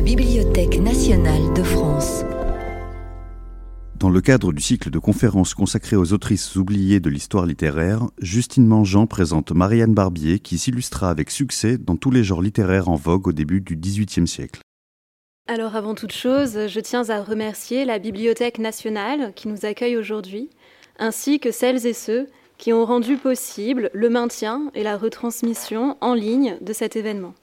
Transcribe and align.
la 0.00 0.06
Bibliothèque 0.06 0.78
nationale 0.78 1.52
de 1.52 1.62
France. 1.62 2.24
Dans 3.98 4.08
le 4.08 4.22
cadre 4.22 4.50
du 4.50 4.62
cycle 4.62 4.88
de 4.88 4.98
conférences 4.98 5.52
consacré 5.52 5.94
aux 5.94 6.14
autrices 6.14 6.56
oubliées 6.56 7.00
de 7.00 7.10
l'histoire 7.10 7.44
littéraire, 7.44 8.08
Justine 8.18 8.66
Mangeant 8.66 9.06
présente 9.06 9.52
Marianne 9.52 9.92
Barbier 9.92 10.38
qui 10.38 10.56
s'illustra 10.56 11.10
avec 11.10 11.30
succès 11.30 11.76
dans 11.76 11.96
tous 11.96 12.10
les 12.10 12.24
genres 12.24 12.40
littéraires 12.40 12.88
en 12.88 12.94
vogue 12.94 13.28
au 13.28 13.32
début 13.32 13.60
du 13.60 13.76
XVIIIe 13.76 14.26
siècle. 14.26 14.60
Alors 15.46 15.76
avant 15.76 15.94
toute 15.94 16.12
chose, 16.14 16.66
je 16.66 16.80
tiens 16.80 17.10
à 17.10 17.22
remercier 17.22 17.84
la 17.84 17.98
Bibliothèque 17.98 18.58
nationale 18.58 19.34
qui 19.36 19.48
nous 19.48 19.66
accueille 19.66 19.98
aujourd'hui, 19.98 20.48
ainsi 20.98 21.40
que 21.40 21.50
celles 21.50 21.86
et 21.86 21.92
ceux 21.92 22.26
qui 22.56 22.72
ont 22.72 22.86
rendu 22.86 23.18
possible 23.18 23.90
le 23.92 24.08
maintien 24.08 24.70
et 24.74 24.82
la 24.82 24.96
retransmission 24.96 25.98
en 26.00 26.14
ligne 26.14 26.56
de 26.62 26.72
cet 26.72 26.96
événement. 26.96 27.34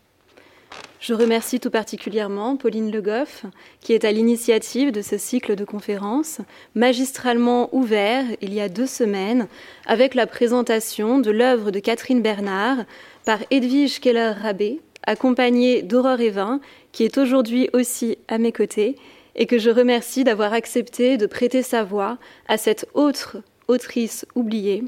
Je 0.99 1.13
remercie 1.13 1.59
tout 1.59 1.69
particulièrement 1.69 2.57
Pauline 2.57 2.91
Le 2.91 3.01
Goff, 3.01 3.45
qui 3.81 3.93
est 3.93 4.03
à 4.03 4.11
l'initiative 4.11 4.91
de 4.91 5.01
ce 5.01 5.17
cycle 5.17 5.55
de 5.55 5.63
conférences, 5.63 6.41
magistralement 6.75 7.69
ouvert 7.73 8.25
il 8.41 8.53
y 8.53 8.59
a 8.59 8.67
deux 8.67 8.87
semaines, 8.87 9.47
avec 9.85 10.15
la 10.15 10.27
présentation 10.27 11.19
de 11.19 11.31
l'œuvre 11.31 11.71
de 11.71 11.79
Catherine 11.79 12.21
Bernard 12.21 12.79
par 13.25 13.39
Edwige 13.51 13.99
Keller-Rabé, 13.99 14.81
accompagnée 15.03 15.83
d'Aurore 15.83 16.19
Evin, 16.19 16.59
qui 16.91 17.03
est 17.03 17.17
aujourd'hui 17.17 17.69
aussi 17.73 18.17
à 18.27 18.37
mes 18.37 18.51
côtés, 18.51 18.97
et 19.35 19.45
que 19.45 19.59
je 19.59 19.69
remercie 19.69 20.23
d'avoir 20.23 20.51
accepté 20.51 21.17
de 21.17 21.27
prêter 21.27 21.61
sa 21.61 21.83
voix 21.83 22.17
à 22.47 22.57
cette 22.57 22.87
autre 22.95 23.37
autrice 23.67 24.25
oubliée, 24.35 24.83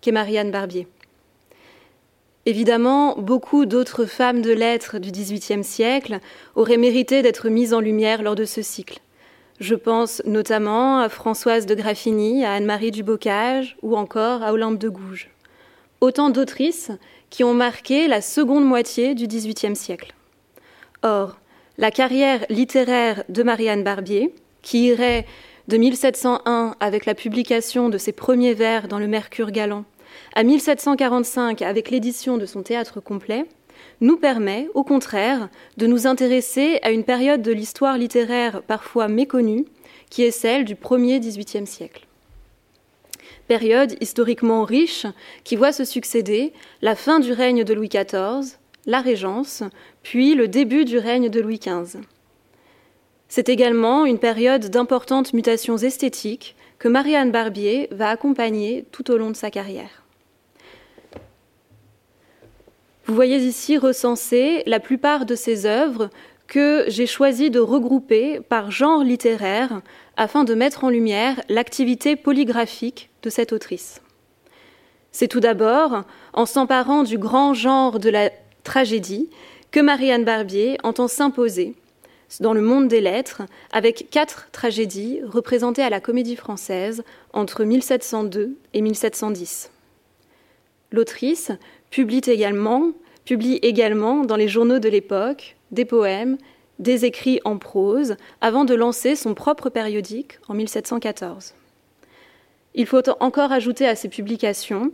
qu'est 0.00 0.12
Marianne 0.12 0.52
Barbier. 0.52 0.86
Évidemment, 2.48 3.14
beaucoup 3.18 3.66
d'autres 3.66 4.06
femmes 4.06 4.40
de 4.40 4.52
lettres 4.52 4.98
du 4.98 5.10
XVIIIe 5.10 5.62
siècle 5.62 6.18
auraient 6.56 6.78
mérité 6.78 7.20
d'être 7.20 7.50
mises 7.50 7.74
en 7.74 7.80
lumière 7.80 8.22
lors 8.22 8.36
de 8.36 8.46
ce 8.46 8.62
cycle. 8.62 9.00
Je 9.60 9.74
pense 9.74 10.22
notamment 10.24 10.98
à 10.98 11.10
Françoise 11.10 11.66
de 11.66 11.74
Graffigny, 11.74 12.46
à 12.46 12.54
Anne-Marie 12.54 12.90
Dubocage 12.90 13.76
ou 13.82 13.98
encore 13.98 14.42
à 14.42 14.54
Olympe 14.54 14.78
de 14.78 14.88
Gouges. 14.88 15.28
Autant 16.00 16.30
d'autrices 16.30 16.90
qui 17.28 17.44
ont 17.44 17.52
marqué 17.52 18.08
la 18.08 18.22
seconde 18.22 18.64
moitié 18.64 19.14
du 19.14 19.26
XVIIIe 19.26 19.76
siècle. 19.76 20.14
Or, 21.02 21.36
la 21.76 21.90
carrière 21.90 22.46
littéraire 22.48 23.24
de 23.28 23.42
Marianne 23.42 23.84
Barbier, 23.84 24.34
qui 24.62 24.86
irait 24.86 25.26
de 25.68 25.76
1701 25.76 26.76
avec 26.80 27.04
la 27.04 27.14
publication 27.14 27.90
de 27.90 27.98
ses 27.98 28.12
premiers 28.12 28.54
vers 28.54 28.88
dans 28.88 28.98
le 28.98 29.06
Mercure 29.06 29.50
galant 29.50 29.84
à 30.34 30.42
1745 30.42 31.62
avec 31.62 31.90
l'édition 31.90 32.36
de 32.36 32.46
son 32.46 32.62
théâtre 32.62 33.00
complet, 33.00 33.46
nous 34.00 34.16
permet, 34.16 34.68
au 34.74 34.84
contraire, 34.84 35.48
de 35.76 35.86
nous 35.86 36.06
intéresser 36.06 36.78
à 36.82 36.90
une 36.90 37.04
période 37.04 37.42
de 37.42 37.52
l'histoire 37.52 37.98
littéraire 37.98 38.62
parfois 38.62 39.08
méconnue, 39.08 39.66
qui 40.10 40.22
est 40.22 40.30
celle 40.30 40.64
du 40.64 40.74
premier 40.74 41.20
XVIIIe 41.20 41.66
siècle. 41.66 42.06
Période 43.46 43.96
historiquement 44.00 44.64
riche 44.64 45.06
qui 45.44 45.56
voit 45.56 45.72
se 45.72 45.84
succéder 45.84 46.52
la 46.82 46.94
fin 46.94 47.18
du 47.18 47.32
règne 47.32 47.64
de 47.64 47.74
Louis 47.74 47.88
XIV, 47.88 48.58
la 48.86 49.00
Régence, 49.00 49.62
puis 50.02 50.34
le 50.34 50.48
début 50.48 50.84
du 50.84 50.98
règne 50.98 51.28
de 51.28 51.40
Louis 51.40 51.58
XV. 51.58 52.00
C'est 53.28 53.48
également 53.48 54.06
une 54.06 54.18
période 54.18 54.70
d'importantes 54.70 55.34
mutations 55.34 55.76
esthétiques 55.76 56.56
que 56.78 56.88
Marianne 56.88 57.30
Barbier 57.30 57.88
va 57.90 58.08
accompagner 58.08 58.86
tout 58.92 59.10
au 59.10 59.18
long 59.18 59.30
de 59.30 59.36
sa 59.36 59.50
carrière. 59.50 60.04
Vous 63.08 63.14
voyez 63.14 63.38
ici 63.38 63.78
recensées 63.78 64.62
la 64.66 64.80
plupart 64.80 65.24
de 65.24 65.34
ces 65.34 65.64
œuvres 65.64 66.10
que 66.46 66.84
j'ai 66.88 67.06
choisi 67.06 67.48
de 67.48 67.58
regrouper 67.58 68.40
par 68.40 68.70
genre 68.70 69.02
littéraire 69.02 69.80
afin 70.18 70.44
de 70.44 70.52
mettre 70.52 70.84
en 70.84 70.90
lumière 70.90 71.40
l'activité 71.48 72.16
polygraphique 72.16 73.08
de 73.22 73.30
cette 73.30 73.54
autrice. 73.54 74.02
C'est 75.10 75.26
tout 75.26 75.40
d'abord 75.40 76.04
en 76.34 76.44
s'emparant 76.44 77.02
du 77.02 77.16
grand 77.16 77.54
genre 77.54 77.98
de 77.98 78.10
la 78.10 78.28
tragédie 78.62 79.30
que 79.70 79.80
Marianne 79.80 80.26
Barbier 80.26 80.76
entend 80.82 81.08
s'imposer 81.08 81.76
dans 82.40 82.52
le 82.52 82.60
monde 82.60 82.88
des 82.88 83.00
lettres 83.00 83.40
avec 83.72 84.08
quatre 84.10 84.50
tragédies 84.52 85.20
représentées 85.26 85.82
à 85.82 85.88
la 85.88 86.00
Comédie 86.00 86.36
française 86.36 87.02
entre 87.32 87.64
1702 87.64 88.54
et 88.74 88.82
1710. 88.82 89.70
L'autrice 90.90 91.52
publie 91.90 92.20
également, 93.62 94.24
dans 94.24 94.36
les 94.36 94.48
journaux 94.48 94.78
de 94.78 94.88
l'époque 94.88 95.56
des 95.70 95.84
poèmes, 95.84 96.38
des 96.78 97.04
écrits 97.04 97.40
en 97.44 97.58
prose, 97.58 98.16
avant 98.40 98.64
de 98.64 98.74
lancer 98.74 99.16
son 99.16 99.34
propre 99.34 99.68
périodique 99.68 100.38
en 100.48 100.54
1714. 100.54 101.54
Il 102.74 102.86
faut 102.86 103.02
encore 103.20 103.52
ajouter 103.52 103.86
à 103.86 103.96
ces 103.96 104.08
publications 104.08 104.92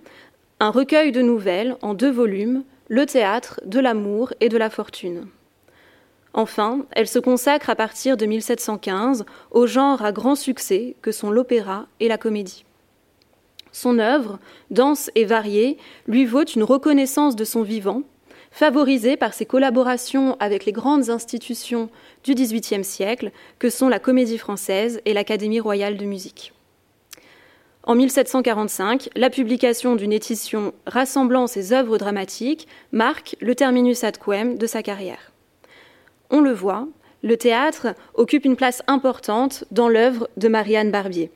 un 0.61 0.71
recueil 0.71 1.13
de 1.13 1.21
nouvelles 1.21 1.77
en 1.83 1.95
deux 1.95 2.11
volumes, 2.11 2.65
Le 2.89 3.07
théâtre 3.07 3.61
de 3.65 3.81
l'amour 3.81 4.35
et 4.41 4.51
de 4.51 4.59
la 4.59 4.69
fortune. 4.69 5.27
Enfin, 6.35 6.85
elle 6.91 7.09
se 7.09 7.19
consacre 7.19 7.71
à 7.71 7.77
partir 7.77 8.17
de 8.19 8.27
1715 8.27 9.25
au 9.53 9.67
genre 9.67 10.05
à 10.05 10.13
grand 10.13 10.35
succès 10.35 10.95
que 11.01 11.13
sont 11.13 11.31
l'opéra 11.31 11.87
et 12.01 12.09
la 12.09 12.19
comédie. 12.19 12.67
Son 13.75 13.99
œuvre, 13.99 14.39
dense 14.71 15.11
et 15.17 15.25
variée, 15.25 15.79
lui 16.07 16.27
vaut 16.27 16.45
une 16.45 16.63
reconnaissance 16.63 17.35
de 17.35 17.43
son 17.43 17.63
vivant, 17.63 18.03
favorisée 18.53 19.17
par 19.17 19.35
ses 19.35 19.47
collaborations 19.47 20.37
avec 20.39 20.65
les 20.65 20.71
grandes 20.71 21.11
institutions 21.11 21.91
du 22.23 22.35
XVIIIe 22.35 22.85
siècle, 22.85 23.33
que 23.59 23.71
sont 23.71 23.89
la 23.89 23.99
Comédie 23.99 24.39
française 24.39 25.01
et 25.05 25.13
l'Académie 25.13 25.59
royale 25.59 25.97
de 25.97 26.05
musique. 26.05 26.53
En 27.83 27.97
1745, 27.97 29.11
la 29.17 29.29
publication 29.29 29.97
d'une 29.97 30.13
édition 30.13 30.73
rassemblant 30.87 31.49
ses 31.49 31.73
œuvres 31.73 31.99
dramatiques 31.99 32.69
marque 32.93 33.35
le 33.41 33.57
terminus 33.57 34.05
ad 34.05 34.19
quem 34.25 34.57
de 34.57 34.69
sa 34.69 34.85
carrière. 34.85 35.33
On 36.31 36.41
le 36.41 36.53
voit, 36.53 36.87
le 37.25 37.37
théâtre 37.37 37.89
occupe 38.15 38.45
une 38.45 38.57
place 38.57 38.85
importante 38.87 39.65
dans 39.73 39.89
l'œuvre 39.89 40.29
de 40.37 40.47
Marianne 40.47 40.93
Barbier. 40.93 41.33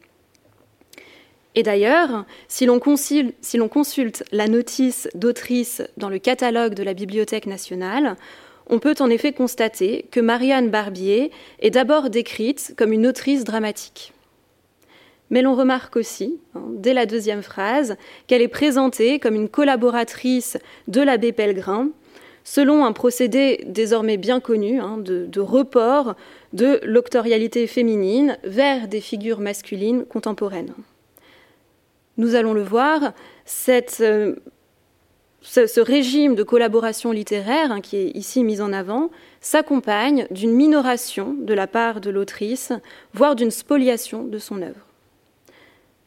Et 1.58 1.64
d'ailleurs, 1.64 2.24
si 2.46 2.66
l'on 2.66 2.78
consulte, 2.78 4.24
la 4.30 4.46
notice 4.46 5.08
d'autrice 5.16 5.82
dans 5.96 6.08
le 6.08 6.20
catalogue 6.20 6.74
de 6.74 6.84
la 6.84 6.94
Bibliothèque 6.94 7.46
nationale, 7.46 8.16
on 8.68 8.78
peut 8.78 8.94
en 9.00 9.10
effet 9.10 9.32
constater 9.32 10.06
que 10.12 10.20
Marianne 10.20 10.70
Barbier 10.70 11.32
est 11.58 11.70
d'abord 11.70 12.10
décrite 12.10 12.74
comme 12.78 12.92
une 12.92 13.08
autrice 13.08 13.42
dramatique. 13.42 14.12
Mais 15.30 15.42
l'on 15.42 15.56
remarque 15.56 15.96
aussi, 15.96 16.38
hein, 16.54 16.62
dès 16.74 16.94
la 16.94 17.06
deuxième 17.06 17.42
phrase, 17.42 17.96
qu'elle 18.28 18.40
est 18.40 18.46
présentée 18.46 19.18
comme 19.18 19.34
une 19.34 19.48
collaboratrice 19.48 20.58
de 20.86 21.00
l'abbé 21.00 21.32
Pellegrin, 21.32 21.88
selon 22.44 22.84
un 22.84 22.92
procédé 22.92 23.64
désormais 23.66 24.16
bien 24.16 24.38
connu 24.38 24.78
hein, 24.78 24.96
de, 24.98 25.26
de, 25.26 25.40
report 25.40 26.14
de 26.52 26.78
l'octorialité 26.84 27.66
féminine 27.66 28.38
vers 28.44 28.86
des 28.86 29.00
figures 29.00 29.40
masculines 29.40 30.04
contemporaines 30.04 30.72
nous 32.18 32.34
allons 32.34 32.52
le 32.52 32.62
voir, 32.62 33.14
euh, 33.68 34.34
ce, 35.40 35.80
régime 35.80 36.34
de 36.34 36.42
collaboration 36.42 37.12
littéraire 37.12 37.72
hein, 37.72 37.80
qui 37.80 37.96
est 37.96 38.10
ici 38.10 38.44
mis 38.44 38.60
en 38.60 38.72
avant 38.72 39.10
s'accompagne 39.40 40.26
d'une 40.30 40.52
minoration 40.52 41.34
de 41.38 41.54
la 41.54 41.66
part 41.66 42.00
de 42.00 42.10
l'autrice, 42.10 42.72
voire 43.14 43.36
d'une 43.36 43.52
spoliation 43.52 44.24
de 44.24 44.38
son 44.38 44.60
œuvre. 44.60 44.84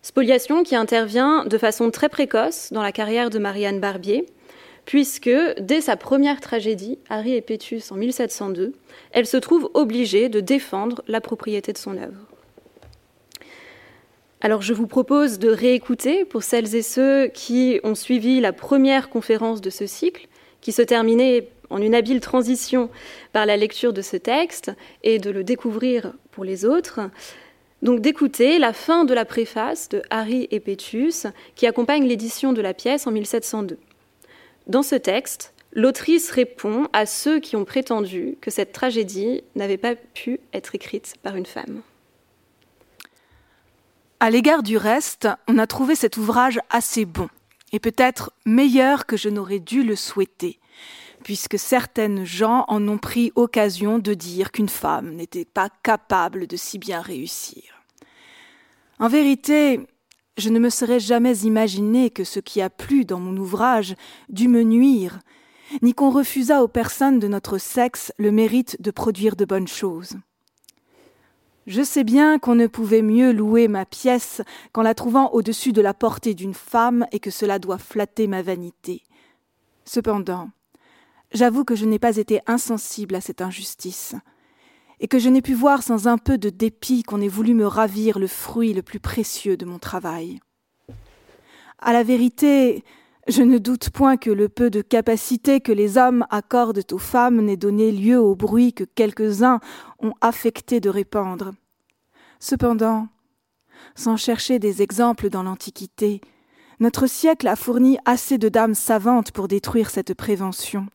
Spoliation 0.03 0.63
qui 0.63 0.75
intervient 0.75 1.45
de 1.45 1.57
façon 1.57 1.91
très 1.91 2.09
précoce 2.09 2.73
dans 2.73 2.81
la 2.81 2.91
carrière 2.91 3.29
de 3.29 3.39
Marianne 3.39 3.79
Barbier, 3.79 4.25
puisque 4.85 5.29
dès 5.59 5.79
sa 5.79 5.95
première 5.95 6.41
tragédie, 6.41 6.97
Harry 7.07 7.35
et 7.35 7.41
Pétus 7.41 7.91
en 7.91 7.96
1702, 7.96 8.73
elle 9.11 9.28
se 9.28 9.37
trouve 9.37 9.69
obligée 9.73 10.28
de 10.28 10.40
défendre 10.40 11.03
la 11.08 11.22
propriété 11.22 11.72
de 11.72 11.78
son 11.78 11.97
œuvre. 11.97 12.30
Alors 14.43 14.64
je 14.64 14.73
vous 14.73 14.88
propose 14.88 15.38
de 15.38 15.49
réécouter 15.49 16.26
pour 16.26 16.41
celles 16.41 16.73
et 16.76 16.82
ceux 16.82 17.28
qui 17.28 17.79
ont 17.84 17.93
suivi 17.93 18.40
la 18.40 18.52
première 18.52 19.09
conférence 19.09 19.61
de 19.61 19.70
ce 19.70 19.85
cycle, 19.85 20.28
qui 20.61 20.72
se 20.72 20.82
terminait 20.82 21.49
en 21.70 21.79
une 21.79 21.93
habile 21.93 22.22
transition 22.22 22.90
par 23.34 23.46
la 23.46 23.55
lecture 23.55 23.93
de 23.93 24.02
ce 24.02 24.17
texte 24.17 24.72
et 25.03 25.20
de 25.20 25.29
le 25.29 25.43
découvrir 25.43 26.14
pour 26.32 26.43
les 26.43 26.66
autres. 26.66 27.02
Donc 27.84 28.02
d'écouter 28.02 28.58
la 28.58 28.73
fin 28.73 29.05
de 29.05 29.14
la 29.14 29.26
préface 29.26 29.90
de 29.90 30.02
Harry 30.09 30.47
et 30.49 30.59
Pétus 30.59 31.28
qui 31.55 31.67
accompagne 31.67 32.08
l'édition 32.08 32.52
de 32.52 32.61
la 32.61 32.73
pièce 32.73 33.05
en 33.05 33.11
1702. 33.11 33.78
Dans 34.66 34.84
ce 34.84 34.96
texte, 34.96 35.53
l'autrice 35.72 36.32
répond 36.32 36.87
à 36.94 37.05
ceux 37.05 37.40
qui 37.40 37.55
ont 37.55 37.66
prétendu 37.66 38.37
que 38.41 38.49
cette 38.49 38.72
tragédie 38.72 39.44
n'avait 39.55 39.78
pas 39.78 39.94
pu 39.96 40.40
être 40.52 40.73
écrite 40.73 41.14
par 41.22 41.35
une 41.35 41.46
femme. 41.46 41.84
À 44.23 44.29
l'égard 44.29 44.62
du 44.62 44.78
reste, 44.78 45.28
on 45.47 45.58
a 45.58 45.66
trouvé 45.66 45.96
cet 45.96 46.16
ouvrage 46.16 46.59
assez 46.70 47.06
bon, 47.06 47.28
et 47.72 47.79
peut-être 47.79 48.32
meilleur 48.46 49.08
que 49.08 49.18
je 49.18 49.29
n'aurais 49.29 49.58
dû 49.58 49.84
le 49.84 49.96
souhaiter. 49.96 50.59
puisque 51.23 51.59
certaines 51.59 52.23
gens 52.26 52.66
en 52.68 52.88
ont 52.88 52.97
pris 52.97 53.32
occasion 53.35 54.00
de 54.00 54.14
dire 54.16 54.52
qu'une 54.52 54.70
femme 54.70 55.14
n'était 55.14 55.46
pas 55.46 55.70
capable 55.84 56.47
de 56.47 56.58
si 56.58 56.79
bien 56.79 57.00
réussir. 57.00 57.64
En 59.00 59.08
vérité, 59.08 59.82
je 60.38 60.50
ne 60.50 60.58
me 60.58 60.70
serais 60.70 61.00
jamais 61.00 61.38
imaginé 61.40 62.09
que 62.09 62.23
ce 62.23 62.40
qui 62.40 62.59
a 62.59 62.72
plu 62.72 63.06
dans 63.06 63.20
mon 63.20 63.38
ouvrage 63.38 63.96
dût 64.29 64.47
me 64.47 64.64
nuire, 64.64 65.20
ni 65.84 65.94
qu'on 65.94 66.09
refusât 66.09 66.64
aux 66.64 66.68
personnes 66.68 67.20
de 67.20 67.28
notre 67.28 67.59
sexe 67.59 68.12
le 68.18 68.32
mérite 68.32 68.82
de 68.82 68.91
produire 68.91 69.35
de 69.35 69.46
bonnes 69.46 69.68
choses. 69.68 70.16
Je 71.67 71.84
sais 71.84 72.03
bien 72.03 72.40
qu'on 72.40 72.55
ne 72.55 72.67
pouvait 72.67 73.03
mieux 73.03 73.31
louer 73.31 73.67
ma 73.67 73.85
pièce 73.85 74.41
qu'en 74.72 74.81
la 74.81 74.96
trouvant 74.96 75.29
au-dessus 75.31 75.73
de 75.73 75.81
la 75.81 75.93
portée 75.93 76.34
d'une 76.34 76.55
femme 76.55 77.05
et 77.11 77.19
que 77.19 77.29
cela 77.29 77.59
doit 77.59 77.78
flatter 77.78 78.28
ma 78.28 78.41
vanité. 78.41 79.03
Cependant, 79.85 80.49
j'avoue 81.34 81.63
que 81.63 81.75
je 81.75 81.85
n'ai 81.85 81.99
pas 81.99 82.17
été 82.17 82.41
insensible 82.47 83.16
à 83.16 83.22
cette 83.22 83.41
injustice, 83.41 84.16
et 84.99 85.08
que 85.08 85.19
je 85.19 85.29
n'ai 85.29 85.41
pu 85.41 85.53
voir 85.53 85.84
sans 85.84 86.08
un 86.08 86.17
peu 86.17 86.37
de 86.37 86.49
dépit 86.49 87.03
qu'on 87.03 87.22
ait 87.22 87.28
voulu 87.28 87.53
me 87.53 87.66
ravir 87.66 88.19
le 88.19 88.28
fruit 88.28 88.73
le 88.73 88.81
plus 88.81 88.99
précieux 88.99 89.58
de 89.58 89.66
mon 89.66 89.79
travail. 89.79 90.40
À 91.79 91.93
la 91.93 92.03
vérité, 92.03 92.84
je 93.28 93.44
ne 93.44 93.58
doute 93.58 93.90
point 93.90 94.18
que 94.18 94.29
le 94.29 94.50
peu 94.50 94.70
de 94.70 94.82
capacité 94.82 95.62
que 95.62 95.72
les 95.72 95.97
hommes 95.97 96.26
accordent 96.29 96.85
aux 96.91 96.97
femmes 96.97 97.41
n'ait 97.41 97.58
donné 97.58 97.91
lieu 97.91 98.20
au 98.20 98.35
bruit 98.35 98.73
que 98.73 98.84
quelques-uns 98.84 99.59
ont 100.00 100.14
affecté 100.22 100.79
de 100.79 100.90
répandre. 100.90 101.52
Cependant, 102.40 103.08
sans 103.96 104.18
chercher 104.18 104.59
des 104.59 104.82
exemples 104.82 105.29
dans 105.29 105.44
l'Antiquité, 105.44 106.22
notre 106.79 107.08
siècle 107.08 107.47
a 107.47 107.56
fourni 107.56 107.97
assez 108.06 108.38
de 108.38 108.50
dames 108.50 108.76
savantes 108.76 109.32
pour 109.32 109.47
détruire 109.47 109.90
cette 109.90 110.14
prévention 110.16 110.88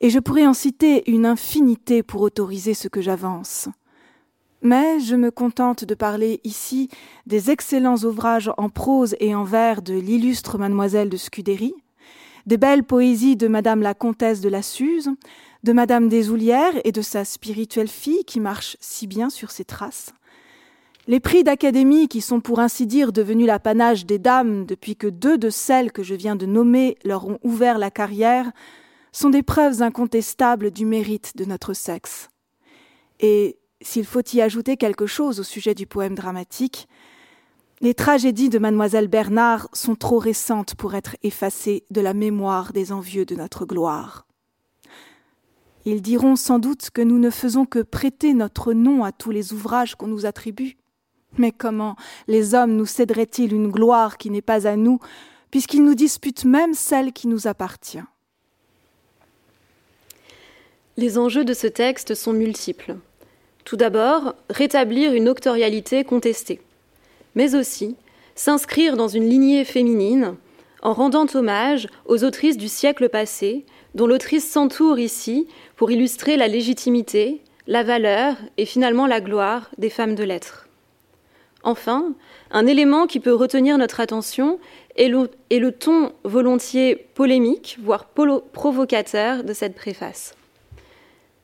et 0.00 0.10
je 0.10 0.18
pourrais 0.18 0.46
en 0.46 0.54
citer 0.54 1.10
une 1.10 1.26
infinité 1.26 2.02
pour 2.02 2.22
autoriser 2.22 2.74
ce 2.74 2.88
que 2.88 3.00
j'avance. 3.00 3.68
Mais 4.62 4.98
je 5.00 5.14
me 5.14 5.30
contente 5.30 5.84
de 5.84 5.94
parler 5.94 6.40
ici 6.44 6.88
des 7.26 7.50
excellents 7.50 7.98
ouvrages 7.98 8.50
en 8.56 8.68
prose 8.68 9.14
et 9.20 9.34
en 9.34 9.44
vers 9.44 9.82
de 9.82 9.94
l'illustre 9.94 10.58
mademoiselle 10.58 11.08
de 11.08 11.16
Scudéry, 11.16 11.74
des 12.46 12.56
belles 12.56 12.84
poésies 12.84 13.36
de 13.36 13.46
madame 13.46 13.82
la 13.82 13.94
comtesse 13.94 14.40
de 14.40 14.48
la 14.48 14.62
Suze, 14.62 15.10
de 15.62 15.72
madame 15.72 16.08
des 16.08 16.30
Oulières 16.30 16.80
et 16.84 16.92
de 16.92 17.02
sa 17.02 17.24
spirituelle 17.24 17.88
fille 17.88 18.24
qui 18.24 18.40
marche 18.40 18.76
si 18.80 19.06
bien 19.06 19.30
sur 19.30 19.50
ses 19.50 19.64
traces, 19.64 20.12
les 21.08 21.20
prix 21.20 21.42
d'académie 21.42 22.06
qui 22.06 22.20
sont 22.20 22.40
pour 22.40 22.60
ainsi 22.60 22.86
dire 22.86 23.12
devenus 23.12 23.46
l'apanage 23.46 24.04
des 24.04 24.18
dames 24.18 24.66
depuis 24.66 24.94
que 24.94 25.06
deux 25.06 25.38
de 25.38 25.48
celles 25.48 25.90
que 25.90 26.02
je 26.02 26.14
viens 26.14 26.36
de 26.36 26.44
nommer 26.44 26.98
leur 27.02 27.26
ont 27.26 27.38
ouvert 27.42 27.78
la 27.78 27.90
carrière 27.90 28.52
sont 29.10 29.30
des 29.30 29.42
preuves 29.42 29.82
incontestables 29.82 30.70
du 30.70 30.84
mérite 30.84 31.34
de 31.34 31.46
notre 31.46 31.72
sexe. 31.72 32.28
Et 33.20 33.57
s'il 33.80 34.04
faut 34.04 34.22
y 34.32 34.40
ajouter 34.40 34.76
quelque 34.76 35.06
chose 35.06 35.40
au 35.40 35.44
sujet 35.44 35.74
du 35.74 35.86
poème 35.86 36.14
dramatique, 36.14 36.88
les 37.80 37.94
tragédies 37.94 38.48
de 38.48 38.58
mademoiselle 38.58 39.06
Bernard 39.06 39.68
sont 39.72 39.94
trop 39.94 40.18
récentes 40.18 40.74
pour 40.74 40.94
être 40.94 41.16
effacées 41.22 41.84
de 41.90 42.00
la 42.00 42.12
mémoire 42.12 42.72
des 42.72 42.90
envieux 42.90 43.24
de 43.24 43.36
notre 43.36 43.66
gloire. 43.66 44.26
Ils 45.84 46.02
diront 46.02 46.34
sans 46.34 46.58
doute 46.58 46.90
que 46.90 47.02
nous 47.02 47.18
ne 47.18 47.30
faisons 47.30 47.66
que 47.66 47.78
prêter 47.78 48.34
notre 48.34 48.72
nom 48.72 49.04
à 49.04 49.12
tous 49.12 49.30
les 49.30 49.52
ouvrages 49.52 49.94
qu'on 49.94 50.08
nous 50.08 50.26
attribue. 50.26 50.76
Mais 51.36 51.52
comment 51.52 51.94
les 52.26 52.54
hommes 52.54 52.74
nous 52.74 52.86
céderaient-ils 52.86 53.54
une 53.54 53.70
gloire 53.70 54.18
qui 54.18 54.30
n'est 54.30 54.42
pas 54.42 54.66
à 54.66 54.76
nous, 54.76 54.98
puisqu'ils 55.50 55.84
nous 55.84 55.94
disputent 55.94 56.44
même 56.44 56.74
celle 56.74 57.12
qui 57.12 57.28
nous 57.28 57.46
appartient? 57.46 58.02
Les 60.96 61.16
enjeux 61.16 61.44
de 61.44 61.54
ce 61.54 61.68
texte 61.68 62.16
sont 62.16 62.32
multiples. 62.32 62.96
Tout 63.68 63.76
d'abord, 63.76 64.34
rétablir 64.48 65.12
une 65.12 65.28
octorialité 65.28 66.02
contestée, 66.02 66.58
mais 67.34 67.54
aussi 67.54 67.96
s'inscrire 68.34 68.96
dans 68.96 69.08
une 69.08 69.28
lignée 69.28 69.62
féminine 69.66 70.36
en 70.80 70.94
rendant 70.94 71.26
hommage 71.34 71.86
aux 72.06 72.24
autrices 72.24 72.56
du 72.56 72.66
siècle 72.66 73.10
passé, 73.10 73.66
dont 73.94 74.06
l'autrice 74.06 74.50
s'entoure 74.50 74.98
ici 74.98 75.48
pour 75.76 75.90
illustrer 75.90 76.38
la 76.38 76.48
légitimité, 76.48 77.42
la 77.66 77.82
valeur 77.82 78.36
et 78.56 78.64
finalement 78.64 79.06
la 79.06 79.20
gloire 79.20 79.68
des 79.76 79.90
femmes 79.90 80.14
de 80.14 80.24
lettres. 80.24 80.66
Enfin, 81.62 82.14
un 82.50 82.66
élément 82.66 83.06
qui 83.06 83.20
peut 83.20 83.34
retenir 83.34 83.76
notre 83.76 84.00
attention 84.00 84.60
est 84.96 85.08
le, 85.08 85.72
ton 85.72 86.12
volontiers 86.24 86.96
polémique, 87.12 87.76
voire 87.82 88.06
provocateur 88.06 89.44
de 89.44 89.52
cette 89.52 89.74
préface. 89.74 90.34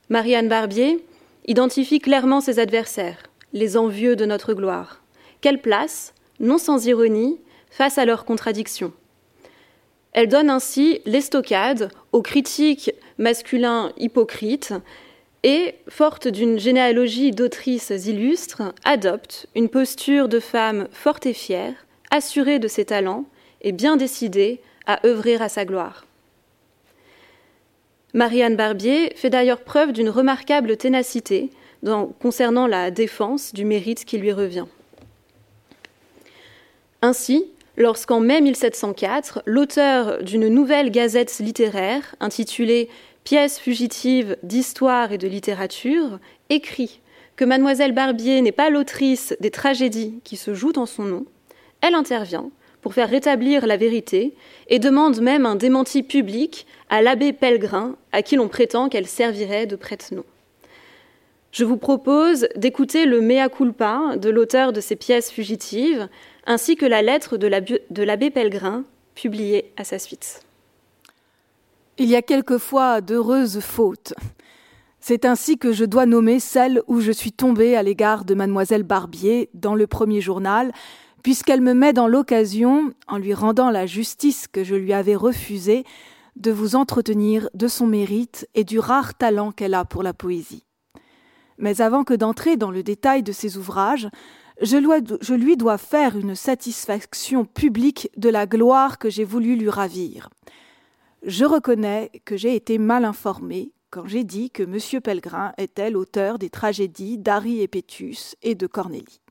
Marianne 0.08 0.48
Barbier 0.48 1.04
identifie 1.46 2.00
clairement 2.00 2.40
ses 2.40 2.58
adversaires, 2.58 3.22
les 3.52 3.76
envieux 3.76 4.16
de 4.16 4.24
notre 4.24 4.54
gloire. 4.54 5.02
Quelle 5.40 5.60
place, 5.60 6.14
non 6.40 6.58
sans 6.58 6.86
ironie, 6.86 7.40
face 7.70 7.98
à 7.98 8.04
leurs 8.04 8.24
contradictions. 8.24 8.92
Elle 10.12 10.28
donne 10.28 10.48
ainsi 10.48 11.00
l'estocade 11.06 11.90
aux 12.12 12.22
critiques 12.22 12.92
masculins 13.18 13.92
hypocrites 13.98 14.72
et, 15.42 15.74
forte 15.88 16.28
d'une 16.28 16.58
généalogie 16.58 17.32
d'autrices 17.32 17.90
illustres, 17.90 18.62
adopte 18.84 19.46
une 19.54 19.68
posture 19.68 20.28
de 20.28 20.40
femme 20.40 20.88
forte 20.92 21.26
et 21.26 21.34
fière, 21.34 21.74
assurée 22.10 22.60
de 22.60 22.68
ses 22.68 22.84
talents 22.84 23.24
et 23.60 23.72
bien 23.72 23.96
décidée 23.96 24.60
à 24.86 25.04
œuvrer 25.06 25.34
à 25.34 25.48
sa 25.48 25.64
gloire. 25.64 26.03
Marianne 28.14 28.54
Barbier 28.54 29.12
fait 29.16 29.28
d'ailleurs 29.28 29.60
preuve 29.60 29.92
d'une 29.92 30.08
remarquable 30.08 30.76
ténacité 30.76 31.50
concernant 32.20 32.68
la 32.68 32.90
défense 32.90 33.52
du 33.52 33.64
mérite 33.64 34.04
qui 34.04 34.18
lui 34.18 34.32
revient. 34.32 34.66
Ainsi, 37.02 37.44
lorsqu'en 37.76 38.20
mai 38.20 38.40
1704, 38.40 39.42
l'auteur 39.44 40.22
d'une 40.22 40.48
nouvelle 40.48 40.90
gazette 40.90 41.38
littéraire 41.40 42.14
intitulée 42.20 42.88
Pièces 43.24 43.58
fugitives 43.58 44.36
d'histoire 44.42 45.12
et 45.12 45.18
de 45.18 45.26
littérature 45.26 46.18
écrit 46.50 47.00
que 47.36 47.44
mademoiselle 47.44 47.92
Barbier 47.92 48.40
n'est 48.42 48.52
pas 48.52 48.70
l'autrice 48.70 49.34
des 49.40 49.50
tragédies 49.50 50.20
qui 50.24 50.36
se 50.36 50.54
jouent 50.54 50.76
en 50.76 50.86
son 50.86 51.04
nom, 51.04 51.26
elle 51.80 51.94
intervient 51.94 52.50
pour 52.84 52.92
faire 52.92 53.08
rétablir 53.08 53.66
la 53.66 53.78
vérité 53.78 54.34
et 54.68 54.78
demande 54.78 55.22
même 55.22 55.46
un 55.46 55.56
démenti 55.56 56.02
public 56.02 56.66
à 56.90 57.00
l'abbé 57.00 57.32
Pellegrin, 57.32 57.96
à 58.12 58.20
qui 58.20 58.36
l'on 58.36 58.46
prétend 58.46 58.90
qu'elle 58.90 59.06
servirait 59.06 59.64
de 59.64 59.74
prête-nom. 59.74 60.22
Je 61.50 61.64
vous 61.64 61.78
propose 61.78 62.46
d'écouter 62.56 63.06
le 63.06 63.22
mea 63.22 63.48
culpa 63.48 64.16
de 64.18 64.28
l'auteur 64.28 64.74
de 64.74 64.82
ces 64.82 64.96
pièces 64.96 65.30
fugitives, 65.30 66.10
ainsi 66.44 66.76
que 66.76 66.84
la 66.84 67.00
lettre 67.00 67.38
de 67.38 68.02
l'abbé 68.02 68.30
Pellegrin, 68.30 68.84
publiée 69.14 69.72
à 69.78 69.84
sa 69.84 69.98
suite. 69.98 70.42
Il 71.96 72.10
y 72.10 72.16
a 72.16 72.22
quelquefois 72.22 73.00
d'heureuses 73.00 73.60
fautes. 73.60 74.12
C'est 75.00 75.24
ainsi 75.24 75.56
que 75.56 75.72
je 75.72 75.86
dois 75.86 76.04
nommer 76.04 76.38
celle 76.38 76.82
où 76.86 77.00
je 77.00 77.12
suis 77.12 77.32
tombée 77.32 77.76
à 77.76 77.82
l'égard 77.82 78.26
de 78.26 78.34
mademoiselle 78.34 78.82
Barbier 78.82 79.48
dans 79.54 79.74
le 79.74 79.86
premier 79.86 80.20
journal, 80.20 80.70
puisqu'elle 81.24 81.62
me 81.62 81.72
met 81.72 81.94
dans 81.94 82.06
l'occasion, 82.06 82.92
en 83.08 83.16
lui 83.16 83.32
rendant 83.32 83.70
la 83.70 83.86
justice 83.86 84.46
que 84.46 84.62
je 84.62 84.74
lui 84.74 84.92
avais 84.92 85.16
refusée, 85.16 85.84
de 86.36 86.52
vous 86.52 86.76
entretenir 86.76 87.48
de 87.54 87.66
son 87.66 87.86
mérite 87.86 88.46
et 88.54 88.62
du 88.62 88.78
rare 88.78 89.14
talent 89.14 89.50
qu'elle 89.50 89.72
a 89.72 89.86
pour 89.86 90.02
la 90.02 90.12
poésie. 90.12 90.66
Mais 91.56 91.80
avant 91.80 92.04
que 92.04 92.12
d'entrer 92.12 92.58
dans 92.58 92.70
le 92.70 92.82
détail 92.82 93.22
de 93.22 93.32
ses 93.32 93.56
ouvrages, 93.56 94.08
je, 94.60 95.34
lui 95.34 95.56
dois 95.56 95.78
faire 95.78 96.18
une 96.18 96.34
satisfaction 96.34 97.46
publique 97.46 98.10
de 98.18 98.28
la 98.28 98.44
gloire 98.44 98.98
que 98.98 99.08
j'ai 99.08 99.24
voulu 99.24 99.56
lui 99.56 99.70
ravir. 99.70 100.28
Je 101.22 101.46
reconnais 101.46 102.10
que 102.26 102.36
j'ai 102.36 102.54
été 102.54 102.76
mal 102.76 103.06
informé 103.06 103.72
quand 103.88 104.06
j'ai 104.06 104.24
dit 104.24 104.50
que 104.50 104.62
M. 104.62 105.00
Pellegrin 105.00 105.54
était 105.56 105.90
l'auteur 105.90 106.38
des 106.38 106.50
tragédies 106.50 107.16
d'Harry 107.16 107.62
et 107.62 107.68
Pétus 107.68 108.36
et 108.42 108.54
de 108.54 108.66
Cornélie. 108.66 109.23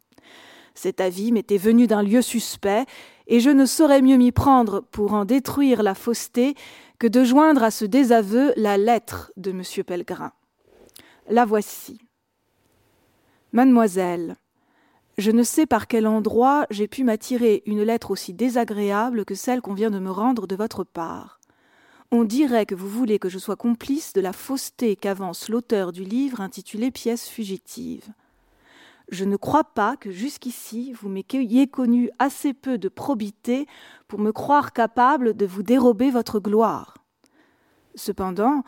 Cet 0.75 1.01
avis 1.01 1.32
m'était 1.32 1.58
venu 1.58 1.88
d'un 1.88 2.01
lieu 2.01 2.22
suspect, 2.22 2.86
et 3.27 3.39
je 3.39 3.50
ne 3.50 3.65
saurais 3.65 4.01
mieux 4.01 4.18
m'y 4.18 4.32
prendre 4.32 4.82
pour 4.92 5.13
en 5.13 5.25
détruire 5.25 5.84
la 5.84 5.96
fausseté 5.96 6.56
que 7.00 7.08
de 7.08 7.24
joindre 7.24 7.63
à 7.63 7.72
ce 7.72 7.86
désaveu 7.86 8.53
la 8.58 8.77
lettre 8.77 9.32
de 9.38 9.51
M. 9.51 9.63
Pellegrin. 9.86 10.34
La 11.30 11.46
voici. 11.46 12.00
Mademoiselle, 13.51 14.36
je 15.18 15.30
ne 15.30 15.44
sais 15.44 15.68
par 15.68 15.88
quel 15.88 16.08
endroit 16.08 16.65
j'ai 16.72 16.88
pu 16.88 17.03
m'attirer 17.03 17.62
une 17.68 17.84
lettre 17.84 18.10
aussi 18.12 18.34
désagréable 18.34 19.25
que 19.25 19.36
celle 19.36 19.62
qu'on 19.62 19.75
vient 19.75 19.92
de 19.92 20.00
me 20.00 20.10
rendre 20.10 20.48
de 20.48 20.56
votre 20.56 20.84
part. 20.84 21.39
On 22.12 22.24
dirait 22.24 22.65
que 22.65 22.75
vous 22.75 22.89
voulez 22.89 23.20
que 23.20 23.30
je 23.30 23.38
sois 23.38 23.56
complice 23.56 24.13
de 24.13 24.22
la 24.22 24.34
fausseté 24.34 24.96
qu'avance 24.96 25.50
l'auteur 25.50 25.92
du 25.92 26.03
livre 26.03 26.42
intitulé 26.42 26.89
Pièces 26.89 27.27
fugitives. 27.27 28.12
Je 29.10 29.26
ne 29.26 29.36
crois 29.36 29.64
pas 29.64 29.98
que 29.98 30.12
jusqu'ici 30.12 30.94
vous 30.94 31.10
m'ayez 31.10 31.68
connu 31.68 32.10
assez 32.20 32.54
peu 32.54 32.78
de 32.78 32.90
probité 32.90 33.68
pour 34.08 34.20
me 34.20 34.32
croire 34.32 34.74
capable 34.74 35.36
de 35.36 35.46
vous 35.46 35.64
dérober 35.64 36.10
votre 36.10 36.40
gloire. 36.40 36.98
Cependant, 37.96 38.64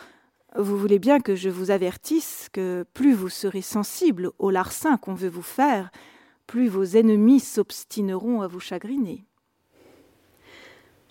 vous 0.57 0.77
voulez 0.77 0.99
bien 0.99 1.19
que 1.19 1.35
je 1.35 1.49
vous 1.49 1.71
avertisse 1.71 2.49
que 2.51 2.85
plus 2.93 3.13
vous 3.13 3.29
serez 3.29 3.61
sensible 3.61 4.31
au 4.39 4.51
larcin 4.51 4.97
qu'on 4.97 5.13
veut 5.13 5.29
vous 5.29 5.41
faire, 5.41 5.91
plus 6.47 6.67
vos 6.67 6.83
ennemis 6.83 7.39
s'obstineront 7.39 8.41
à 8.41 8.47
vous 8.47 8.59
chagriner. 8.59 9.25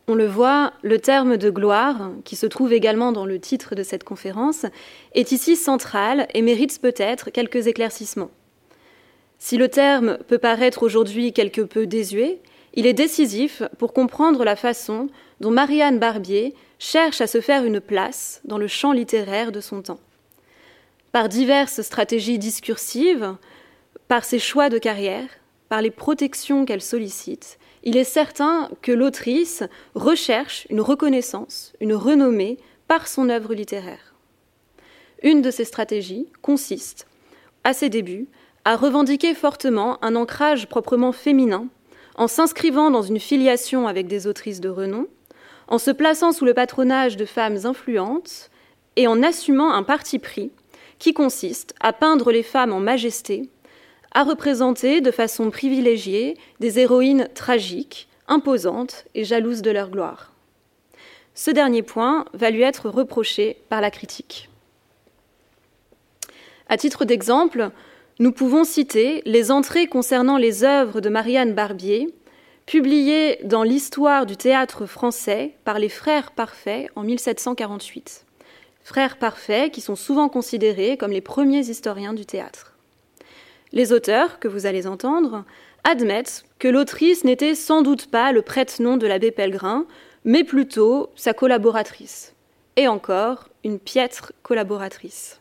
On 0.07 0.14
le 0.14 0.26
voit, 0.26 0.75
le 0.83 0.99
terme 0.99 1.38
de 1.38 1.49
gloire, 1.49 2.11
qui 2.25 2.37
se 2.37 2.47
trouve 2.47 2.75
également 2.75 3.11
dans 3.11 3.25
le 3.25 3.40
titre 3.40 3.75
de 3.75 3.83
cette 3.83 4.04
conférence, 4.04 4.66
est 5.12 5.33
ici 5.33 5.57
central 5.57 6.28
et 6.35 6.43
mérite 6.43 6.78
peut-être 6.81 7.31
quelques 7.31 7.66
éclaircissements. 7.66 8.31
Si 9.46 9.58
le 9.58 9.68
terme 9.68 10.16
peut 10.26 10.38
paraître 10.38 10.82
aujourd'hui 10.82 11.34
quelque 11.34 11.60
peu 11.60 11.86
désuet, 11.86 12.40
il 12.72 12.86
est 12.86 12.94
décisif 12.94 13.62
pour 13.76 13.92
comprendre 13.92 14.42
la 14.42 14.56
façon 14.56 15.08
dont 15.40 15.50
Marianne 15.50 15.98
Barbier 15.98 16.54
cherche 16.78 17.20
à 17.20 17.26
se 17.26 17.42
faire 17.42 17.62
une 17.62 17.82
place 17.82 18.40
dans 18.46 18.56
le 18.56 18.68
champ 18.68 18.92
littéraire 18.92 19.52
de 19.52 19.60
son 19.60 19.82
temps. 19.82 20.00
Par 21.12 21.28
diverses 21.28 21.82
stratégies 21.82 22.38
discursives, 22.38 23.36
par 24.08 24.24
ses 24.24 24.38
choix 24.38 24.70
de 24.70 24.78
carrière, 24.78 25.28
par 25.68 25.82
les 25.82 25.90
protections 25.90 26.64
qu'elle 26.64 26.80
sollicite, 26.80 27.58
il 27.82 27.98
est 27.98 28.04
certain 28.04 28.70
que 28.80 28.92
l'autrice 28.92 29.62
recherche 29.94 30.66
une 30.70 30.80
reconnaissance, 30.80 31.74
une 31.80 31.92
renommée 31.92 32.56
par 32.88 33.08
son 33.08 33.28
œuvre 33.28 33.52
littéraire. 33.52 34.14
Une 35.22 35.42
de 35.42 35.50
ces 35.50 35.66
stratégies 35.66 36.28
consiste, 36.40 37.06
à 37.62 37.74
ses 37.74 37.90
débuts, 37.90 38.26
à 38.64 38.76
revendiquer 38.76 39.35
fortement 39.35 39.99
un 40.02 40.16
ancrage 40.16 40.68
proprement 40.68 41.12
féminin 41.12 41.66
en 42.16 42.28
s'inscrivant 42.28 42.90
dans 42.90 43.02
une 43.02 43.21
filiation 43.21 43.88
avec 43.88 44.06
des 44.06 44.26
autrices 44.26 44.61
de 44.61 44.68
renom, 44.68 45.06
en 45.68 45.78
se 45.78 45.90
plaçant 45.90 46.33
sous 46.33 46.44
le 46.44 46.54
patronage 46.54 47.16
de 47.16 47.25
femmes 47.25 47.59
influentes 47.64 48.50
et 48.97 49.06
en 49.06 49.23
assumant 49.23 49.73
un 49.73 49.83
parti 49.83 50.18
pris 50.18 50.52
qui 50.99 51.12
consiste 51.12 51.75
à 51.80 51.92
peindre 51.92 52.30
les 52.30 52.42
femmes 52.42 52.73
en 52.73 52.80
majesté, 52.80 53.49
à 54.12 54.23
représenter 54.23 55.00
de 55.00 55.11
façon 55.11 55.50
privilégiée 55.50 56.37
des 56.61 56.78
héroïnes 56.78 57.28
tragiques, 57.35 58.09
imposantes 58.28 59.04
et 59.14 59.25
jalouses 59.25 59.62
de 59.62 59.71
leur 59.71 59.90
gloire. 59.90 60.33
Ce 61.35 61.50
dernier 61.50 61.83
point 61.83 62.26
va 62.33 62.50
lui 62.50 62.62
être 62.62 62.88
reproché 62.88 63.56
par 63.68 63.80
la 63.80 63.90
critique. 63.90 64.49
À 66.68 66.76
titre 66.76 67.04
d'exemple, 67.04 67.71
nous 68.21 68.30
pouvons 68.30 68.62
citer 68.62 69.23
les 69.26 69.50
entrées 69.50 69.88
concernant 69.88 70.37
les 70.37 70.62
œuvres 70.62 71.00
de 71.00 71.09
Marianne 71.09 71.52
Barbier, 71.52 72.14
publiées 72.64 73.40
dans 73.42 73.64
l'histoire 73.64 74.25
du 74.25 74.37
théâtre 74.37 74.87
français 74.87 75.54
par 75.64 75.80
les 75.80 75.88
Frères 75.88 76.30
Parfaits 76.30 76.90
en 76.94 77.02
1748. 77.02 78.25
Frères 78.85 79.18
Parfaits 79.18 79.73
qui 79.73 79.80
sont 79.80 79.97
souvent 79.97 80.28
considérés 80.28 80.97
comme 80.97 81.11
les 81.11 81.21
premiers 81.21 81.68
historiens 81.68 82.12
du 82.12 82.25
théâtre. 82.25 82.75
Les 83.73 83.92
auteurs, 83.92 84.38
que 84.38 84.47
vous 84.47 84.66
allez 84.66 84.87
entendre, 84.87 85.44
admettent 85.83 86.44
que 86.61 86.68
l'autrice 86.68 87.25
n'était 87.25 87.56
sans 87.56 87.83
doute 87.83 88.06
pas 88.11 88.30
le 88.30 88.42
prête-nom 88.42 88.97
de 88.97 89.09
l'abbé 89.09 89.33
Pellegrin, 89.33 89.87
mais 90.25 90.44
plutôt 90.44 91.11
sa 91.16 91.35
collaboratrice. 91.35 92.35
Et 92.76 92.87
encore, 92.87 93.49
une 93.64 93.80
piètre 93.80 94.33
collaboratrice. 94.42 95.40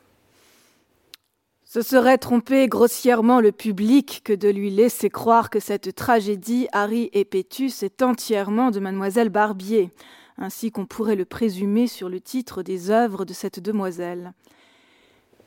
Ce 1.73 1.81
serait 1.81 2.19
tromper 2.19 2.67
grossièrement 2.67 3.39
le 3.39 3.51
public 3.51 4.21
que 4.23 4.33
de 4.33 4.47
lui 4.47 4.69
laisser 4.69 5.09
croire 5.09 5.49
que 5.49 5.59
cette 5.59 5.95
tragédie, 5.95 6.67
Harry 6.71 7.09
et 7.13 7.25
Pétus, 7.25 7.81
est 7.81 8.03
entièrement 8.03 8.69
de 8.69 8.79
mademoiselle 8.79 9.29
Barbier, 9.29 9.89
ainsi 10.37 10.69
qu'on 10.69 10.85
pourrait 10.85 11.15
le 11.15 11.25
présumer 11.25 11.87
sur 11.87 12.09
le 12.09 12.21
titre 12.21 12.61
des 12.61 12.91
œuvres 12.91 13.25
de 13.25 13.33
cette 13.33 13.59
demoiselle. 13.59 14.33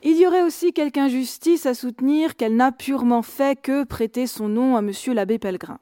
Il 0.03 0.17
y 0.17 0.27
aurait 0.27 0.43
aussi 0.43 0.73
quelque 0.73 0.97
injustice 0.97 1.65
à 1.65 1.73
soutenir 1.73 2.35
qu'elle 2.35 2.57
n'a 2.57 2.73
purement 2.73 3.21
fait 3.21 3.57
que 3.57 3.85
prêter 3.85 4.27
son 4.27 4.49
nom 4.49 4.75
à 4.75 4.81
monsieur 4.81 5.13
l'abbé 5.13 5.39
Pellegrin. 5.39 5.79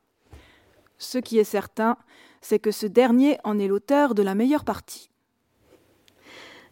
Ce 0.99 1.17
qui 1.17 1.39
est 1.39 1.43
certain, 1.43 1.97
c'est 2.41 2.59
que 2.59 2.69
ce 2.69 2.85
dernier 2.85 3.39
en 3.45 3.57
est 3.57 3.67
l'auteur 3.67 4.13
de 4.13 4.21
la 4.21 4.35
meilleure 4.35 4.63
partie. 4.63 5.09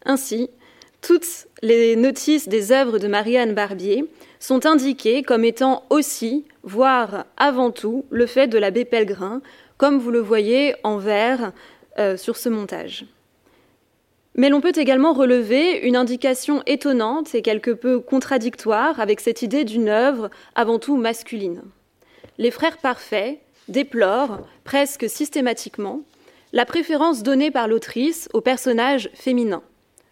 Ainsi, 0.06 0.51
toutes 1.03 1.48
les 1.62 1.95
notices 1.95 2.48
des 2.48 2.72
œuvres 2.72 2.98
de 2.98 3.07
Marianne 3.07 3.53
Barbier 3.53 4.05
sont 4.39 4.65
indiquées 4.65 5.22
comme 5.22 5.43
étant 5.43 5.83
aussi, 5.89 6.45
voire 6.63 7.25
avant 7.36 7.72
tout, 7.72 8.05
le 8.10 8.25
fait 8.25 8.48
de 8.48 8.57
l'abbé 8.57 8.86
Pellegrin, 8.86 9.41
comme 9.77 10.00
vous 10.00 10.12
le 10.12 10.19
voyez 10.19 10.75
en 10.83 10.98
vert 10.98 11.51
euh, 12.00 12.15
sur 12.15 12.38
ce 12.38 12.48
montage. 12.48 13.05
Mais 14.36 14.50
l'on 14.50 14.62
peut 14.62 14.72
également 14.75 15.13
relever 15.13 15.79
une 15.79 15.98
indication 15.98 16.63
étonnante 16.65 17.36
et 17.36 17.41
quelque 17.41 17.72
peu 17.72 18.00
contradictoire 18.00 19.00
avec 19.00 19.19
cette 19.19 19.41
idée 19.41 19.65
d'une 19.65 19.89
œuvre 19.89 20.29
avant 20.55 20.79
tout 20.79 20.95
masculine. 20.95 21.62
Les 22.38 22.50
frères 22.50 22.77
parfaits 22.77 23.39
déplorent, 23.67 24.39
presque 24.63 25.10
systématiquement, 25.10 26.01
la 26.53 26.65
préférence 26.65 27.24
donnée 27.24 27.51
par 27.51 27.67
l'autrice 27.67 28.29
aux 28.33 28.41
personnages 28.41 29.10
féminins 29.13 29.63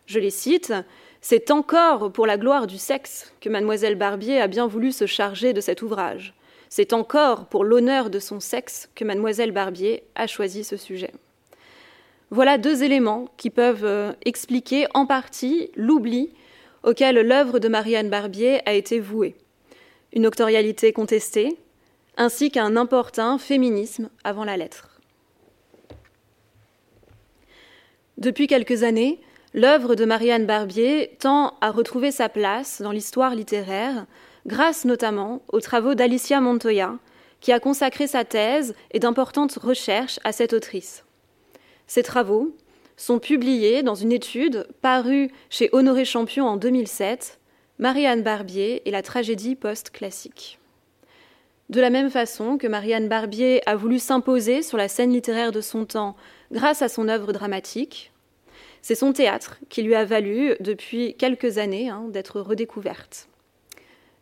je 0.06 0.20
les 0.20 0.30
cite, 0.30 0.74
c'est 1.22 1.52
encore 1.52 2.12
pour 2.12 2.26
la 2.26 2.38
gloire 2.38 2.68
du 2.68 2.78
sexe 2.78 3.34
que 3.42 3.50
mademoiselle 3.50 3.96
Barbier 3.96 4.42
a 4.42 4.48
bien 4.48 4.68
voulu 4.68 4.92
se 4.92 5.06
charger 5.06 5.54
de 5.54 5.62
cet 5.62 5.82
ouvrage. 5.82 6.34
C'est 6.70 6.94
encore 6.94 7.48
pour 7.48 7.64
l'honneur 7.64 8.10
de 8.10 8.20
son 8.20 8.40
sexe 8.40 8.90
que 8.96 9.04
mademoiselle 9.04 9.52
Barbier 9.52 10.04
a 10.16 10.26
choisi 10.26 10.64
ce 10.64 10.78
sujet. 10.78 11.12
Voilà 12.30 12.58
deux 12.58 12.82
éléments 12.82 13.28
qui 13.36 13.50
peuvent 13.50 13.84
euh, 13.84 14.14
expliquer 14.24 14.88
en 14.94 15.06
partie 15.06 15.70
l'oubli 15.76 16.32
auquel 16.84 17.20
l'œuvre 17.20 17.60
de 17.60 17.68
Marianne 17.68 18.10
Barbier 18.10 18.62
a 18.66 18.74
été 18.74 19.00
vouée. 19.00 19.36
Une 20.14 20.26
octorialité 20.26 20.94
contestée, 20.94 21.58
ainsi 22.18 22.50
qu'un 22.52 22.78
importun 22.78 23.38
féminisme 23.38 24.10
avant 24.24 24.46
la 24.46 24.58
lettre. 24.58 25.00
Depuis 28.18 28.48
quelques 28.48 28.84
années, 28.84 29.20
L'œuvre 29.54 29.96
de 29.96 30.06
Marianne 30.06 30.46
Barbier 30.46 31.18
tend 31.20 31.58
à 31.60 31.72
retrouver 31.72 32.12
sa 32.12 32.30
place 32.30 32.82
dans 32.82 32.92
l'histoire 32.92 33.36
littéraire, 33.36 34.06
grâce 34.48 34.86
notamment 34.86 35.42
aux 35.52 35.60
travaux 35.60 35.94
d'Alicia 35.94 36.40
Montoya, 36.40 36.98
qui 37.42 37.52
a 37.52 37.60
consacré 37.60 38.08
sa 38.08 38.24
thèse 38.24 38.76
et 38.92 39.00
d'importantes 39.00 39.58
recherches 39.62 40.20
à 40.24 40.32
cette 40.32 40.54
autrice. 40.54 41.04
Ces 41.86 42.04
travaux 42.04 42.56
sont 42.96 43.20
publiés 43.20 43.84
dans 43.84 43.96
une 43.96 44.14
étude 44.14 44.68
parue 44.82 45.30
chez 45.50 45.70
Honoré 45.74 46.06
Champion 46.06 46.48
en 46.48 46.56
2007, 46.56 47.40
Marianne 47.78 48.24
Barbier 48.24 48.88
et 48.88 48.92
la 48.92 49.02
tragédie 49.02 49.56
post-classique. 49.56 50.60
De 51.70 51.82
la 51.82 51.90
même 51.90 52.10
façon 52.10 52.58
que 52.58 52.68
Marianne 52.68 53.10
Barbier 53.10 53.68
a 53.68 53.76
voulu 53.76 54.00
s'imposer 54.00 54.62
sur 54.62 54.78
la 54.78 54.88
scène 54.88 55.12
littéraire 55.12 55.52
de 55.52 55.62
son 55.62 55.86
temps 55.86 56.16
grâce 56.52 56.82
à 56.82 56.90
son 56.90 57.10
œuvre 57.10 57.34
dramatique, 57.34 58.12
c'est 58.82 58.96
son 58.96 59.14
théâtre 59.14 59.60
qui 59.70 59.84
lui 59.84 59.96
a 59.96 60.06
valu, 60.06 60.56
depuis 60.60 61.16
quelques 61.16 61.58
années, 61.58 61.90
hein, 61.90 62.06
d'être 62.10 62.42
redécouverte. 62.42 63.28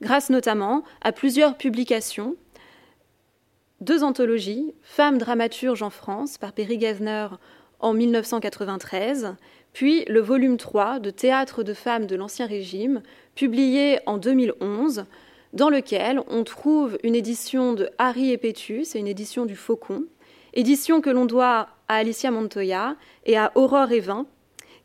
Grâce 0.01 0.29
notamment 0.29 0.83
à 1.01 1.11
plusieurs 1.11 1.57
publications, 1.57 2.35
deux 3.81 4.03
anthologies, 4.03 4.73
Femmes 4.81 5.17
dramaturges 5.17 5.83
en 5.83 5.89
France 5.89 6.37
par 6.37 6.53
Perry 6.53 6.77
Gazner 6.77 7.27
en 7.79 7.93
1993, 7.93 9.35
puis 9.71 10.03
le 10.05 10.19
volume 10.19 10.57
3 10.57 10.99
de 10.99 11.09
Théâtre 11.09 11.63
de 11.63 11.73
femmes 11.73 12.05
de 12.05 12.15
l'Ancien 12.15 12.45
Régime, 12.45 13.01
publié 13.35 13.99
en 14.05 14.17
2011, 14.17 15.05
dans 15.53 15.69
lequel 15.69 16.21
on 16.27 16.43
trouve 16.43 16.97
une 17.03 17.15
édition 17.15 17.73
de 17.73 17.89
Harry 17.97 18.31
et 18.31 18.37
Pétus 18.37 18.95
et 18.95 18.99
une 18.99 19.07
édition 19.07 19.45
du 19.45 19.55
Faucon, 19.55 20.03
édition 20.53 21.01
que 21.01 21.09
l'on 21.09 21.25
doit 21.25 21.69
à 21.87 21.95
Alicia 21.95 22.31
Montoya 22.31 22.95
et 23.25 23.37
à 23.37 23.51
Aurore 23.55 23.91
Evin, 23.91 24.25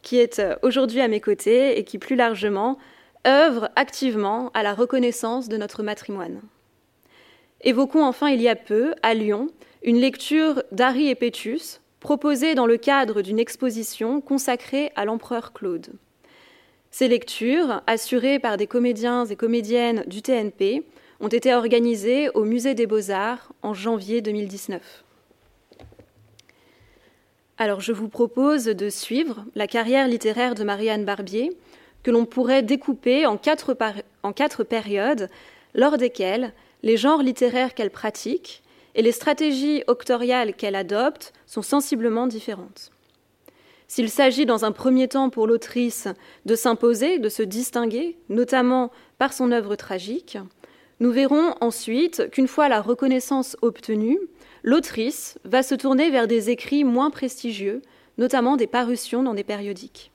qui 0.04 0.18
est 0.18 0.38
euh, 0.38 0.54
aujourd'hui 0.62 1.00
à 1.00 1.08
mes 1.08 1.20
côtés 1.20 1.76
et 1.78 1.82
qui, 1.82 1.98
plus 1.98 2.14
largement, 2.14 2.78
œuvre 3.26 3.70
activement 3.74 4.50
à 4.54 4.62
la 4.62 4.74
reconnaissance 4.74 5.48
de 5.48 5.56
notre 5.56 5.82
matrimoine. 5.82 6.42
Évoquons 7.62 8.04
enfin 8.04 8.28
il 8.28 8.40
y 8.40 8.48
a 8.48 8.54
peu, 8.54 8.94
à 9.02 9.14
Lyon, 9.14 9.48
une 9.82 9.98
lecture 9.98 10.62
d'Harry 10.70 11.08
et 11.08 11.14
Pétus, 11.14 11.80
proposée 11.98 12.54
dans 12.54 12.66
le 12.66 12.76
cadre 12.76 13.22
d'une 13.22 13.38
exposition 13.38 14.20
consacrée 14.20 14.92
à 14.94 15.06
l'empereur 15.06 15.54
Claude. 15.54 15.88
Ces 16.90 17.08
lectures, 17.08 17.82
assurées 17.86 18.38
par 18.38 18.58
des 18.58 18.66
comédiens 18.66 19.24
et 19.24 19.36
comédiennes 19.36 20.04
du 20.06 20.20
TNP, 20.22 20.84
ont 21.20 21.28
été 21.28 21.54
organisées 21.54 22.28
au 22.34 22.44
Musée 22.44 22.74
des 22.74 22.86
Beaux-Arts 22.86 23.52
en 23.62 23.72
janvier 23.72 24.20
2019. 24.20 25.04
Alors 27.56 27.80
je 27.80 27.92
vous 27.92 28.08
propose 28.08 28.64
de 28.64 28.88
suivre 28.88 29.44
la 29.54 29.68
carrière 29.68 30.08
littéraire 30.08 30.56
de 30.56 30.64
Marianne 30.64 31.04
Barbier, 31.04 31.56
que 32.02 32.10
l'on 32.10 32.26
pourrait 32.26 32.64
découper 32.64 33.26
en 33.26 33.36
quatre, 33.36 33.76
en 34.24 34.32
quatre 34.32 34.64
périodes, 34.64 35.30
lors 35.74 35.96
desquelles 35.96 36.52
les 36.82 36.96
genres 36.96 37.22
littéraires 37.22 37.74
qu'elle 37.74 37.90
pratique 37.90 38.62
et 38.96 39.02
les 39.02 39.12
stratégies 39.12 39.84
octoriales 39.86 40.54
qu'elle 40.54 40.74
adopte 40.74 41.32
sont 41.46 41.62
sensiblement 41.62 42.26
différentes. 42.26 42.90
S'il 43.86 44.10
s'agit 44.10 44.46
dans 44.46 44.64
un 44.64 44.72
premier 44.72 45.06
temps 45.06 45.30
pour 45.30 45.46
l'autrice 45.46 46.08
de 46.46 46.56
s'imposer, 46.56 47.20
de 47.20 47.28
se 47.28 47.42
distinguer, 47.42 48.16
notamment 48.28 48.90
par 49.18 49.32
son 49.32 49.52
œuvre 49.52 49.76
tragique, 49.76 50.38
nous 51.00 51.10
verrons 51.10 51.54
ensuite 51.60 52.30
qu'une 52.30 52.48
fois 52.48 52.68
la 52.68 52.80
reconnaissance 52.80 53.56
obtenue, 53.62 54.18
l'autrice 54.62 55.38
va 55.44 55.62
se 55.62 55.74
tourner 55.74 56.10
vers 56.10 56.26
des 56.26 56.50
écrits 56.50 56.84
moins 56.84 57.10
prestigieux, 57.10 57.82
notamment 58.18 58.56
des 58.56 58.66
parutions 58.66 59.22
dans 59.22 59.34
des 59.34 59.44
périodiques. 59.44 60.12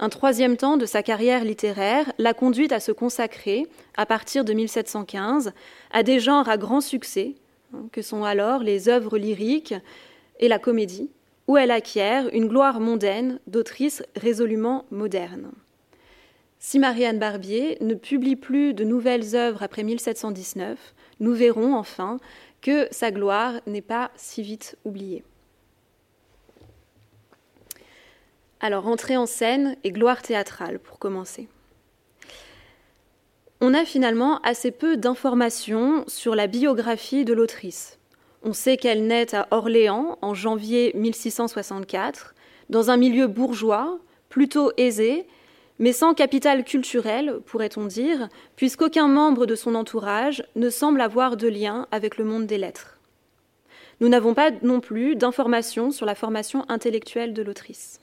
Un 0.00 0.08
troisième 0.08 0.56
temps 0.56 0.76
de 0.76 0.86
sa 0.86 1.02
carrière 1.02 1.44
littéraire 1.44 2.12
l'a 2.18 2.34
conduite 2.34 2.72
à 2.72 2.80
se 2.80 2.90
consacrer, 2.90 3.66
à 3.96 4.06
partir 4.06 4.44
de 4.44 4.52
1715, 4.52 5.52
à 5.92 6.02
des 6.02 6.18
genres 6.18 6.48
à 6.48 6.56
grand 6.56 6.80
succès, 6.80 7.34
hein, 7.72 7.86
que 7.92 8.02
sont 8.02 8.24
alors 8.24 8.62
les 8.62 8.88
œuvres 8.88 9.18
lyriques 9.18 9.74
et 10.40 10.48
la 10.48 10.58
comédie, 10.58 11.10
où 11.46 11.56
elle 11.56 11.70
acquiert 11.70 12.28
une 12.32 12.48
gloire 12.48 12.80
mondaine 12.80 13.38
d'autrice 13.46 14.02
résolument 14.16 14.84
moderne. 14.90 15.52
Si 16.66 16.78
Marianne 16.78 17.18
Barbier 17.18 17.76
ne 17.82 17.92
publie 17.92 18.36
plus 18.36 18.72
de 18.72 18.84
nouvelles 18.84 19.36
œuvres 19.36 19.62
après 19.62 19.82
1719, 19.82 20.94
nous 21.20 21.34
verrons 21.34 21.76
enfin 21.76 22.16
que 22.62 22.88
sa 22.90 23.10
gloire 23.10 23.60
n'est 23.66 23.82
pas 23.82 24.10
si 24.16 24.40
vite 24.40 24.78
oubliée. 24.86 25.24
Alors, 28.60 28.86
entrée 28.86 29.18
en 29.18 29.26
scène 29.26 29.76
et 29.84 29.92
gloire 29.92 30.22
théâtrale 30.22 30.78
pour 30.78 30.98
commencer. 30.98 31.48
On 33.60 33.74
a 33.74 33.84
finalement 33.84 34.40
assez 34.40 34.70
peu 34.70 34.96
d'informations 34.96 36.04
sur 36.08 36.34
la 36.34 36.46
biographie 36.46 37.26
de 37.26 37.34
l'autrice. 37.34 37.98
On 38.42 38.54
sait 38.54 38.78
qu'elle 38.78 39.06
naît 39.06 39.34
à 39.34 39.48
Orléans 39.50 40.16
en 40.22 40.32
janvier 40.32 40.92
1664, 40.94 42.34
dans 42.70 42.90
un 42.90 42.96
milieu 42.96 43.26
bourgeois, 43.26 43.98
plutôt 44.30 44.72
aisé, 44.78 45.26
mais 45.78 45.92
sans 45.92 46.14
capital 46.14 46.64
culturel, 46.64 47.40
pourrait-on 47.46 47.86
dire, 47.86 48.28
puisqu'aucun 48.56 49.08
membre 49.08 49.46
de 49.46 49.54
son 49.54 49.74
entourage 49.74 50.44
ne 50.54 50.70
semble 50.70 51.00
avoir 51.00 51.36
de 51.36 51.48
lien 51.48 51.86
avec 51.90 52.16
le 52.16 52.24
monde 52.24 52.46
des 52.46 52.58
lettres. 52.58 53.00
Nous 54.00 54.08
n'avons 54.08 54.34
pas 54.34 54.50
non 54.62 54.80
plus 54.80 55.16
d'informations 55.16 55.90
sur 55.90 56.06
la 56.06 56.14
formation 56.14 56.64
intellectuelle 56.68 57.32
de 57.32 57.42
l'autrice. 57.42 58.00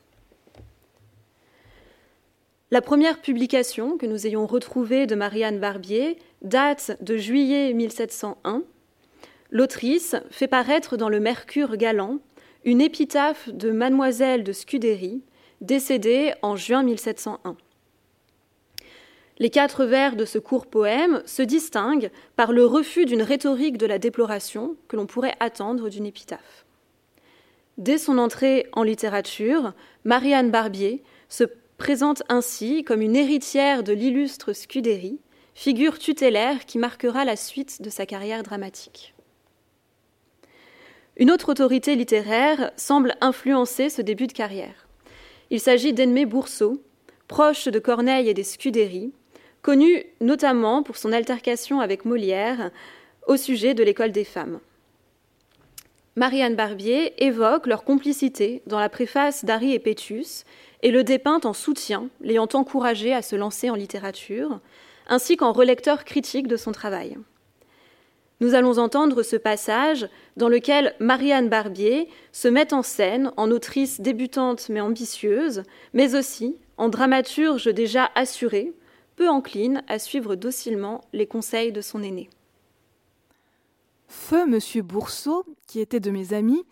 La 2.71 2.81
première 2.81 3.19
publication 3.19 3.97
que 3.97 4.05
nous 4.05 4.25
ayons 4.25 4.47
retrouvée 4.47 5.05
de 5.05 5.15
Marianne 5.15 5.59
Barbier 5.59 6.17
date 6.41 6.97
de 7.01 7.17
juillet 7.17 7.73
1701. 7.73 8.63
L'autrice 9.49 10.15
fait 10.29 10.47
paraître 10.47 10.95
dans 10.95 11.09
le 11.09 11.19
Mercure 11.19 11.75
galant 11.75 12.19
une 12.63 12.79
épitaphe 12.79 13.49
de 13.49 13.71
Mademoiselle 13.71 14.45
de 14.45 14.53
Scudéry, 14.53 15.21
décédée 15.62 16.34
en 16.41 16.56
juin 16.56 16.84
1701. 16.84 17.56
Les 19.38 19.50
quatre 19.50 19.86
vers 19.86 20.15
de 20.15 20.25
ce 20.25 20.38
court 20.38 20.68
poème 20.68 21.24
se 21.25 21.41
distinguent 21.41 22.12
par 22.36 22.51
le 22.51 22.65
refus 22.65 23.06
d'une 23.06 23.24
rhétorique 23.24 23.77
de 23.77 23.88
la 23.88 23.98
déploration 23.98 24.75
que 24.88 24.96
l'on 24.96 25.08
pourrait 25.08 25.36
attendre 25.39 25.89
d'une 25.89 26.06
épitaphe. 26.06 26.65
Dès 27.77 27.98
son 27.98 28.18
entrée 28.18 28.68
en 28.74 28.84
littérature, 28.84 29.74
Marianne 30.06 30.51
Barbier 30.51 31.03
se 31.30 31.46
présente 31.77 32.22
ainsi 32.30 32.84
comme 32.84 33.01
une 33.01 33.15
héritière 33.15 33.82
de 33.82 33.94
l'illustre 33.94 34.53
Scudéry, 34.53 35.20
figure 35.56 35.98
tutélaire 35.98 36.65
qui 36.65 36.77
marquera 36.77 37.25
la 37.25 37.36
suite 37.36 37.82
de 37.82 37.89
sa 37.89 38.06
carrière 38.06 38.44
dramatique. 38.44 39.15
Une 41.18 41.32
autre 41.32 41.50
autorité 41.50 41.96
littéraire 41.96 42.72
semble 42.77 43.15
influencer 43.22 43.89
ce 43.89 44.01
début 44.01 44.27
de 44.27 44.34
carrière. 44.34 44.88
Il 45.51 45.60
s'agit 45.60 45.91
d'Edmé 45.91 46.25
Bourseau, 46.25 46.81
proche 47.27 47.67
de 47.67 47.77
Corneille 47.77 48.29
et 48.29 48.34
des 48.34 48.46
Scudéry, 48.46 49.12
connu 49.62 50.05
notamment 50.22 50.81
pour 50.81 50.95
son 50.95 51.12
altercation 51.12 51.82
avec 51.82 52.06
Molière 52.06 52.71
au 53.28 53.36
sujet 53.36 53.73
de 53.73 53.84
l'école 53.84 54.13
des 54.13 54.23
femmes. 54.23 54.62
Marianne 56.15 56.56
Barbier 56.56 57.21
évoque 57.21 57.67
leur 57.67 57.84
complicité 57.84 58.62
dans 58.65 58.80
la 58.80 58.88
préface 58.88 59.43
d'Harry 59.43 59.73
et 59.73 59.80
Pétus 59.80 60.45
et 60.84 60.91
le 60.91 61.04
dépeint 61.04 61.41
en 61.43 61.52
soutien, 61.52 62.08
l'ayant 62.21 62.47
encouragé 62.54 63.13
à 63.13 63.21
se 63.21 63.36
lancer 63.36 63.69
en 63.69 63.75
littérature, 63.75 64.62
ainsi 65.08 65.36
qu'en 65.36 65.52
relecteur 65.52 66.06
critique 66.06 66.47
de 66.47 66.56
son 66.56 66.71
travail. 66.71 67.17
Nous 68.41 68.56
allons 68.56 68.80
entendre 68.80 69.21
ce 69.21 69.36
passage 69.36 70.10
dans 70.36 70.49
lequel 70.49 70.95
Marianne 70.99 71.47
Barbier 71.47 72.10
se 72.32 72.47
met 72.47 72.73
en 72.73 72.82
scène 72.82 73.32
en 73.38 73.51
autrice 73.51 74.01
débutante 74.01 74.67
mais 74.69 74.82
ambitieuse, 74.82 75.62
mais 75.93 76.15
aussi 76.15 76.58
en 76.77 76.89
dramaturge 76.89 77.71
déjà 77.71 78.10
assurée, 78.15 78.73
peu 79.15 79.30
encline 79.30 79.84
à 79.88 79.99
suivre 79.99 80.34
docilement 80.34 81.01
les 81.13 81.27
conseils 81.27 81.71
de 81.71 81.82
son 81.82 82.01
aîné. 82.01 82.32
Feu 84.08 84.47
Monsieur 84.47 84.82
Bourseau, 84.82 85.45
qui 85.67 85.80
était 85.80 85.99
de 85.99 86.10
mes 86.10 86.34
amis, 86.34 86.63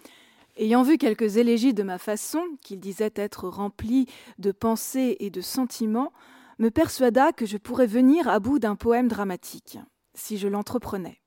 ayant 0.57 0.81
vu 0.81 0.97
quelques 0.97 1.37
élégies 1.37 1.75
de 1.75 1.83
ma 1.83 1.99
façon, 1.99 2.41
qu'il 2.63 2.79
disait 2.79 3.13
être 3.15 3.47
remplis 3.47 4.07
de 4.39 4.51
pensées 4.51 5.17
et 5.19 5.29
de 5.29 5.41
sentiments, 5.41 6.13
me 6.57 6.69
persuada 6.69 7.31
que 7.31 7.45
je 7.45 7.57
pourrais 7.57 7.85
venir 7.85 8.27
à 8.27 8.39
bout 8.39 8.57
d'un 8.57 8.75
poème 8.75 9.07
dramatique, 9.07 9.77
si 10.15 10.39
je 10.39 10.47
l'entreprenais. 10.47 11.21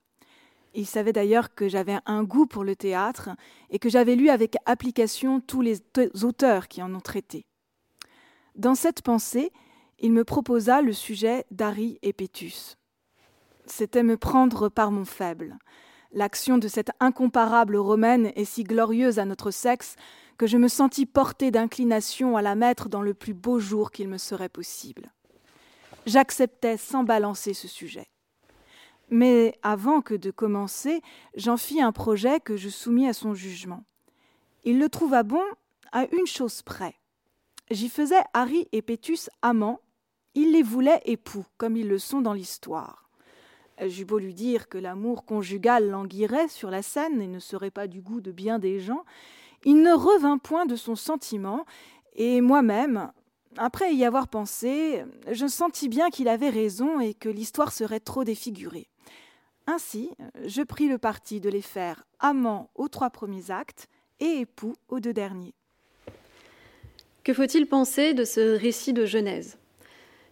Il 0.74 0.87
savait 0.87 1.12
d'ailleurs 1.12 1.54
que 1.54 1.68
j'avais 1.68 1.98
un 2.06 2.24
goût 2.24 2.46
pour 2.46 2.64
le 2.64 2.76
théâtre 2.76 3.30
et 3.70 3.78
que 3.78 3.90
j'avais 3.90 4.14
lu 4.14 4.30
avec 4.30 4.56
application 4.64 5.40
tous 5.40 5.61
les 5.61 5.82
auteurs 6.22 6.68
qui 6.68 6.82
en 6.82 6.94
ont 6.94 7.00
traité. 7.00 7.44
Dans 8.54 8.74
cette 8.74 9.02
pensée, 9.02 9.52
il 9.98 10.12
me 10.12 10.24
proposa 10.24 10.82
le 10.82 10.92
sujet 10.92 11.44
d'Harry 11.50 11.98
et 12.02 12.12
Pétus. 12.12 12.76
C'était 13.66 14.02
me 14.02 14.16
prendre 14.16 14.68
par 14.68 14.90
mon 14.90 15.04
faible. 15.04 15.58
L'action 16.12 16.58
de 16.58 16.68
cette 16.68 16.90
incomparable 17.00 17.76
romaine 17.76 18.32
est 18.35 18.44
si 18.44 18.64
glorieuse 18.64 19.18
à 19.18 19.24
notre 19.24 19.50
sexe 19.50 19.96
que 20.37 20.46
je 20.46 20.58
me 20.58 20.68
sentis 20.68 21.06
portée 21.06 21.50
d'inclination 21.50 22.37
à 22.37 22.42
la 22.42 22.54
mettre 22.54 22.88
dans 22.88 23.00
le 23.00 23.14
plus 23.14 23.32
beau 23.32 23.58
jour 23.58 23.90
qu'il 23.90 24.08
me 24.08 24.18
serait 24.18 24.48
possible. 24.48 25.12
J'acceptais 26.04 26.76
sans 26.76 27.04
balancer 27.04 27.54
ce 27.54 27.68
sujet. 27.68 28.12
Mais 29.12 29.59
avant 29.62 30.01
que 30.01 30.14
de 30.14 30.31
commencer, 30.31 31.03
j'en 31.37 31.59
fis 31.59 31.83
un 31.83 31.92
projet 31.92 32.40
que 32.40 32.57
je 32.57 32.70
soumis 32.70 33.07
à 33.07 33.12
son 33.12 33.35
jugement. 33.35 33.85
Il 34.64 34.79
le 34.79 34.88
trouva 34.88 35.22
bon 35.22 35.44
à 35.92 36.07
une 36.12 36.27
chose 36.27 36.62
près. 36.62 36.94
J'y 37.70 37.90
faisais 37.90 38.22
Harry 38.33 38.68
et 38.72 38.81
Pétus 38.81 39.29
amants, 39.42 39.81
il 40.35 40.53
les 40.53 40.62
voulait 40.62 41.03
époux, 41.05 41.44
comme 41.59 41.77
ils 41.77 41.88
le 41.88 41.98
sont 41.98 42.22
dans 42.22 42.33
l'histoire. 42.33 43.11
J'eus 43.85 44.07
beau 44.07 44.18
lui 44.18 44.33
dire 44.33 44.70
que 44.70 44.79
l'amour 44.79 45.27
conjugal 45.27 45.90
languirait 45.90 46.48
sur 46.48 46.70
la 46.70 46.81
scène 46.81 47.20
et 47.20 47.27
ne 47.27 47.38
serait 47.38 47.70
pas 47.70 47.88
du 47.88 48.01
goût 48.01 48.22
de 48.22 48.33
bien 48.33 48.59
des 48.59 48.81
gens, 48.81 49.05
il 49.66 49.83
ne 49.83 49.92
revint 49.92 50.38
point 50.38 50.64
de 50.64 50.75
son 50.75 50.96
sentiment, 50.96 51.66
et 52.14 52.40
moi-même, 52.40 53.12
après 53.56 53.94
y 53.94 54.04
avoir 54.04 54.28
pensé, 54.28 55.04
je 55.30 55.46
sentis 55.46 55.88
bien 55.88 56.10
qu'il 56.10 56.28
avait 56.28 56.48
raison 56.48 57.00
et 57.00 57.14
que 57.14 57.28
l'histoire 57.28 57.72
serait 57.72 58.00
trop 58.00 58.24
défigurée. 58.24 58.88
Ainsi, 59.66 60.10
je 60.44 60.62
pris 60.62 60.88
le 60.88 60.98
parti 60.98 61.40
de 61.40 61.48
les 61.48 61.62
faire 61.62 62.04
amants 62.18 62.70
aux 62.74 62.88
trois 62.88 63.10
premiers 63.10 63.50
actes 63.50 63.88
et 64.20 64.40
époux 64.40 64.74
aux 64.88 65.00
deux 65.00 65.12
derniers. 65.12 65.54
Que 67.24 67.32
faut-il 67.32 67.66
penser 67.66 68.14
de 68.14 68.24
ce 68.24 68.58
récit 68.58 68.92
de 68.92 69.06
Genèse? 69.06 69.58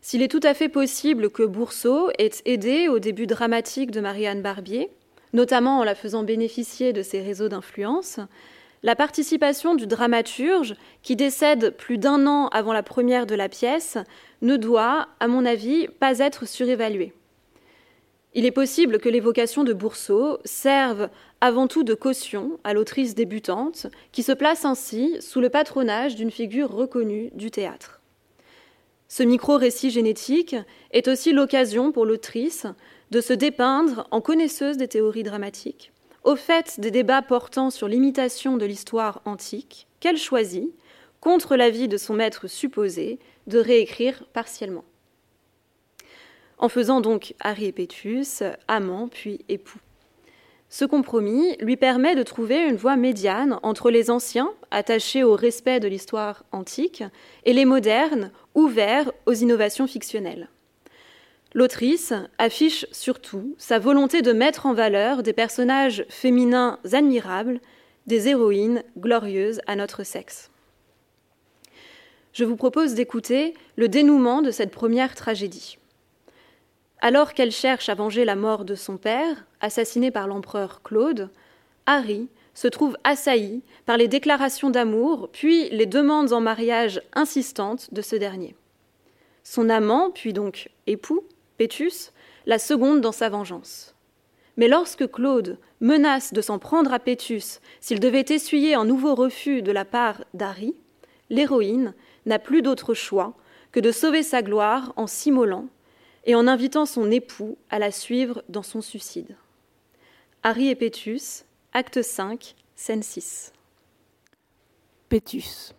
S'il 0.00 0.22
est 0.22 0.28
tout 0.28 0.40
à 0.42 0.54
fait 0.54 0.68
possible 0.68 1.30
que 1.30 1.42
Bourseau 1.42 2.10
ait 2.18 2.30
aidé 2.46 2.88
au 2.88 2.98
début 2.98 3.26
dramatique 3.26 3.90
de 3.90 4.00
Marianne 4.00 4.42
Barbier, 4.42 4.90
notamment 5.32 5.78
en 5.78 5.84
la 5.84 5.94
faisant 5.94 6.24
bénéficier 6.24 6.92
de 6.92 7.02
ses 7.02 7.20
réseaux 7.20 7.48
d'influence, 7.48 8.18
la 8.82 8.96
participation 8.96 9.74
du 9.74 9.86
dramaturge, 9.86 10.74
qui 11.02 11.16
décède 11.16 11.76
plus 11.76 11.98
d'un 11.98 12.26
an 12.26 12.48
avant 12.48 12.72
la 12.72 12.82
première 12.82 13.26
de 13.26 13.34
la 13.34 13.48
pièce, 13.48 13.98
ne 14.42 14.56
doit, 14.56 15.08
à 15.20 15.28
mon 15.28 15.44
avis, 15.44 15.88
pas 15.88 16.18
être 16.18 16.46
surévaluée. 16.46 17.12
Il 18.32 18.46
est 18.46 18.52
possible 18.52 19.00
que 19.00 19.08
l'évocation 19.08 19.64
de 19.64 19.72
Bourseau 19.72 20.38
serve 20.44 21.08
avant 21.40 21.66
tout 21.66 21.82
de 21.82 21.94
caution 21.94 22.60
à 22.62 22.74
l'autrice 22.74 23.14
débutante, 23.14 23.88
qui 24.12 24.22
se 24.22 24.32
place 24.32 24.64
ainsi 24.64 25.16
sous 25.20 25.40
le 25.40 25.50
patronage 25.50 26.14
d'une 26.14 26.30
figure 26.30 26.70
reconnue 26.70 27.30
du 27.34 27.50
théâtre. 27.50 28.00
Ce 29.08 29.24
micro-récit 29.24 29.90
génétique 29.90 30.54
est 30.92 31.08
aussi 31.08 31.32
l'occasion 31.32 31.90
pour 31.90 32.06
l'autrice 32.06 32.66
de 33.10 33.20
se 33.20 33.32
dépeindre 33.32 34.06
en 34.12 34.20
connaisseuse 34.20 34.76
des 34.76 34.86
théories 34.86 35.24
dramatiques, 35.24 35.92
au 36.24 36.36
fait 36.36 36.80
des 36.80 36.90
débats 36.90 37.22
portant 37.22 37.70
sur 37.70 37.88
l'imitation 37.88 38.56
de 38.56 38.66
l'histoire 38.66 39.22
antique, 39.24 39.86
qu'elle 40.00 40.18
choisit, 40.18 40.70
contre 41.20 41.56
l'avis 41.56 41.88
de 41.88 41.96
son 41.96 42.14
maître 42.14 42.48
supposé, 42.48 43.18
de 43.46 43.58
réécrire 43.58 44.24
partiellement 44.32 44.84
en 46.60 46.68
faisant 46.68 47.00
donc 47.00 47.34
Harry 47.40 47.66
et 47.66 47.72
Pétus 47.72 48.42
amants 48.68 49.08
puis 49.08 49.40
époux. 49.48 49.80
Ce 50.68 50.84
compromis 50.84 51.56
lui 51.58 51.76
permet 51.76 52.14
de 52.14 52.22
trouver 52.22 52.68
une 52.68 52.76
voie 52.76 52.96
médiane 52.96 53.58
entre 53.64 53.90
les 53.90 54.08
anciens, 54.08 54.52
attachés 54.70 55.24
au 55.24 55.34
respect 55.34 55.80
de 55.80 55.88
l'histoire 55.88 56.44
antique, 56.52 57.02
et 57.44 57.52
les 57.52 57.64
modernes, 57.64 58.30
ouverts 58.54 59.10
aux 59.26 59.32
innovations 59.32 59.88
fictionnelles. 59.88 60.48
L'autrice 61.52 62.12
affiche 62.38 62.86
surtout 62.92 63.56
sa 63.58 63.80
volonté 63.80 64.22
de 64.22 64.32
mettre 64.32 64.66
en 64.66 64.72
valeur 64.72 65.24
des 65.24 65.32
personnages 65.32 66.04
féminins 66.08 66.78
admirables, 66.92 67.60
des 68.06 68.28
héroïnes 68.28 68.84
glorieuses 68.96 69.60
à 69.66 69.74
notre 69.74 70.04
sexe. 70.04 70.50
Je 72.32 72.44
vous 72.44 72.56
propose 72.56 72.94
d'écouter 72.94 73.54
le 73.74 73.88
dénouement 73.88 74.42
de 74.42 74.52
cette 74.52 74.70
première 74.70 75.16
tragédie. 75.16 75.78
Alors 77.00 77.34
qu'elle 77.34 77.50
cherche 77.50 77.88
à 77.88 77.94
venger 77.94 78.24
la 78.24 78.36
mort 78.36 78.64
de 78.64 78.76
son 78.76 78.96
père, 78.96 79.46
assassiné 79.60 80.12
par 80.12 80.28
l'empereur 80.28 80.82
Claude, 80.84 81.30
Harry 81.86 82.28
se 82.54 82.68
trouve 82.68 82.96
assailli 83.02 83.62
par 83.86 83.96
les 83.96 84.06
déclarations 84.06 84.70
d'amour, 84.70 85.28
puis 85.32 85.68
les 85.70 85.86
demandes 85.86 86.32
en 86.32 86.40
mariage 86.40 87.00
insistantes 87.14 87.92
de 87.92 88.02
ce 88.02 88.14
dernier. 88.14 88.54
Son 89.42 89.68
amant, 89.68 90.10
puis 90.10 90.32
donc 90.32 90.68
époux, 90.86 91.24
Pétus, 91.60 92.12
la 92.46 92.58
seconde 92.58 93.02
dans 93.02 93.12
sa 93.12 93.28
vengeance. 93.28 93.94
Mais 94.56 94.66
lorsque 94.66 95.06
Claude 95.10 95.58
menace 95.80 96.32
de 96.32 96.40
s'en 96.40 96.58
prendre 96.58 96.90
à 96.90 96.98
Pétus 96.98 97.60
s'il 97.82 98.00
devait 98.00 98.24
essuyer 98.30 98.72
un 98.72 98.86
nouveau 98.86 99.14
refus 99.14 99.60
de 99.60 99.70
la 99.70 99.84
part 99.84 100.24
d'Harry, 100.32 100.74
l'héroïne 101.28 101.92
n'a 102.24 102.38
plus 102.38 102.62
d'autre 102.62 102.94
choix 102.94 103.34
que 103.72 103.80
de 103.80 103.92
sauver 103.92 104.22
sa 104.22 104.40
gloire 104.40 104.94
en 104.96 105.06
s'immolant 105.06 105.66
et 106.24 106.34
en 106.34 106.46
invitant 106.46 106.86
son 106.86 107.10
époux 107.10 107.58
à 107.68 107.78
la 107.78 107.90
suivre 107.90 108.42
dans 108.48 108.62
son 108.62 108.80
suicide. 108.80 109.36
Harry 110.42 110.68
et 110.68 110.74
Pétus, 110.74 111.44
acte 111.74 112.00
5, 112.00 112.54
scène 112.74 113.02
6. 113.02 113.52
Pétus. 115.10 115.74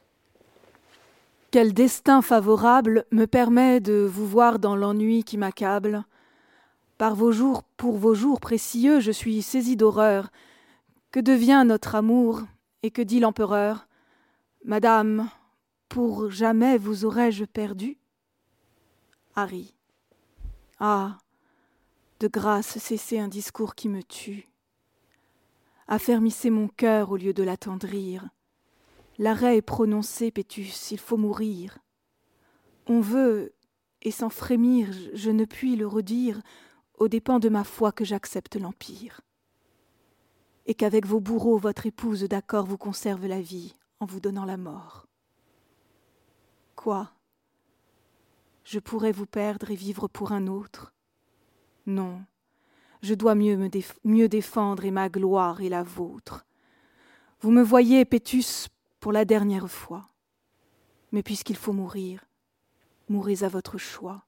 Quel 1.52 1.74
destin 1.74 2.22
favorable 2.22 3.06
me 3.12 3.26
permet 3.26 3.82
de 3.82 4.10
vous 4.10 4.26
voir 4.26 4.58
dans 4.58 4.78
l'ennui 4.78 5.26
qui 5.26 5.38
m'accable. 5.38 6.06
Par 6.98 7.14
vos 7.14 7.34
jours, 7.34 7.64
pour 7.76 7.98
vos 7.98 8.16
jours 8.16 8.40
précieux, 8.40 9.02
je 9.02 9.12
suis 9.12 9.42
saisi 9.42 9.76
d'horreur. 9.76 10.32
Que 11.12 11.20
devient 11.20 11.66
notre 11.68 11.96
amour 11.96 12.44
et 12.84 12.92
que 12.92 13.02
dit 13.02 13.20
l'empereur? 13.20 13.90
Madame, 14.64 15.30
pour 15.90 16.32
jamais 16.32 16.78
vous 16.78 17.04
aurais-je 17.04 17.44
perdu? 17.44 17.98
Harry. 19.36 19.76
Ah 20.80 21.18
De 22.22 22.30
grâce, 22.30 22.78
cessez 22.78 23.20
un 23.20 23.28
discours 23.28 23.76
qui 23.76 23.90
me 23.90 24.04
tue. 24.04 24.48
Affermissez 25.90 26.50
mon 26.50 26.70
cœur 26.70 27.12
au 27.12 27.18
lieu 27.18 27.34
de 27.34 27.44
l'attendrir. 27.44 28.30
L'arrêt 29.22 29.58
est 29.58 29.62
prononcé, 29.62 30.32
Pétus, 30.32 30.90
il 30.90 30.98
faut 30.98 31.16
mourir. 31.16 31.78
On 32.88 33.02
veut, 33.02 33.54
et 34.02 34.10
sans 34.10 34.32
frémir, 34.32 34.92
je 35.14 35.30
ne 35.30 35.46
puis 35.46 35.76
le 35.76 35.86
redire, 35.86 36.42
aux 36.98 37.08
dépens 37.08 37.38
de 37.38 37.48
ma 37.48 37.64
foi 37.64 37.92
que 37.92 38.04
j'accepte 38.04 38.56
l'Empire. 38.56 39.22
Et 40.66 40.74
qu'avec 40.74 41.06
vos 41.06 41.20
bourreaux, 41.20 41.60
votre 41.60 41.86
épouse 41.86 42.24
d'accord 42.24 42.66
vous 42.66 42.80
conserve 42.80 43.28
la 43.28 43.42
vie 43.42 43.76
en 44.00 44.08
vous 44.08 44.20
donnant 44.20 44.44
la 44.44 44.58
mort. 44.58 45.06
Quoi? 46.76 47.12
Je 48.64 48.80
pourrais 48.80 49.12
vous 49.12 49.28
perdre 49.28 49.70
et 49.70 49.76
vivre 49.76 50.08
pour 50.08 50.32
un 50.32 50.48
autre? 50.48 50.96
Non, 51.86 52.24
je 53.04 53.14
dois 53.14 53.36
mieux 53.36 53.70
mieux 54.04 54.30
défendre 54.30 54.84
et 54.84 54.90
ma 54.90 55.10
gloire 55.10 55.62
est 55.62 55.70
la 55.70 55.84
vôtre. 55.84 56.44
Vous 57.40 57.52
me 57.52 57.62
voyez, 57.62 58.04
Pétus, 58.04 58.68
pour 59.02 59.12
la 59.12 59.26
dernière 59.26 59.70
fois. 59.70 60.08
Mais 61.12 61.24
puisqu'il 61.24 61.58
faut 61.58 61.74
mourir, 61.74 62.24
mourez 63.10 63.44
à 63.44 63.50
votre 63.50 63.78
choix, 63.78 64.24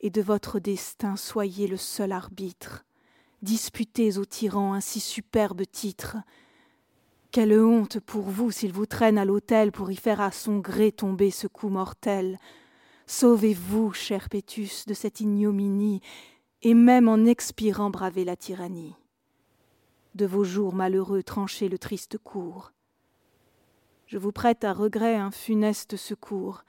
et 0.00 0.10
de 0.10 0.22
votre 0.22 0.60
destin 0.60 1.16
soyez 1.16 1.66
le 1.66 1.76
seul 1.76 2.12
arbitre. 2.12 2.84
Disputez 3.42 4.18
au 4.18 4.24
tyran 4.24 4.74
un 4.74 4.80
si 4.80 5.00
superbe 5.00 5.62
titre. 5.70 6.18
Quelle 7.32 7.58
honte 7.58 7.98
pour 7.98 8.22
vous 8.22 8.52
s'il 8.52 8.72
vous 8.72 8.86
traîne 8.86 9.18
à 9.18 9.24
l'autel 9.24 9.72
pour 9.72 9.90
y 9.90 9.96
faire 9.96 10.20
à 10.20 10.30
son 10.30 10.58
gré 10.58 10.92
tomber 10.92 11.32
ce 11.32 11.48
coup 11.48 11.68
mortel, 11.68 12.38
Sauvez-vous, 13.06 13.92
cher 13.92 14.28
Pétus, 14.28 14.86
de 14.86 14.94
cette 14.94 15.18
ignominie, 15.18 16.00
et 16.62 16.74
même 16.74 17.08
en 17.08 17.26
expirant 17.26 17.90
bravez 17.90 18.24
la 18.24 18.36
tyrannie. 18.36 18.94
De 20.14 20.26
vos 20.26 20.44
jours 20.44 20.76
malheureux 20.76 21.24
tranchez 21.24 21.68
le 21.68 21.76
triste 21.76 22.18
cours. 22.18 22.70
Je 24.10 24.18
vous 24.18 24.32
prête 24.32 24.64
à 24.64 24.72
regret 24.72 25.14
un 25.14 25.30
funeste 25.30 25.96
secours. 25.96 26.64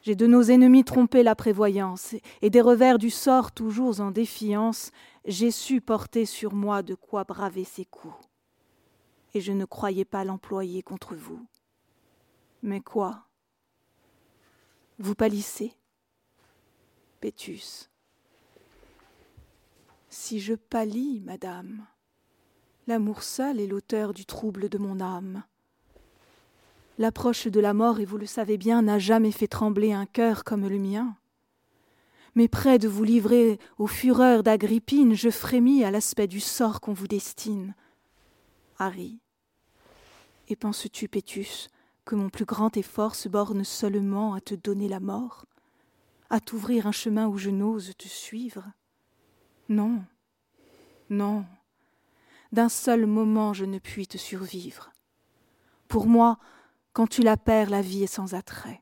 J'ai 0.00 0.14
de 0.14 0.28
nos 0.28 0.44
ennemis 0.44 0.84
trompé 0.84 1.24
la 1.24 1.34
prévoyance, 1.34 2.14
et 2.40 2.50
des 2.50 2.60
revers 2.60 2.98
du 2.98 3.10
sort 3.10 3.50
toujours 3.50 4.00
en 4.00 4.12
défiance, 4.12 4.92
j'ai 5.24 5.50
su 5.50 5.80
porter 5.80 6.24
sur 6.24 6.54
moi 6.54 6.84
de 6.84 6.94
quoi 6.94 7.24
braver 7.24 7.64
ces 7.64 7.84
coups. 7.84 8.14
Et 9.34 9.40
je 9.40 9.50
ne 9.50 9.64
croyais 9.64 10.04
pas 10.04 10.22
l'employer 10.22 10.82
contre 10.82 11.16
vous. 11.16 11.44
Mais 12.62 12.78
quoi? 12.78 13.24
Vous 15.00 15.16
pâlissez? 15.16 15.72
Pétus. 17.20 17.90
Si 20.10 20.38
je 20.38 20.54
pâlis, 20.54 21.22
madame, 21.26 21.88
l'amour 22.86 23.24
seul 23.24 23.58
est 23.58 23.66
l'auteur 23.66 24.14
du 24.14 24.24
trouble 24.24 24.68
de 24.68 24.78
mon 24.78 25.00
âme. 25.00 25.42
L'approche 26.98 27.46
de 27.46 27.60
la 27.60 27.74
mort, 27.74 28.00
et 28.00 28.04
vous 28.04 28.18
le 28.18 28.26
savez 28.26 28.58
bien, 28.58 28.82
n'a 28.82 28.98
jamais 28.98 29.30
fait 29.30 29.46
trembler 29.46 29.92
un 29.92 30.04
cœur 30.04 30.42
comme 30.42 30.68
le 30.68 30.78
mien. 30.78 31.16
Mais 32.34 32.48
près 32.48 32.78
de 32.78 32.88
vous 32.88 33.04
livrer 33.04 33.58
aux 33.78 33.86
fureurs 33.86 34.42
d'Agrippine, 34.42 35.14
je 35.14 35.30
frémis 35.30 35.84
à 35.84 35.90
l'aspect 35.90 36.26
du 36.26 36.40
sort 36.40 36.80
qu'on 36.80 36.92
vous 36.92 37.06
destine. 37.06 37.74
Harry. 38.78 39.20
Et 40.48 40.56
penses-tu, 40.56 41.08
Pétus, 41.08 41.68
que 42.04 42.16
mon 42.16 42.30
plus 42.30 42.44
grand 42.44 42.76
effort 42.76 43.14
se 43.14 43.28
borne 43.28 43.64
seulement 43.64 44.34
à 44.34 44.40
te 44.40 44.54
donner 44.54 44.88
la 44.88 45.00
mort, 45.00 45.46
à 46.30 46.40
t'ouvrir 46.40 46.86
un 46.86 46.92
chemin 46.92 47.28
où 47.28 47.38
je 47.38 47.50
n'ose 47.50 47.92
te 47.96 48.08
suivre? 48.08 48.64
Non, 49.68 50.02
non, 51.10 51.44
d'un 52.52 52.68
seul 52.68 53.06
moment 53.06 53.52
je 53.52 53.64
ne 53.64 53.78
puis 53.78 54.06
te 54.06 54.18
survivre. 54.18 54.90
Pour 55.86 56.06
moi, 56.06 56.38
quand 56.98 57.06
tu 57.06 57.22
la 57.22 57.36
perds, 57.36 57.70
la 57.70 57.80
vie 57.80 58.02
est 58.02 58.08
sans 58.08 58.34
attrait. 58.34 58.80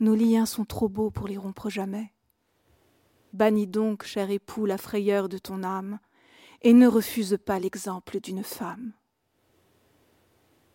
Nos 0.00 0.14
liens 0.14 0.46
sont 0.46 0.64
trop 0.64 0.88
beaux 0.88 1.10
pour 1.10 1.28
les 1.28 1.36
rompre 1.36 1.68
jamais. 1.68 2.14
Bannis 3.34 3.66
donc, 3.66 4.04
cher 4.04 4.30
époux, 4.30 4.64
la 4.64 4.78
frayeur 4.78 5.28
de 5.28 5.36
ton 5.36 5.64
âme, 5.64 5.98
et 6.62 6.72
ne 6.72 6.88
refuse 6.88 7.36
pas 7.44 7.58
l'exemple 7.58 8.20
d'une 8.20 8.42
femme. 8.42 8.94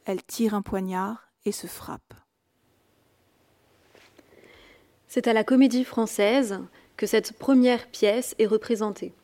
Elle 0.06 0.24
tire 0.24 0.54
un 0.54 0.62
poignard 0.62 1.32
et 1.46 1.52
se 1.52 1.66
frappe. 1.66 2.14
C'est 5.08 5.28
à 5.28 5.34
la 5.34 5.44
Comédie 5.44 5.84
française 5.84 6.60
que 6.96 7.08
cette 7.08 7.40
première 7.40 7.88
pièce 7.88 8.36
est 8.38 8.46
représentée. 8.46 9.16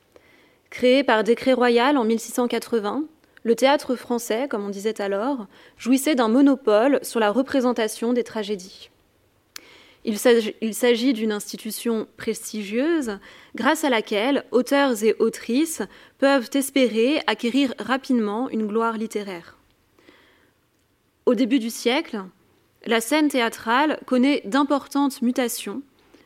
Créée 0.71 1.04
par 1.04 1.23
décret 1.23 1.54
royal 1.54 1.99
en 1.99 2.04
1680, 2.04 3.04
le 3.43 3.56
théâtre 3.56 3.95
français, 3.95 4.47
comme 4.49 4.65
on 4.65 4.69
disait 4.69 5.02
alors, 5.02 5.47
jouissait 5.78 6.15
d'un 6.15 6.28
monopole 6.28 6.99
sur 7.04 7.19
la 7.19 7.32
représentation 7.32 8.13
des 8.13 8.23
tragédies. 8.23 8.89
Il 10.06 10.17
s'agit 10.17 11.13
d'une 11.13 11.32
institution 11.32 12.08
prestigieuse 12.17 13.19
grâce 13.56 13.84
à 13.84 13.89
laquelle 13.89 14.45
auteurs 14.52 15.04
et 15.04 15.15
autrices 15.19 15.82
peuvent 16.19 16.49
espérer 16.54 17.21
acquérir 17.28 17.73
rapidement 17.80 18.49
une 18.49 18.65
gloire 18.65 18.97
littéraire. 18.97 19.58
Au 21.25 21.36
début 21.36 21.60
du 21.60 21.69
siècle, 21.69 22.23
la 22.86 23.02
scène 23.02 23.28
théâtrale 23.28 23.99
connaît 24.06 24.41
d'importantes 24.45 25.21
mutations 25.21 25.82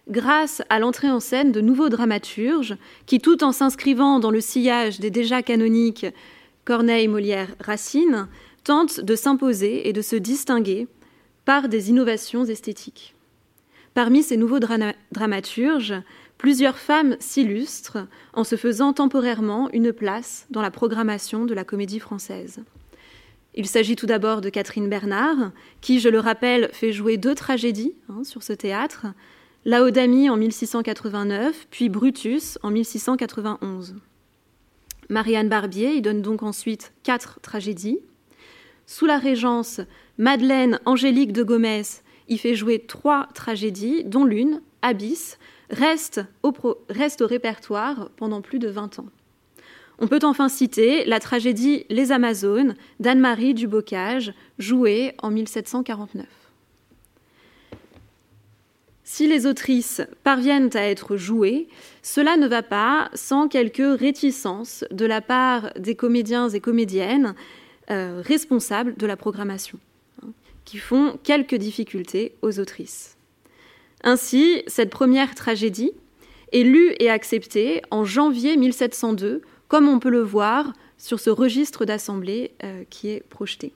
grâce 0.10 0.62
à 0.70 0.80
l'entrée 0.80 1.10
en 1.10 1.20
scène 1.20 1.52
de 1.52 1.62
nouveaux 1.62 1.90
dramaturges 1.90 2.76
qui, 3.06 3.20
tout 3.20 3.44
en 3.44 3.52
s'inscrivant 3.52 4.20
dans 4.20 4.32
le 4.32 4.42
sillage 4.42 5.00
des 5.00 5.10
déjà 5.10 5.42
canoniques 5.42 6.06
Corneille, 6.66 7.08
Molière, 7.08 7.56
Racine, 7.60 8.28
tentent 8.64 9.02
de 9.02 9.16
s'imposer 9.16 9.88
et 9.90 9.94
de 9.94 10.02
se 10.02 10.16
distinguer 10.16 10.88
par 11.46 11.68
des 11.68 11.90
innovations 11.90 12.46
esthétiques. 12.46 13.16
Parmi 13.94 14.24
ces 14.24 14.38
nouveaux 14.38 14.60
dramaturges, 15.12 15.94
plusieurs 16.38 16.78
femmes 16.78 17.16
s'illustrent 17.20 18.08
en 18.34 18.44
se 18.44 18.56
faisant 18.56 18.94
temporairement 18.94 19.70
une 19.72 19.94
place 19.94 20.48
dans 20.50 20.62
la 20.62 20.72
programmation 20.72 21.46
de 21.46 21.54
la 21.54 21.64
comédie 21.64 22.00
française. 22.00 22.64
Il 23.56 23.68
s'agit 23.68 23.96
tout 23.96 24.08
d'abord 24.08 24.42
de 24.42 24.50
Catherine 24.50 24.90
Bernard, 24.90 25.52
qui, 25.82 26.00
je 26.00 26.10
le 26.10 26.20
rappelle, 26.20 26.70
fait 26.74 26.92
jouer 26.92 27.18
deux 27.18 27.36
tragédies 27.36 27.94
hein, 28.10 28.24
sur 28.24 28.42
ce 28.42 28.54
théâtre, 28.54 29.06
Laodamie 29.66 30.30
en 30.30 30.38
1689, 30.38 31.68
puis 31.70 31.88
Brutus 31.90 32.58
en 32.64 32.72
1691. 32.72 33.96
Marianne 35.10 35.50
Barbier 35.50 35.94
y 35.94 36.02
donne 36.02 36.22
donc 36.22 36.44
ensuite 36.44 36.94
quatre 37.04 37.40
tragédies. 37.42 38.00
Sous 38.86 39.06
la 39.06 39.18
régence, 39.18 39.82
Madeleine 40.18 40.80
Angélique 40.86 41.34
de 41.34 41.44
Gomez 41.44 41.84
y 42.28 42.38
fait 42.38 42.56
jouer 42.56 42.80
trois 42.80 43.28
tragédies, 43.34 44.04
dont 44.04 44.26
l'une, 44.26 44.62
Abyss, 44.82 45.38
reste 45.70 46.22
au, 46.44 46.54
reste 46.90 47.22
au 47.22 47.28
répertoire 47.28 48.10
pendant 48.16 48.42
plus 48.42 48.60
de 48.60 48.70
20 48.70 49.00
ans. 49.00 49.08
On 50.00 50.08
peut 50.08 50.20
enfin 50.24 50.50
citer 50.50 51.06
la 51.06 51.20
tragédie 51.20 51.86
Les 51.90 52.12
Amazones 52.12 52.76
d'Anne-Marie 53.00 53.54
Dubocage, 53.54 54.34
jouée 54.58 55.14
en 55.22 55.30
1749. 55.30 56.26
Si 59.04 59.28
les 59.28 59.46
autrices 59.46 60.02
parviennent 60.24 60.70
à 60.76 60.88
être 60.88 61.18
jouées, 61.18 61.68
cela 62.02 62.38
ne 62.38 62.48
va 62.48 62.64
pas 62.64 63.10
sans 63.14 63.50
quelques 63.50 64.00
réticences 64.00 64.86
de 64.92 65.06
la 65.06 65.20
part 65.20 65.74
des 65.78 65.96
comédiens 65.96 66.48
et 66.50 66.62
comédiennes 66.62 67.36
euh, 67.92 68.22
responsables 68.24 68.96
de 68.96 69.06
la 69.06 69.18
programmation, 69.18 69.78
hein, 70.24 70.30
qui 70.64 70.78
font 70.78 71.20
quelques 71.22 71.56
difficultés 71.56 72.36
aux 72.42 72.60
autrices. 72.60 73.18
Ainsi, 74.04 74.64
cette 74.68 74.90
première 74.90 75.36
tragédie 75.36 75.92
est 76.54 76.64
lue 76.64 76.94
et 77.00 77.10
acceptée 77.10 77.82
en 77.92 78.06
janvier 78.06 78.56
1702, 78.56 79.42
comme 79.68 79.90
on 79.90 80.00
peut 80.00 80.10
le 80.10 80.22
voir 80.22 80.72
sur 80.98 81.20
ce 81.20 81.30
registre 81.30 81.84
d'assemblée 81.84 82.52
euh, 82.64 82.84
qui 82.90 83.10
est 83.10 83.24
projeté. 83.28 83.74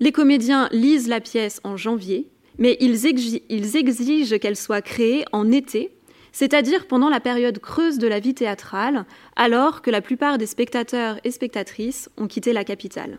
Les 0.00 0.12
comédiens 0.12 0.68
lisent 0.72 1.08
la 1.08 1.20
pièce 1.20 1.60
en 1.62 1.76
janvier, 1.76 2.26
mais 2.60 2.76
ils 2.80 3.76
exigent 3.76 4.38
qu'elle 4.38 4.56
soit 4.56 4.82
créée 4.82 5.24
en 5.32 5.50
été 5.50 5.90
c'est-à-dire 6.32 6.86
pendant 6.86 7.08
la 7.08 7.20
période 7.20 7.58
creuse 7.58 7.98
de 7.98 8.06
la 8.06 8.20
vie 8.20 8.34
théâtrale, 8.34 9.04
alors 9.36 9.82
que 9.82 9.90
la 9.90 10.00
plupart 10.00 10.38
des 10.38 10.46
spectateurs 10.46 11.18
et 11.24 11.30
spectatrices 11.30 12.08
ont 12.16 12.26
quitté 12.26 12.52
la 12.52 12.64
capitale. 12.64 13.18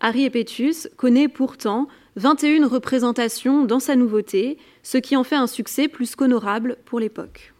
Harry 0.00 0.24
Epétus 0.24 0.88
connaît 0.96 1.28
pourtant 1.28 1.88
21 2.16 2.66
représentations 2.66 3.64
dans 3.64 3.80
sa 3.80 3.96
nouveauté, 3.96 4.56
ce 4.82 4.98
qui 4.98 5.16
en 5.16 5.24
fait 5.24 5.36
un 5.36 5.46
succès 5.46 5.88
plus 5.88 6.16
qu'honorable 6.16 6.76
pour 6.86 7.00
l'époque. 7.00 7.52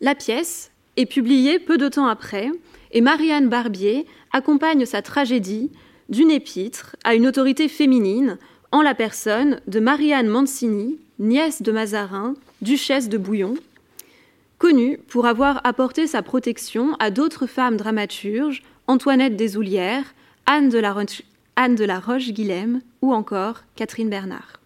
La 0.00 0.14
pièce 0.14 0.72
est 0.96 1.06
publiée 1.06 1.58
peu 1.58 1.78
de 1.78 1.88
temps 1.88 2.06
après, 2.06 2.50
et 2.90 3.00
Marianne 3.00 3.48
Barbier 3.48 4.06
accompagne 4.32 4.86
sa 4.86 5.02
tragédie 5.02 5.70
d'une 6.08 6.30
épître 6.30 6.96
à 7.04 7.14
une 7.14 7.26
autorité 7.26 7.68
féminine 7.68 8.38
en 8.72 8.82
la 8.82 8.94
personne 8.94 9.60
de 9.66 9.80
Marianne 9.80 10.28
Mancini, 10.28 10.98
nièce 11.18 11.62
de 11.62 11.72
Mazarin, 11.72 12.34
duchesse 12.62 13.08
de 13.08 13.18
Bouillon, 13.18 13.54
connue 14.58 14.98
pour 15.08 15.26
avoir 15.26 15.60
apporté 15.64 16.06
sa 16.06 16.22
protection 16.22 16.94
à 16.98 17.10
d'autres 17.10 17.46
femmes 17.46 17.76
dramaturges, 17.76 18.62
Antoinette 18.86 19.36
des 19.36 19.56
Oulières, 19.56 20.14
Anne 20.46 20.68
de 20.68 20.78
la, 20.78 22.00
Roche-Guilhem 22.00 22.80
ou 23.02 23.12
encore 23.12 23.62
Catherine 23.76 24.10
Bernard. 24.10 24.60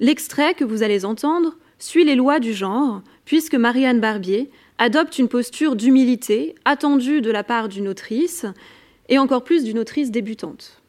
L'extrait 0.00 0.54
que 0.54 0.64
vous 0.64 0.82
allez 0.82 1.04
entendre 1.04 1.56
suit 1.78 2.04
les 2.04 2.16
lois 2.16 2.40
du 2.40 2.52
genre, 2.52 3.02
puisque 3.24 3.54
Marianne 3.54 4.00
Barbier 4.00 4.50
adopte 4.78 5.18
une 5.18 5.28
posture 5.28 5.76
d'humilité 5.76 6.54
attendue 6.64 7.20
de 7.20 7.30
la 7.30 7.44
part 7.44 7.68
d'une 7.68 7.88
autrice, 7.88 8.46
et 9.08 9.18
encore 9.18 9.44
plus 9.44 9.64
d'une 9.64 9.78
autrice 9.78 10.10
débutante. 10.10 10.82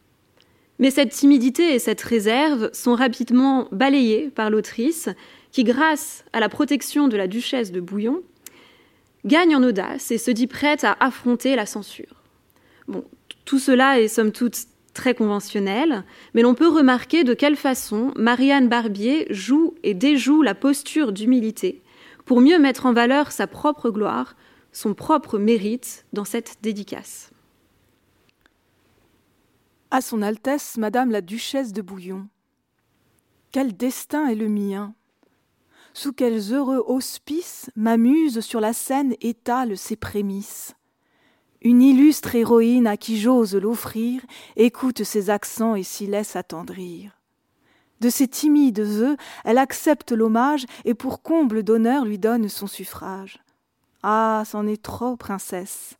Mais 0.79 0.91
cette 0.91 1.11
timidité 1.11 1.73
et 1.73 1.79
cette 1.79 2.01
réserve 2.01 2.69
sont 2.73 2.95
rapidement 2.95 3.67
balayées 3.71 4.29
par 4.29 4.49
l'autrice, 4.49 5.09
qui, 5.51 5.63
grâce 5.63 6.23
à 6.31 6.39
la 6.39 6.47
protection 6.47 7.07
de 7.07 7.17
la 7.17 7.27
duchesse 7.27 7.71
de 7.71 7.81
Bouillon, 7.81 8.21
gagne 9.25 9.55
en 9.55 9.63
audace 9.63 10.11
et 10.11 10.17
se 10.17 10.31
dit 10.31 10.47
prête 10.47 10.83
à 10.83 10.95
affronter 10.99 11.55
la 11.55 11.65
censure. 11.65 12.23
Tout 13.45 13.59
cela 13.59 13.99
est 13.99 14.07
somme 14.07 14.31
toute 14.31 14.55
très 14.93 15.13
conventionnel, 15.13 16.03
mais 16.33 16.41
l'on 16.41 16.55
peut 16.55 16.67
remarquer 16.67 17.23
de 17.23 17.33
quelle 17.33 17.55
façon 17.55 18.11
Marianne 18.15 18.69
Barbier 18.69 19.27
joue 19.29 19.75
et 19.83 19.93
déjoue 19.93 20.41
la 20.41 20.55
posture 20.55 21.11
d'humilité 21.11 21.81
pour 22.25 22.41
mieux 22.41 22.59
mettre 22.59 22.85
en 22.85 22.93
valeur 22.93 23.31
sa 23.31 23.47
propre 23.47 23.89
gloire, 23.89 24.35
son 24.71 24.93
propre 24.93 25.39
mérite 25.39 26.05
dans 26.13 26.25
cette 26.25 26.57
dédicace. 26.61 27.31
À 29.91 30.01
son 30.01 30.21
Altesse, 30.21 30.77
Madame 30.77 31.09
la 31.09 31.21
Duchesse 31.21 31.73
de 31.73 31.81
Bouillon. 31.81 32.27
Quel 33.51 33.75
destin 33.75 34.27
est 34.27 34.35
le 34.35 34.47
mien 34.47 34.93
Sous 35.95 36.13
quels 36.13 36.53
heureux 36.53 36.83
auspices 36.85 37.71
ma 37.75 37.97
muse 37.97 38.41
sur 38.41 38.59
la 38.59 38.73
scène 38.73 39.15
étale 39.19 39.79
ses 39.79 39.95
prémices 39.95 40.75
Une 41.63 41.81
illustre 41.81 42.35
héroïne 42.35 42.85
à 42.85 42.97
qui 42.97 43.19
j'ose 43.19 43.55
l'offrir 43.55 44.21
écoute 44.57 45.03
ses 45.03 45.31
accents 45.31 45.73
et 45.73 45.81
s'y 45.81 46.05
laisse 46.05 46.35
attendrir. 46.35 47.17
De 47.99 48.11
ses 48.11 48.27
timides 48.27 48.81
vœux, 48.81 49.17
elle 49.43 49.57
accepte 49.57 50.11
l'hommage 50.11 50.67
et 50.85 50.93
pour 50.93 51.23
comble 51.23 51.63
d'honneur 51.63 52.05
lui 52.05 52.19
donne 52.19 52.47
son 52.47 52.67
suffrage. 52.67 53.39
Ah, 54.03 54.43
c'en 54.45 54.67
est 54.67 54.83
trop, 54.83 55.17
princesse. 55.17 55.97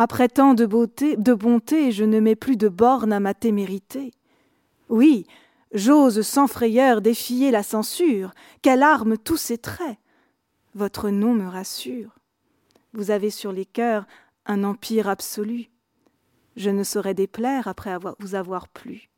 Après 0.00 0.28
tant 0.28 0.54
de 0.54 0.64
beauté, 0.64 1.16
de 1.16 1.34
bonté, 1.34 1.90
je 1.90 2.04
ne 2.04 2.20
mets 2.20 2.36
plus 2.36 2.56
de 2.56 2.68
bornes 2.68 3.12
à 3.12 3.18
ma 3.18 3.34
témérité. 3.34 4.12
Oui, 4.88 5.26
j'ose 5.72 6.22
sans 6.22 6.46
frayeur 6.46 7.00
défier 7.00 7.50
la 7.50 7.64
censure, 7.64 8.30
qu'elle 8.62 8.84
arme 8.84 9.18
tous 9.18 9.36
ses 9.36 9.58
traits. 9.58 9.98
Votre 10.76 11.10
nom 11.10 11.34
me 11.34 11.48
rassure. 11.48 12.14
Vous 12.92 13.10
avez 13.10 13.30
sur 13.30 13.50
les 13.50 13.66
cœurs 13.66 14.06
un 14.46 14.62
empire 14.62 15.08
absolu. 15.08 15.68
Je 16.54 16.70
ne 16.70 16.84
saurais 16.84 17.14
déplaire 17.14 17.66
après 17.66 17.96
vous 18.20 18.36
avoir 18.36 18.68
plu. 18.68 19.10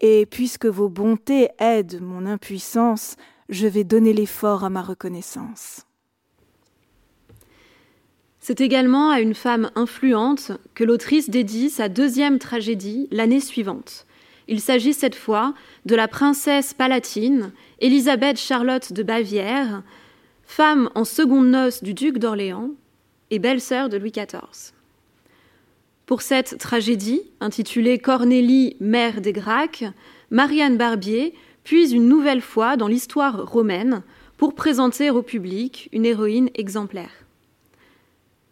Et 0.00 0.24
puisque 0.24 0.64
vos 0.64 0.88
bontés 0.88 1.50
aident 1.58 2.00
mon 2.00 2.24
impuissance, 2.24 3.16
je 3.50 3.66
vais 3.66 3.84
donner 3.84 4.14
l'effort 4.14 4.64
à 4.64 4.70
ma 4.70 4.80
reconnaissance. 4.80 5.84
C'est 8.40 8.62
également 8.62 9.10
à 9.10 9.20
une 9.20 9.34
femme 9.34 9.70
influente 9.74 10.52
que 10.74 10.82
l'autrice 10.82 11.28
dédie 11.28 11.68
sa 11.68 11.90
deuxième 11.90 12.38
tragédie 12.38 13.06
l'année 13.10 13.40
suivante. 13.40 14.06
Il 14.48 14.60
s'agit 14.60 14.94
cette 14.94 15.14
fois 15.14 15.54
de 15.84 15.94
la 15.94 16.08
princesse 16.08 16.72
palatine, 16.72 17.52
Élisabeth 17.80 18.38
Charlotte 18.38 18.94
de 18.94 19.02
Bavière, 19.02 19.82
femme 20.44 20.88
en 20.94 21.04
seconde 21.04 21.48
noce 21.48 21.82
du 21.82 21.92
duc 21.92 22.18
d'Orléans 22.18 22.70
et 23.30 23.38
belle-sœur 23.38 23.90
de 23.90 23.98
Louis 23.98 24.10
XIV. 24.10 24.72
Pour 26.06 26.22
cette 26.22 26.58
tragédie, 26.58 27.22
intitulée 27.40 27.98
Cornélie, 27.98 28.76
mère 28.80 29.20
des 29.20 29.32
Gracques, 29.32 29.84
Marianne 30.30 30.78
Barbier 30.78 31.34
puise 31.62 31.92
une 31.92 32.08
nouvelle 32.08 32.40
fois 32.40 32.76
dans 32.76 32.88
l'histoire 32.88 33.46
romaine 33.48 34.02
pour 34.38 34.54
présenter 34.54 35.10
au 35.10 35.22
public 35.22 35.90
une 35.92 36.06
héroïne 36.06 36.48
exemplaire. 36.54 37.19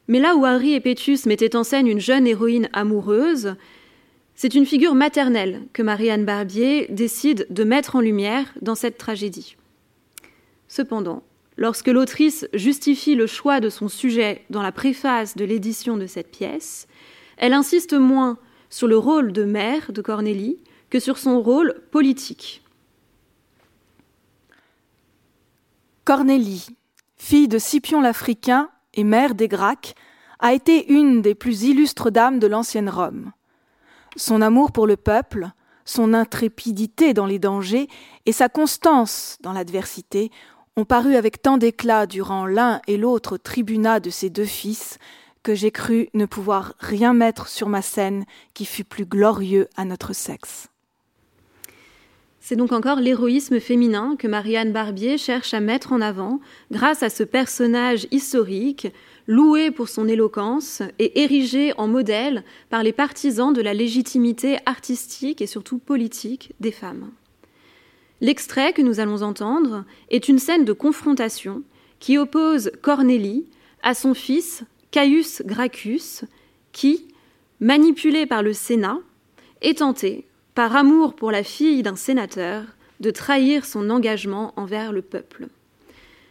Mais 0.08 0.20
là 0.20 0.34
où 0.34 0.44
Harry 0.44 0.72
et 0.72 0.80
Pétus 0.80 1.26
mettaient 1.26 1.54
en 1.54 1.64
scène 1.64 1.86
une 1.86 2.00
jeune 2.00 2.26
héroïne 2.26 2.70
amoureuse, 2.72 3.54
c'est 4.34 4.54
une 4.54 4.66
figure 4.66 4.94
maternelle 4.94 5.62
que 5.72 5.82
Marianne 5.82 6.24
Barbier 6.24 6.86
décide 6.88 7.46
de 7.50 7.64
mettre 7.64 7.96
en 7.96 8.00
lumière 8.00 8.54
dans 8.62 8.74
cette 8.74 8.96
tragédie. 8.96 9.56
Cependant, 10.66 11.22
lorsque 11.56 11.88
l'autrice 11.88 12.48
justifie 12.54 13.16
le 13.16 13.26
choix 13.26 13.60
de 13.60 13.68
son 13.68 13.88
sujet 13.88 14.44
dans 14.48 14.62
la 14.62 14.72
préface 14.72 15.36
de 15.36 15.44
l'édition 15.44 15.96
de 15.96 16.06
cette 16.06 16.30
pièce, 16.30 16.88
elle 17.36 17.52
insiste 17.52 17.94
moins 17.94 18.38
sur 18.70 18.86
le 18.86 18.96
rôle 18.96 19.32
de 19.32 19.44
mère 19.44 19.92
de 19.92 20.00
Cornélie 20.00 20.58
que 20.88 21.00
sur 21.00 21.18
son 21.18 21.42
rôle 21.42 21.74
politique. 21.90 22.62
Cornélie, 26.04 26.68
fille 27.16 27.48
de 27.48 27.58
Scipion 27.58 28.00
l'Africain, 28.00 28.70
et 28.98 29.04
mère 29.04 29.36
des 29.36 29.46
Gracques, 29.46 29.94
a 30.40 30.52
été 30.52 30.92
une 30.92 31.22
des 31.22 31.34
plus 31.34 31.62
illustres 31.62 32.10
dames 32.10 32.40
de 32.40 32.48
l'ancienne 32.48 32.90
Rome. 32.90 33.32
Son 34.16 34.42
amour 34.42 34.72
pour 34.72 34.86
le 34.88 34.96
peuple, 34.96 35.48
son 35.84 36.14
intrépidité 36.14 37.14
dans 37.14 37.26
les 37.26 37.38
dangers 37.38 37.88
et 38.26 38.32
sa 38.32 38.48
constance 38.48 39.38
dans 39.40 39.52
l'adversité 39.52 40.30
ont 40.76 40.84
paru 40.84 41.14
avec 41.14 41.40
tant 41.40 41.58
d'éclat 41.58 42.06
durant 42.06 42.44
l'un 42.44 42.80
et 42.88 42.96
l'autre 42.96 43.36
tribunat 43.36 44.00
de 44.00 44.10
ses 44.10 44.30
deux 44.30 44.44
fils 44.44 44.98
que 45.44 45.54
j'ai 45.54 45.70
cru 45.70 46.08
ne 46.12 46.26
pouvoir 46.26 46.74
rien 46.80 47.14
mettre 47.14 47.46
sur 47.46 47.68
ma 47.68 47.82
scène 47.82 48.24
qui 48.52 48.64
fût 48.64 48.84
plus 48.84 49.06
glorieux 49.06 49.68
à 49.76 49.84
notre 49.84 50.12
sexe. 50.12 50.68
C'est 52.48 52.56
donc 52.56 52.72
encore 52.72 53.00
l'héroïsme 53.00 53.60
féminin 53.60 54.16
que 54.18 54.26
Marianne 54.26 54.72
Barbier 54.72 55.18
cherche 55.18 55.52
à 55.52 55.60
mettre 55.60 55.92
en 55.92 56.00
avant 56.00 56.40
grâce 56.70 57.02
à 57.02 57.10
ce 57.10 57.22
personnage 57.22 58.06
historique, 58.10 58.88
loué 59.26 59.70
pour 59.70 59.90
son 59.90 60.08
éloquence 60.08 60.80
et 60.98 61.20
érigé 61.20 61.74
en 61.76 61.88
modèle 61.88 62.44
par 62.70 62.82
les 62.82 62.94
partisans 62.94 63.52
de 63.52 63.60
la 63.60 63.74
légitimité 63.74 64.56
artistique 64.64 65.42
et 65.42 65.46
surtout 65.46 65.76
politique 65.76 66.54
des 66.58 66.72
femmes. 66.72 67.10
L'extrait 68.22 68.72
que 68.72 68.80
nous 68.80 68.98
allons 68.98 69.20
entendre 69.20 69.84
est 70.08 70.30
une 70.30 70.38
scène 70.38 70.64
de 70.64 70.72
confrontation 70.72 71.62
qui 71.98 72.16
oppose 72.16 72.70
Cornélie 72.80 73.44
à 73.82 73.92
son 73.92 74.14
fils 74.14 74.64
Caius 74.90 75.42
Gracchus, 75.44 76.24
qui, 76.72 77.08
manipulé 77.60 78.24
par 78.24 78.42
le 78.42 78.54
Sénat, 78.54 79.00
est 79.60 79.80
tenté, 79.80 80.27
par 80.58 80.74
amour 80.74 81.14
pour 81.14 81.30
la 81.30 81.44
fille 81.44 81.84
d'un 81.84 81.94
sénateur, 81.94 82.64
de 82.98 83.12
trahir 83.12 83.64
son 83.64 83.90
engagement 83.90 84.52
envers 84.56 84.90
le 84.90 85.02
peuple. 85.02 85.46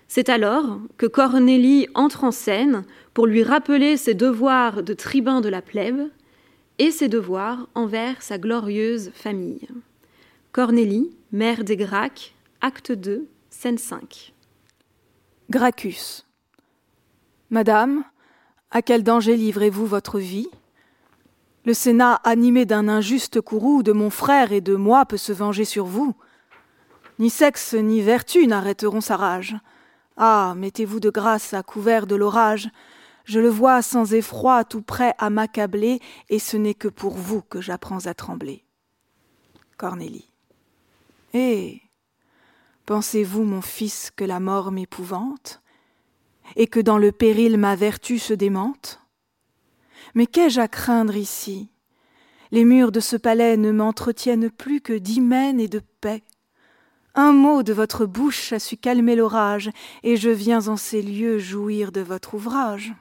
C'est 0.09 0.27
alors 0.27 0.79
que 0.97 1.05
Cornélie 1.05 1.87
entre 1.95 2.25
en 2.25 2.31
scène 2.31 2.83
pour 3.13 3.25
lui 3.25 3.41
rappeler 3.41 3.95
ses 3.95 4.15
devoirs 4.15 4.83
de 4.83 4.93
tribun 4.93 5.39
de 5.39 5.47
la 5.47 5.61
plèbe 5.61 6.09
et 6.77 6.91
ses 6.91 7.07
devoirs 7.07 7.69
envers 7.73 8.21
sa 8.21 8.37
glorieuse 8.37 9.11
famille. 9.13 9.69
Cornélie, 10.51 11.15
mère 11.31 11.63
des 11.63 11.77
Gracques, 11.77 12.35
acte 12.59 12.91
2, 12.91 13.29
scène 13.49 13.77
5. 13.77 14.33
Gracchus. 15.49 16.25
Madame, 17.49 18.03
à 18.71 18.81
quel 18.81 19.03
danger 19.03 19.37
livrez-vous 19.37 19.85
votre 19.85 20.19
vie? 20.19 20.49
Le 21.67 21.73
Sénat, 21.73 22.21
animé 22.23 22.65
d'un 22.65 22.88
injuste 22.88 23.41
courroux 23.41 23.84
de 23.84 23.91
mon 23.91 24.10
frère 24.10 24.53
et 24.53 24.62
de 24.62 24.75
moi, 24.75 25.06
peut 25.06 25.17
se 25.17 25.34
venger 25.34 25.65
sur 25.65 25.86
vous. 25.86 26.15
Ni 27.19 27.30
sexe 27.30 27.73
ni 27.73 27.99
vertu 27.99 28.47
n'arrêteront 28.47 29.01
sa 29.01 29.17
rage. 29.17 29.53
Ah, 30.15 30.53
mettez-vous 30.56 31.01
de 31.01 31.10
grâce 31.10 31.53
à 31.53 31.63
couvert 31.63 32.08
de 32.08 32.15
l'orage. 32.15 32.69
Je 33.25 33.41
le 33.41 33.49
vois 33.49 33.82
sans 33.82 34.13
effroi, 34.13 34.63
tout 34.63 34.82
prêt 34.82 35.13
à 35.17 35.30
m'accabler, 35.30 35.99
et 36.30 36.39
ce 36.39 36.56
n'est 36.56 36.73
que 36.73 36.88
pour 36.88 37.15
vous 37.15 37.41
que 37.41 37.60
j'apprends 37.60 38.06
à 38.06 38.13
trembler. 38.13 38.63
Cornélie. 39.75 40.32
Eh. 41.34 41.82
Pensez-vous, 42.86 43.43
mon 43.43 43.62
fils, 43.62 44.10
que 44.15 44.23
la 44.23 44.39
mort 44.39 44.71
m'épouvante, 44.71 45.62
et 46.56 46.67
que 46.67 46.80
dans 46.80 46.97
le 46.97 47.12
péril 47.12 47.58
ma 47.58 47.75
vertu 47.75 48.19
se 48.19 48.34
démente? 48.34 49.01
Mais 50.17 50.25
qu'ai-je 50.25 50.60
à 50.60 50.67
craindre 50.67 51.15
ici? 51.15 51.69
Les 52.49 52.65
murs 52.65 52.91
de 52.91 52.99
ce 52.99 53.15
palais 53.15 53.56
ne 53.56 53.71
m'entretiennent 53.71 54.49
plus 54.49 54.82
que 54.82 54.93
d'hymen 54.93 55.60
et 55.60 55.67
de 55.67 55.80
paix. 56.01 56.23
Un 57.13 57.34
mot 57.34 57.62
de 57.62 57.71
votre 57.71 58.08
bouche 58.08 58.51
a 58.51 58.58
su 58.58 58.77
calmer 58.77 59.15
l'orage, 59.15 59.69
et 60.01 60.17
je 60.17 60.32
viens 60.32 60.69
en 60.69 60.75
ces 60.75 61.03
lieux 61.03 61.38
jouir 61.38 61.91
de 61.91 62.01
votre 62.01 62.34
ouvrage. 62.34 62.95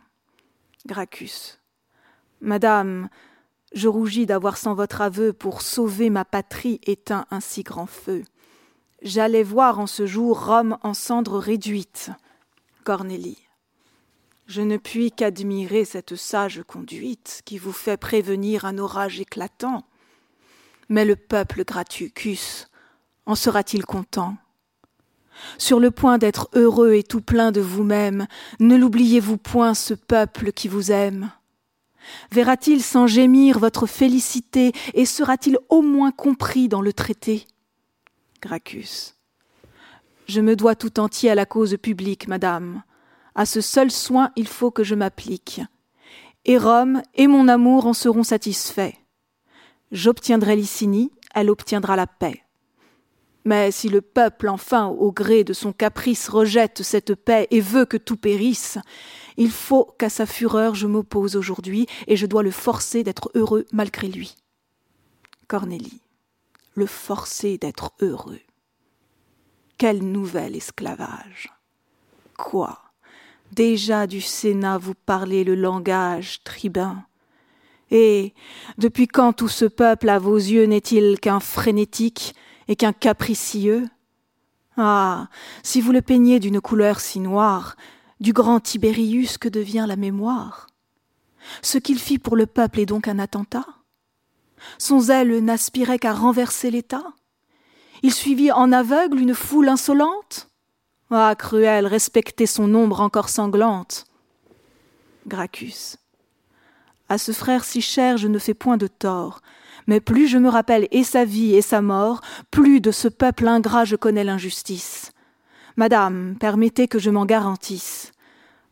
Gracchus. 0.85 1.57
Madame, 2.43 3.09
je 3.73 3.89
rougis 3.89 4.27
d'avoir 4.27 4.59
sans 4.59 4.75
votre 4.75 5.01
aveu 5.01 5.33
pour 5.33 5.63
sauver 5.63 6.11
ma 6.11 6.27
patrie 6.27 6.83
éteint 6.85 7.25
un 7.31 7.41
si 7.41 7.63
grand 7.63 7.87
feu. 7.87 8.25
J'allais 9.01 9.43
voir 9.43 9.81
en 9.81 9.87
ce 9.87 10.05
jour 10.05 10.45
Rome 10.45 10.77
en 10.83 10.93
cendres 10.93 11.39
réduite. 11.39 12.11
Cornélie. 12.85 13.46
Je 14.47 14.63
ne 14.63 14.77
puis 14.77 15.11
qu'admirer 15.11 15.85
cette 15.85 16.15
sage 16.15 16.63
conduite 16.67 17.43
qui 17.45 17.59
vous 17.59 17.73
fait 17.73 17.97
prévenir 17.97 18.65
un 18.65 18.79
orage 18.79 19.21
éclatant. 19.21 19.85
Mais 20.89 21.05
le 21.05 21.17
peuple 21.17 21.65
Gratucus 21.65 22.69
en 23.27 23.35
sera-t-il 23.35 23.85
content? 23.85 24.37
Sur 25.59 25.81
le 25.81 25.91
point 25.91 26.17
d'être 26.17 26.49
heureux 26.55 26.95
et 26.95 27.03
tout 27.03 27.21
plein 27.21 27.51
de 27.51 27.61
vous-même, 27.61 28.27
ne 28.61 28.77
l'oubliez-vous 28.77 29.37
point 29.37 29.75
ce 29.75 29.95
peuple 29.95 30.53
qui 30.53 30.69
vous 30.69 30.93
aime? 30.93 31.33
Verra-t-il 32.31 32.83
sans 32.83 33.09
gémir 33.09 33.59
votre 33.59 33.87
félicité 33.87 34.73
et 34.95 35.07
sera-t-il 35.07 35.59
au 35.69 35.83
moins 35.83 36.13
compris 36.13 36.69
dans 36.69 36.81
le 36.81 36.93
traité? 36.93 37.47
Gracchus. 38.41 39.15
Je 40.29 40.41
me 40.41 40.55
dois 40.55 40.77
tout 40.77 41.01
entier 41.01 41.31
à 41.31 41.35
la 41.35 41.47
cause 41.47 41.77
publique, 41.77 42.29
madame. 42.29 42.85
À 43.37 43.45
ce 43.45 43.61
seul 43.61 43.91
soin 43.91 44.31
il 44.35 44.49
faut 44.49 44.71
que 44.71 44.83
je 44.83 44.95
m'applique. 44.95 45.61
Et 46.47 46.57
Rome 46.57 47.03
et 47.15 47.27
mon 47.27 47.49
amour 47.49 47.87
en 47.87 47.93
seront 47.93 48.23
satisfaits. 48.23 48.95
J'obtiendrai 49.93 50.57
Licini, 50.57 51.13
elle 51.35 51.51
obtiendra 51.51 51.97
la 51.97 52.07
paix. 52.07 52.43
Mais 53.45 53.71
si 53.71 53.91
le 53.91 54.01
peuple, 54.01 54.49
enfin, 54.49 54.87
au 54.87 55.13
gré 55.13 55.45
de 55.45 55.53
son 55.53 55.73
caprice, 55.73 56.31
rejette 56.31 56.83
cette 56.83 57.15
paix 57.15 57.47
et 57.51 57.61
veut 57.61 57.85
que 57.85 57.99
tout 57.99 58.17
périsse, 58.17 58.79
il 59.37 59.51
faut 59.51 59.85
qu'à 59.99 60.09
sa 60.09 60.25
fureur 60.25 60.75
je 60.75 60.87
m'oppose 60.87 61.37
aujourd'hui, 61.37 61.87
et 62.07 62.17
je 62.17 62.27
dois 62.27 62.43
le 62.43 62.51
forcer 62.51 63.05
d'être 63.05 63.31
heureux 63.35 63.67
malgré 63.71 64.09
lui. 64.09 64.35
Cornélie, 65.47 66.01
le 66.75 66.87
forcer 66.87 67.59
d'être 67.59 67.93
heureux. 68.01 68.41
Quel 69.77 70.03
nouvel 70.03 70.57
esclavage. 70.57 71.53
Quoi? 72.39 72.86
Déjà 73.53 74.07
du 74.07 74.21
Sénat 74.21 74.79
vous 74.79 74.95
parlez 74.95 75.45
le 75.45 75.55
langage 75.55 76.43
tribun. 76.45 77.05
Et 77.91 78.35
depuis 78.79 79.07
quand 79.07 79.33
tout 79.33 79.49
ce 79.49 79.65
peuple 79.65 80.09
à 80.09 80.19
vos 80.19 80.37
yeux 80.37 80.65
n'est-il 80.65 81.21
qu'un 81.21 81.41
frénétique, 81.41 82.35
et 82.69 82.77
qu'un 82.77 82.93
capricieux? 82.93 83.87
Ah. 84.77 85.29
Si 85.63 85.81
vous 85.81 85.93
le 85.93 86.03
peignez 86.03 86.41
d'une 86.41 86.61
couleur 86.61 87.01
si 87.01 87.21
noire, 87.21 87.77
du 88.21 88.33
grand 88.33 88.61
Tibérius 88.61 89.39
que 89.39 89.49
devient 89.49 89.87
la 89.89 89.97
mémoire? 89.97 90.67
Ce 91.63 91.79
qu'il 91.79 91.99
fit 91.99 92.19
pour 92.19 92.37
le 92.37 92.47
peuple 92.47 92.81
est 92.81 92.87
donc 92.87 93.09
un 93.09 93.19
attentat? 93.19 93.67
Son 94.79 95.01
zèle 95.01 95.45
n'aspirait 95.45 95.99
qu'à 95.99 96.13
renverser 96.13 96.71
l'État? 96.71 97.05
Il 98.03 98.13
suivit 98.13 98.51
en 98.51 98.73
aveugle 98.73 99.21
une 99.21 99.35
foule 99.35 99.69
insolente? 99.69 100.46
Ah, 101.11 101.35
cruel, 101.39 101.87
respectez 101.87 102.47
son 102.47 102.75
ombre 102.75 103.01
encore 103.01 103.29
sanglante. 103.29 104.07
Gracchus. 105.29 105.99
À 107.09 107.17
ce 107.17 107.31
frère 107.31 107.65
si 107.65 107.81
cher 107.81 108.17
je 108.17 108.27
ne 108.27 108.41
fais 108.41 108.55
point 108.55 108.77
de 108.77 108.89
tort, 108.89 109.41
mais 109.87 110.01
plus 110.01 110.27
je 110.27 110.39
me 110.39 110.49
rappelle 110.49 110.89
et 110.91 111.05
sa 111.05 111.25
vie 111.25 111.55
et 111.55 111.63
sa 111.63 111.81
mort, 111.81 112.23
plus 112.51 112.81
de 112.81 112.91
ce 112.91 113.07
peuple 113.07 113.47
ingrat 113.47 113.85
je 113.85 113.95
connais 113.95 114.25
l'injustice. 114.25 115.13
Madame, 115.77 116.35
permettez 116.41 116.89
que 116.89 116.99
je 116.99 117.11
m'en 117.11 117.25
garantisse. 117.25 118.11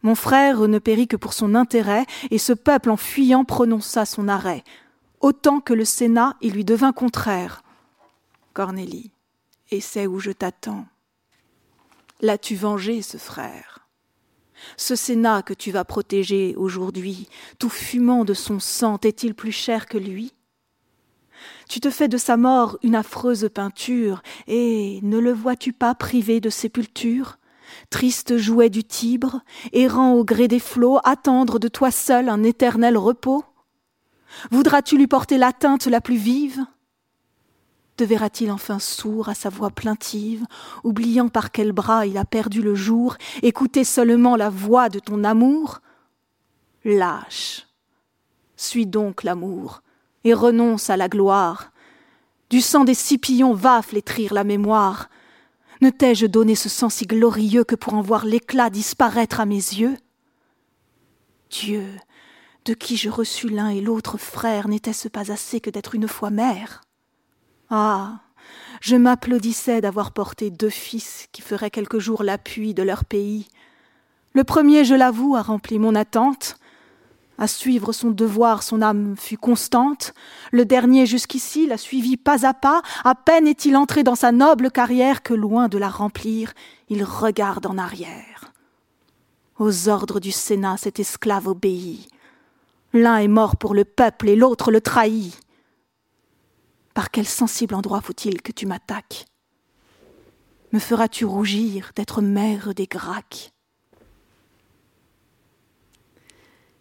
Mon 0.02 0.16
frère 0.16 0.66
ne 0.66 0.80
périt 0.80 1.06
que 1.06 1.16
pour 1.16 1.34
son 1.34 1.54
intérêt, 1.54 2.04
et 2.32 2.38
ce 2.38 2.52
peuple 2.52 2.90
en 2.90 2.96
fuyant 2.96 3.44
prononça 3.44 4.04
son 4.04 4.26
arrêt. 4.26 4.64
Autant 5.20 5.60
que 5.60 5.72
le 5.72 5.84
Sénat, 5.84 6.34
il 6.40 6.54
lui 6.54 6.64
devint 6.64 6.92
contraire. 6.92 7.62
Cornélie, 8.54 9.12
et 9.70 9.80
c'est 9.80 10.06
où 10.08 10.18
je 10.18 10.32
t'attends. 10.32 10.84
L'as-tu 12.24 12.56
vengé, 12.56 13.02
ce 13.02 13.18
frère? 13.18 13.86
Ce 14.78 14.96
Sénat 14.96 15.42
que 15.42 15.52
tu 15.52 15.70
vas 15.72 15.84
protéger 15.84 16.54
aujourd'hui, 16.56 17.28
tout 17.58 17.68
fumant 17.68 18.24
de 18.24 18.32
son 18.32 18.60
sang, 18.60 18.96
est-il 19.04 19.34
plus 19.34 19.52
cher 19.52 19.84
que 19.84 19.98
lui? 19.98 20.32
Tu 21.68 21.80
te 21.80 21.90
fais 21.90 22.08
de 22.08 22.16
sa 22.16 22.38
mort 22.38 22.78
une 22.82 22.94
affreuse 22.94 23.50
peinture, 23.52 24.22
et 24.46 25.00
ne 25.02 25.18
le 25.18 25.34
vois-tu 25.34 25.74
pas 25.74 25.94
privé 25.94 26.40
de 26.40 26.48
sépulture? 26.48 27.36
Triste 27.90 28.38
jouet 28.38 28.70
du 28.70 28.84
Tibre, 28.84 29.42
errant 29.74 30.14
au 30.14 30.24
gré 30.24 30.48
des 30.48 30.60
flots, 30.60 31.00
attendre 31.04 31.58
de 31.58 31.68
toi 31.68 31.90
seul 31.90 32.30
un 32.30 32.42
éternel 32.42 32.96
repos? 32.96 33.44
Voudras-tu 34.50 34.96
lui 34.96 35.08
porter 35.08 35.36
l'atteinte 35.36 35.84
la 35.88 36.00
plus 36.00 36.16
vive? 36.16 36.64
Te 37.96 38.02
verra-t-il 38.02 38.50
enfin 38.50 38.80
sourd 38.80 39.28
à 39.28 39.34
sa 39.34 39.50
voix 39.50 39.70
plaintive, 39.70 40.44
oubliant 40.82 41.28
par 41.28 41.52
quel 41.52 41.70
bras 41.70 42.06
il 42.06 42.18
a 42.18 42.24
perdu 42.24 42.60
le 42.60 42.74
jour, 42.74 43.16
écouter 43.42 43.84
seulement 43.84 44.34
la 44.34 44.50
voix 44.50 44.88
de 44.88 44.98
ton 44.98 45.22
amour? 45.22 45.80
Lâche 46.84 47.68
Suis 48.56 48.86
donc 48.86 49.22
l'amour, 49.22 49.82
et 50.24 50.34
renonce 50.34 50.90
à 50.90 50.96
la 50.96 51.08
gloire. 51.08 51.70
Du 52.50 52.60
sang 52.60 52.84
des 52.84 52.94
Scipillons 52.94 53.54
va 53.54 53.80
flétrir 53.80 54.34
la 54.34 54.42
mémoire. 54.42 55.08
Ne 55.80 55.90
t'ai-je 55.90 56.26
donné 56.26 56.56
ce 56.56 56.68
sang 56.68 56.88
si 56.88 57.06
glorieux 57.06 57.62
que 57.62 57.76
pour 57.76 57.94
en 57.94 58.02
voir 58.02 58.24
l'éclat 58.24 58.70
disparaître 58.70 59.38
à 59.38 59.46
mes 59.46 59.54
yeux? 59.54 59.96
Dieu, 61.50 61.86
de 62.64 62.74
qui 62.74 62.96
je 62.96 63.08
reçus 63.08 63.48
l'un 63.48 63.68
et 63.68 63.80
l'autre 63.80 64.18
frère, 64.18 64.66
n'était-ce 64.66 65.06
pas 65.06 65.30
assez 65.30 65.60
que 65.60 65.70
d'être 65.70 65.94
une 65.94 66.08
fois 66.08 66.30
mère? 66.30 66.82
Ah 67.70 68.20
je 68.80 68.96
m'applaudissais 68.96 69.80
d'avoir 69.80 70.12
porté 70.12 70.50
deux 70.50 70.68
fils 70.68 71.26
qui 71.32 71.40
feraient 71.40 71.70
quelque 71.70 71.98
jour 71.98 72.22
l'appui 72.22 72.74
de 72.74 72.82
leur 72.82 73.06
pays. 73.06 73.48
Le 74.34 74.44
premier, 74.44 74.84
je 74.84 74.94
l'avoue, 74.94 75.36
a 75.36 75.40
rempli 75.40 75.78
mon 75.78 75.94
attente, 75.94 76.58
à 77.38 77.48
suivre 77.48 77.92
son 77.92 78.10
devoir, 78.10 78.62
son 78.62 78.82
âme 78.82 79.14
fut 79.16 79.38
constante. 79.38 80.12
Le 80.52 80.66
dernier 80.66 81.06
jusqu'ici 81.06 81.66
l'a 81.66 81.78
suivi 81.78 82.18
pas 82.18 82.46
à 82.46 82.52
pas. 82.52 82.82
À 83.04 83.14
peine 83.14 83.46
est-il 83.46 83.74
entré 83.76 84.02
dans 84.02 84.14
sa 84.14 84.32
noble 84.32 84.70
carrière 84.70 85.22
que, 85.22 85.32
loin 85.34 85.68
de 85.68 85.78
la 85.78 85.88
remplir, 85.88 86.52
il 86.90 87.04
regarde 87.04 87.66
en 87.66 87.78
arrière. 87.78 88.52
Aux 89.58 89.88
ordres 89.88 90.20
du 90.20 90.30
Sénat, 90.30 90.76
cet 90.76 91.00
esclave 91.00 91.48
obéit. 91.48 92.06
L'un 92.92 93.16
est 93.16 93.28
mort 93.28 93.56
pour 93.56 93.74
le 93.74 93.84
peuple 93.84 94.28
et 94.28 94.36
l'autre 94.36 94.70
le 94.70 94.80
trahit. 94.80 95.40
Par 96.94 97.10
quel 97.10 97.26
sensible 97.26 97.74
endroit 97.74 98.00
faut-il 98.00 98.40
que 98.40 98.52
tu 98.52 98.66
m'attaques? 98.66 99.26
Me 100.72 100.78
feras-tu 100.78 101.24
rougir 101.24 101.90
d'être 101.96 102.22
mère 102.22 102.72
des 102.72 102.86
Gracques? 102.86 103.52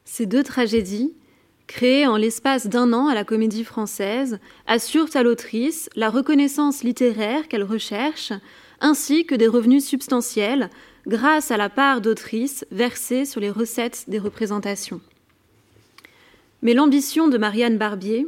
Ces 0.05 0.27
deux 0.27 0.43
tragédies, 0.43 1.15
créées 1.65 2.05
en 2.05 2.17
l'espace 2.17 2.67
d'un 2.67 2.93
an 2.93 3.07
à 3.07 3.15
la 3.15 3.23
Comédie 3.23 3.63
Française, 3.63 4.39
assurent 4.67 5.15
à 5.15 5.23
l'autrice 5.23 5.89
la 5.95 6.11
reconnaissance 6.11 6.83
littéraire 6.83 7.47
qu'elle 7.47 7.63
recherche, 7.63 8.33
ainsi 8.81 9.25
que 9.25 9.33
des 9.33 9.47
revenus 9.47 9.83
substantiels 9.83 10.69
grâce 11.07 11.49
à 11.49 11.57
la 11.57 11.69
part 11.69 12.01
d'autrice 12.01 12.65
versée 12.69 13.25
sur 13.25 13.41
les 13.41 13.49
recettes 13.49 14.05
des 14.07 14.19
représentations. 14.19 15.01
Mais 16.61 16.75
l'ambition 16.75 17.27
de 17.27 17.39
Marianne 17.39 17.79
Barbier 17.79 18.27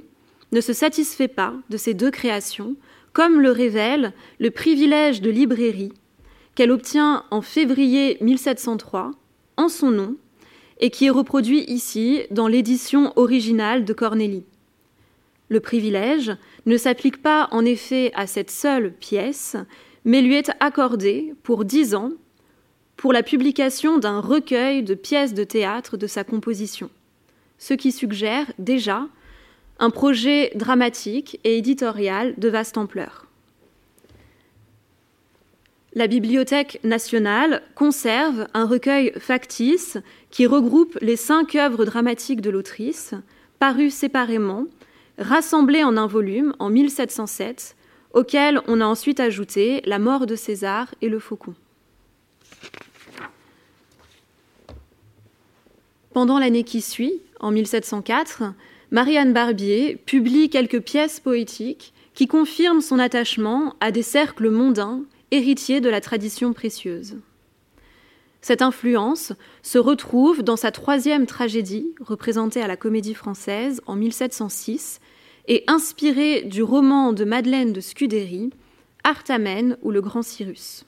ne 0.56 0.62
se 0.62 0.74
satisfait 0.74 1.28
pas 1.28 1.54
de 1.70 1.76
ces 1.76 1.94
deux 1.94 2.10
créations, 2.10 2.76
comme 3.12 3.42
le 3.42 3.52
révèle 3.52 4.14
le 4.40 4.50
privilège 4.50 5.22
de 5.22 5.30
librairie 5.30 5.92
qu'elle 6.56 6.72
obtient 6.72 7.26
en 7.30 7.42
février 7.42 8.18
1703 8.22 9.12
en 9.58 9.68
son 9.68 9.92
nom 9.92 10.16
et 10.80 10.90
qui 10.90 11.08
est 11.08 11.10
reproduit 11.10 11.66
ici 11.68 12.22
dans 12.32 12.48
l'édition 12.48 13.12
originale 13.18 13.84
de 13.84 13.92
Cornélie. 13.92 14.46
Le 15.50 15.60
privilège 15.60 16.32
ne 16.66 16.78
s'applique 16.78 17.22
pas 17.22 17.50
en 17.52 17.66
effet 17.66 18.12
à 18.16 18.26
cette 18.26 18.50
seule 18.50 18.94
pièce, 18.94 19.58
mais 20.06 20.22
lui 20.22 20.36
est 20.36 20.52
accordé 20.62 21.34
pour 21.44 21.66
dix 21.66 21.96
ans 21.96 22.12
pour 22.96 23.12
la 23.12 23.24
publication 23.24 23.98
d'un 23.98 24.22
recueil 24.22 24.84
de 24.84 24.94
pièces 24.94 25.34
de 25.34 25.44
théâtre 25.44 25.98
de 25.98 26.08
sa 26.08 26.24
composition, 26.24 26.90
ce 27.58 27.74
qui 27.74 27.92
suggère 27.92 28.50
déjà 28.58 29.10
un 29.80 29.90
projet 29.90 30.52
dramatique 30.56 31.40
et 31.44 31.58
éditorial 31.58 32.34
de 32.38 32.50
vaste 32.50 32.78
ampleur. 32.78 33.28
La 35.94 36.08
Bibliothèque 36.08 36.80
nationale 36.84 37.62
conserve 37.74 38.48
un 38.54 38.66
recueil 38.66 39.14
factice 39.18 39.98
qui 40.30 40.46
regroupe 40.46 40.98
les 41.02 41.16
cinq 41.16 41.56
œuvres 41.56 41.86
dramatiques 41.86 42.42
de 42.42 42.50
l'autrice, 42.50 43.14
parues 43.60 43.92
séparément, 43.92 44.66
rassemblées 45.18 45.86
en 45.86 45.96
un 45.96 46.08
volume 46.08 46.54
en 46.60 46.70
1707, 46.70 47.78
auquel 48.14 48.60
on 48.68 48.82
a 48.82 48.86
ensuite 48.86 49.22
ajouté 49.22 49.82
La 49.86 50.00
mort 50.00 50.26
de 50.26 50.36
César 50.36 50.94
et 51.02 51.08
Le 51.08 51.20
Faucon. 51.20 51.56
Pendant 56.14 56.40
l'année 56.40 56.64
qui 56.64 56.82
suit, 56.82 57.22
en 57.40 57.52
1704, 57.52 58.44
Marianne 58.96 59.34
Barbier 59.34 59.98
publie 59.98 60.50
quelques 60.50 60.80
pièces 60.80 61.20
poétiques 61.20 61.94
qui 62.14 62.28
confirment 62.28 62.80
son 62.80 62.98
attachement 62.98 63.76
à 63.82 63.92
des 63.92 64.04
cercles 64.04 64.50
mondains 64.50 65.04
héritiers 65.32 65.82
de 65.82 65.90
la 65.90 66.00
tradition 66.00 66.54
précieuse. 66.54 67.18
Cette 68.40 68.62
influence 68.62 69.34
se 69.64 69.78
retrouve 69.78 70.44
dans 70.44 70.56
sa 70.56 70.72
troisième 70.72 71.26
tragédie, 71.26 71.94
représentée 72.00 72.62
à 72.62 72.68
la 72.68 72.78
Comédie 72.78 73.16
française 73.16 73.82
en 73.86 73.98
1706, 73.98 75.02
et 75.50 75.66
inspirée 75.68 76.44
du 76.44 76.64
roman 76.64 77.12
de 77.12 77.26
Madeleine 77.26 77.74
de 77.74 77.82
Scudéry, 77.82 78.52
Artamène 79.04 79.76
ou 79.82 79.92
le 79.92 80.00
Grand 80.00 80.24
Cyrus. 80.24 80.86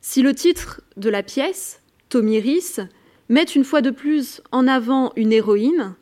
Si 0.00 0.22
le 0.22 0.32
titre 0.32 0.80
de 0.96 1.10
la 1.10 1.24
pièce, 1.24 1.82
Tomiris, 2.08 2.78
met 3.28 3.44
une 3.44 3.64
fois 3.64 3.80
de 3.80 3.90
plus 3.90 4.40
en 4.52 4.66
avant 4.66 5.12
une 5.16 5.32
héroïne, 5.32 5.94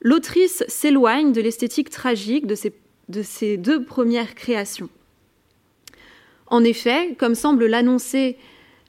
l'autrice 0.00 0.64
s'éloigne 0.68 1.32
de 1.32 1.40
l'esthétique 1.40 1.90
tragique 1.90 2.46
de 2.46 3.22
ses, 3.22 3.56
deux 3.56 3.84
premières 3.84 4.34
créations. 4.34 4.88
En 6.46 6.62
effet, 6.62 7.14
comme 7.18 7.34
semble 7.34 7.66
l'annoncer 7.66 8.36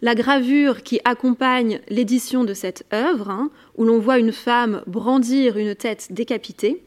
la 0.01 0.13
gravure 0.13 0.83
qui 0.83 0.99
accompagne 1.05 1.81
l'édition 1.89 2.43
de 2.43 2.53
cette 2.53 2.85
œuvre, 2.93 3.31
hein, 3.31 3.49
où 3.77 3.83
l'on 3.83 3.97
voit 3.97 4.19
une 4.19 4.31
femme 4.31 4.83
brandir 4.85 5.57
une 5.57 5.73
tête 5.73 6.07
décapitée, 6.11 6.83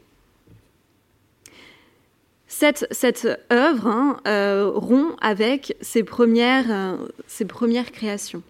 cette, 2.46 3.26
œuvre 3.52 3.86
hein, 3.86 4.20
euh, 4.26 4.70
rompt 4.74 5.16
avec 5.20 5.76
ses 5.80 6.02
premières, 6.02 6.66
euh, 6.70 6.96
ses 7.26 7.46
premières 7.46 7.90
créations. 7.90 8.42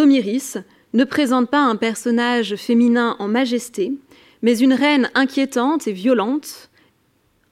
Tomiris 0.00 0.56
ne 0.94 1.04
présente 1.04 1.50
pas 1.50 1.60
un 1.60 1.76
personnage 1.76 2.56
féminin 2.56 3.16
en 3.18 3.28
majesté, 3.28 3.92
mais 4.40 4.58
une 4.58 4.72
reine 4.72 5.10
inquiétante 5.14 5.86
et 5.86 5.92
violente, 5.92 6.70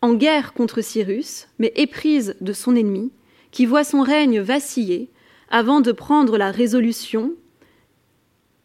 en 0.01 0.15
guerre 0.15 0.55
contre 0.55 0.81
Cyrus, 0.81 1.49
mais 1.59 1.75
éprise 1.77 2.37
de 2.41 2.55
son 2.55 2.75
ennemi, 2.75 3.13
qui 3.51 3.67
voit 3.67 3.85
son 3.85 4.01
règne 4.01 4.41
vaciller 4.41 5.11
avant 5.51 5.83
de 5.83 5.93
prendre 5.93 6.39
la 6.39 6.51
résolution 6.51 7.35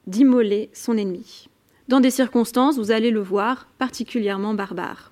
d'immoler 0.08 0.70
son 0.72 0.96
ennemi, 0.96 1.50
dans 1.90 2.00
des 2.00 2.10
circonstances, 2.10 2.78
vous 2.78 2.92
allez 2.92 3.12
le 3.12 3.20
voir, 3.20 3.68
particulièrement 3.80 4.54
barbares. 4.54 5.12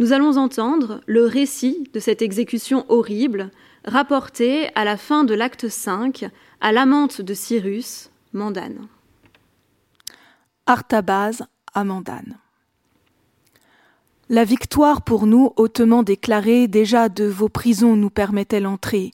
Nous 0.00 0.12
allons 0.12 0.36
entendre 0.36 1.00
le 1.06 1.24
récit 1.24 1.88
de 1.94 1.98
cette 1.98 2.20
exécution 2.20 2.84
horrible 2.90 3.50
rapporté 3.84 4.74
à 4.74 4.84
la 4.84 4.96
fin 4.96 5.24
de 5.24 5.34
l'acte 5.34 5.68
5 5.68 6.26
à 6.60 6.72
l'amante 6.72 7.20
de 7.20 7.34
Cyrus, 7.34 8.10
Mandane. 8.32 8.88
Artabase 10.66 11.44
à 11.74 11.84
Mandane. 11.84 12.38
La 14.30 14.44
victoire 14.44 15.02
pour 15.02 15.26
nous, 15.26 15.52
hautement 15.56 16.02
déclarée, 16.02 16.66
déjà 16.66 17.10
de 17.10 17.24
vos 17.24 17.50
prisons 17.50 17.94
nous 17.94 18.08
permettait 18.08 18.60
l'entrée. 18.60 19.12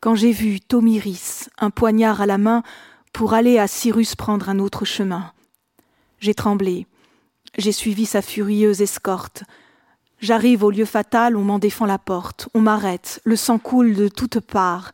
Quand 0.00 0.14
j'ai 0.14 0.32
vu 0.32 0.60
Tomiris, 0.60 1.48
un 1.58 1.70
poignard 1.70 2.20
à 2.20 2.26
la 2.26 2.36
main, 2.36 2.62
pour 3.14 3.32
aller 3.32 3.58
à 3.58 3.66
Cyrus 3.66 4.14
prendre 4.14 4.50
un 4.50 4.58
autre 4.58 4.84
chemin. 4.84 5.32
J'ai 6.20 6.34
tremblé. 6.34 6.86
J'ai 7.56 7.72
suivi 7.72 8.04
sa 8.04 8.20
furieuse 8.20 8.82
escorte. 8.82 9.44
J'arrive 10.18 10.64
au 10.64 10.70
lieu 10.70 10.86
fatal, 10.86 11.36
on 11.36 11.42
m'en 11.42 11.58
défend 11.58 11.84
la 11.84 11.98
porte, 11.98 12.48
on 12.54 12.60
m'arrête, 12.60 13.20
le 13.24 13.36
sang 13.36 13.58
coule 13.58 13.94
de 13.94 14.08
toutes 14.08 14.40
parts. 14.40 14.92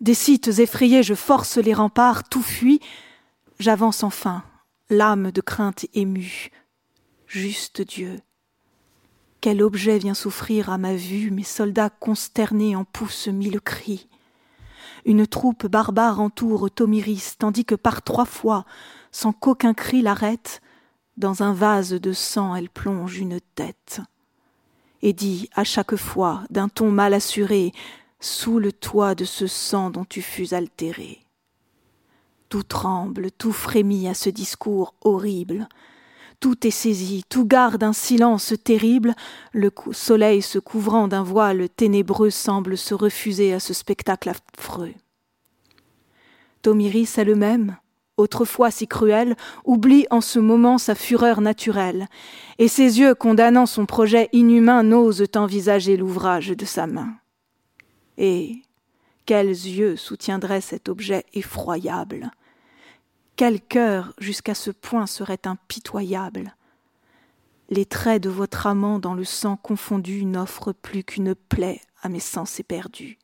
Des 0.00 0.14
sites 0.14 0.58
effrayés, 0.58 1.02
je 1.02 1.14
force 1.14 1.56
les 1.56 1.72
remparts, 1.72 2.28
tout 2.28 2.42
fuit. 2.42 2.80
J'avance 3.58 4.02
enfin, 4.02 4.44
l'âme 4.90 5.30
de 5.30 5.40
crainte 5.40 5.86
émue. 5.94 6.50
Juste 7.26 7.80
Dieu. 7.80 8.20
Quel 9.40 9.62
objet 9.62 9.98
vient 9.98 10.14
souffrir 10.14 10.70
à 10.70 10.78
ma 10.78 10.94
vue, 10.94 11.30
mes 11.30 11.44
soldats 11.44 11.90
consternés 11.90 12.76
en 12.76 12.84
poussent 12.84 13.28
mille 13.28 13.60
cris. 13.60 14.08
Une 15.06 15.26
troupe 15.26 15.66
barbare 15.66 16.20
entoure 16.20 16.70
Tomiris, 16.70 17.36
tandis 17.38 17.64
que 17.64 17.74
par 17.74 18.02
trois 18.02 18.24
fois, 18.26 18.66
sans 19.12 19.32
qu'aucun 19.32 19.72
cri 19.72 20.02
l'arrête, 20.02 20.60
dans 21.16 21.42
un 21.42 21.54
vase 21.54 21.92
de 21.92 22.12
sang 22.12 22.54
elle 22.54 22.68
plonge 22.68 23.18
une 23.18 23.40
tête 23.54 24.02
et 25.02 25.12
dit 25.12 25.48
à 25.54 25.64
chaque 25.64 25.96
fois 25.96 26.42
d'un 26.50 26.68
ton 26.68 26.90
mal 26.90 27.14
assuré 27.14 27.72
Sous 28.20 28.58
le 28.58 28.72
toit 28.72 29.14
de 29.14 29.24
ce 29.24 29.46
sang 29.46 29.90
dont 29.90 30.04
tu 30.04 30.22
fus 30.22 30.54
altéré. 30.54 31.20
Tout 32.48 32.62
tremble, 32.62 33.30
tout 33.30 33.52
frémit 33.52 34.08
à 34.08 34.14
ce 34.14 34.30
discours 34.30 34.94
horrible. 35.02 35.68
Tout 36.40 36.66
est 36.66 36.70
saisi, 36.72 37.24
tout 37.28 37.44
garde 37.44 37.82
un 37.82 37.92
silence 37.92 38.54
terrible. 38.64 39.14
Le 39.52 39.70
soleil 39.92 40.40
se 40.40 40.58
couvrant 40.58 41.08
d'un 41.08 41.22
voile 41.22 41.68
ténébreux 41.68 42.30
semble 42.30 42.78
se 42.78 42.94
refuser 42.94 43.52
à 43.52 43.60
ce 43.60 43.74
spectacle 43.74 44.30
affreux. 44.30 44.94
Tomiris 46.62 47.18
elle-même, 47.18 47.76
autrefois 48.18 48.70
si 48.70 48.86
cruel, 48.86 49.36
oublie 49.64 50.06
en 50.10 50.20
ce 50.20 50.38
moment 50.38 50.76
sa 50.76 50.94
fureur 50.94 51.40
naturelle, 51.40 52.08
et 52.58 52.68
ses 52.68 52.98
yeux 53.00 53.14
condamnant 53.14 53.66
son 53.66 53.86
projet 53.86 54.28
inhumain 54.32 54.82
n'osent 54.82 55.24
envisager 55.36 55.96
l'ouvrage 55.96 56.48
de 56.48 56.64
sa 56.66 56.86
main. 56.86 57.14
Et 58.18 58.62
quels 59.24 59.48
yeux 59.48 59.96
soutiendraient 59.96 60.60
cet 60.60 60.88
objet 60.88 61.24
effroyable? 61.32 62.30
Quel 63.36 63.60
cœur 63.60 64.12
jusqu'à 64.18 64.54
ce 64.54 64.70
point 64.70 65.06
serait 65.06 65.46
impitoyable? 65.46 66.54
Les 67.70 67.84
traits 67.84 68.22
de 68.22 68.30
votre 68.30 68.66
amant 68.66 68.98
dans 68.98 69.14
le 69.14 69.24
sang 69.24 69.56
confondu 69.56 70.24
n'offrent 70.24 70.72
plus 70.72 71.04
qu'une 71.04 71.34
plaie 71.34 71.80
à 72.02 72.08
mes 72.08 72.20
sens 72.20 72.58
éperdus. 72.58 73.18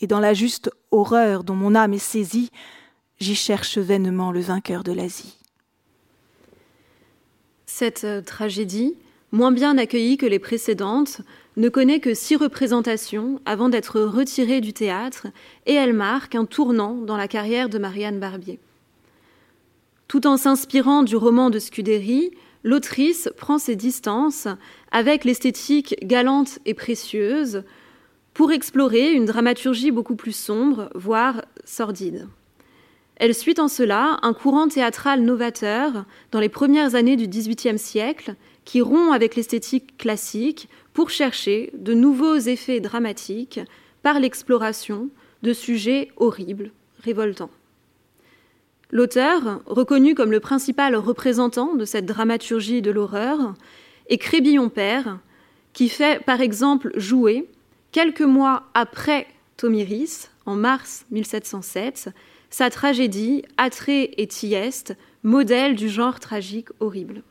Et 0.00 0.06
dans 0.06 0.20
la 0.20 0.34
juste 0.34 0.70
horreur 0.90 1.44
dont 1.44 1.54
mon 1.54 1.74
âme 1.74 1.94
est 1.94 1.98
saisie, 1.98 2.50
j'y 3.20 3.34
cherche 3.34 3.78
vainement 3.78 4.32
le 4.32 4.40
vainqueur 4.40 4.82
de 4.82 4.92
l'Asie. 4.92 5.36
Cette 7.66 8.04
euh, 8.04 8.22
tragédie, 8.22 8.96
moins 9.30 9.52
bien 9.52 9.78
accueillie 9.78 10.16
que 10.16 10.26
les 10.26 10.38
précédentes, 10.38 11.20
ne 11.56 11.68
connaît 11.68 12.00
que 12.00 12.14
six 12.14 12.36
représentations 12.36 13.40
avant 13.44 13.68
d'être 13.68 14.00
retirée 14.00 14.60
du 14.60 14.72
théâtre, 14.72 15.26
et 15.66 15.74
elle 15.74 15.92
marque 15.92 16.34
un 16.34 16.46
tournant 16.46 16.94
dans 16.94 17.16
la 17.16 17.28
carrière 17.28 17.68
de 17.68 17.78
Marianne 17.78 18.18
Barbier. 18.18 18.58
Tout 20.08 20.26
en 20.26 20.36
s'inspirant 20.36 21.02
du 21.02 21.14
roman 21.14 21.50
de 21.50 21.58
Scudéry, 21.58 22.30
l'autrice 22.64 23.28
prend 23.36 23.58
ses 23.58 23.76
distances 23.76 24.48
avec 24.90 25.24
l'esthétique 25.24 25.94
galante 26.02 26.58
et 26.64 26.74
précieuse 26.74 27.62
pour 28.34 28.50
explorer 28.50 29.12
une 29.12 29.26
dramaturgie 29.26 29.90
beaucoup 29.90 30.16
plus 30.16 30.34
sombre, 30.34 30.90
voire 30.94 31.44
sordide. 31.64 32.26
Elle 33.20 33.34
suit 33.34 33.60
en 33.60 33.68
cela 33.68 34.18
un 34.22 34.32
courant 34.32 34.66
théâtral 34.66 35.20
novateur 35.20 36.06
dans 36.32 36.40
les 36.40 36.48
premières 36.48 36.94
années 36.94 37.16
du 37.16 37.28
XVIIIe 37.28 37.78
siècle 37.78 38.34
qui 38.64 38.80
rompt 38.80 39.12
avec 39.12 39.36
l'esthétique 39.36 39.98
classique 39.98 40.70
pour 40.94 41.10
chercher 41.10 41.70
de 41.76 41.92
nouveaux 41.92 42.38
effets 42.38 42.80
dramatiques 42.80 43.60
par 44.02 44.20
l'exploration 44.20 45.10
de 45.42 45.52
sujets 45.52 46.08
horribles, 46.16 46.72
révoltants. 47.04 47.50
L'auteur, 48.90 49.60
reconnu 49.66 50.14
comme 50.14 50.30
le 50.30 50.40
principal 50.40 50.96
représentant 50.96 51.74
de 51.74 51.84
cette 51.84 52.06
dramaturgie 52.06 52.80
de 52.80 52.90
l'horreur, 52.90 53.52
est 54.08 54.16
Crébillon 54.16 54.70
Père, 54.70 55.18
qui 55.74 55.90
fait 55.90 56.24
par 56.24 56.40
exemple 56.40 56.90
jouer, 56.96 57.46
quelques 57.92 58.22
mois 58.22 58.62
après 58.72 59.26
Tomiris, 59.58 60.30
en 60.46 60.54
mars 60.54 61.04
1707, 61.10 62.14
sa 62.50 62.68
tragédie 62.68 63.44
Atrée 63.56 64.12
et 64.16 64.26
Thieste, 64.26 64.96
modèle 65.22 65.76
du 65.76 65.88
genre 65.88 66.20
tragique 66.20 66.68
horrible. 66.80 67.22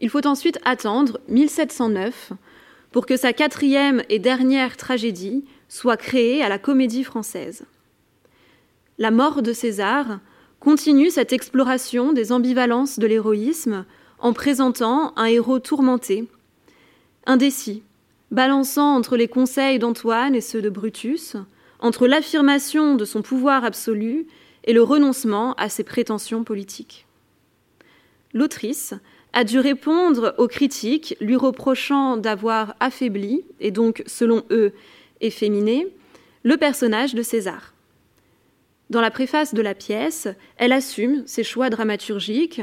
Il 0.00 0.10
faut 0.10 0.26
ensuite 0.26 0.58
attendre 0.64 1.20
1709 1.28 2.32
pour 2.90 3.06
que 3.06 3.16
sa 3.16 3.32
quatrième 3.32 4.02
et 4.08 4.18
dernière 4.18 4.76
tragédie 4.76 5.44
soit 5.68 5.96
créée 5.96 6.42
à 6.42 6.48
la 6.48 6.58
Comédie 6.58 7.04
française. 7.04 7.64
La 8.98 9.10
mort 9.10 9.42
de 9.42 9.52
César 9.52 10.20
continue 10.60 11.10
cette 11.10 11.32
exploration 11.32 12.12
des 12.12 12.32
ambivalences 12.32 12.98
de 12.98 13.06
l'héroïsme 13.06 13.84
en 14.18 14.32
présentant 14.32 15.12
un 15.16 15.24
héros 15.24 15.58
tourmenté, 15.58 16.28
indécis, 17.26 17.82
balançant 18.30 18.94
entre 18.94 19.16
les 19.16 19.28
conseils 19.28 19.78
d'Antoine 19.78 20.34
et 20.34 20.40
ceux 20.40 20.62
de 20.62 20.70
Brutus, 20.70 21.36
entre 21.82 22.06
l'affirmation 22.06 22.94
de 22.94 23.04
son 23.04 23.20
pouvoir 23.20 23.64
absolu 23.64 24.26
et 24.64 24.72
le 24.72 24.82
renoncement 24.82 25.52
à 25.54 25.68
ses 25.68 25.84
prétentions 25.84 26.44
politiques. 26.44 27.06
L'autrice 28.32 28.94
a 29.32 29.44
dû 29.44 29.58
répondre 29.58 30.34
aux 30.38 30.48
critiques 30.48 31.16
lui 31.20 31.36
reprochant 31.36 32.16
d'avoir 32.16 32.76
affaibli, 32.80 33.44
et 33.60 33.70
donc 33.70 34.02
selon 34.06 34.44
eux 34.50 34.72
efféminé, 35.20 35.88
le 36.44 36.56
personnage 36.56 37.14
de 37.14 37.22
César. 37.22 37.74
Dans 38.90 39.00
la 39.00 39.10
préface 39.10 39.54
de 39.54 39.62
la 39.62 39.74
pièce, 39.74 40.28
elle 40.58 40.72
assume 40.72 41.22
ses 41.26 41.44
choix 41.44 41.70
dramaturgiques 41.70 42.60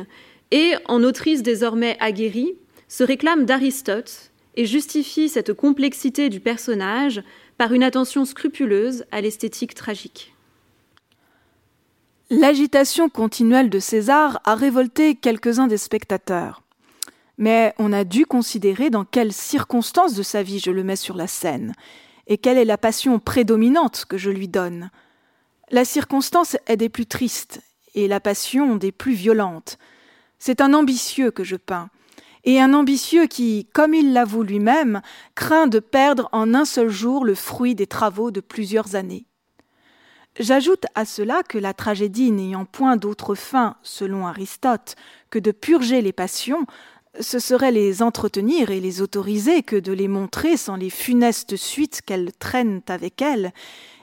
et, 0.51 0.73
en 0.85 1.03
autrice 1.03 1.43
désormais 1.43 1.97
aguerrie, 1.99 2.55
se 2.87 3.03
réclame 3.03 3.45
d'Aristote 3.45 4.31
et 4.55 4.65
justifie 4.65 5.29
cette 5.29 5.53
complexité 5.53 6.29
du 6.29 6.39
personnage 6.39 7.21
par 7.59 7.73
une 7.73 7.83
attention 7.83 8.23
scrupuleuse 8.23 9.03
à 9.11 9.19
l'esthétique 9.19 9.75
tragique. 9.75 10.33
L'agitation 12.29 13.09
continuelle 13.09 13.69
de 13.69 13.79
César 13.79 14.39
a 14.45 14.55
révolté 14.55 15.15
quelques-uns 15.15 15.67
des 15.67 15.77
spectateurs. 15.77 16.63
Mais 17.37 17.73
on 17.77 17.91
a 17.91 18.05
dû 18.05 18.25
considérer 18.25 18.89
dans 18.89 19.03
quelles 19.03 19.33
circonstances 19.33 20.13
de 20.13 20.23
sa 20.23 20.41
vie 20.41 20.59
je 20.59 20.71
le 20.71 20.85
mets 20.85 20.95
sur 20.95 21.17
la 21.17 21.27
scène, 21.27 21.73
et 22.27 22.37
quelle 22.37 22.57
est 22.57 22.63
la 22.63 22.77
passion 22.77 23.19
prédominante 23.19 24.05
que 24.07 24.17
je 24.17 24.29
lui 24.29 24.47
donne. 24.47 24.89
La 25.69 25.83
circonstance 25.83 26.55
est 26.65 26.77
des 26.77 26.87
plus 26.87 27.07
tristes 27.07 27.61
et 27.93 28.07
la 28.07 28.21
passion 28.21 28.77
des 28.77 28.93
plus 28.93 29.15
violentes. 29.15 29.77
C'est 30.37 30.61
un 30.61 30.73
ambitieux 30.73 31.31
que 31.31 31.43
je 31.43 31.57
peins, 31.57 31.89
et 32.43 32.59
un 32.59 32.73
ambitieux 32.73 33.27
qui, 33.27 33.67
comme 33.73 33.93
il 33.93 34.13
l'avoue 34.13 34.43
lui-même, 34.43 35.01
craint 35.35 35.67
de 35.67 35.79
perdre 35.79 36.29
en 36.31 36.53
un 36.53 36.65
seul 36.65 36.89
jour 36.89 37.25
le 37.25 37.35
fruit 37.35 37.75
des 37.75 37.87
travaux 37.87 38.31
de 38.31 38.41
plusieurs 38.41 38.95
années. 38.95 39.25
J'ajoute 40.39 40.85
à 40.95 41.05
cela 41.05 41.43
que 41.43 41.57
la 41.57 41.73
tragédie 41.73 42.31
n'ayant 42.31 42.65
point 42.65 42.95
d'autre 42.95 43.35
fin, 43.35 43.75
selon 43.83 44.25
Aristote, 44.25 44.95
que 45.29 45.39
de 45.39 45.51
purger 45.51 46.01
les 46.01 46.13
passions, 46.13 46.65
ce 47.19 47.39
serait 47.39 47.71
les 47.71 48.01
entretenir 48.01 48.69
et 48.69 48.79
les 48.79 49.01
autoriser 49.01 49.63
que 49.63 49.75
de 49.75 49.91
les 49.91 50.07
montrer 50.07 50.55
sans 50.55 50.75
les 50.75 50.89
funestes 50.89 51.57
suites 51.57 52.01
qu'elles 52.05 52.31
traînent 52.37 52.81
avec 52.87 53.21
elles, 53.21 53.51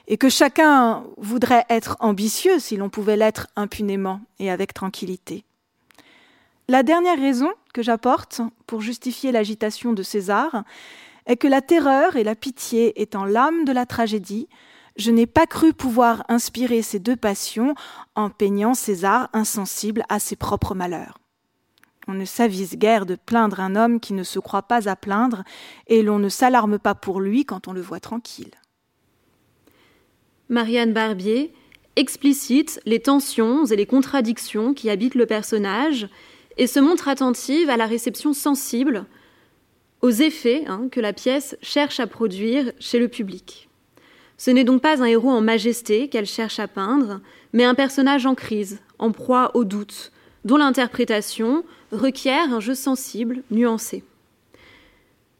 et 0.07 0.17
que 0.17 0.29
chacun 0.29 1.03
voudrait 1.17 1.65
être 1.69 1.97
ambitieux 1.99 2.59
si 2.59 2.77
l'on 2.77 2.89
pouvait 2.89 3.17
l'être 3.17 3.47
impunément 3.55 4.21
et 4.39 4.51
avec 4.51 4.73
tranquillité. 4.73 5.46
La 6.69 6.83
dernière 6.83 7.17
raison 7.17 7.49
que 7.73 7.81
j'apporte 7.81 8.41
pour 8.65 8.81
justifier 8.81 9.31
l'agitation 9.31 9.93
de 9.93 10.03
César 10.03 10.65
est 11.25 11.37
que 11.37 11.47
la 11.47 11.61
terreur 11.61 12.17
et 12.17 12.25
la 12.25 12.35
pitié 12.35 13.01
étant 13.01 13.23
l'âme 13.23 13.63
de 13.63 13.71
la 13.71 13.85
tragédie, 13.85 14.49
je 14.97 15.11
n'ai 15.11 15.27
pas 15.27 15.45
cru 15.45 15.71
pouvoir 15.71 16.25
inspirer 16.27 16.81
ces 16.81 16.99
deux 16.99 17.15
passions 17.15 17.73
en 18.15 18.29
peignant 18.29 18.73
César 18.73 19.29
insensible 19.31 20.03
à 20.09 20.19
ses 20.19 20.35
propres 20.35 20.75
malheurs. 20.75 21.19
On 22.05 22.13
ne 22.13 22.25
s'avise 22.25 22.75
guère 22.75 23.05
de 23.05 23.15
plaindre 23.15 23.61
un 23.61 23.77
homme 23.77 24.01
qui 24.01 24.11
ne 24.11 24.23
se 24.23 24.39
croit 24.39 24.63
pas 24.63 24.89
à 24.89 24.97
plaindre, 24.97 25.45
et 25.87 26.03
l'on 26.03 26.19
ne 26.19 26.29
s'alarme 26.29 26.79
pas 26.79 26.95
pour 26.95 27.21
lui 27.21 27.45
quand 27.45 27.69
on 27.69 27.73
le 27.73 27.81
voit 27.81 28.01
tranquille. 28.01 28.51
Marianne 30.49 30.91
Barbier 30.91 31.53
explicite 31.95 32.81
les 32.85 32.99
tensions 32.99 33.65
et 33.65 33.77
les 33.77 33.85
contradictions 33.85 34.73
qui 34.73 34.89
habitent 34.89 35.15
le 35.15 35.25
personnage 35.25 36.09
et 36.57 36.67
se 36.67 36.79
montre 36.79 37.07
attentive 37.07 37.69
à 37.69 37.77
la 37.77 37.85
réception 37.85 38.33
sensible, 38.33 39.05
aux 40.01 40.09
effets 40.09 40.63
hein, 40.67 40.87
que 40.91 40.99
la 40.99 41.13
pièce 41.13 41.57
cherche 41.61 41.99
à 41.99 42.07
produire 42.07 42.71
chez 42.79 42.99
le 42.99 43.07
public. 43.07 43.69
Ce 44.37 44.51
n'est 44.51 44.63
donc 44.63 44.81
pas 44.81 45.01
un 45.01 45.05
héros 45.05 45.31
en 45.31 45.41
majesté 45.41 46.09
qu'elle 46.09 46.27
cherche 46.27 46.59
à 46.59 46.67
peindre, 46.67 47.21
mais 47.53 47.63
un 47.63 47.73
personnage 47.73 48.25
en 48.25 48.35
crise, 48.35 48.79
en 48.99 49.11
proie 49.11 49.51
au 49.55 49.63
doute, 49.63 50.11
dont 50.45 50.57
l'interprétation 50.57 51.63
requiert 51.91 52.53
un 52.53 52.59
jeu 52.59 52.75
sensible, 52.75 53.41
nuancé. 53.49 54.03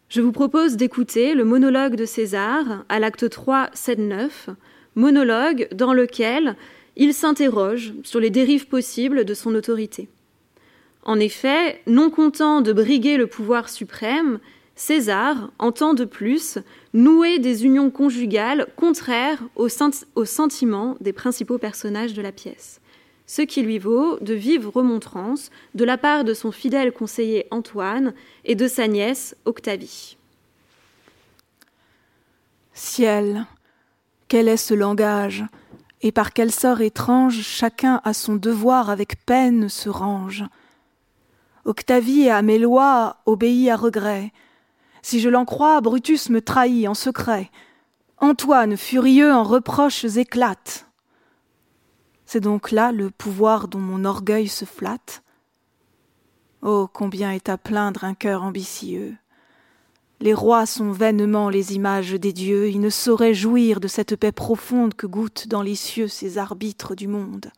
Je 0.09 0.21
vous 0.21 0.31
propose 0.31 0.77
d'écouter 0.77 1.33
le 1.33 1.43
monologue 1.43 1.95
de 1.95 2.05
César 2.05 2.85
à 2.89 2.99
l'acte 2.99 3.29
3, 3.29 3.69
scène 3.73 4.07
9, 4.07 4.49
monologue 4.95 5.67
dans 5.73 5.93
lequel 5.93 6.55
il 6.95 7.13
s'interroge 7.13 7.93
sur 8.03 8.19
les 8.19 8.29
dérives 8.29 8.67
possibles 8.67 9.25
de 9.25 9.33
son 9.33 9.53
autorité. 9.53 10.07
En 11.07 11.21
effet, 11.21 11.81
non 11.87 12.09
content 12.09 12.59
de 12.59 12.73
briguer 12.73 13.15
le 13.15 13.27
pouvoir 13.27 13.69
suprême, 13.69 14.39
César 14.75 15.51
entend 15.57 15.93
de 15.93 16.03
plus 16.03 16.59
nouer 16.93 17.39
des 17.39 17.65
unions 17.65 17.89
conjugales 17.89 18.67
contraires 18.75 19.41
aux, 19.55 19.69
sentiments 19.69 20.97
des 20.99 21.13
principaux 21.13 21.57
personnages 21.57 22.13
de 22.13 22.21
la 22.21 22.33
pièce, 22.33 22.81
ce 23.25 23.41
qui 23.41 23.61
lui 23.61 23.79
vaut 23.79 24.19
de 24.19 24.33
vives 24.33 24.67
remontrances 24.67 25.49
de 25.75 25.85
la 25.85 25.97
part 25.97 26.25
de 26.25 26.33
son 26.33 26.51
fidèle 26.51 26.91
conseiller 26.91 27.47
Antoine 27.51 28.13
et 28.43 28.55
de 28.55 28.67
sa 28.67 28.89
nièce 28.89 29.33
Octavie. 29.45 30.17
Ciel, 32.73 33.45
quel 34.27 34.49
est 34.49 34.57
ce 34.57 34.73
langage 34.73 35.45
Et 36.01 36.11
par 36.11 36.33
quel 36.33 36.51
sort 36.51 36.81
étrange 36.81 37.41
chacun 37.41 38.01
à 38.03 38.13
son 38.13 38.35
devoir 38.35 38.89
avec 38.89 39.25
peine 39.25 39.69
se 39.69 39.87
range 39.87 40.43
Octavie 41.67 42.29
à 42.29 42.41
mes 42.41 42.59
lois 42.59 43.17
obéit 43.25 43.69
à 43.69 43.75
regret. 43.75 44.31
Si 45.01 45.19
je 45.19 45.27
l'en 45.27 45.43
crois, 45.43 45.81
Brutus 45.81 46.29
me 46.29 46.41
trahit 46.41 46.87
en 46.87 46.93
secret. 46.93 47.51
Antoine, 48.19 48.77
furieux 48.77 49.33
en 49.33 49.43
reproches, 49.43 50.05
éclate. 50.05 50.87
C'est 52.25 52.39
donc 52.39 52.71
là 52.71 52.93
le 52.93 53.09
pouvoir 53.09 53.67
dont 53.67 53.79
mon 53.79 54.05
orgueil 54.05 54.47
se 54.47 54.63
flatte. 54.63 55.23
Oh, 56.61 56.87
combien 56.91 57.33
est 57.33 57.49
à 57.49 57.57
plaindre 57.57 58.05
un 58.05 58.13
cœur 58.13 58.43
ambitieux. 58.43 59.17
Les 60.21 60.33
rois 60.33 60.65
sont 60.65 60.93
vainement 60.93 61.49
les 61.49 61.75
images 61.75 62.13
des 62.13 62.31
dieux, 62.31 62.69
ils 62.69 62.79
ne 62.79 62.89
sauraient 62.89 63.33
jouir 63.33 63.81
de 63.81 63.89
cette 63.89 64.15
paix 64.15 64.31
profonde 64.31 64.93
que 64.93 65.05
goûtent 65.05 65.49
dans 65.49 65.63
les 65.63 65.75
cieux 65.75 66.07
ces 66.07 66.37
arbitres 66.37 66.95
du 66.95 67.09
monde. 67.09 67.51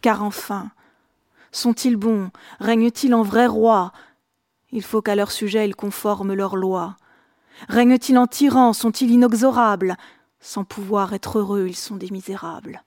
Car 0.00 0.22
enfin, 0.22 0.70
sont-ils 1.52 1.96
bons, 1.96 2.30
règnent-ils 2.58 3.14
en 3.14 3.22
vrais 3.22 3.46
rois 3.46 3.92
Il 4.72 4.82
faut 4.82 5.02
qu'à 5.02 5.14
leur 5.14 5.30
sujet 5.30 5.68
ils 5.68 5.76
conforment 5.76 6.34
leurs 6.34 6.56
lois. 6.56 6.96
Règnent-ils 7.68 8.18
en 8.18 8.26
tyrans, 8.26 8.72
sont-ils 8.72 9.10
inexorables? 9.10 9.96
Sans 10.40 10.64
pouvoir 10.64 11.12
être 11.12 11.38
heureux, 11.38 11.66
ils 11.68 11.76
sont 11.76 11.96
des 11.96 12.10
misérables. 12.10 12.82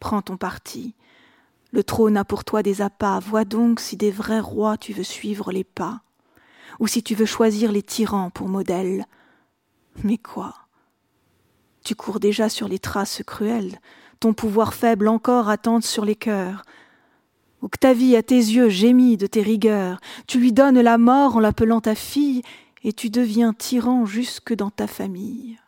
Prends 0.00 0.22
ton 0.22 0.36
parti. 0.36 0.96
Le 1.70 1.84
trône 1.84 2.16
a 2.16 2.24
pour 2.24 2.44
toi 2.44 2.62
des 2.62 2.82
appâts, 2.82 3.20
vois 3.20 3.44
donc 3.44 3.78
si 3.78 3.96
des 3.96 4.10
vrais 4.10 4.40
rois 4.40 4.76
tu 4.76 4.92
veux 4.92 5.04
suivre 5.04 5.52
les 5.52 5.64
pas 5.64 6.00
ou 6.78 6.86
si 6.86 7.02
tu 7.02 7.14
veux 7.14 7.26
choisir 7.26 7.72
les 7.72 7.82
tyrans 7.82 8.30
pour 8.30 8.48
modèle. 8.48 9.06
Mais 10.02 10.18
quoi? 10.18 10.54
Tu 11.84 11.94
cours 11.94 12.20
déjà 12.20 12.48
sur 12.48 12.68
les 12.68 12.78
traces 12.78 13.22
cruelles, 13.26 13.78
pouvoir 14.32 14.74
faible 14.74 15.08
encore 15.08 15.48
attend 15.48 15.80
sur 15.80 16.04
les 16.04 16.16
cœurs. 16.16 16.62
Octavie, 17.62 18.16
à 18.16 18.22
tes 18.22 18.34
yeux, 18.34 18.68
gémit 18.68 19.16
de 19.16 19.26
tes 19.26 19.42
rigueurs. 19.42 20.00
Tu 20.26 20.38
lui 20.38 20.52
donnes 20.52 20.80
la 20.80 20.98
mort 20.98 21.36
en 21.36 21.40
l'appelant 21.40 21.80
ta 21.80 21.94
fille, 21.94 22.42
et 22.84 22.92
tu 22.92 23.10
deviens 23.10 23.52
tyran 23.52 24.04
jusque 24.04 24.54
dans 24.54 24.70
ta 24.70 24.86
famille. 24.86 25.58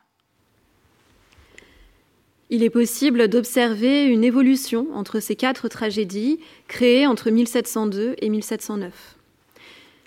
Il 2.51 2.63
est 2.63 2.71
possible 2.71 3.29
d'observer 3.29 4.05
une 4.05 4.23
évolution 4.23 4.87
entre 4.95 5.19
ces 5.19 5.35
quatre 5.35 5.69
tragédies 5.69 6.39
créées 6.69 7.07
entre 7.07 7.31
1702 7.31 8.15
et 8.19 8.29
1709. 8.29 9.17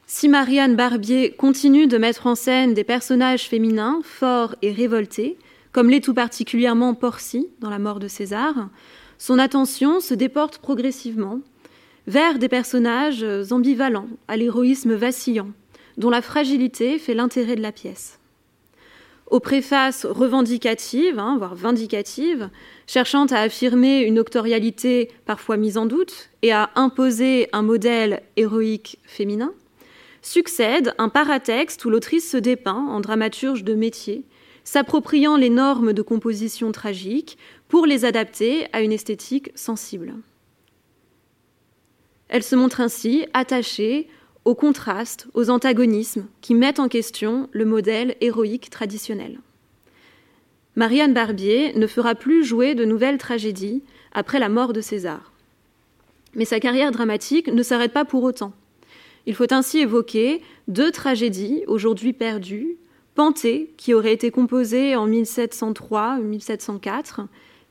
Si 0.07 0.29
Marianne 0.29 0.75
Barbier 0.75 1.31
continue 1.31 1.87
de 1.87 1.97
mettre 1.97 2.27
en 2.27 2.35
scène 2.35 2.73
des 2.73 2.83
personnages 2.83 3.47
féminins 3.47 4.01
forts 4.03 4.55
et 4.61 4.71
révoltés, 4.71 5.37
comme 5.71 5.89
l'est 5.89 6.03
tout 6.03 6.13
particulièrement 6.13 6.93
Porcy 6.93 7.47
dans 7.59 7.69
La 7.69 7.79
mort 7.79 7.99
de 7.99 8.07
César, 8.07 8.69
son 9.17 9.37
attention 9.37 9.99
se 9.99 10.13
déporte 10.13 10.59
progressivement 10.59 11.41
vers 12.07 12.39
des 12.39 12.49
personnages 12.49 13.25
ambivalents, 13.51 14.07
à 14.27 14.37
l'héroïsme 14.37 14.93
vacillant, 14.95 15.49
dont 15.97 16.09
la 16.09 16.21
fragilité 16.21 16.97
fait 16.97 17.13
l'intérêt 17.13 17.55
de 17.55 17.61
la 17.61 17.71
pièce. 17.71 18.19
Aux 19.29 19.39
préfaces 19.39 20.07
revendicatives, 20.07 21.19
hein, 21.19 21.35
voire 21.37 21.53
vindicatives, 21.53 22.49
cherchant 22.87 23.27
à 23.27 23.41
affirmer 23.41 23.99
une 23.99 24.17
octorialité 24.17 25.11
parfois 25.25 25.55
mise 25.55 25.77
en 25.77 25.85
doute 25.85 26.31
et 26.41 26.51
à 26.51 26.71
imposer 26.73 27.47
un 27.53 27.61
modèle 27.61 28.23
héroïque 28.37 28.97
féminin, 29.03 29.53
succède 30.23 30.95
un 30.97 31.09
paratexte 31.09 31.85
où 31.85 31.91
l'autrice 31.91 32.29
se 32.29 32.37
dépeint 32.37 32.87
en 32.87 33.01
dramaturge 33.01 33.63
de 33.63 33.75
métier, 33.75 34.23
s'appropriant 34.63 35.37
les 35.37 35.49
normes 35.49 35.93
de 35.93 36.01
composition 36.01 36.71
tragique 36.71 37.37
pour 37.67 37.85
les 37.85 38.05
adapter 38.05 38.67
à 38.73 38.81
une 38.81 38.91
esthétique 38.91 39.51
sensible. 39.55 40.13
Elle 42.27 42.43
se 42.43 42.55
montre 42.55 42.81
ainsi 42.81 43.25
attachée 43.33 44.07
aux 44.45 44.55
contrastes, 44.55 45.27
aux 45.33 45.49
antagonismes 45.49 46.27
qui 46.41 46.53
mettent 46.53 46.79
en 46.79 46.87
question 46.87 47.49
le 47.51 47.65
modèle 47.65 48.15
héroïque 48.21 48.69
traditionnel. 48.69 49.39
Marianne 50.75 51.13
Barbier 51.13 51.73
ne 51.73 51.87
fera 51.87 52.15
plus 52.15 52.43
jouer 52.43 52.75
de 52.75 52.85
nouvelles 52.85 53.17
tragédies 53.17 53.83
après 54.13 54.39
la 54.39 54.49
mort 54.49 54.73
de 54.73 54.81
César. 54.81 55.33
Mais 56.35 56.45
sa 56.45 56.59
carrière 56.59 56.91
dramatique 56.91 57.47
ne 57.47 57.63
s'arrête 57.63 57.91
pas 57.91 58.05
pour 58.05 58.23
autant. 58.23 58.53
Il 59.25 59.35
faut 59.35 59.51
ainsi 59.51 59.79
évoquer 59.79 60.41
deux 60.67 60.91
tragédies 60.91 61.63
aujourd'hui 61.67 62.13
perdues, 62.13 62.77
Panthée, 63.19 63.75
qui 63.75 63.93
aurait 63.93 64.13
été 64.13 64.31
composée 64.31 64.95
en 64.95 65.05
1703-1704, 65.09 67.25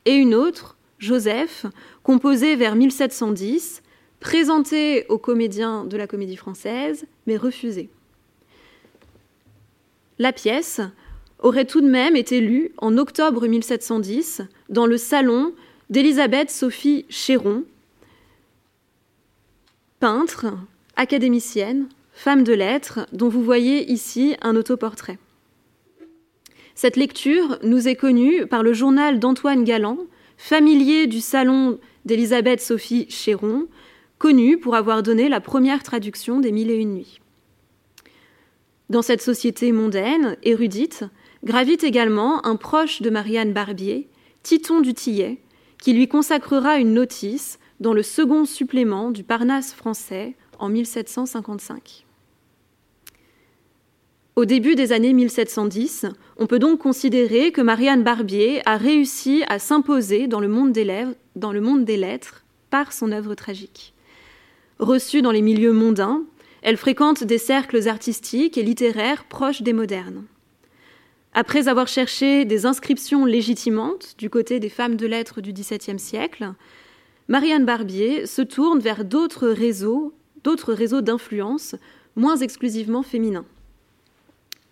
et 0.04 0.12
une 0.12 0.34
autre, 0.34 0.76
Joseph, 0.98 1.64
composée 2.02 2.54
vers 2.54 2.76
1710, 2.76 3.82
présenté 4.20 5.06
aux 5.08 5.16
comédiens 5.16 5.86
de 5.86 5.96
la 5.96 6.06
comédie 6.06 6.36
française, 6.36 7.06
mais 7.26 7.38
refusé. 7.38 7.88
La 10.18 10.34
pièce 10.34 10.82
aurait 11.38 11.64
tout 11.64 11.80
de 11.80 11.88
même 11.88 12.14
été 12.14 12.42
lue 12.42 12.72
en 12.76 12.98
octobre 12.98 13.46
1710 13.46 14.42
dans 14.68 14.84
le 14.84 14.98
salon 14.98 15.54
d'Élisabeth 15.88 16.50
Sophie 16.50 17.06
Chéron, 17.08 17.64
peintre, 19.98 20.44
académicienne, 20.96 21.88
femme 22.12 22.44
de 22.44 22.52
lettres, 22.52 23.06
dont 23.14 23.30
vous 23.30 23.42
voyez 23.42 23.90
ici 23.90 24.36
un 24.42 24.54
autoportrait. 24.54 25.16
Cette 26.80 26.94
lecture 26.94 27.58
nous 27.64 27.88
est 27.88 27.96
connue 27.96 28.46
par 28.46 28.62
le 28.62 28.72
journal 28.72 29.18
d'Antoine 29.18 29.64
Galland, 29.64 29.98
familier 30.36 31.08
du 31.08 31.20
salon 31.20 31.80
d'Élisabeth 32.04 32.60
Sophie 32.60 33.06
Chéron, 33.10 33.66
connu 34.18 34.58
pour 34.58 34.76
avoir 34.76 35.02
donné 35.02 35.28
la 35.28 35.40
première 35.40 35.82
traduction 35.82 36.38
des 36.38 36.52
Mille 36.52 36.70
et 36.70 36.76
une 36.76 36.94
nuits. 36.94 37.18
Dans 38.90 39.02
cette 39.02 39.22
société 39.22 39.72
mondaine, 39.72 40.36
érudite, 40.44 41.02
gravite 41.42 41.82
également 41.82 42.46
un 42.46 42.54
proche 42.54 43.02
de 43.02 43.10
Marianne 43.10 43.52
Barbier, 43.52 44.08
Titon 44.44 44.80
du 44.80 44.94
Tillet, 44.94 45.40
qui 45.82 45.92
lui 45.92 46.06
consacrera 46.06 46.78
une 46.78 46.94
notice 46.94 47.58
dans 47.80 47.92
le 47.92 48.04
second 48.04 48.44
supplément 48.44 49.10
du 49.10 49.24
Parnasse 49.24 49.74
français 49.74 50.36
en 50.60 50.68
1755. 50.68 52.06
Au 54.38 54.44
début 54.44 54.76
des 54.76 54.92
années 54.92 55.14
1710, 55.14 56.06
on 56.36 56.46
peut 56.46 56.60
donc 56.60 56.78
considérer 56.78 57.50
que 57.50 57.60
Marianne 57.60 58.04
Barbier 58.04 58.62
a 58.66 58.76
réussi 58.76 59.42
à 59.48 59.58
s'imposer 59.58 60.28
dans, 60.28 60.38
le 60.38 60.46
monde 60.46 60.70
des 60.70 61.96
lettres 61.96 62.44
par 62.70 62.92
son 62.92 63.10
œuvre 63.10 63.34
tragique. 63.34 63.94
Reçue 64.78 65.22
dans 65.22 65.32
les 65.32 65.42
milieux 65.42 65.72
mondains, 65.72 66.22
elle 66.62 66.76
fréquente 66.76 67.24
des 67.24 67.38
cercles 67.38 67.88
artistiques 67.88 68.56
et 68.56 68.62
littéraires 68.62 69.24
proches 69.24 69.62
des 69.62 69.72
modernes. 69.72 70.22
Après 71.34 71.66
avoir 71.66 71.88
cherché 71.88 72.44
des 72.44 72.64
inscriptions 72.64 73.24
légitimantes 73.24 74.14
du 74.18 74.30
côté 74.30 74.60
des 74.60 74.68
femmes 74.68 74.94
de 74.94 75.08
lettres 75.08 75.40
du 75.40 75.52
XVIIe 75.52 75.98
siècle, 75.98 76.52
Marianne 77.26 77.64
Barbier 77.64 78.24
se 78.24 78.42
tourne 78.42 78.78
vers 78.78 79.04
d'autres 79.04 79.48
réseaux, 79.48 80.14
d'autres 80.44 80.74
réseaux 80.74 81.00
d'influence 81.00 81.74
moins 82.14 82.36
exclusivement 82.36 83.02
féminins. 83.02 83.44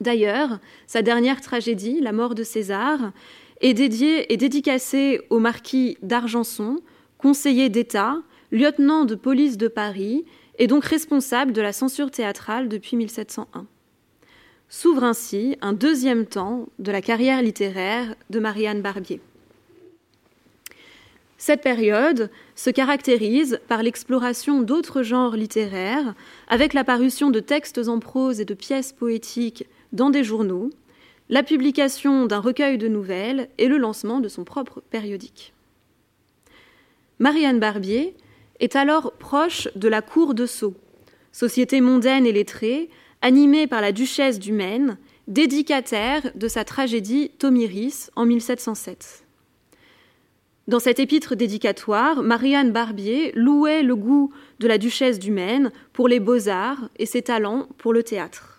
D'ailleurs, 0.01 0.59
sa 0.87 1.03
dernière 1.03 1.41
tragédie, 1.41 2.01
La 2.01 2.13
mort 2.13 2.35
de 2.35 2.43
César, 2.43 3.13
est 3.61 3.75
dédiée 3.75 4.33
et 4.33 4.37
dédicacée 4.37 5.21
au 5.31 5.39
marquis 5.39 5.97
d'Argenson, 6.03 6.79
conseiller 7.19 7.69
d'État, 7.69 8.19
lieutenant 8.53 9.05
de 9.05 9.15
police 9.15 9.57
de 9.57 9.69
Paris 9.69 10.25
et 10.59 10.67
donc 10.67 10.85
responsable 10.85 11.53
de 11.53 11.63
la 11.63 11.73
censure 11.73 12.11
théâtrale 12.11 12.69
depuis 12.69 12.97
1701. 12.97 13.67
S'ouvre 14.69 15.05
ainsi 15.05 15.57
un 15.61 15.73
deuxième 15.73 16.27
temps 16.27 16.67
de 16.79 16.93
la 16.93 17.01
carrière 17.01 17.41
littéraire 17.41 18.15
de 18.31 18.41
Marianne 18.41 18.83
Barbier. 18.83 19.21
Cette 21.39 21.63
période 21.63 22.31
se 22.55 22.71
caractérise 22.71 23.61
par 23.69 23.83
l'exploration 23.83 24.63
d'autres 24.63 25.03
genres 25.03 25.37
littéraires, 25.37 26.15
avec 26.49 26.73
la 26.73 26.83
parution 26.83 27.31
de 27.31 27.41
textes 27.41 27.89
en 27.89 28.01
prose 28.01 28.41
et 28.41 28.47
de 28.47 28.55
pièces 28.55 28.93
poétiques 28.93 29.67
dans 29.97 30.11
des 30.11 30.23
journaux, 30.23 30.71
la 31.29 31.43
publication 31.43 32.27
d'un 32.27 32.39
recueil 32.39 32.79
de 32.79 32.87
nouvelles 32.87 33.49
et 33.59 33.67
le 33.67 33.79
lancement 33.79 34.21
de 34.21 34.29
son 34.29 34.45
propre 34.45 34.81
périodique. 34.91 35.53
Marianne 37.19 37.59
Barbier 37.59 38.15
est 38.61 38.77
alors 38.77 39.13
proche 39.13 39.69
de 39.75 39.89
la 39.89 40.03
cour 40.03 40.35
de 40.35 40.47
Sceaux, 40.47 40.77
société 41.33 41.81
mondaine 41.81 42.27
et 42.27 42.33
lettrée, 42.33 42.91
animée 43.23 43.67
par 43.67 43.81
la 43.81 43.91
duchesse 43.91 44.39
du 44.39 44.53
Maine, 44.53 44.99
dédicataire 45.27 46.31
de 46.35 46.47
sa 46.47 46.65
tragédie 46.65 47.31
Tomiris 47.39 48.11
en 48.15 48.27
1707. 48.27 49.25
Dans 50.69 50.81
cet 50.81 50.99
épître 50.99 51.37
dédicatoire, 51.37 52.23
Marianne 52.23 52.73
Barbier 52.73 53.33
louait 53.35 53.83
le 53.83 53.97
goût 53.97 54.33
de 54.59 54.69
la 54.69 54.79
duchesse 54.79 55.19
du 55.19 55.31
Maine 55.31 55.73
pour 55.93 56.09
les 56.09 56.21
beaux-arts 56.21 56.89
et 56.99 57.07
ses 57.07 57.23
talents 57.23 57.69
pour 57.79 57.93
le 57.93 58.03
théâtre. 58.03 58.56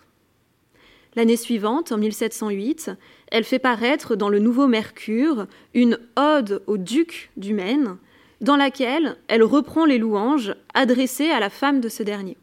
L'année 1.18 1.36
suivante, 1.36 1.90
en 1.90 1.98
1708, 1.98 2.92
elle 3.32 3.42
fait 3.42 3.58
paraître 3.58 4.14
dans 4.14 4.28
le 4.28 4.38
Nouveau 4.38 4.68
Mercure 4.68 5.48
une 5.74 5.98
ode 6.14 6.62
au 6.68 6.76
duc 6.76 7.32
du 7.36 7.54
Maine, 7.54 7.96
dans 8.40 8.54
laquelle 8.54 9.16
elle 9.26 9.42
reprend 9.42 9.84
les 9.84 9.98
louanges 9.98 10.54
adressées 10.74 11.30
à 11.30 11.40
la 11.40 11.50
femme 11.50 11.80
de 11.80 11.88
ce 11.88 12.04
dernier, 12.04 12.36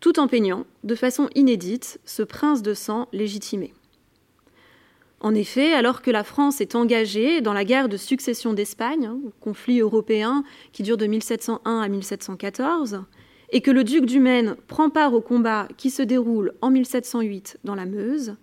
tout 0.00 0.18
en 0.18 0.28
peignant 0.28 0.64
de 0.82 0.94
façon 0.94 1.28
inédite 1.34 2.00
ce 2.06 2.22
prince 2.22 2.62
de 2.62 2.72
sang 2.72 3.06
légitimé. 3.12 3.74
En 5.20 5.34
effet, 5.34 5.74
alors 5.74 6.00
que 6.00 6.10
la 6.10 6.24
France 6.24 6.62
est 6.62 6.74
engagée 6.74 7.42
dans 7.42 7.52
la 7.52 7.66
guerre 7.66 7.90
de 7.90 7.98
succession 7.98 8.54
d'Espagne, 8.54 9.04
hein, 9.04 9.20
conflit 9.40 9.80
européen 9.80 10.42
qui 10.72 10.82
dure 10.82 10.96
de 10.96 11.04
1701 11.04 11.80
à 11.80 11.88
1714, 11.88 13.02
et 13.50 13.60
que 13.60 13.70
le 13.70 13.84
duc 13.84 14.04
du 14.04 14.20
Maine 14.20 14.56
prend 14.66 14.90
part 14.90 15.14
au 15.14 15.20
combat 15.20 15.68
qui 15.76 15.90
se 15.90 16.02
déroule 16.02 16.52
en 16.60 16.70
1708 16.70 17.58
dans 17.64 17.74
la 17.74 17.86
Meuse, 17.86 18.36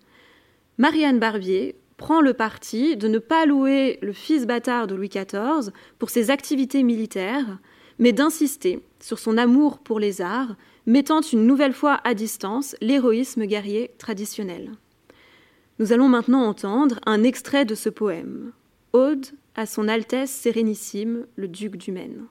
Marianne 0.78 1.20
Barbier 1.20 1.76
prend 1.97 2.22
le 2.22 2.34
parti 2.34 2.97
de 2.97 3.08
ne 3.08 3.20
pas 3.20 3.45
louer 3.45 3.99
le 4.01 4.14
fils 4.14 4.45
bâtard 4.45 4.88
de 4.88 4.95
Louis 4.95 5.10
XIV 5.10 5.72
pour 5.99 6.10
ses 6.10 6.32
activités 6.32 6.84
militaires, 6.84 7.60
mais 7.99 8.12
d'insister 8.12 8.82
sur 8.99 9.20
son 9.20 9.38
amour 9.38 9.80
pour 9.80 9.99
les 9.99 10.22
arts, 10.22 10.56
mettant 10.86 11.22
une 11.22 11.47
nouvelle 11.47 11.74
fois 11.74 12.01
à 12.03 12.14
distance 12.14 12.76
l'héroïsme 12.82 13.45
guerrier 13.45 13.91
traditionnel. 13.97 14.72
Nous 15.80 15.93
allons 15.93 16.10
maintenant 16.10 16.43
entendre 16.43 16.99
un 17.06 17.24
extrait 17.24 17.66
de 17.66 17.76
ce 17.76 17.89
poème, 17.89 18.51
Ode 18.93 19.28
à 19.56 19.66
son 19.66 19.88
Altesse 19.88 20.32
Sérénissime, 20.32 21.26
le 21.36 21.47
duc 21.47 21.78
du 21.78 21.91
Maine. 21.91 22.26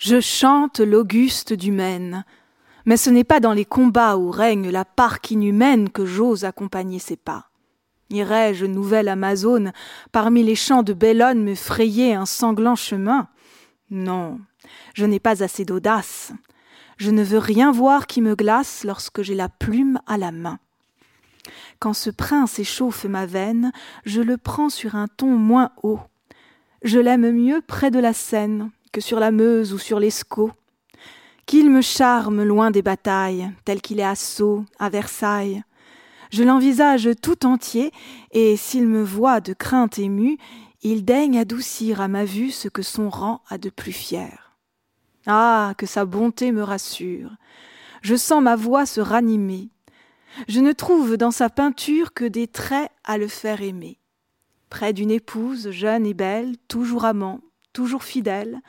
Je 0.00 0.18
chante 0.18 0.80
l'Auguste 0.80 1.52
du 1.52 1.72
Maine, 1.72 2.24
mais 2.86 2.96
ce 2.96 3.10
n'est 3.10 3.22
pas 3.22 3.38
dans 3.38 3.52
les 3.52 3.66
combats 3.66 4.16
où 4.16 4.30
règne 4.30 4.70
la 4.70 4.86
parque 4.86 5.30
inhumaine 5.30 5.90
que 5.90 6.06
j'ose 6.06 6.46
accompagner 6.46 6.98
ses 6.98 7.18
pas. 7.18 7.50
Irais-je, 8.08 8.64
nouvelle 8.64 9.08
Amazone, 9.08 9.74
parmi 10.10 10.42
les 10.42 10.54
champs 10.54 10.82
de 10.82 10.94
Bellone 10.94 11.44
me 11.44 11.54
frayer 11.54 12.14
un 12.14 12.24
sanglant 12.24 12.76
chemin? 12.76 13.28
Non, 13.90 14.40
je 14.94 15.04
n'ai 15.04 15.20
pas 15.20 15.42
assez 15.42 15.66
d'audace. 15.66 16.32
Je 16.96 17.10
ne 17.10 17.22
veux 17.22 17.36
rien 17.36 17.70
voir 17.70 18.06
qui 18.06 18.22
me 18.22 18.34
glace 18.34 18.84
lorsque 18.84 19.20
j'ai 19.20 19.34
la 19.34 19.50
plume 19.50 20.00
à 20.06 20.16
la 20.16 20.32
main. 20.32 20.58
Quand 21.78 21.92
ce 21.92 22.08
prince 22.08 22.58
échauffe 22.58 23.04
ma 23.04 23.26
veine, 23.26 23.70
je 24.06 24.22
le 24.22 24.38
prends 24.38 24.70
sur 24.70 24.94
un 24.94 25.08
ton 25.08 25.36
moins 25.36 25.72
haut. 25.82 26.00
Je 26.82 26.98
l'aime 26.98 27.32
mieux 27.32 27.60
près 27.60 27.90
de 27.90 27.98
la 27.98 28.14
Seine 28.14 28.70
que 28.92 29.00
sur 29.00 29.20
la 29.20 29.30
Meuse 29.30 29.72
ou 29.72 29.78
sur 29.78 30.00
l'Escaut. 30.00 30.52
Qu'il 31.46 31.70
me 31.70 31.80
charme 31.80 32.42
loin 32.42 32.70
des 32.70 32.82
batailles, 32.82 33.50
tel 33.64 33.80
qu'il 33.80 34.00
est 34.00 34.04
à 34.04 34.14
Sceaux, 34.14 34.64
à 34.78 34.88
Versailles. 34.88 35.62
Je 36.30 36.44
l'envisage 36.44 37.08
tout 37.20 37.44
entier, 37.44 37.92
et 38.30 38.56
s'il 38.56 38.86
me 38.86 39.02
voit 39.02 39.40
de 39.40 39.52
crainte 39.52 39.98
émue, 39.98 40.38
il 40.82 41.04
daigne 41.04 41.38
adoucir 41.38 42.00
à 42.00 42.08
ma 42.08 42.24
vue 42.24 42.50
ce 42.50 42.68
que 42.68 42.82
son 42.82 43.10
rang 43.10 43.42
a 43.48 43.58
de 43.58 43.68
plus 43.68 43.92
fier. 43.92 44.56
Ah. 45.26 45.74
Que 45.76 45.86
sa 45.86 46.04
bonté 46.04 46.52
me 46.52 46.62
rassure. 46.62 47.30
Je 48.02 48.14
sens 48.14 48.42
ma 48.42 48.56
voix 48.56 48.86
se 48.86 49.00
ranimer. 49.00 49.68
Je 50.48 50.60
ne 50.60 50.72
trouve 50.72 51.16
dans 51.16 51.30
sa 51.30 51.50
peinture 51.50 52.14
que 52.14 52.24
des 52.24 52.46
traits 52.46 52.90
à 53.04 53.18
le 53.18 53.28
faire 53.28 53.62
aimer. 53.62 53.98
Près 54.70 54.92
d'une 54.92 55.10
épouse 55.10 55.70
jeune 55.70 56.06
et 56.06 56.14
belle, 56.14 56.56
toujours 56.68 57.04
amant, 57.04 57.40
toujours 57.72 58.04
fidèle, 58.04 58.60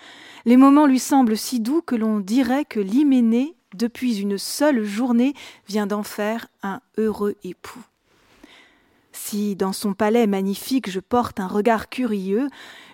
les 0.46 0.58
moments 0.58 0.86
lui 0.86 1.00
semblent 1.00 1.38
si 1.38 1.60
doux 1.60 1.82
que 1.82 1.96
l'on 1.96 2.20
dirait 2.20 2.66
que 2.66 2.80
l'hyménée, 2.80 3.56
depuis 3.76 4.20
une 4.20 4.38
seule 4.38 4.84
journée, 4.84 5.34
vient 5.68 5.88
d'en 5.88 6.04
faire 6.04 6.48
un 6.64 6.82
heureux 6.98 7.36
époux. 7.44 7.84
Si 9.12 9.56
dans 9.56 9.74
son 9.74 9.94
palais 9.94 10.28
magnifique 10.28 10.90
je 10.90 11.00
porte 11.00 11.40
un 11.40 11.48
regard 11.48 11.90
curieux, 11.90 12.48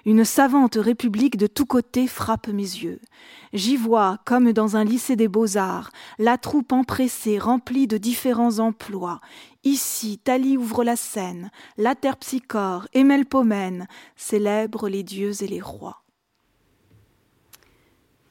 une 0.08 0.24
savante 0.24 0.76
république 0.76 1.36
de 1.36 1.48
tous 1.48 1.66
côtés 1.66 2.08
frappe 2.08 2.48
mes 2.48 2.64
yeux. 2.64 3.02
J'y 3.52 3.76
vois, 3.76 4.20
comme 4.26 4.54
dans 4.54 4.78
un 4.78 4.86
lycée 4.86 5.18
des 5.18 5.28
beaux-arts, 5.28 5.92
la 6.18 6.38
troupe 6.38 6.72
empressée 6.72 7.38
remplie 7.38 7.88
de 7.88 7.98
différents 7.98 8.60
emplois. 8.60 9.20
Ici, 9.66 10.18
Thalie 10.24 10.56
ouvre 10.56 10.86
la 10.86 10.96
scène, 10.96 11.52
la 11.78 11.94
terpsichore 11.94 12.88
et 12.94 13.04
Melpomène 13.04 13.86
célèbrent 14.16 14.88
les 14.88 15.04
dieux 15.04 15.44
et 15.44 15.48
les 15.48 15.60
rois. 15.60 16.04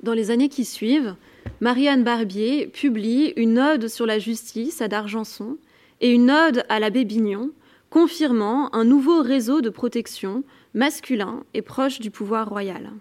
Dans 0.02 0.14
les 0.14 0.30
années 0.30 0.48
qui 0.48 0.64
suivent, 0.64 1.14
Marianne 1.60 2.04
Barbier 2.04 2.68
publie 2.68 3.34
une 3.36 3.58
ode 3.58 3.88
sur 3.88 4.06
la 4.06 4.18
justice 4.18 4.80
à 4.80 4.88
D'Argenson 4.88 5.58
et 6.00 6.10
une 6.10 6.30
ode 6.30 6.64
à 6.70 6.80
l'abbé 6.80 7.04
Bignon, 7.04 7.50
confirmant 7.90 8.74
un 8.74 8.84
nouveau 8.84 9.20
réseau 9.20 9.60
de 9.60 9.68
protection 9.68 10.42
masculin 10.76 11.42
et 11.54 11.62
proche 11.62 11.98
du 11.98 12.12
pouvoir 12.12 12.48
royal. 12.48 12.92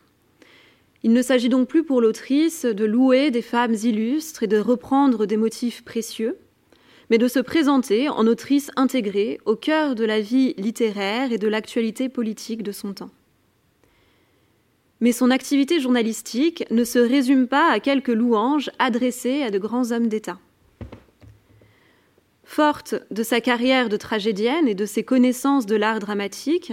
Il 1.04 1.14
ne 1.14 1.22
s'agit 1.22 1.50
donc 1.50 1.68
plus 1.68 1.84
pour 1.84 2.02
l'autrice 2.02 2.66
de 2.66 2.86
louer 2.86 3.30
des 3.30 3.44
femmes 3.44 3.76
illustres 3.76 4.42
et 4.42 4.48
de 4.48 4.58
reprendre 4.58 5.28
des 5.28 5.38
motifs 5.38 5.84
précieux, 5.84 6.38
mais 7.12 7.20
de 7.20 7.28
se 7.28 7.40
présenter 7.40 8.10
en 8.10 8.26
autrice 8.26 8.72
intégrée 8.76 9.40
au 9.46 9.56
cœur 9.56 9.94
de 9.94 10.04
la 10.04 10.20
vie 10.20 10.56
littéraire 10.58 11.32
et 11.32 11.38
de 11.38 11.48
l'actualité 11.48 12.10
politique 12.10 12.64
de 12.64 12.72
son 12.72 12.94
temps. 12.94 13.12
Mais 15.02 15.12
son 15.12 15.30
activité 15.30 15.80
journalistique 15.80 16.64
ne 16.72 16.84
se 16.84 16.98
résume 16.98 17.48
pas 17.48 17.70
à 17.70 17.80
quelques 17.80 18.08
louanges 18.08 18.72
adressées 18.80 19.44
à 19.44 19.52
de 19.52 19.60
grands 19.60 19.92
hommes 19.92 20.08
d'État. 20.08 20.40
Forte 22.46 22.96
de 23.12 23.22
sa 23.22 23.42
carrière 23.42 23.90
de 23.90 23.98
tragédienne 23.98 24.68
et 24.68 24.76
de 24.76 24.86
ses 24.86 25.04
connaissances 25.04 25.66
de 25.66 25.76
l'art 25.76 26.00
dramatique, 26.00 26.72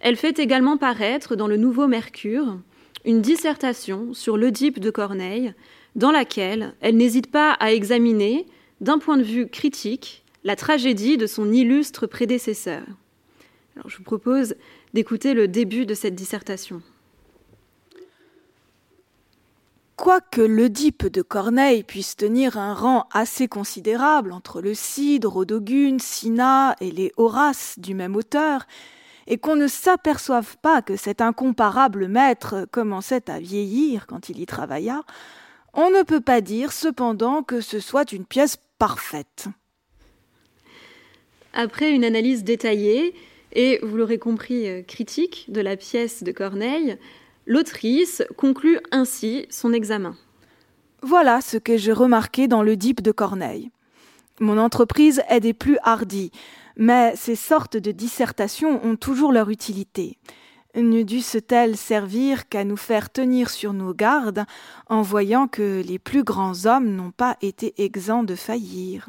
elle 0.00 0.16
fait 0.16 0.38
également 0.38 0.76
paraître 0.76 1.36
dans 1.36 1.46
le 1.46 1.56
Nouveau 1.56 1.86
Mercure 1.86 2.58
une 3.04 3.20
dissertation 3.20 4.12
sur 4.12 4.36
l'Oedipe 4.36 4.80
de 4.80 4.90
Corneille, 4.90 5.54
dans 5.96 6.10
laquelle 6.10 6.74
elle 6.80 6.96
n'hésite 6.96 7.30
pas 7.30 7.52
à 7.52 7.72
examiner, 7.72 8.46
d'un 8.80 8.98
point 8.98 9.16
de 9.16 9.22
vue 9.22 9.48
critique, 9.48 10.24
la 10.44 10.56
tragédie 10.56 11.16
de 11.16 11.26
son 11.26 11.52
illustre 11.52 12.06
prédécesseur. 12.06 12.82
Je 13.86 13.96
vous 13.96 14.02
propose 14.02 14.54
d'écouter 14.94 15.34
le 15.34 15.48
début 15.48 15.86
de 15.86 15.94
cette 15.94 16.14
dissertation. 16.14 16.82
Quoique 19.96 20.40
l'Oedipe 20.40 21.06
de 21.08 21.20
Corneille 21.20 21.82
puisse 21.82 22.16
tenir 22.16 22.56
un 22.56 22.72
rang 22.72 23.06
assez 23.12 23.48
considérable 23.48 24.32
entre 24.32 24.62
le 24.62 24.72
Cid, 24.72 25.26
Rodogune, 25.26 25.98
Cinna 25.98 26.74
et 26.80 26.90
les 26.90 27.12
Horaces 27.18 27.78
du 27.78 27.92
même 27.92 28.16
auteur, 28.16 28.66
et 29.26 29.38
qu'on 29.38 29.56
ne 29.56 29.68
s'aperçoive 29.68 30.56
pas 30.58 30.82
que 30.82 30.96
cet 30.96 31.20
incomparable 31.20 32.08
maître 32.08 32.66
commençait 32.70 33.30
à 33.30 33.38
vieillir 33.38 34.06
quand 34.06 34.28
il 34.28 34.40
y 34.40 34.46
travailla, 34.46 35.02
on 35.72 35.90
ne 35.90 36.02
peut 36.02 36.20
pas 36.20 36.40
dire 36.40 36.72
cependant 36.72 37.42
que 37.42 37.60
ce 37.60 37.80
soit 37.80 38.12
une 38.12 38.24
pièce 38.24 38.56
parfaite. 38.78 39.46
Après 41.52 41.92
une 41.92 42.04
analyse 42.04 42.44
détaillée 42.44 43.14
et, 43.52 43.80
vous 43.82 43.96
l'aurez 43.96 44.18
compris, 44.18 44.68
euh, 44.68 44.82
critique 44.82 45.46
de 45.48 45.60
la 45.60 45.76
pièce 45.76 46.22
de 46.22 46.30
Corneille, 46.30 46.96
l'autrice 47.46 48.22
conclut 48.36 48.78
ainsi 48.92 49.46
son 49.50 49.72
examen. 49.72 50.16
Voilà 51.02 51.40
ce 51.40 51.56
que 51.56 51.76
j'ai 51.76 51.92
remarqué 51.92 52.46
dans 52.46 52.62
le 52.62 52.76
Dip 52.76 53.00
de 53.00 53.10
Corneille. 53.10 53.70
Mon 54.38 54.58
entreprise 54.58 55.22
est 55.28 55.40
des 55.40 55.52
plus 55.52 55.78
hardies, 55.82 56.30
mais 56.80 57.12
ces 57.14 57.36
sortes 57.36 57.76
de 57.76 57.92
dissertations 57.92 58.84
ont 58.84 58.96
toujours 58.96 59.32
leur 59.32 59.50
utilité. 59.50 60.16
Ne 60.74 61.02
dussent-elles 61.02 61.76
servir 61.76 62.48
qu'à 62.48 62.64
nous 62.64 62.78
faire 62.78 63.10
tenir 63.10 63.50
sur 63.50 63.74
nos 63.74 63.92
gardes 63.92 64.44
en 64.88 65.02
voyant 65.02 65.46
que 65.46 65.82
les 65.86 65.98
plus 65.98 66.24
grands 66.24 66.64
hommes 66.64 66.96
n'ont 66.96 67.10
pas 67.10 67.36
été 67.42 67.74
exempts 67.76 68.22
de 68.22 68.34
faillir? 68.34 69.08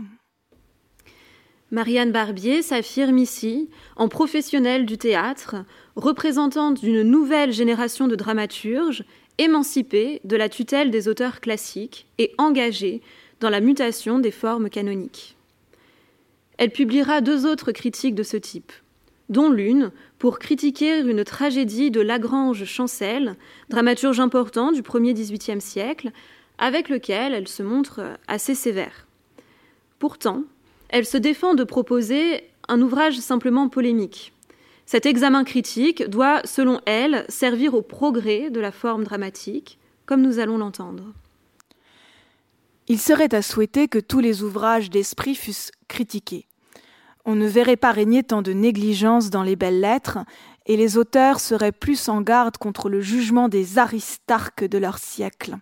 Marianne 1.69 2.11
Barbier 2.11 2.61
s'affirme 2.61 3.17
ici 3.17 3.69
en 3.95 4.09
professionnelle 4.09 4.85
du 4.85 4.97
théâtre, 4.97 5.55
représentante 5.95 6.81
d'une 6.81 7.03
nouvelle 7.03 7.53
génération 7.53 8.09
de 8.09 8.17
dramaturges, 8.17 9.05
émancipée 9.37 10.19
de 10.25 10.35
la 10.35 10.49
tutelle 10.49 10.91
des 10.91 11.07
auteurs 11.07 11.39
classiques 11.39 12.07
et 12.17 12.33
engagée 12.37 13.01
dans 13.39 13.49
la 13.49 13.61
mutation 13.61 14.19
des 14.19 14.31
formes 14.31 14.69
canoniques. 14.69 15.37
Elle 16.61 16.69
publiera 16.69 17.21
deux 17.21 17.47
autres 17.47 17.71
critiques 17.71 18.13
de 18.13 18.21
ce 18.21 18.37
type, 18.37 18.71
dont 19.29 19.49
l'une 19.49 19.89
pour 20.19 20.37
critiquer 20.37 20.99
une 20.99 21.23
tragédie 21.23 21.89
de 21.89 22.01
Lagrange 22.01 22.65
Chancel, 22.65 23.35
dramaturge 23.69 24.19
important 24.19 24.71
du 24.71 24.83
1er 24.83 25.15
XVIIIe 25.15 25.59
siècle, 25.59 26.11
avec 26.59 26.89
lequel 26.89 27.33
elle 27.33 27.47
se 27.47 27.63
montre 27.63 28.01
assez 28.27 28.53
sévère. 28.53 29.07
Pourtant, 29.97 30.43
elle 30.89 31.07
se 31.07 31.17
défend 31.17 31.55
de 31.55 31.63
proposer 31.63 32.43
un 32.67 32.79
ouvrage 32.83 33.17
simplement 33.17 33.67
polémique. 33.67 34.31
Cet 34.85 35.07
examen 35.07 35.43
critique 35.43 36.07
doit, 36.11 36.43
selon 36.45 36.79
elle, 36.85 37.25
servir 37.27 37.73
au 37.73 37.81
progrès 37.81 38.51
de 38.51 38.59
la 38.59 38.71
forme 38.71 39.03
dramatique, 39.03 39.79
comme 40.05 40.21
nous 40.21 40.37
allons 40.37 40.59
l'entendre. 40.59 41.05
Il 42.87 42.99
serait 42.99 43.33
à 43.33 43.41
souhaiter 43.41 43.87
que 43.87 43.97
tous 43.97 44.19
les 44.19 44.43
ouvrages 44.43 44.91
d'esprit 44.91 45.33
fussent 45.33 45.71
critiqués. 45.87 46.45
On 47.25 47.35
ne 47.35 47.47
verrait 47.47 47.75
pas 47.75 47.91
régner 47.91 48.23
tant 48.23 48.41
de 48.41 48.53
négligence 48.53 49.29
dans 49.29 49.43
les 49.43 49.55
belles 49.55 49.79
lettres, 49.79 50.19
et 50.65 50.77
les 50.77 50.97
auteurs 50.97 51.39
seraient 51.39 51.71
plus 51.71 52.09
en 52.09 52.21
garde 52.21 52.57
contre 52.57 52.89
le 52.89 53.01
jugement 53.01 53.49
des 53.49 53.77
aristarques 53.77 54.63
de 54.63 54.77
leur 54.77 54.97
siècle. 54.97 55.55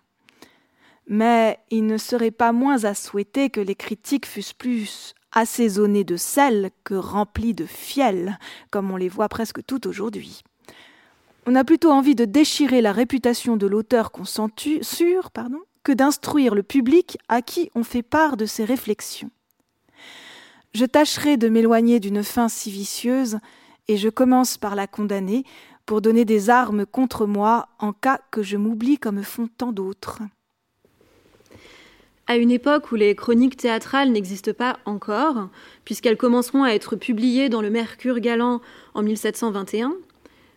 Mais 1.06 1.58
il 1.70 1.86
ne 1.86 1.96
serait 1.96 2.30
pas 2.30 2.52
moins 2.52 2.84
à 2.84 2.94
souhaiter 2.94 3.50
que 3.50 3.60
les 3.60 3.74
critiques 3.74 4.26
fussent 4.26 4.52
plus 4.52 5.14
assaisonnés 5.32 6.04
de 6.04 6.16
sel 6.16 6.70
que 6.84 6.94
remplis 6.94 7.54
de 7.54 7.66
fiel, 7.66 8.38
comme 8.70 8.90
on 8.90 8.96
les 8.96 9.08
voit 9.08 9.28
presque 9.28 9.64
tout 9.64 9.86
aujourd'hui. 9.86 10.42
On 11.46 11.54
a 11.54 11.64
plutôt 11.64 11.90
envie 11.90 12.14
de 12.14 12.24
déchirer 12.24 12.80
la 12.80 12.92
réputation 12.92 13.56
de 13.56 13.66
l'auteur 13.66 14.12
qu'on 14.12 14.24
que 15.82 15.92
d'instruire 15.92 16.54
le 16.54 16.62
public 16.62 17.18
à 17.28 17.42
qui 17.42 17.70
on 17.74 17.82
fait 17.82 18.02
part 18.02 18.36
de 18.36 18.46
ses 18.46 18.64
réflexions. 18.64 19.30
Je 20.72 20.84
tâcherai 20.84 21.36
de 21.36 21.48
m'éloigner 21.48 21.98
d'une 21.98 22.22
fin 22.22 22.48
si 22.48 22.70
vicieuse, 22.70 23.38
et 23.88 23.96
je 23.96 24.08
commence 24.08 24.56
par 24.56 24.76
la 24.76 24.86
condamner 24.86 25.44
pour 25.84 26.00
donner 26.00 26.24
des 26.24 26.48
armes 26.48 26.86
contre 26.86 27.26
moi 27.26 27.68
en 27.80 27.92
cas 27.92 28.20
que 28.30 28.44
je 28.44 28.56
m'oublie 28.56 28.98
comme 28.98 29.24
font 29.24 29.48
tant 29.48 29.72
d'autres. 29.72 30.20
À 32.28 32.36
une 32.36 32.52
époque 32.52 32.92
où 32.92 32.94
les 32.94 33.16
chroniques 33.16 33.56
théâtrales 33.56 34.12
n'existent 34.12 34.52
pas 34.52 34.78
encore, 34.84 35.48
puisqu'elles 35.84 36.16
commenceront 36.16 36.62
à 36.62 36.70
être 36.70 36.94
publiées 36.94 37.48
dans 37.48 37.62
le 37.62 37.70
Mercure 37.70 38.20
galant 38.20 38.60
en 38.94 39.02
1721, 39.02 39.94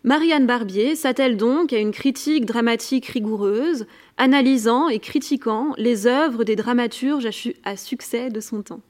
Marianne 0.03 0.45
Barbier 0.45 0.95
s'attelle 0.95 1.37
donc 1.37 1.73
à 1.73 1.79
une 1.79 1.91
critique 1.91 2.45
dramatique 2.45 3.07
rigoureuse, 3.07 3.87
analysant 4.17 4.89
et 4.89 4.99
critiquant 4.99 5.73
les 5.77 6.05
œuvres 6.05 6.43
des 6.43 6.55
dramaturges 6.55 7.27
à 7.63 7.75
succès 7.75 8.29
de 8.29 8.39
son 8.39 8.61
temps 8.61 8.81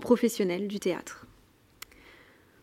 professionnel 0.00 0.68
du 0.68 0.80
théâtre. 0.80 1.26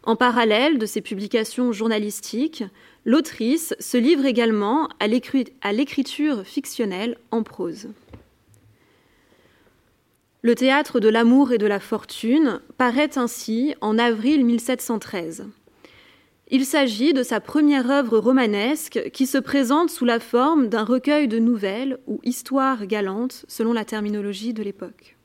En 0.03 0.15
parallèle 0.15 0.77
de 0.80 0.86
ses 0.86 1.01
publications 1.01 1.71
journalistiques, 1.71 2.63
l'autrice 3.05 3.75
se 3.80 3.97
livre 3.97 4.25
également 4.25 4.89
à 4.99 5.07
l'écriture 5.07 6.43
fictionnelle 6.45 7.17
en 7.32 7.43
prose. 7.43 7.89
Le 10.41 10.55
théâtre 10.55 11.01
de 11.01 11.09
l'amour 11.09 11.51
et 11.51 11.57
de 11.57 11.67
la 11.67 11.82
fortune 11.82 12.61
paraît 12.77 13.17
ainsi 13.17 13.75
en 13.82 13.97
avril 13.97 14.45
1713. 14.45 15.47
Il 16.49 16.65
s'agit 16.65 17.13
de 17.13 17.21
sa 17.21 17.41
première 17.41 17.91
œuvre 17.91 18.17
romanesque 18.17 19.11
qui 19.13 19.27
se 19.27 19.38
présente 19.38 19.91
sous 19.91 20.05
la 20.05 20.19
forme 20.19 20.67
d'un 20.67 20.84
recueil 20.84 21.27
de 21.27 21.38
nouvelles 21.38 21.99
ou 22.07 22.19
histoires 22.23 22.88
galantes 22.88 23.45
selon 23.47 23.73
la 23.73 23.86
terminologie 23.86 24.53
de 24.53 24.63
l'époque. 24.63 25.18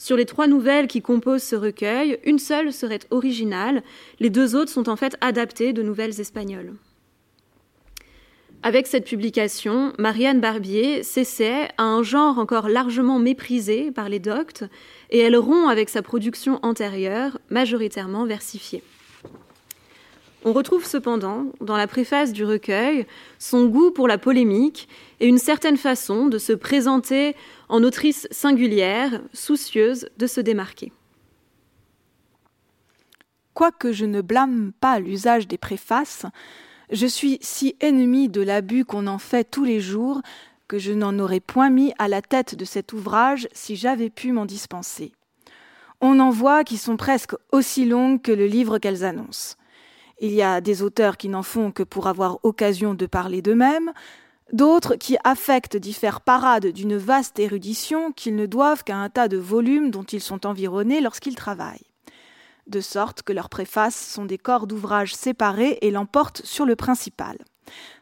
Sur 0.00 0.16
les 0.16 0.26
trois 0.26 0.46
nouvelles 0.46 0.86
qui 0.86 1.02
composent 1.02 1.42
ce 1.42 1.56
recueil, 1.56 2.20
une 2.24 2.38
seule 2.38 2.72
serait 2.72 3.00
originale, 3.10 3.82
les 4.20 4.30
deux 4.30 4.54
autres 4.54 4.70
sont 4.70 4.88
en 4.88 4.94
fait 4.94 5.16
adaptées 5.20 5.72
de 5.72 5.82
nouvelles 5.82 6.20
espagnoles. 6.20 6.74
Avec 8.62 8.86
cette 8.86 9.06
publication, 9.06 9.92
Marianne 9.98 10.40
Barbier 10.40 11.02
s'essaie 11.02 11.68
à 11.78 11.82
un 11.82 12.04
genre 12.04 12.38
encore 12.38 12.68
largement 12.68 13.18
méprisé 13.18 13.90
par 13.90 14.08
les 14.08 14.20
doctes 14.20 14.64
et 15.10 15.18
elle 15.18 15.36
rompt 15.36 15.68
avec 15.68 15.88
sa 15.88 16.02
production 16.02 16.60
antérieure, 16.62 17.38
majoritairement 17.50 18.24
versifiée. 18.24 18.84
On 20.44 20.52
retrouve 20.52 20.84
cependant, 20.84 21.46
dans 21.60 21.76
la 21.76 21.88
préface 21.88 22.32
du 22.32 22.44
recueil, 22.44 23.06
son 23.40 23.66
goût 23.66 23.90
pour 23.90 24.06
la 24.06 24.18
polémique 24.18 24.88
et 25.18 25.26
une 25.26 25.38
certaine 25.38 25.76
façon 25.76 26.26
de 26.26 26.38
se 26.38 26.52
présenter 26.52 27.34
en 27.68 27.82
autrice 27.82 28.26
singulière, 28.30 29.20
soucieuse 29.32 30.08
de 30.16 30.26
se 30.26 30.40
démarquer. 30.40 30.92
Quoique 33.54 33.92
je 33.92 34.04
ne 34.04 34.20
blâme 34.20 34.72
pas 34.80 35.00
l'usage 35.00 35.48
des 35.48 35.58
préfaces, 35.58 36.26
je 36.90 37.06
suis 37.06 37.38
si 37.40 37.76
ennemi 37.80 38.28
de 38.28 38.40
l'abus 38.40 38.84
qu'on 38.84 39.06
en 39.06 39.18
fait 39.18 39.44
tous 39.44 39.64
les 39.64 39.80
jours 39.80 40.22
que 40.68 40.78
je 40.78 40.92
n'en 40.92 41.18
aurais 41.18 41.40
point 41.40 41.70
mis 41.70 41.92
à 41.98 42.08
la 42.08 42.22
tête 42.22 42.54
de 42.54 42.64
cet 42.64 42.92
ouvrage 42.92 43.48
si 43.52 43.74
j'avais 43.74 44.10
pu 44.10 44.32
m'en 44.32 44.46
dispenser. 44.46 45.12
On 46.00 46.20
en 46.20 46.30
voit 46.30 46.62
qui 46.62 46.76
sont 46.76 46.96
presque 46.96 47.34
aussi 47.50 47.84
longues 47.84 48.22
que 48.22 48.32
le 48.32 48.46
livre 48.46 48.78
qu'elles 48.78 49.04
annoncent. 49.04 49.56
Il 50.20 50.32
y 50.32 50.42
a 50.42 50.60
des 50.60 50.82
auteurs 50.82 51.16
qui 51.16 51.28
n'en 51.28 51.42
font 51.42 51.72
que 51.72 51.82
pour 51.82 52.06
avoir 52.06 52.38
occasion 52.44 52.94
de 52.94 53.06
parler 53.06 53.42
d'eux-mêmes, 53.42 53.92
d'autres 54.52 54.96
qui 54.96 55.16
affectent 55.24 55.76
d'y 55.76 55.92
faire 55.92 56.20
parade 56.20 56.66
d'une 56.66 56.96
vaste 56.96 57.38
érudition 57.38 58.12
qu'ils 58.12 58.36
ne 58.36 58.46
doivent 58.46 58.84
qu'à 58.84 58.96
un 58.96 59.08
tas 59.08 59.28
de 59.28 59.36
volumes 59.36 59.90
dont 59.90 60.04
ils 60.04 60.20
sont 60.20 60.46
environnés 60.46 61.00
lorsqu'ils 61.00 61.34
travaillent. 61.34 61.86
De 62.66 62.80
sorte 62.80 63.22
que 63.22 63.32
leurs 63.32 63.48
préfaces 63.48 63.96
sont 63.96 64.24
des 64.24 64.38
corps 64.38 64.66
d'ouvrage 64.66 65.14
séparés 65.14 65.78
et 65.80 65.90
l'emportent 65.90 66.44
sur 66.44 66.66
le 66.66 66.76
principal, 66.76 67.38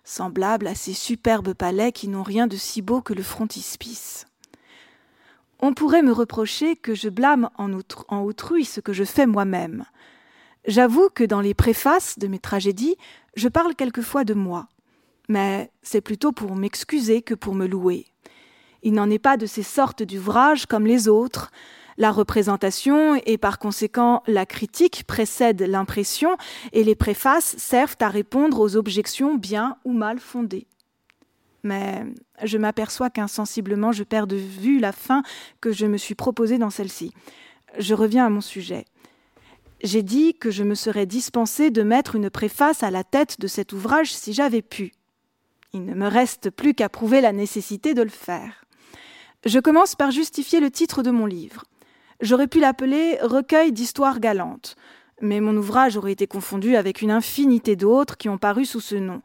semblables 0.04 0.66
à 0.66 0.74
ces 0.74 0.94
superbes 0.94 1.54
palais 1.54 1.92
qui 1.92 2.08
n'ont 2.08 2.22
rien 2.22 2.46
de 2.46 2.56
si 2.56 2.82
beau 2.82 3.00
que 3.00 3.14
le 3.14 3.22
frontispice. 3.22 4.26
On 5.60 5.72
pourrait 5.72 6.02
me 6.02 6.12
reprocher 6.12 6.76
que 6.76 6.94
je 6.94 7.08
blâme 7.08 7.48
en, 7.56 7.70
en 8.08 8.22
autrui 8.22 8.64
ce 8.64 8.80
que 8.80 8.92
je 8.92 9.04
fais 9.04 9.26
moi-même, 9.26 9.84
J'avoue 10.66 11.10
que 11.10 11.22
dans 11.22 11.40
les 11.40 11.54
préfaces 11.54 12.18
de 12.18 12.26
mes 12.26 12.40
tragédies, 12.40 12.96
je 13.36 13.48
parle 13.48 13.76
quelquefois 13.76 14.24
de 14.24 14.34
moi, 14.34 14.66
mais 15.28 15.70
c'est 15.82 16.00
plutôt 16.00 16.32
pour 16.32 16.54
m'excuser 16.56 17.22
que 17.22 17.34
pour 17.34 17.54
me 17.54 17.66
louer. 17.66 18.06
Il 18.82 18.92
n'en 18.92 19.10
est 19.10 19.18
pas 19.18 19.36
de 19.36 19.46
ces 19.46 19.62
sortes 19.62 20.02
d'ouvrages 20.02 20.66
comme 20.66 20.86
les 20.86 21.08
autres. 21.08 21.50
La 21.98 22.12
représentation 22.12 23.14
et 23.24 23.38
par 23.38 23.58
conséquent 23.58 24.22
la 24.26 24.46
critique 24.46 25.04
précèdent 25.06 25.62
l'impression 25.62 26.36
et 26.72 26.84
les 26.84 26.94
préfaces 26.94 27.56
servent 27.56 27.96
à 28.00 28.08
répondre 28.08 28.60
aux 28.60 28.76
objections 28.76 29.34
bien 29.34 29.76
ou 29.84 29.92
mal 29.92 30.18
fondées. 30.18 30.66
Mais 31.62 32.04
je 32.44 32.58
m'aperçois 32.58 33.10
qu'insensiblement 33.10 33.92
je 33.92 34.04
perds 34.04 34.26
de 34.26 34.36
vue 34.36 34.78
la 34.78 34.92
fin 34.92 35.22
que 35.60 35.72
je 35.72 35.86
me 35.86 35.96
suis 35.96 36.14
proposée 36.14 36.58
dans 36.58 36.70
celle-ci. 36.70 37.12
Je 37.78 37.94
reviens 37.94 38.26
à 38.26 38.30
mon 38.30 38.42
sujet 38.42 38.84
j'ai 39.82 40.02
dit 40.02 40.34
que 40.34 40.50
je 40.50 40.64
me 40.64 40.74
serais 40.74 41.06
dispensé 41.06 41.70
de 41.70 41.82
mettre 41.82 42.16
une 42.16 42.30
préface 42.30 42.82
à 42.82 42.90
la 42.90 43.04
tête 43.04 43.40
de 43.40 43.46
cet 43.46 43.72
ouvrage 43.72 44.12
si 44.12 44.32
j'avais 44.32 44.62
pu. 44.62 44.92
Il 45.76 45.84
ne 45.84 45.94
me 45.94 46.08
reste 46.08 46.48
plus 46.48 46.72
qu'à 46.72 46.88
prouver 46.88 47.20
la 47.20 47.32
nécessité 47.32 47.92
de 47.92 48.00
le 48.00 48.08
faire. 48.08 48.64
Je 49.44 49.58
commence 49.58 49.94
par 49.94 50.10
justifier 50.10 50.58
le 50.58 50.70
titre 50.70 51.02
de 51.02 51.10
mon 51.10 51.26
livre. 51.26 51.64
J'aurais 52.22 52.46
pu 52.46 52.60
l'appeler 52.60 53.18
Recueil 53.20 53.72
d'histoires 53.72 54.18
galantes, 54.18 54.74
mais 55.20 55.42
mon 55.42 55.54
ouvrage 55.54 55.98
aurait 55.98 56.12
été 56.12 56.26
confondu 56.26 56.76
avec 56.76 57.02
une 57.02 57.10
infinité 57.10 57.76
d'autres 57.76 58.16
qui 58.16 58.30
ont 58.30 58.38
paru 58.38 58.64
sous 58.64 58.80
ce 58.80 58.94
nom, 58.94 59.20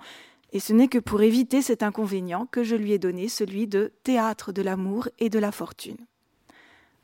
et 0.52 0.60
ce 0.60 0.74
n'est 0.74 0.90
que 0.90 0.98
pour 0.98 1.22
éviter 1.22 1.62
cet 1.62 1.84
inconvénient 1.84 2.48
que 2.52 2.64
je 2.64 2.76
lui 2.76 2.92
ai 2.92 3.00
donné 3.00 3.30
celui 3.30 3.66
de 3.66 3.94
Théâtre 4.04 4.52
de 4.52 4.62
l'amour 4.62 5.08
et 5.20 5.30
de 5.30 5.40
la 5.40 5.54
fortune. 5.54 6.06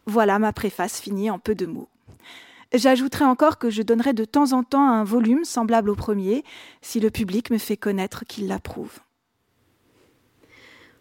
Voilà 0.08 0.40
ma 0.40 0.52
préface 0.52 1.00
finie 1.00 1.32
en 1.32 1.40
peu 1.40 1.56
de 1.56 1.68
mots. 1.68 1.88
J'ajouterai 2.74 3.24
encore 3.24 3.60
que 3.60 3.70
je 3.70 3.82
donnerai 3.82 4.12
de 4.12 4.26
temps 4.26 4.52
en 4.52 4.64
temps 4.64 4.90
un 4.90 5.06
volume 5.06 5.46
semblable 5.46 5.90
au 5.90 5.96
premier, 5.96 6.44
si 6.82 7.00
le 7.00 7.12
public 7.12 7.50
me 7.50 7.58
fait 7.58 7.78
connaître 7.78 8.26
qu'il 8.26 8.48
l'approuve. 8.48 9.00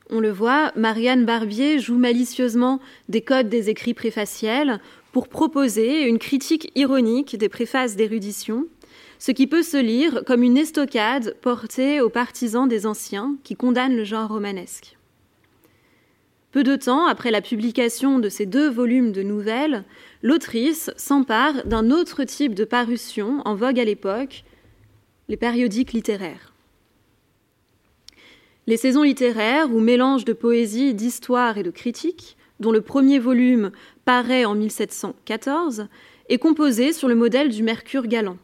On 0.08 0.20
le 0.20 0.30
voit, 0.30 0.72
Marianne 0.76 1.24
Barbier 1.24 1.80
joue 1.80 1.98
malicieusement 1.98 2.80
des 3.08 3.22
codes 3.22 3.48
des 3.48 3.70
écrits 3.70 3.94
préfaciels 3.94 4.80
pour 5.10 5.28
proposer 5.28 6.06
une 6.06 6.18
critique 6.18 6.70
ironique 6.76 7.36
des 7.36 7.48
préfaces 7.48 7.96
d'érudition, 7.96 8.66
ce 9.18 9.32
qui 9.32 9.48
peut 9.48 9.62
se 9.62 9.76
lire 9.76 10.22
comme 10.24 10.44
une 10.44 10.58
estocade 10.58 11.34
portée 11.40 12.00
aux 12.00 12.10
partisans 12.10 12.68
des 12.68 12.86
anciens 12.86 13.36
qui 13.42 13.56
condamnent 13.56 13.96
le 13.96 14.04
genre 14.04 14.28
romanesque. 14.28 14.96
Peu 16.52 16.62
de 16.62 16.76
temps 16.76 17.06
après 17.06 17.32
la 17.32 17.42
publication 17.42 18.18
de 18.20 18.28
ces 18.28 18.46
deux 18.46 18.70
volumes 18.70 19.12
de 19.12 19.22
nouvelles, 19.22 19.84
l'autrice 20.22 20.90
s'empare 20.96 21.66
d'un 21.66 21.90
autre 21.90 22.22
type 22.24 22.54
de 22.54 22.64
parution 22.64 23.42
en 23.44 23.56
vogue 23.56 23.80
à 23.80 23.84
l'époque, 23.84 24.44
les 25.28 25.36
périodiques 25.36 25.92
littéraires. 25.92 26.55
Les 28.68 28.76
saisons 28.76 29.02
littéraires, 29.02 29.72
ou 29.72 29.78
mélange 29.78 30.24
de 30.24 30.32
poésie, 30.32 30.92
d'histoire 30.92 31.56
et 31.56 31.62
de 31.62 31.70
critique, 31.70 32.36
dont 32.58 32.72
le 32.72 32.80
premier 32.80 33.20
volume 33.20 33.70
paraît 34.04 34.44
en 34.44 34.56
1714, 34.56 35.86
est 36.28 36.38
composé 36.38 36.92
sur 36.92 37.06
le 37.06 37.14
modèle 37.14 37.50
du 37.50 37.62
Mercure 37.62 38.08
galant. 38.08 38.38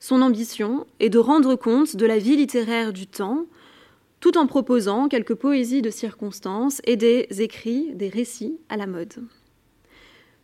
Son 0.00 0.22
ambition 0.22 0.86
est 1.00 1.10
de 1.10 1.18
rendre 1.18 1.54
compte 1.54 1.96
de 1.96 2.06
la 2.06 2.16
vie 2.16 2.36
littéraire 2.36 2.94
du 2.94 3.06
temps, 3.06 3.44
tout 4.20 4.38
en 4.38 4.46
proposant 4.46 5.06
quelques 5.06 5.34
poésies 5.34 5.82
de 5.82 5.90
circonstances 5.90 6.80
et 6.84 6.96
des 6.96 7.26
écrits, 7.38 7.92
des 7.94 8.08
récits 8.08 8.58
à 8.70 8.78
la 8.78 8.86
mode. 8.86 9.22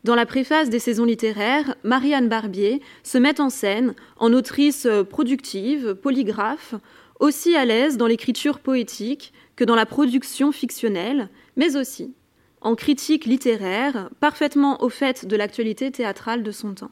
Dans 0.05 0.15
la 0.15 0.27
préface 0.27 0.69
des 0.69 0.81
saisons 0.81 1.07
littéraires, 1.07 1.77
Marianne 1.83 2.29
Barbier 2.29 2.83
se 3.03 3.17
met 3.17 3.41
en 3.41 3.49
scène 3.49 3.95
en 4.19 4.35
autrice 4.35 4.87
productive, 5.09 5.95
polygraphe, 5.95 6.75
aussi 7.21 7.57
à 7.57 7.65
l'aise 7.65 7.97
dans 7.97 8.07
l'écriture 8.07 8.59
poétique 8.59 9.33
que 9.57 9.65
dans 9.65 9.75
la 9.75 9.87
production 9.87 10.53
fictionnelle, 10.53 11.29
mais 11.57 11.77
aussi 11.77 12.15
en 12.61 12.75
critique 12.75 13.27
littéraire, 13.27 14.09
parfaitement 14.21 14.83
au 14.83 14.89
fait 14.89 15.27
de 15.27 15.37
l'actualité 15.37 15.91
théâtrale 15.91 16.43
de 16.43 16.51
son 16.51 16.73
temps. 16.73 16.91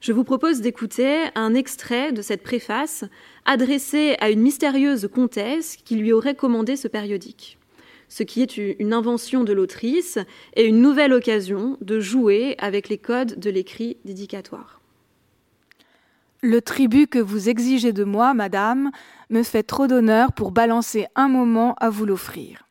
Je 0.00 0.12
vous 0.12 0.24
propose 0.24 0.62
d'écouter 0.62 1.24
un 1.34 1.54
extrait 1.54 2.12
de 2.12 2.22
cette 2.22 2.42
préface 2.42 3.04
adressée 3.44 4.16
à 4.20 4.30
une 4.30 4.40
mystérieuse 4.40 5.08
comtesse 5.12 5.76
qui 5.76 5.96
lui 5.96 6.12
aurait 6.12 6.34
commandé 6.34 6.76
ce 6.76 6.88
périodique 6.88 7.58
ce 8.08 8.22
qui 8.22 8.42
est 8.42 8.56
une 8.56 8.92
invention 8.92 9.44
de 9.44 9.52
l'autrice 9.52 10.18
et 10.56 10.64
une 10.64 10.80
nouvelle 10.80 11.12
occasion 11.12 11.76
de 11.80 12.00
jouer 12.00 12.56
avec 12.58 12.88
les 12.88 12.98
codes 12.98 13.38
de 13.38 13.50
l'écrit 13.50 13.98
dédicatoire. 14.04 14.77
Le 16.40 16.62
tribut 16.62 17.08
que 17.08 17.18
vous 17.18 17.48
exigez 17.48 17.92
de 17.92 18.04
moi, 18.04 18.32
madame, 18.32 18.92
me 19.28 19.42
fait 19.42 19.64
trop 19.64 19.88
d'honneur 19.88 20.32
pour 20.32 20.52
balancer 20.52 21.06
un 21.16 21.26
moment 21.26 21.74
à 21.80 21.90
vous 21.90 22.06
l'offrir. 22.06 22.68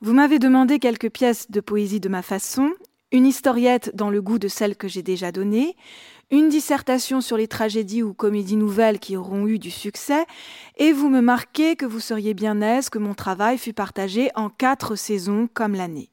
Vous 0.00 0.12
m'avez 0.12 0.40
demandé 0.40 0.80
quelques 0.80 1.10
pièces 1.10 1.50
de 1.52 1.60
poésie 1.60 2.00
de 2.00 2.08
ma 2.08 2.20
façon, 2.20 2.72
une 3.12 3.26
historiette 3.26 3.94
dans 3.94 4.10
le 4.10 4.20
goût 4.20 4.40
de 4.40 4.48
celle 4.48 4.76
que 4.76 4.88
j'ai 4.88 5.04
déjà 5.04 5.30
donnée, 5.30 5.76
une 6.32 6.48
dissertation 6.48 7.20
sur 7.20 7.36
les 7.36 7.46
tragédies 7.46 8.02
ou 8.02 8.12
comédies 8.12 8.56
nouvelles 8.56 8.98
qui 8.98 9.16
auront 9.16 9.46
eu 9.46 9.60
du 9.60 9.70
succès, 9.70 10.26
et 10.76 10.92
vous 10.92 11.08
me 11.08 11.20
marquez 11.20 11.76
que 11.76 11.86
vous 11.86 12.00
seriez 12.00 12.34
bien 12.34 12.60
aise 12.60 12.90
que 12.90 12.98
mon 12.98 13.14
travail 13.14 13.56
fût 13.56 13.72
partagé 13.72 14.30
en 14.34 14.50
quatre 14.50 14.96
saisons 14.96 15.48
comme 15.54 15.74
l'année. 15.74 16.10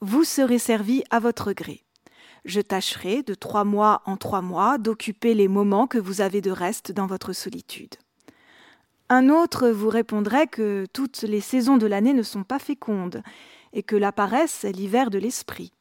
Vous 0.00 0.24
serez 0.24 0.58
servi 0.58 1.04
à 1.10 1.20
votre 1.20 1.52
gré. 1.52 1.85
Je 2.46 2.60
tâcherai, 2.60 3.24
de 3.24 3.34
trois 3.34 3.64
mois 3.64 4.02
en 4.06 4.16
trois 4.16 4.40
mois, 4.40 4.78
d'occuper 4.78 5.34
les 5.34 5.48
moments 5.48 5.88
que 5.88 5.98
vous 5.98 6.20
avez 6.20 6.40
de 6.40 6.52
reste 6.52 6.92
dans 6.92 7.06
votre 7.06 7.32
solitude. 7.32 7.96
Un 9.08 9.28
autre 9.30 9.68
vous 9.68 9.88
répondrait 9.88 10.46
que 10.46 10.86
toutes 10.92 11.22
les 11.22 11.40
saisons 11.40 11.76
de 11.76 11.88
l'année 11.88 12.14
ne 12.14 12.22
sont 12.22 12.44
pas 12.44 12.60
fécondes, 12.60 13.22
et 13.72 13.82
que 13.82 13.96
la 13.96 14.12
paresse 14.12 14.64
est 14.64 14.72
l'hiver 14.72 15.10
de 15.10 15.18
l'esprit. 15.18 15.72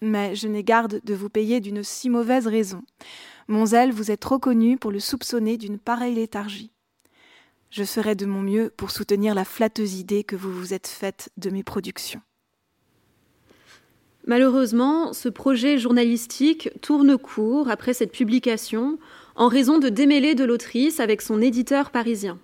mais 0.00 0.34
je 0.34 0.48
n'ai 0.48 0.64
garde 0.64 1.00
de 1.04 1.14
vous 1.14 1.28
payer 1.28 1.60
d'une 1.60 1.84
si 1.84 2.10
mauvaise 2.10 2.48
raison. 2.48 2.82
Mon 3.46 3.66
zèle 3.66 3.92
vous 3.92 4.10
est 4.10 4.16
trop 4.16 4.40
connu 4.40 4.76
pour 4.76 4.90
le 4.90 4.98
soupçonner 4.98 5.56
d'une 5.56 5.78
pareille 5.78 6.16
léthargie. 6.16 6.72
Je 7.70 7.84
ferai 7.84 8.14
de 8.14 8.26
mon 8.26 8.42
mieux 8.42 8.70
pour 8.76 8.90
soutenir 8.90 9.34
la 9.34 9.44
flatteuse 9.44 9.94
idée 9.94 10.24
que 10.24 10.36
vous 10.36 10.52
vous 10.52 10.74
êtes 10.74 10.88
faite 10.88 11.30
de 11.36 11.50
mes 11.50 11.62
productions. 11.62 12.20
Malheureusement, 14.26 15.12
ce 15.12 15.28
projet 15.28 15.78
journalistique 15.78 16.70
tourne 16.80 17.18
court 17.18 17.68
après 17.68 17.92
cette 17.92 18.12
publication 18.12 18.98
en 19.34 19.48
raison 19.48 19.78
de 19.78 19.88
démêlés 19.88 20.34
de 20.34 20.44
l'autrice 20.44 21.00
avec 21.00 21.22
son 21.22 21.40
éditeur 21.40 21.90
parisien. 21.90 22.38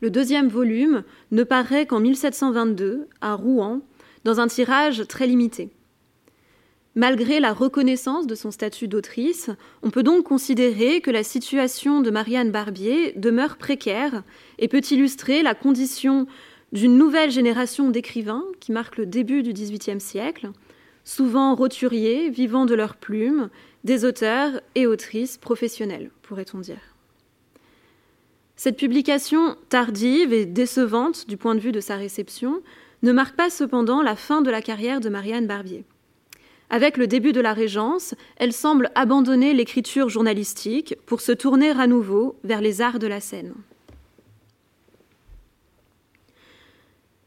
Le 0.00 0.10
deuxième 0.10 0.48
volume 0.48 1.02
ne 1.30 1.44
paraît 1.44 1.86
qu'en 1.86 2.00
1722 2.00 3.06
à 3.20 3.34
Rouen, 3.34 3.80
dans 4.24 4.40
un 4.40 4.46
tirage 4.46 5.06
très 5.06 5.26
limité. 5.26 5.70
Malgré 6.94 7.40
la 7.40 7.52
reconnaissance 7.52 8.26
de 8.26 8.34
son 8.34 8.50
statut 8.50 8.86
d'autrice, 8.86 9.50
on 9.82 9.90
peut 9.90 10.04
donc 10.04 10.24
considérer 10.24 11.00
que 11.00 11.10
la 11.10 11.24
situation 11.24 12.00
de 12.00 12.10
Marianne 12.10 12.52
Barbier 12.52 13.12
demeure 13.16 13.56
précaire 13.56 14.22
et 14.58 14.68
peut 14.68 14.82
illustrer 14.90 15.42
la 15.42 15.54
condition 15.54 16.26
d'une 16.72 16.96
nouvelle 16.96 17.30
génération 17.30 17.90
d'écrivains 17.90 18.44
qui 18.60 18.72
marque 18.72 18.96
le 18.96 19.06
début 19.06 19.42
du 19.42 19.52
XVIIIe 19.52 20.00
siècle, 20.00 20.50
souvent 21.04 21.54
roturiers, 21.54 22.30
vivant 22.30 22.66
de 22.66 22.74
leurs 22.74 22.96
plumes, 22.96 23.50
des 23.84 24.04
auteurs 24.04 24.60
et 24.74 24.86
autrices 24.86 25.36
professionnels, 25.36 26.10
pourrait-on 26.22 26.58
dire. 26.58 26.94
Cette 28.56 28.78
publication 28.78 29.56
tardive 29.68 30.32
et 30.32 30.46
décevante 30.46 31.28
du 31.28 31.36
point 31.36 31.54
de 31.54 31.60
vue 31.60 31.72
de 31.72 31.80
sa 31.80 31.96
réception 31.96 32.62
ne 33.02 33.12
marque 33.12 33.36
pas 33.36 33.50
cependant 33.50 34.00
la 34.00 34.16
fin 34.16 34.42
de 34.42 34.50
la 34.50 34.62
carrière 34.62 35.00
de 35.00 35.08
Marianne 35.08 35.46
Barbier. 35.46 35.84
Avec 36.70 36.96
le 36.96 37.06
début 37.06 37.32
de 37.32 37.40
la 37.40 37.52
Régence, 37.52 38.14
elle 38.36 38.52
semble 38.52 38.90
abandonner 38.94 39.52
l'écriture 39.52 40.08
journalistique 40.08 40.96
pour 41.04 41.20
se 41.20 41.32
tourner 41.32 41.70
à 41.70 41.86
nouveau 41.86 42.36
vers 42.42 42.62
les 42.62 42.80
arts 42.80 42.98
de 42.98 43.06
la 43.06 43.20
scène. 43.20 43.54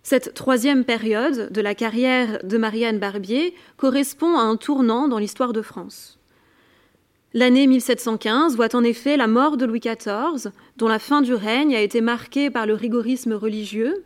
Cette 0.09 0.33
troisième 0.33 0.85
période 0.85 1.51
de 1.51 1.59
la 1.59 1.75
carrière 1.75 2.39
de 2.41 2.57
Marianne 2.57 2.97
Barbier 2.97 3.53
correspond 3.75 4.37
à 4.37 4.41
un 4.41 4.55
tournant 4.55 5.09
dans 5.09 5.17
l'histoire 5.17 5.51
de 5.51 5.61
France. 5.61 6.17
L'année 7.33 7.67
1715 7.67 8.55
voit 8.55 8.73
en 8.73 8.85
effet 8.85 9.17
la 9.17 9.27
mort 9.27 9.57
de 9.57 9.65
Louis 9.65 9.81
XIV, 9.81 10.53
dont 10.77 10.87
la 10.87 10.99
fin 10.99 11.21
du 11.21 11.33
règne 11.33 11.75
a 11.75 11.81
été 11.81 11.99
marquée 11.99 12.49
par 12.49 12.65
le 12.65 12.73
rigorisme 12.73 13.33
religieux, 13.33 14.05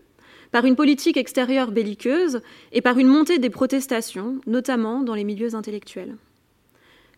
par 0.52 0.66
une 0.66 0.76
politique 0.76 1.18
extérieure 1.18 1.70
belliqueuse 1.70 2.42
et 2.72 2.82
par 2.82 2.98
une 2.98 3.06
montée 3.06 3.38
des 3.38 3.52
protestations, 3.52 4.42
notamment 4.48 5.02
dans 5.02 5.14
les 5.14 5.24
milieux 5.24 5.54
intellectuels. 5.54 6.18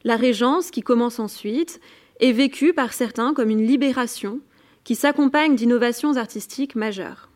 La 0.04 0.18
Régence, 0.18 0.72
qui 0.72 0.82
commence 0.82 1.20
ensuite, 1.20 1.80
est 2.20 2.34
vécue 2.34 2.74
par 2.74 2.92
certains 2.92 3.34
comme 3.34 3.50
une 3.50 3.66
libération 3.66 4.42
qui 4.84 4.96
s'accompagne 4.96 5.56
d'innovations 5.56 6.18
artistiques 6.18 6.76
majeures. 6.76 7.30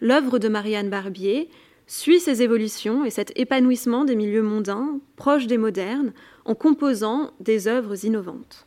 L'œuvre 0.00 0.38
de 0.38 0.48
Marianne 0.48 0.90
Barbier 0.90 1.48
suit 1.86 2.20
ces 2.20 2.42
évolutions 2.42 3.04
et 3.04 3.10
cet 3.10 3.38
épanouissement 3.38 4.04
des 4.04 4.16
milieux 4.16 4.42
mondains, 4.42 4.98
proches 5.16 5.46
des 5.46 5.58
modernes, 5.58 6.12
en 6.44 6.54
composant 6.54 7.32
des 7.40 7.68
œuvres 7.68 8.04
innovantes. 8.04 8.66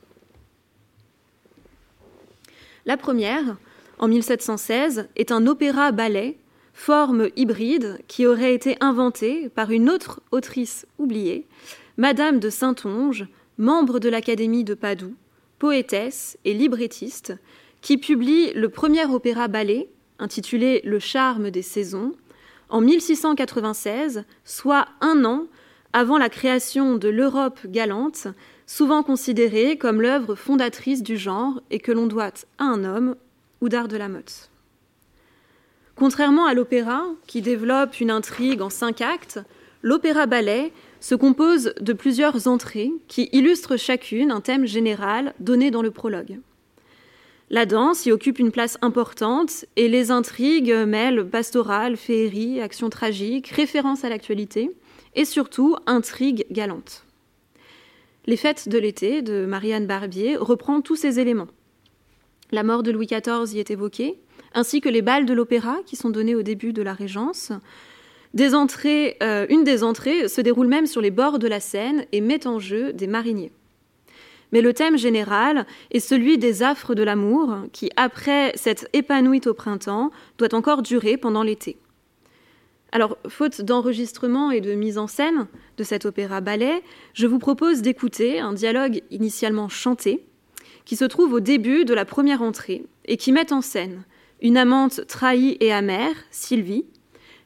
La 2.85 2.97
première, 2.97 3.57
en 3.99 4.07
1716, 4.07 5.09
est 5.15 5.31
un 5.31 5.45
opéra-ballet, 5.47 6.37
forme 6.73 7.29
hybride 7.35 7.99
qui 8.07 8.27
aurait 8.27 8.53
été 8.53 8.77
inventée 8.79 9.49
par 9.49 9.71
une 9.71 9.89
autre 9.89 10.21
autrice 10.31 10.85
oubliée, 10.99 11.47
Madame 11.97 12.39
de 12.39 12.51
Saintonge, 12.51 13.25
membre 13.57 13.99
de 13.99 14.09
l'Académie 14.09 14.63
de 14.63 14.75
Padoue, 14.75 15.15
poétesse 15.57 16.37
et 16.45 16.53
librettiste, 16.53 17.33
qui 17.81 17.97
publie 17.97 18.53
le 18.53 18.69
premier 18.69 19.05
opéra-ballet, 19.05 19.89
intitulé 20.19 20.81
Le 20.83 20.99
charme 20.99 21.51
des 21.51 21.61
saisons, 21.61 22.13
en 22.69 22.81
1696, 22.81 24.25
soit 24.43 24.87
un 25.01 25.23
an 25.25 25.45
avant 25.93 26.17
la 26.17 26.29
création 26.29 26.95
de 26.95 27.07
l'Europe 27.07 27.59
galante, 27.65 28.27
souvent 28.65 29.03
considérée 29.03 29.77
comme 29.77 30.01
l'œuvre 30.01 30.35
fondatrice 30.35 31.01
du 31.01 31.17
genre 31.17 31.61
et 31.71 31.79
que 31.79 31.91
l'on 31.91 32.07
doit 32.07 32.33
à 32.57 32.63
un 32.63 32.83
homme, 32.83 33.15
Oudard 33.61 33.87
de 33.87 33.97
la 33.97 34.09
Motte. 34.09 34.49
Contrairement 35.95 36.45
à 36.45 36.53
l'opéra, 36.53 37.05
qui 37.25 37.41
développe 37.41 37.99
une 37.99 38.11
intrigue 38.11 38.61
en 38.61 38.69
cinq 38.69 39.01
actes, 39.01 39.39
l'opéra-ballet 39.81 40.71
se 40.99 41.15
compose 41.15 41.73
de 41.79 41.93
plusieurs 41.93 42.47
entrées 42.47 42.91
qui 43.07 43.29
illustrent 43.31 43.77
chacune 43.77 44.31
un 44.31 44.41
thème 44.41 44.67
général 44.67 45.33
donné 45.39 45.71
dans 45.71 45.81
le 45.81 45.91
prologue. 45.91 46.39
La 47.49 47.65
danse 47.65 48.05
y 48.05 48.11
occupe 48.11 48.39
une 48.39 48.51
place 48.51 48.77
importante 48.81 49.65
et 49.77 49.87
les 49.87 50.11
intrigues 50.11 50.73
mêlent 50.85 51.25
pastorale, 51.25 51.95
féerie, 51.95 52.59
action 52.59 52.89
tragique, 52.89 53.47
référence 53.47 54.03
à 54.03 54.09
l'actualité 54.09 54.75
et 55.15 55.23
surtout 55.23 55.77
intrigue 55.85 56.45
galante. 56.51 57.05
Les 58.25 58.35
fêtes 58.35 58.67
de 58.67 58.77
l'été 58.77 59.21
de 59.21 59.45
Marianne 59.45 59.87
Barbier 59.87 60.35
reprend 60.35 60.81
tous 60.81 60.97
ces 60.97 61.21
éléments. 61.21 61.47
La 62.51 62.63
mort 62.63 62.83
de 62.83 62.91
Louis 62.91 63.07
XIV 63.07 63.55
y 63.55 63.59
est 63.59 63.71
évoquée, 63.71 64.19
ainsi 64.53 64.81
que 64.81 64.89
les 64.89 65.01
balles 65.01 65.25
de 65.25 65.33
l'opéra 65.33 65.77
qui 65.85 65.95
sont 65.95 66.09
donnés 66.09 66.35
au 66.35 66.41
début 66.43 66.73
de 66.73 66.81
la 66.81 66.93
Régence. 66.93 67.53
Euh, 68.37 69.45
une 69.49 69.63
des 69.63 69.83
entrées 69.83 70.27
se 70.27 70.41
déroule 70.41 70.67
même 70.67 70.85
sur 70.85 70.99
les 70.99 71.11
bords 71.11 71.39
de 71.39 71.47
la 71.47 71.61
Seine 71.61 72.05
et 72.11 72.19
met 72.19 72.45
en 72.45 72.59
jeu 72.59 72.91
des 72.91 73.07
mariniers. 73.07 73.51
Mais 74.51 74.61
le 74.61 74.73
thème 74.73 74.97
général 74.97 75.65
est 75.91 75.99
celui 75.99 76.37
des 76.37 76.63
affres 76.63 76.95
de 76.95 77.03
l'amour, 77.03 77.55
qui, 77.73 77.89
après 77.95 78.53
s'être 78.55 78.87
épanouie 78.93 79.41
au 79.45 79.53
printemps, 79.53 80.11
doit 80.37 80.55
encore 80.55 80.81
durer 80.81 81.17
pendant 81.17 81.43
l'été. 81.43 81.77
Alors, 82.91 83.17
faute 83.27 83.61
d'enregistrement 83.61 84.51
et 84.51 84.61
de 84.61 84.73
mise 84.73 84.97
en 84.97 85.07
scène 85.07 85.47
de 85.77 85.83
cet 85.83 86.05
opéra-ballet, 86.05 86.81
je 87.13 87.27
vous 87.27 87.39
propose 87.39 87.81
d'écouter 87.81 88.39
un 88.39 88.53
dialogue 88.53 89.01
initialement 89.11 89.67
chanté, 89.67 90.25
qui 90.85 90.95
se 90.95 91.05
trouve 91.05 91.33
au 91.33 91.41
début 91.41 91.83
de 91.83 91.93
la 91.93 92.05
première 92.05 92.41
entrée, 92.41 92.85
et 93.05 93.17
qui 93.17 93.33
met 93.33 93.51
en 93.51 93.61
scène 93.61 94.03
une 94.41 94.57
amante 94.57 95.05
trahie 95.07 95.57
et 95.59 95.73
amère, 95.73 96.15
Sylvie, 96.31 96.85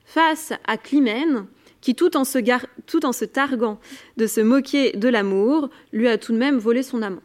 face 0.05 0.53
à 0.67 0.77
Climène, 0.77 1.47
qui, 1.81 1.95
tout 1.95 2.15
en, 2.15 2.23
se 2.23 3.25
targuant 3.25 3.79
de 4.17 4.27
se 4.27 4.41
moquer 4.41 4.91
de 4.93 5.09
l'amour, 5.09 5.69
lui 5.91 6.07
a 6.07 6.17
tout 6.17 6.31
de 6.31 6.37
même 6.37 6.57
volé 6.57 6.83
son 6.83 7.01
amant. 7.01 7.21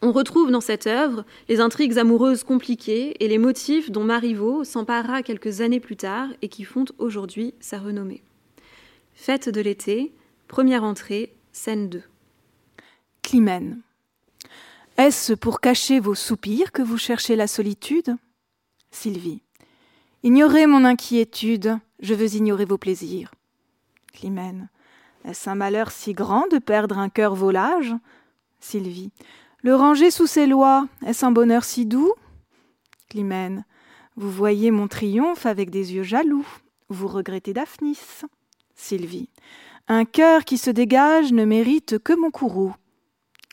On 0.00 0.12
retrouve 0.12 0.50
dans 0.50 0.60
cette 0.60 0.86
œuvre 0.86 1.24
les 1.48 1.60
intrigues 1.60 1.98
amoureuses 1.98 2.44
compliquées 2.44 3.16
et 3.22 3.28
les 3.28 3.38
motifs 3.38 3.90
dont 3.90 4.04
Marivaux 4.04 4.62
s'emparera 4.62 5.22
quelques 5.22 5.60
années 5.60 5.80
plus 5.80 5.96
tard 5.96 6.28
et 6.40 6.48
qui 6.48 6.62
font 6.64 6.84
aujourd'hui 6.98 7.54
sa 7.58 7.78
renommée. 7.78 8.22
Fête 9.14 9.48
de 9.48 9.60
l'été, 9.60 10.12
première 10.46 10.84
entrée, 10.84 11.34
scène 11.50 11.88
2. 11.88 12.02
Climène. 13.22 13.80
Est-ce 14.96 15.32
pour 15.32 15.60
cacher 15.60 15.98
vos 15.98 16.14
soupirs 16.14 16.70
que 16.70 16.82
vous 16.82 16.98
cherchez 16.98 17.34
la 17.34 17.48
solitude? 17.48 18.16
Sylvie. 18.90 19.42
Ignorez 20.22 20.66
mon 20.66 20.84
inquiétude, 20.84 21.78
je 22.00 22.14
veux 22.14 22.34
ignorer 22.34 22.64
vos 22.64 22.78
plaisirs. 22.78 23.32
Climène. 24.12 24.68
Est-ce 25.24 25.50
un 25.50 25.54
malheur 25.54 25.90
si 25.90 26.12
grand 26.12 26.46
de 26.48 26.58
perdre 26.58 26.98
un 26.98 27.08
cœur 27.08 27.34
volage? 27.34 27.94
Sylvie. 28.60 29.10
Le 29.62 29.74
ranger 29.74 30.10
sous 30.10 30.26
ses 30.26 30.46
lois, 30.46 30.86
est-ce 31.04 31.26
un 31.26 31.32
bonheur 31.32 31.64
si 31.64 31.86
doux? 31.86 32.12
Climène. 33.08 33.64
Vous 34.16 34.30
voyez 34.30 34.70
mon 34.70 34.88
triomphe 34.88 35.46
avec 35.46 35.70
des 35.70 35.94
yeux 35.94 36.02
jaloux. 36.02 36.46
Vous 36.88 37.08
regrettez 37.08 37.52
Daphnis. 37.52 37.98
Sylvie. 38.74 39.28
Un 39.88 40.04
cœur 40.04 40.44
qui 40.44 40.58
se 40.58 40.70
dégage 40.70 41.32
ne 41.32 41.44
mérite 41.44 41.98
que 41.98 42.12
mon 42.12 42.30
courroux. 42.30 42.74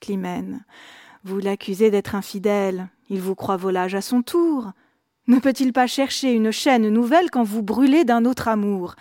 Climène. 0.01 0.65
Vous 1.23 1.39
l'accusez 1.39 1.89
d'être 1.89 2.15
infidèle. 2.15 2.89
Il 3.09 3.21
vous 3.21 3.35
croit 3.35 3.57
volage 3.57 3.95
à 3.95 4.01
son 4.01 4.21
tour. 4.21 4.71
Ne 5.27 5.39
peut-il 5.39 5.73
pas 5.73 5.87
chercher 5.87 6.31
une 6.31 6.51
chaîne 6.51 6.87
nouvelle 6.89 7.31
quand 7.31 7.43
vous 7.43 7.63
brûlez 7.63 8.03
d'un 8.03 8.25
autre 8.25 8.47
amour? 8.47 8.95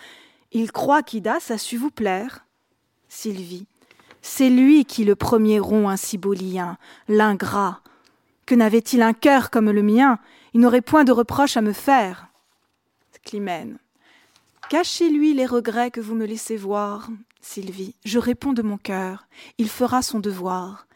Il 0.51 0.71
croit 0.71 1.03
qu'Idas 1.03 1.51
a 1.51 1.57
su 1.57 1.77
vous 1.77 1.91
plaire. 1.91 2.45
Sylvie. 3.09 3.67
C'est 4.21 4.49
lui 4.49 4.85
qui 4.85 5.05
le 5.05 5.15
premier 5.15 5.59
rompt 5.59 5.87
un 5.87 5.97
si 5.97 6.17
beau 6.17 6.33
lien, 6.33 6.77
l'ingrat. 7.07 7.81
Que 8.47 8.55
n'avait-il 8.55 9.03
un 9.03 9.13
cœur 9.13 9.51
comme 9.51 9.69
le 9.69 9.83
mien? 9.83 10.17
Il 10.53 10.61
n'aurait 10.61 10.81
point 10.81 11.03
de 11.03 11.11
reproche 11.11 11.57
à 11.57 11.61
me 11.61 11.73
faire. 11.73 12.27
Climène. 13.23 13.77
Cachez-lui 14.69 15.33
les 15.33 15.45
regrets 15.45 15.91
que 15.91 16.01
vous 16.01 16.15
me 16.15 16.25
laissez 16.25 16.57
voir. 16.57 17.09
Sylvie. 17.41 17.95
Je 18.03 18.17
réponds 18.17 18.53
de 18.53 18.63
mon 18.63 18.77
cœur. 18.77 19.27
Il 19.57 19.69
fera 19.69 20.01
son 20.01 20.19
devoir. 20.19 20.87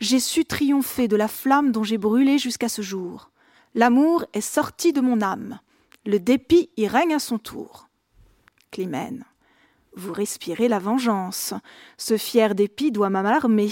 J'ai 0.00 0.20
su 0.20 0.44
triompher 0.44 1.08
de 1.08 1.16
la 1.16 1.28
flamme 1.28 1.72
dont 1.72 1.84
j'ai 1.84 1.98
brûlé 1.98 2.38
jusqu'à 2.38 2.68
ce 2.68 2.82
jour. 2.82 3.29
L'amour 3.74 4.24
est 4.32 4.40
sorti 4.40 4.92
de 4.92 5.00
mon 5.00 5.20
âme. 5.22 5.60
Le 6.04 6.18
dépit 6.18 6.70
y 6.76 6.88
règne 6.88 7.14
à 7.14 7.18
son 7.18 7.38
tour. 7.38 7.88
Climène. 8.70 9.24
Vous 9.94 10.12
respirez 10.12 10.68
la 10.68 10.78
vengeance. 10.78 11.54
Ce 11.96 12.16
fier 12.16 12.54
dépit 12.54 12.90
doit 12.90 13.10
m'alarmer. 13.10 13.70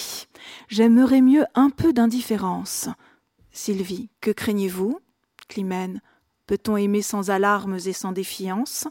J'aimerais 0.69 1.21
mieux 1.21 1.45
un 1.55 1.71
peu 1.71 1.93
d'indifférence. 1.93 2.89
Sylvie, 3.51 4.11
que 4.21 4.31
craignez-vous? 4.31 5.01
Climène, 5.49 6.01
peut-on 6.47 6.77
aimer 6.77 7.03
sans 7.03 7.31
alarmes 7.31 7.79
et 7.85 7.93
sans 7.93 8.13
défiance? 8.13 8.87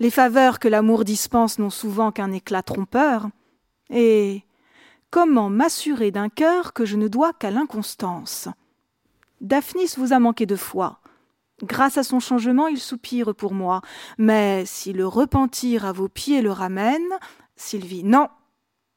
Les 0.00 0.10
faveurs 0.10 0.58
que 0.58 0.68
l'amour 0.68 1.04
dispense 1.04 1.58
n'ont 1.58 1.70
souvent 1.70 2.12
qu'un 2.12 2.32
éclat 2.32 2.62
trompeur. 2.62 3.28
Et 3.90 4.42
comment 5.10 5.48
m'assurer 5.48 6.10
d'un 6.10 6.28
cœur 6.28 6.72
que 6.72 6.84
je 6.84 6.96
ne 6.96 7.08
dois 7.08 7.32
qu'à 7.32 7.50
l'inconstance? 7.50 8.48
Daphnis 9.40 9.94
vous 9.96 10.12
a 10.12 10.18
manqué 10.18 10.46
de 10.46 10.56
foi. 10.56 11.00
Grâce 11.62 11.98
à 11.98 12.04
son 12.04 12.20
changement, 12.20 12.68
il 12.68 12.78
soupire 12.78 13.34
pour 13.34 13.52
moi. 13.52 13.80
Mais 14.16 14.64
si 14.64 14.92
le 14.92 15.06
repentir 15.06 15.84
à 15.84 15.92
vos 15.92 16.08
pieds 16.08 16.42
le 16.42 16.52
ramène, 16.52 17.08
Sylvie, 17.56 18.04
non, 18.04 18.28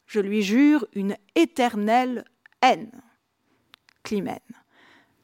je 0.06 0.20
lui 0.20 0.44
jure 0.44 0.86
une 0.94 1.16
éternelle 1.36 2.26
haine. 2.62 2.92
Climène. 4.04 4.40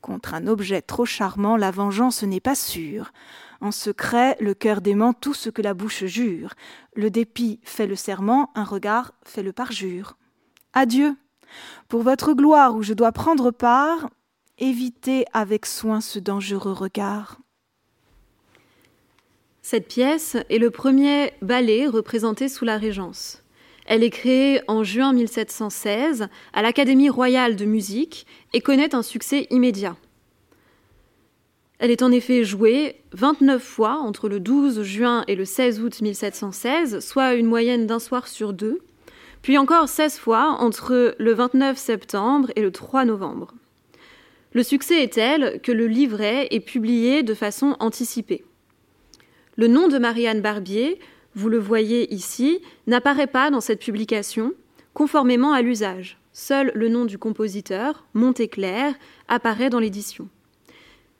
Contre 0.01 0.33
un 0.33 0.47
objet 0.47 0.81
trop 0.81 1.05
charmant, 1.05 1.57
la 1.57 1.71
vengeance 1.71 2.23
n'est 2.23 2.39
pas 2.39 2.55
sûre. 2.55 3.11
En 3.59 3.71
secret, 3.71 4.37
le 4.39 4.53
cœur 4.53 4.81
dément 4.81 5.13
tout 5.13 5.33
ce 5.33 5.49
que 5.49 5.61
la 5.61 5.73
bouche 5.73 6.05
jure. 6.05 6.53
Le 6.95 7.09
dépit 7.09 7.59
fait 7.63 7.87
le 7.87 7.95
serment, 7.95 8.51
un 8.55 8.63
regard 8.63 9.13
fait 9.23 9.43
le 9.43 9.53
parjure. 9.53 10.17
Adieu. 10.73 11.15
Pour 11.87 12.03
votre 12.03 12.33
gloire 12.33 12.75
où 12.75 12.83
je 12.83 12.93
dois 12.93 13.11
prendre 13.11 13.51
part, 13.51 14.09
évitez 14.57 15.25
avec 15.33 15.65
soin 15.65 16.01
ce 16.01 16.19
dangereux 16.19 16.73
regard. 16.73 17.39
Cette 19.61 19.87
pièce 19.87 20.37
est 20.49 20.59
le 20.59 20.71
premier 20.71 21.33
ballet 21.41 21.87
représenté 21.87 22.47
sous 22.47 22.65
la 22.65 22.77
Régence. 22.77 23.43
Elle 23.85 24.03
est 24.03 24.09
créée 24.09 24.61
en 24.67 24.83
juin 24.83 25.13
1716 25.13 26.27
à 26.53 26.61
l'Académie 26.61 27.09
royale 27.09 27.55
de 27.55 27.65
musique 27.65 28.25
et 28.53 28.61
connaît 28.61 28.95
un 28.95 29.03
succès 29.03 29.47
immédiat. 29.49 29.95
Elle 31.79 31.91
est 31.91 32.01
en 32.01 32.11
effet 32.11 32.43
jouée 32.43 33.01
29 33.11 33.61
fois 33.61 33.97
entre 33.99 34.29
le 34.29 34.39
12 34.39 34.81
juin 34.81 35.23
et 35.27 35.35
le 35.35 35.45
16 35.45 35.81
août 35.81 36.01
1716, 36.01 37.05
soit 37.05 37.35
une 37.35 37.45
moyenne 37.45 37.85
d'un 37.85 37.99
soir 37.99 38.27
sur 38.27 38.51
deux, 38.51 38.79
puis 39.41 39.57
encore 39.57 39.87
16 39.87 40.17
fois 40.17 40.55
entre 40.59 41.15
le 41.17 41.33
29 41.33 41.77
septembre 41.77 42.51
et 42.55 42.61
le 42.61 42.71
3 42.71 43.05
novembre. 43.05 43.53
Le 44.53 44.63
succès 44.63 45.03
est 45.03 45.13
tel 45.13 45.59
que 45.61 45.71
le 45.71 45.87
livret 45.87 46.47
est 46.51 46.61
publié 46.61 47.21
de 47.23 47.33
façon 47.33 47.75
anticipée. 47.79 48.45
Le 49.57 49.67
nom 49.67 49.87
de 49.87 49.97
Marianne 49.97 50.41
Barbier, 50.41 50.99
vous 51.35 51.49
le 51.49 51.59
voyez 51.59 52.13
ici, 52.13 52.61
n'apparaît 52.87 53.27
pas 53.27 53.51
dans 53.51 53.61
cette 53.61 53.81
publication, 53.81 54.53
conformément 54.93 55.53
à 55.53 55.61
l'usage. 55.61 56.17
Seul 56.31 56.71
le 56.75 56.89
nom 56.89 57.05
du 57.05 57.17
compositeur, 57.17 58.05
Montéclair, 58.13 58.93
apparaît 59.27 59.69
dans 59.69 59.79
l'édition. 59.79 60.29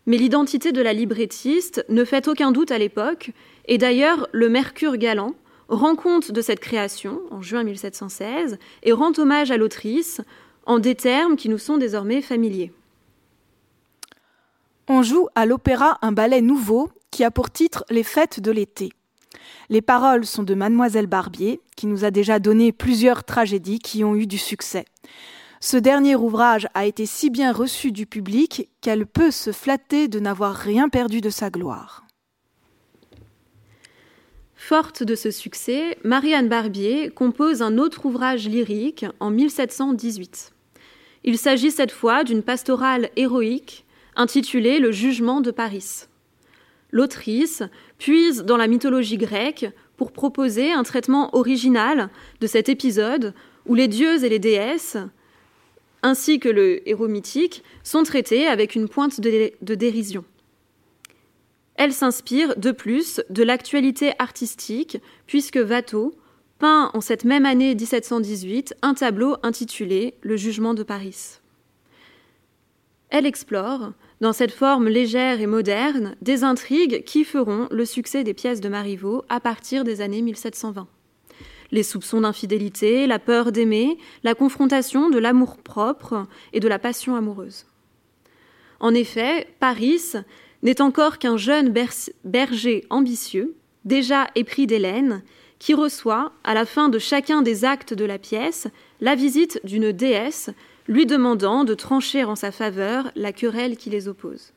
Mais 0.06 0.18
l'identité 0.18 0.72
de 0.72 0.82
la 0.82 0.94
librettiste 0.94 1.84
ne 1.90 2.06
fait 2.06 2.28
aucun 2.28 2.52
doute 2.52 2.72
à 2.72 2.78
l'époque, 2.78 3.32
et 3.66 3.78
d'ailleurs 3.78 4.28
le 4.32 4.48
Mercure 4.48 4.98
galant 4.98 5.36
rend 5.68 5.96
compte 5.96 6.32
de 6.32 6.42
cette 6.42 6.62
création 6.62 7.20
en 7.30 7.42
juin 7.42 7.64
1716 7.64 8.58
et 8.84 8.92
rend 8.94 9.12
hommage 9.18 9.52
à 9.52 9.58
l'autrice 9.58 10.22
en 10.66 10.80
des 10.80 10.96
termes 10.96 11.36
qui 11.36 11.50
nous 11.50 11.58
sont 11.58 11.78
désormais 11.78 12.22
familiers. 12.22 12.72
On 14.90 15.04
joue 15.04 15.28
à 15.36 15.46
l'opéra 15.46 15.98
un 16.02 16.14
ballet 16.14 16.42
nouveau 16.42 16.90
qui 17.12 17.26
a 17.26 17.32
pour 17.32 17.52
titre 17.52 17.84
Les 17.90 18.04
fêtes 18.04 18.40
de 18.40 18.52
l'été. 18.52 18.94
Les 19.70 19.82
paroles 19.82 20.26
sont 20.26 20.44
de 20.44 20.54
Mademoiselle 20.54 21.08
Barbier, 21.08 21.60
qui 21.76 21.88
nous 21.88 22.06
a 22.06 22.12
déjà 22.12 22.40
donné 22.40 22.72
plusieurs 22.72 23.26
tragédies 23.26 23.80
qui 23.80 24.06
ont 24.06 24.16
eu 24.16 24.28
du 24.28 24.38
succès. 24.38 24.86
Ce 25.60 25.76
dernier 25.76 26.16
ouvrage 26.16 26.68
a 26.74 26.86
été 26.86 27.06
si 27.06 27.30
bien 27.30 27.52
reçu 27.52 27.92
du 27.92 28.06
public 28.06 28.70
qu'elle 28.80 29.06
peut 29.06 29.32
se 29.32 29.52
flatter 29.52 30.08
de 30.08 30.22
n'avoir 30.22 30.56
rien 30.56 30.88
perdu 30.88 31.20
de 31.20 31.30
sa 31.30 31.50
gloire. 31.50 32.06
Forte 34.56 35.04
de 35.04 35.16
ce 35.16 35.32
succès, 35.32 35.98
Marianne 36.06 36.48
Barbier 36.48 37.10
compose 37.10 37.62
un 37.62 37.78
autre 37.78 38.06
ouvrage 38.06 38.48
lyrique 38.48 39.06
en 39.20 39.32
1718. 39.32 40.54
Il 41.26 41.38
s'agit 41.38 41.72
cette 41.72 41.92
fois 41.92 42.24
d'une 42.24 42.42
pastorale 42.42 43.10
héroïque 43.18 43.84
intitulée 44.18 44.80
Le 44.80 44.92
jugement 44.92 45.40
de 45.42 45.52
Paris. 45.52 46.06
L'autrice 46.92 47.64
puise 47.98 48.44
dans 48.44 48.58
la 48.58 48.68
mythologie 48.68 49.18
grecque 49.18 49.68
pour 49.96 50.12
proposer 50.12 50.72
un 50.72 50.84
traitement 50.84 51.36
original 51.36 52.10
de 52.42 52.48
cet 52.48 52.70
épisode 52.70 53.34
où 53.66 53.76
les 53.76 53.88
dieux 53.88 54.24
et 54.24 54.30
les 54.30 54.40
déesses, 54.40 54.98
ainsi 56.04 56.40
que 56.40 56.50
le 56.50 56.88
héros 56.88 57.08
mythique, 57.08 57.64
sont 57.84 58.04
traités 58.04 58.48
avec 58.48 58.76
une 58.76 58.88
pointe 58.88 59.20
de, 59.20 59.52
de 59.62 59.76
dérision. 59.76 60.24
Elle 61.76 61.94
s'inspire 61.94 62.56
de 62.58 62.72
plus 62.72 63.22
de 63.30 63.44
l'actualité 63.44 64.14
artistique, 64.18 64.98
puisque 65.28 65.60
Watteau 65.62 66.16
peint 66.58 66.90
en 66.94 67.02
cette 67.02 67.24
même 67.24 67.46
année 67.46 67.76
1718 67.76 68.76
un 68.82 68.94
tableau 68.94 69.38
intitulé 69.44 70.16
Le 70.22 70.38
jugement 70.38 70.74
de 70.74 70.84
Paris. 70.84 71.40
Elle 73.10 73.26
explore, 73.26 73.94
dans 74.22 74.34
cette 74.34 74.52
forme 74.52 74.88
légère 74.88 75.42
et 75.42 75.48
moderne, 75.48 76.16
des 76.22 76.44
intrigues 76.44 77.04
qui 77.04 77.24
feront 77.24 77.68
le 77.72 77.86
succès 77.86 78.24
des 78.24 78.34
pièces 78.34 78.62
de 78.62 78.70
Marivaux 78.70 79.24
à 79.30 79.40
partir 79.40 79.84
des 79.84 80.02
années 80.02 80.22
1720. 80.22 80.88
Les 81.72 81.84
soupçons 81.84 82.22
d'infidélité, 82.22 83.08
la 83.08 83.20
peur 83.20 83.52
d'aimer, 83.52 83.98
la 84.24 84.34
confrontation 84.34 85.10
de 85.10 85.20
l'amour-propre 85.20 86.28
et 86.54 86.60
de 86.60 86.68
la 86.68 86.80
passion 86.80 87.16
amoureuse. 87.16 87.66
En 88.80 88.94
effet, 88.94 89.48
Paris 89.60 90.14
n'est 90.64 90.82
encore 90.82 91.20
qu'un 91.20 91.38
jeune 91.38 91.74
berger 92.24 92.86
ambitieux, 92.90 93.56
déjà 93.86 94.28
épris 94.36 94.66
d'Hélène, 94.66 95.24
qui 95.60 95.74
reçoit, 95.74 96.34
à 96.44 96.54
la 96.54 96.66
fin 96.66 96.90
de 96.90 97.00
chacun 97.00 97.42
des 97.42 97.66
actes 97.66 97.94
de 97.94 98.06
la 98.06 98.20
pièce, 98.20 98.68
la 99.02 99.16
visite 99.16 99.60
d'une 99.64 99.92
déesse 99.92 100.52
lui 100.88 101.06
demandant 101.06 101.64
de 101.64 101.74
trancher 101.74 102.24
en 102.24 102.36
sa 102.36 102.52
faveur 102.52 103.12
la 103.16 103.34
querelle 103.34 103.78
qui 103.78 103.90
les 103.90 104.08
oppose. 104.08 104.54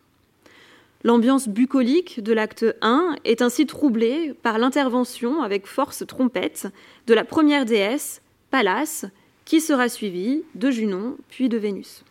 L'ambiance 1.02 1.48
bucolique 1.48 2.22
de 2.22 2.32
l'acte 2.32 2.66
1 2.82 3.16
est 3.24 3.40
ainsi 3.40 3.66
troublée 3.66 4.34
par 4.42 4.58
l'intervention 4.58 5.42
avec 5.42 5.66
force 5.66 6.04
trompette 6.06 6.68
de 7.06 7.14
la 7.14 7.24
première 7.24 7.64
déesse, 7.64 8.20
Pallas, 8.50 9.06
qui 9.46 9.60
sera 9.60 9.88
suivie 9.88 10.44
de 10.54 10.70
Junon 10.70 11.16
puis 11.28 11.48
de 11.48 11.56
Vénus. 11.56 12.04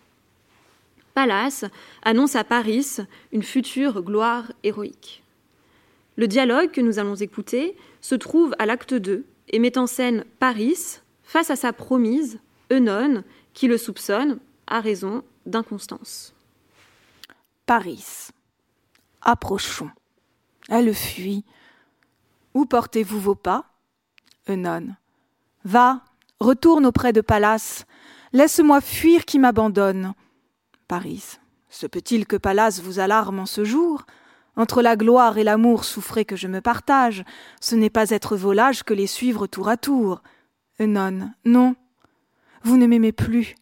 Pallas 1.14 1.66
annonce 2.02 2.36
à 2.36 2.44
Paris 2.44 2.98
une 3.32 3.44
future 3.44 4.02
gloire 4.02 4.52
héroïque. 4.64 5.24
Le 6.18 6.28
dialogue 6.28 6.72
que 6.72 6.82
nous 6.82 6.98
allons 6.98 7.16
écouter 7.16 7.76
se 8.02 8.16
trouve 8.16 8.56
à 8.58 8.66
l'acte 8.66 8.94
2 8.94 9.24
et 9.50 9.60
met 9.60 9.78
en 9.78 9.88
scène 9.88 10.26
Paris 10.40 11.00
face 11.24 11.52
à 11.52 11.56
sa 11.56 11.74
promise, 11.74 12.40
Eunone, 12.72 13.24
qui 13.60 13.68
le 13.68 13.78
soupçonne, 13.78 14.40
à 14.68 14.80
raison 14.80 15.22
d'inconstance. 15.46 16.34
Paris. 17.66 18.30
Approchons. 19.20 19.90
Elle 20.70 20.96
fuit. 20.96 21.44
Où 22.54 22.64
portez-vous 22.64 23.20
vos 23.20 23.36
pas? 23.36 23.66
Eunon. 24.48 24.96
Va, 25.66 26.06
retourne 26.40 26.86
auprès 26.86 27.12
de 27.12 27.20
Pallas. 27.20 27.84
Laisse-moi 28.32 28.80
fuir 28.80 29.26
qui 29.26 29.40
m'abandonne. 29.40 30.14
Paris. 30.88 31.38
Se 31.68 31.86
peut-il 31.86 32.28
que 32.28 32.38
Pallas 32.38 32.80
vous 32.82 33.00
alarme 33.00 33.40
en 33.40 33.46
ce 33.46 33.66
jour? 33.66 34.06
Entre 34.56 34.82
la 34.82 34.96
gloire 34.96 35.38
et 35.38 35.44
l'amour, 35.44 35.84
souffrez 35.84 36.24
que 36.24 36.38
je 36.38 36.48
me 36.48 36.62
partage. 36.62 37.26
Ce 37.60 37.76
n'est 37.76 37.90
pas 37.90 38.12
être 38.12 38.38
volage 38.38 38.84
que 38.84 38.94
les 38.94 39.06
suivre 39.06 39.48
tour 39.48 39.68
à 39.68 39.76
tour. 39.76 40.22
Eunon. 40.80 41.34
Non, 41.44 41.76
vous 42.64 42.78
ne 42.78 42.88
m'aimez 42.88 43.12
plus. 43.12 43.56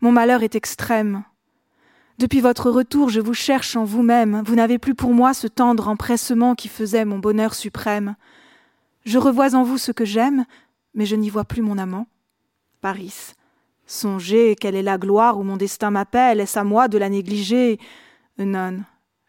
Mon 0.00 0.12
malheur 0.12 0.42
est 0.42 0.54
extrême. 0.54 1.24
Depuis 2.18 2.40
votre 2.40 2.70
retour, 2.70 3.10
je 3.10 3.20
vous 3.20 3.34
cherche 3.34 3.76
en 3.76 3.84
vous-même. 3.84 4.42
Vous 4.44 4.56
n'avez 4.56 4.78
plus 4.78 4.94
pour 4.94 5.12
moi 5.12 5.34
ce 5.34 5.46
tendre 5.46 5.88
empressement 5.88 6.54
qui 6.54 6.68
faisait 6.68 7.04
mon 7.04 7.18
bonheur 7.18 7.54
suprême. 7.54 8.16
Je 9.04 9.18
revois 9.18 9.54
en 9.54 9.62
vous 9.62 9.78
ce 9.78 9.92
que 9.92 10.04
j'aime, 10.04 10.44
mais 10.94 11.06
je 11.06 11.16
n'y 11.16 11.30
vois 11.30 11.44
plus 11.44 11.62
mon 11.62 11.78
amant. 11.78 12.06
Paris. 12.80 13.34
Songez 13.86 14.54
quelle 14.54 14.74
est 14.74 14.82
la 14.82 14.98
gloire 14.98 15.38
où 15.38 15.42
mon 15.44 15.56
destin 15.56 15.90
m'appelle, 15.90 16.40
est-ce 16.40 16.58
à 16.58 16.64
moi 16.64 16.88
de 16.88 16.98
la 16.98 17.08
négliger? 17.08 17.78
Non, 18.38 18.80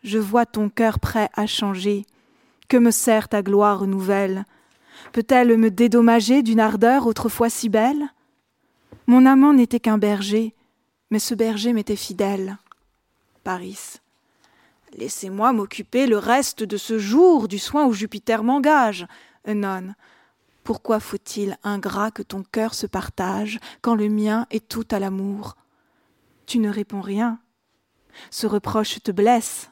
je 0.03 0.17
vois 0.17 0.45
ton 0.45 0.69
cœur 0.69 0.99
prêt 0.99 1.29
à 1.33 1.45
changer. 1.47 2.05
Que 2.67 2.77
me 2.77 2.91
sert 2.91 3.29
ta 3.29 3.41
gloire 3.41 3.87
nouvelle? 3.87 4.45
Peut-elle 5.13 5.57
me 5.57 5.71
dédommager 5.71 6.43
d'une 6.43 6.59
ardeur 6.59 7.07
autrefois 7.07 7.49
si 7.49 7.69
belle? 7.69 8.09
Mon 9.09 9.25
amant 9.25 9.53
n'était 9.53 9.79
qu'un 9.79 9.97
berger, 9.97 10.53
mais 11.09 11.17
ce 11.17 11.33
berger 11.33 11.73
m'était 11.73 11.95
fidèle. 11.95 12.59
Paris. 13.43 13.95
Laissez-moi 14.93 15.51
m'occuper 15.51 16.05
le 16.05 16.19
reste 16.19 16.61
de 16.61 16.77
ce 16.77 16.99
jour 16.99 17.47
du 17.47 17.57
soin 17.57 17.87
où 17.87 17.93
Jupiter 17.93 18.43
m'engage. 18.43 19.07
Non. 19.47 19.95
Pourquoi 20.63 20.99
faut-il, 20.99 21.57
ingrat, 21.63 22.11
que 22.11 22.21
ton 22.21 22.43
cœur 22.43 22.75
se 22.75 22.85
partage 22.85 23.57
quand 23.81 23.95
le 23.95 24.09
mien 24.09 24.45
est 24.51 24.69
tout 24.69 24.85
à 24.91 24.99
l'amour? 24.99 25.57
Tu 26.45 26.59
ne 26.59 26.69
réponds 26.69 27.01
rien. 27.01 27.39
Ce 28.29 28.45
reproche 28.45 29.01
te 29.01 29.11
blesse. 29.11 29.71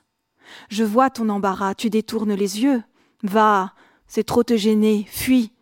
Je 0.69 0.83
vois 0.83 1.11
ton 1.11 1.29
embarras, 1.29 1.75
tu 1.75 1.91
détournes 1.91 2.33
les 2.33 2.63
yeux. 2.63 2.81
Va, 3.21 3.75
c'est 4.07 4.23
trop 4.25 4.43
te 4.43 4.57
gêner, 4.57 5.05
fuis. 5.07 5.53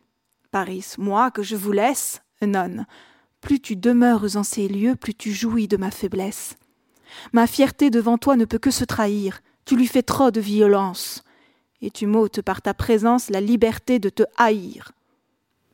Paris, 0.49 0.93
moi 0.97 1.29
que 1.29 1.43
je 1.43 1.57
vous 1.57 1.73
laisse, 1.73 2.21
non. 2.41 2.85
Plus 3.45 3.59
tu 3.59 3.75
demeures 3.75 4.37
en 4.37 4.41
ces 4.41 4.67
lieux, 4.67 4.95
plus 4.95 5.13
tu 5.13 5.31
jouis 5.31 5.67
de 5.67 5.77
ma 5.77 5.91
faiblesse. 5.91 6.57
Ma 7.31 7.45
fierté 7.45 7.91
devant 7.91 8.17
toi 8.17 8.35
ne 8.35 8.43
peut 8.43 8.57
que 8.57 8.71
se 8.71 8.83
trahir, 8.83 9.41
tu 9.65 9.75
lui 9.75 9.85
fais 9.85 10.01
trop 10.01 10.31
de 10.31 10.41
violence, 10.41 11.23
et 11.79 11.91
tu 11.91 12.07
m'ôtes 12.07 12.41
par 12.41 12.63
ta 12.63 12.73
présence 12.73 13.29
la 13.29 13.41
liberté 13.41 13.99
de 13.99 14.09
te 14.09 14.23
haïr. 14.35 14.93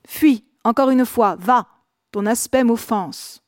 Fuis, 0.06 0.44
encore 0.66 0.90
une 0.90 1.06
fois, 1.06 1.38
va, 1.40 1.66
ton 2.12 2.26
aspect 2.26 2.66
m'offense. 2.66 3.42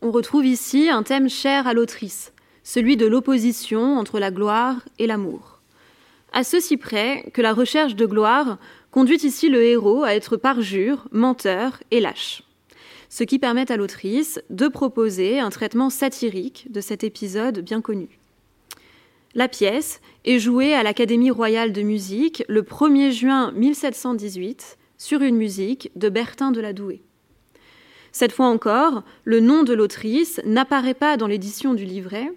On 0.00 0.10
retrouve 0.10 0.46
ici 0.46 0.88
un 0.88 1.02
thème 1.02 1.28
cher 1.28 1.66
à 1.66 1.74
l'autrice, 1.74 2.32
celui 2.62 2.96
de 2.96 3.04
l'opposition 3.04 3.98
entre 3.98 4.18
la 4.18 4.30
gloire 4.30 4.76
et 4.98 5.06
l'amour. 5.06 5.60
À 6.32 6.44
ceci 6.44 6.78
près 6.78 7.30
que 7.34 7.42
la 7.42 7.52
recherche 7.52 7.94
de 7.94 8.06
gloire 8.06 8.56
conduit 8.92 9.24
ici 9.24 9.48
le 9.48 9.64
héros 9.64 10.04
à 10.04 10.14
être 10.14 10.36
parjure, 10.36 11.08
menteur 11.10 11.82
et 11.90 11.98
lâche. 11.98 12.44
Ce 13.08 13.24
qui 13.24 13.40
permet 13.40 13.72
à 13.72 13.76
l'autrice 13.76 14.40
de 14.50 14.68
proposer 14.68 15.40
un 15.40 15.50
traitement 15.50 15.90
satirique 15.90 16.66
de 16.70 16.80
cet 16.80 17.02
épisode 17.02 17.60
bien 17.60 17.80
connu. 17.80 18.20
La 19.34 19.48
pièce 19.48 20.00
est 20.26 20.38
jouée 20.38 20.74
à 20.74 20.82
l'Académie 20.82 21.30
royale 21.30 21.72
de 21.72 21.82
musique 21.82 22.44
le 22.48 22.62
1er 22.62 23.10
juin 23.10 23.50
1718 23.52 24.78
sur 24.98 25.22
une 25.22 25.36
musique 25.36 25.90
de 25.96 26.10
Bertin 26.10 26.52
de 26.52 26.60
la 26.60 26.74
Douai. 26.74 27.02
Cette 28.12 28.32
fois 28.32 28.46
encore, 28.46 29.04
le 29.24 29.40
nom 29.40 29.62
de 29.62 29.72
l'autrice 29.72 30.38
n'apparaît 30.44 30.92
pas 30.92 31.16
dans 31.16 31.26
l'édition 31.26 31.72
du 31.72 31.86
livret, 31.86 32.30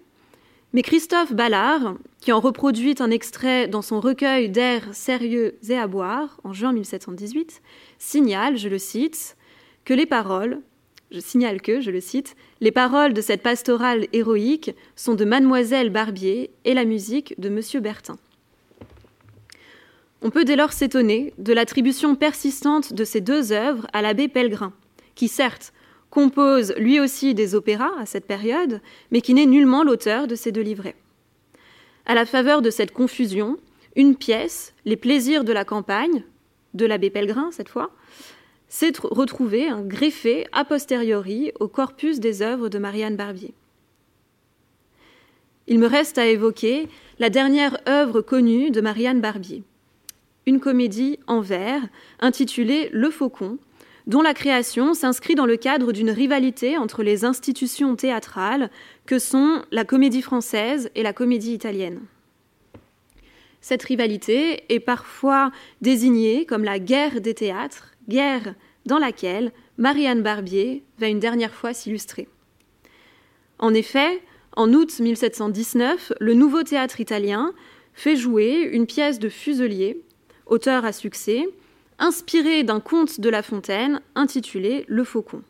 mais 0.75 0.81
Christophe 0.81 1.31
Ballard, 1.31 1.95
qui 2.19 2.33
en 2.33 2.41
reproduit 2.41 2.95
un 2.99 3.09
extrait 3.09 3.69
dans 3.69 3.81
son 3.81 4.01
recueil 4.01 4.49
d'airs 4.49 4.93
sérieux 4.93 5.57
et 5.69 5.77
à 5.77 5.87
boire 5.87 6.41
en 6.43 6.51
juin 6.51 6.73
1718, 6.73 7.61
signale, 7.97 8.57
je 8.57 8.67
le 8.67 8.77
cite, 8.77 9.37
que 9.85 9.93
les 9.93 10.05
paroles, 10.05 10.59
je 11.11 11.21
signale 11.21 11.61
que, 11.61 11.79
je 11.79 11.91
le 11.91 12.01
cite, 12.01 12.35
les 12.59 12.73
paroles 12.73 13.13
de 13.13 13.21
cette 13.21 13.41
pastorale 13.41 14.07
héroïque 14.11 14.75
sont 14.97 15.15
de 15.15 15.23
Mademoiselle 15.23 15.91
Barbier 15.91 16.51
et 16.65 16.73
la 16.73 16.83
musique 16.83 17.39
de 17.39 17.47
Monsieur 17.47 17.79
Bertin. 17.79 18.17
On 20.21 20.29
peut 20.29 20.43
dès 20.43 20.57
lors 20.57 20.73
s'étonner 20.73 21.33
de 21.37 21.53
l'attribution 21.53 22.15
persistante 22.15 22.91
de 22.91 23.05
ces 23.05 23.21
deux 23.21 23.53
œuvres 23.53 23.87
à 23.93 24.01
l'abbé 24.01 24.27
Pellegrin, 24.27 24.73
qui 25.15 25.29
certes 25.29 25.71
compose 26.15 26.73
lui 26.77 27.01
aussi 27.01 27.33
des 27.33 27.55
opéras 27.55 27.91
à 27.99 28.05
cette 28.05 28.25
période, 28.25 28.79
mais 29.11 29.19
qui 29.19 29.33
n'est 29.33 29.45
nullement 29.45 29.83
l'auteur 29.83 30.27
de 30.27 30.35
ces 30.35 30.53
deux 30.53 30.61
livrets. 30.61 30.95
À 32.05 32.15
la 32.15 32.25
faveur 32.25 32.61
de 32.61 32.69
cette 32.69 32.91
confusion, 32.91 33.57
une 33.97 34.15
pièce, 34.15 34.73
Les 34.85 34.95
plaisirs 34.95 35.43
de 35.43 35.51
la 35.51 35.65
campagne, 35.65 36.23
de 36.73 36.85
l'abbé 36.85 37.09
Pellegrin 37.09 37.51
cette 37.51 37.67
fois, 37.67 37.91
s'est 38.69 38.93
retrouvée 39.03 39.67
greffée 39.81 40.47
a 40.53 40.63
posteriori 40.63 41.51
au 41.59 41.67
corpus 41.67 42.21
des 42.21 42.41
œuvres 42.41 42.69
de 42.69 42.79
Marianne 42.79 43.17
Barbier. 43.17 43.53
Il 45.67 45.79
me 45.79 45.87
reste 45.87 46.17
à 46.17 46.27
évoquer 46.27 46.87
la 47.19 47.29
dernière 47.29 47.77
œuvre 47.89 48.21
connue 48.21 48.71
de 48.71 48.79
Marianne 48.79 49.19
Barbier, 49.19 49.63
une 50.45 50.61
comédie 50.61 51.19
en 51.27 51.41
vers 51.41 51.81
intitulée 52.21 52.89
Le 52.93 53.09
Faucon, 53.09 53.57
dont 54.07 54.21
la 54.21 54.33
création 54.33 54.93
s'inscrit 54.93 55.35
dans 55.35 55.45
le 55.45 55.57
cadre 55.57 55.91
d'une 55.91 56.11
rivalité 56.11 56.77
entre 56.77 57.03
les 57.03 57.25
institutions 57.25 57.95
théâtrales 57.95 58.69
que 59.05 59.19
sont 59.19 59.63
la 59.71 59.83
comédie 59.83 60.21
française 60.21 60.89
et 60.95 61.03
la 61.03 61.13
comédie 61.13 61.53
italienne. 61.53 62.01
Cette 63.61 63.83
rivalité 63.83 64.63
est 64.69 64.79
parfois 64.79 65.51
désignée 65.81 66.45
comme 66.45 66.63
la 66.63 66.77
guerre 66.77 67.19
des 67.19 67.33
théâtres, 67.33 67.93
guerre 68.07 68.53
dans 68.85 68.99
laquelle 68.99 69.51
Marianne 69.77 70.21
Barbier 70.21 70.83
va 70.99 71.07
une 71.07 71.19
dernière 71.19 71.53
fois 71.53 71.73
s'illustrer. 71.73 72.27
En 73.57 73.73
effet, 73.73 74.21
en 74.55 74.71
août 74.73 74.99
1719, 74.99 76.13
le 76.19 76.33
nouveau 76.33 76.61
théâtre 76.61 76.99
italien 76.99 77.53
fait 77.93 78.15
jouer 78.15 78.69
une 78.71 78.85
pièce 78.85 79.17
de 79.17 79.29
Fuselier, 79.29 80.01
auteur 80.45 80.85
à 80.85 80.91
succès, 80.91 81.47
inspiré 81.99 82.63
d'un 82.63 82.79
conte 82.79 83.19
de 83.19 83.29
La 83.29 83.41
Fontaine 83.41 84.01
intitulé 84.15 84.85
Le 84.87 85.03
Faucon. 85.03 85.41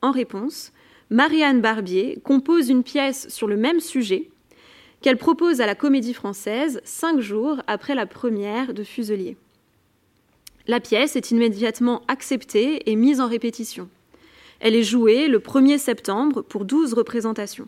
En 0.00 0.10
réponse, 0.10 0.72
Marianne 1.10 1.60
Barbier 1.60 2.18
compose 2.24 2.68
une 2.68 2.82
pièce 2.82 3.28
sur 3.28 3.46
le 3.46 3.56
même 3.56 3.80
sujet 3.80 4.30
qu'elle 5.00 5.18
propose 5.18 5.60
à 5.60 5.66
la 5.66 5.74
Comédie 5.74 6.14
Française 6.14 6.80
cinq 6.84 7.20
jours 7.20 7.60
après 7.66 7.94
la 7.94 8.06
première 8.06 8.72
de 8.72 8.84
Fuselier. 8.84 9.36
La 10.68 10.80
pièce 10.80 11.16
est 11.16 11.32
immédiatement 11.32 12.02
acceptée 12.06 12.88
et 12.90 12.94
mise 12.94 13.20
en 13.20 13.26
répétition. 13.26 13.88
Elle 14.60 14.76
est 14.76 14.84
jouée 14.84 15.26
le 15.26 15.40
1er 15.40 15.78
septembre 15.78 16.42
pour 16.42 16.64
douze 16.64 16.94
représentations. 16.94 17.66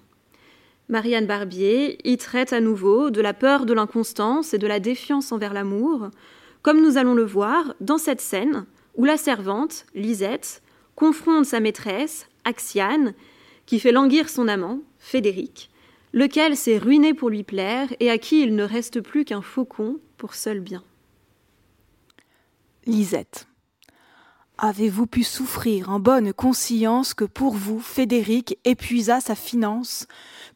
Marianne 0.88 1.26
Barbier 1.26 1.98
y 2.08 2.16
traite 2.18 2.52
à 2.52 2.60
nouveau 2.60 3.10
de 3.10 3.20
la 3.20 3.34
peur 3.34 3.66
de 3.66 3.72
l'inconstance 3.72 4.54
et 4.54 4.58
de 4.58 4.66
la 4.66 4.78
défiance 4.78 5.32
envers 5.32 5.54
l'amour, 5.54 6.10
comme 6.64 6.80
nous 6.80 6.96
allons 6.96 7.14
le 7.14 7.26
voir 7.26 7.74
dans 7.80 7.98
cette 7.98 8.22
scène 8.22 8.64
où 8.96 9.04
la 9.04 9.18
servante, 9.18 9.84
Lisette, 9.94 10.62
confronte 10.96 11.44
sa 11.44 11.60
maîtresse, 11.60 12.26
Axiane, 12.44 13.12
qui 13.66 13.78
fait 13.78 13.92
languir 13.92 14.30
son 14.30 14.48
amant, 14.48 14.80
Frédéric, 14.98 15.70
lequel 16.14 16.56
s'est 16.56 16.78
ruiné 16.78 17.12
pour 17.12 17.28
lui 17.28 17.42
plaire 17.42 17.88
et 18.00 18.10
à 18.10 18.16
qui 18.16 18.42
il 18.42 18.56
ne 18.56 18.64
reste 18.64 19.02
plus 19.02 19.26
qu'un 19.26 19.42
faucon 19.42 19.98
pour 20.16 20.34
seul 20.34 20.60
bien. 20.60 20.82
Lisette. 22.86 23.46
Avez-vous 24.56 25.06
pu 25.06 25.22
souffrir 25.22 25.90
en 25.90 26.00
bonne 26.00 26.32
conscience 26.32 27.12
que 27.12 27.24
pour 27.24 27.54
vous, 27.54 27.80
Frédéric 27.80 28.58
épuisa 28.64 29.20
sa 29.20 29.34
finance, 29.34 30.06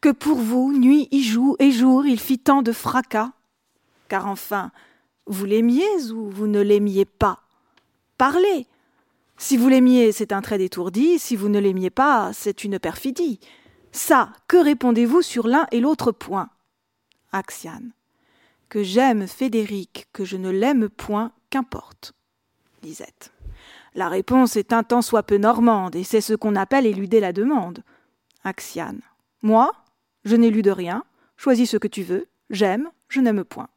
que 0.01 0.11
pour 0.11 0.39
vous, 0.39 0.73
nuit 0.73 1.09
y 1.11 1.23
joue 1.23 1.57
et 1.59 1.71
jour 1.71 2.07
il 2.07 2.19
fit 2.19 2.39
tant 2.39 2.63
de 2.63 2.73
fracas? 2.73 3.33
Car 4.09 4.27
enfin, 4.27 4.71
vous 5.29 5.45
l'aimiez 5.45 6.11
ou 6.13 6.31
vous 6.31 6.47
ne 6.47 6.61
l'aimiez 6.61 7.05
pas? 7.05 7.43
Parlez 8.17 8.67
Si 9.37 9.57
vous 9.57 9.69
l'aimiez, 9.69 10.11
c'est 10.13 10.33
un 10.33 10.41
trait 10.41 10.59
d'étourdi, 10.59 11.19
si 11.19 11.37
vous 11.37 11.49
ne 11.49 11.61
l'aimiez 11.61 11.91
pas, 11.91 12.33
c'est 12.33 12.65
une 12.65 12.79
perfidie. 12.79 13.39
Ça, 13.93 14.33
que 14.49 14.57
répondez-vous 14.57 15.23
sur 15.23 15.47
l'un 15.47 15.67
et 15.71 15.81
l'autre 15.81 16.13
point? 16.13 16.51
Axiane. 17.33 17.93
Que 18.69 18.83
j'aime 18.83 19.27
Frédéric, 19.27 20.09
que 20.13 20.25
je 20.25 20.37
ne 20.37 20.51
l'aime 20.51 20.89
point, 20.89 21.33
qu'importe. 21.51 22.13
Lisette. 22.83 23.33
La 23.95 24.09
réponse 24.09 24.57
est 24.57 24.73
un 24.73 24.83
tant 24.83 25.03
soit 25.03 25.23
peu 25.23 25.39
normande, 25.39 25.97
et 25.97 26.05
c'est 26.05 26.21
ce 26.21 26.35
qu'on 26.35 26.57
appelle 26.57 26.87
éluder 26.87 27.21
la 27.21 27.33
demande. 27.33 27.83
Axiane. 28.45 29.01
Moi, 29.43 29.73
je 30.25 30.37
n'élude 30.37 30.69
rien, 30.69 31.05
choisis 31.37 31.71
ce 31.71 31.77
que 31.77 31.89
tu 31.89 32.03
veux, 32.03 32.29
j'aime, 32.51 32.91
je 33.09 33.21
n'aime 33.21 33.45
point. 33.45 33.69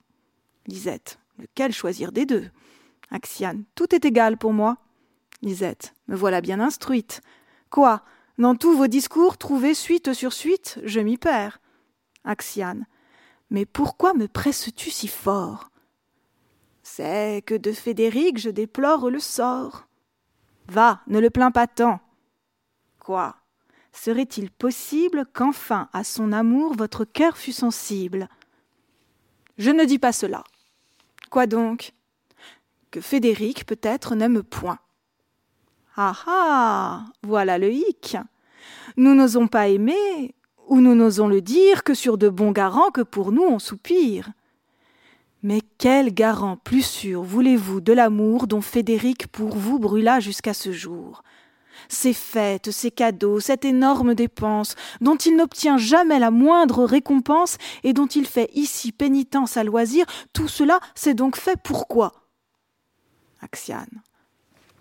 Lisette. 0.67 1.20
Lequel 1.41 1.73
choisir 1.73 2.11
des 2.11 2.27
deux? 2.27 2.49
Axiane. 3.09 3.65
Tout 3.73 3.95
est 3.95 4.05
égal 4.05 4.38
pour 4.38 4.53
moi. 4.53 4.77
Lisette. 5.41 5.95
Me 6.07 6.15
voilà 6.15 6.39
bien 6.39 6.59
instruite. 6.59 7.22
Quoi? 7.72 8.03
Dans 8.38 8.55
tous 8.55 8.77
vos 8.77 8.88
discours, 8.88 9.38
trouver 9.38 9.73
suite 9.73 10.13
sur 10.13 10.34
suite, 10.34 10.80
je 10.84 10.99
m'y 10.99 11.18
perds. 11.18 11.59
Axiane. 12.23 12.85
Mais 13.49 13.65
pourquoi 13.65 14.13
me 14.13 14.27
presses-tu 14.27 14.91
si 14.91 15.07
fort? 15.07 15.72
C'est 16.84 17.43
que 17.45 17.55
de 17.55 17.72
Frédéric 17.72 18.38
je 18.38 18.51
déplore 18.51 19.09
le 19.09 19.19
sort. 19.19 19.88
Va, 20.68 21.01
ne 21.07 21.19
le 21.19 21.31
plains 21.31 21.51
pas 21.51 21.68
tant. 21.68 21.99
Quoi? 22.99 23.35
Serait-il 23.91 24.51
possible 24.51 25.26
qu'enfin 25.34 25.89
à 25.91 26.03
son 26.03 26.31
amour 26.31 26.76
votre 26.76 27.03
cœur 27.03 27.35
fût 27.35 27.51
sensible? 27.51 28.30
Je 29.57 29.72
ne 29.72 29.85
dis 29.85 29.99
pas 29.99 30.13
cela. 30.13 30.43
Quoi 31.31 31.47
donc? 31.47 31.93
Que 32.91 32.99
Frédéric 32.99 33.65
peut-être 33.65 34.15
n'aime 34.15 34.43
point. 34.43 34.79
Ah 35.95 36.13
ah 36.27 37.05
Voilà 37.23 37.57
le 37.57 37.71
hic. 37.71 38.17
Nous 38.97 39.15
n'osons 39.15 39.47
pas 39.47 39.69
aimer, 39.69 40.35
ou 40.67 40.81
nous 40.81 40.93
n'osons 40.93 41.29
le 41.29 41.39
dire 41.39 41.85
que 41.85 41.93
sur 41.93 42.17
de 42.17 42.27
bons 42.27 42.51
garants 42.51 42.91
que 42.91 42.99
pour 42.99 43.31
nous 43.31 43.43
on 43.43 43.59
soupire. 43.59 44.29
Mais 45.41 45.61
quel 45.77 46.13
garant 46.13 46.57
plus 46.57 46.85
sûr 46.85 47.23
voulez-vous 47.23 47.79
de 47.79 47.93
l'amour 47.93 48.45
dont 48.45 48.59
Frédéric 48.59 49.27
pour 49.27 49.55
vous 49.55 49.79
brûla 49.79 50.19
jusqu'à 50.19 50.53
ce 50.53 50.73
jour? 50.73 51.23
Ces 51.89 52.13
fêtes, 52.13 52.71
ces 52.71 52.91
cadeaux, 52.91 53.39
cette 53.39 53.65
énorme 53.65 54.15
dépense, 54.15 54.75
dont 55.01 55.15
il 55.15 55.35
n'obtient 55.35 55.77
jamais 55.77 56.19
la 56.19 56.31
moindre 56.31 56.83
récompense 56.85 57.57
et 57.83 57.93
dont 57.93 58.07
il 58.07 58.25
fait 58.25 58.49
ici 58.53 58.91
pénitence 58.91 59.57
à 59.57 59.63
loisir, 59.63 60.05
tout 60.33 60.47
cela 60.47 60.79
s'est 60.95 61.13
donc 61.13 61.37
fait 61.37 61.59
pourquoi? 61.63 62.13
Axiane. 63.41 64.01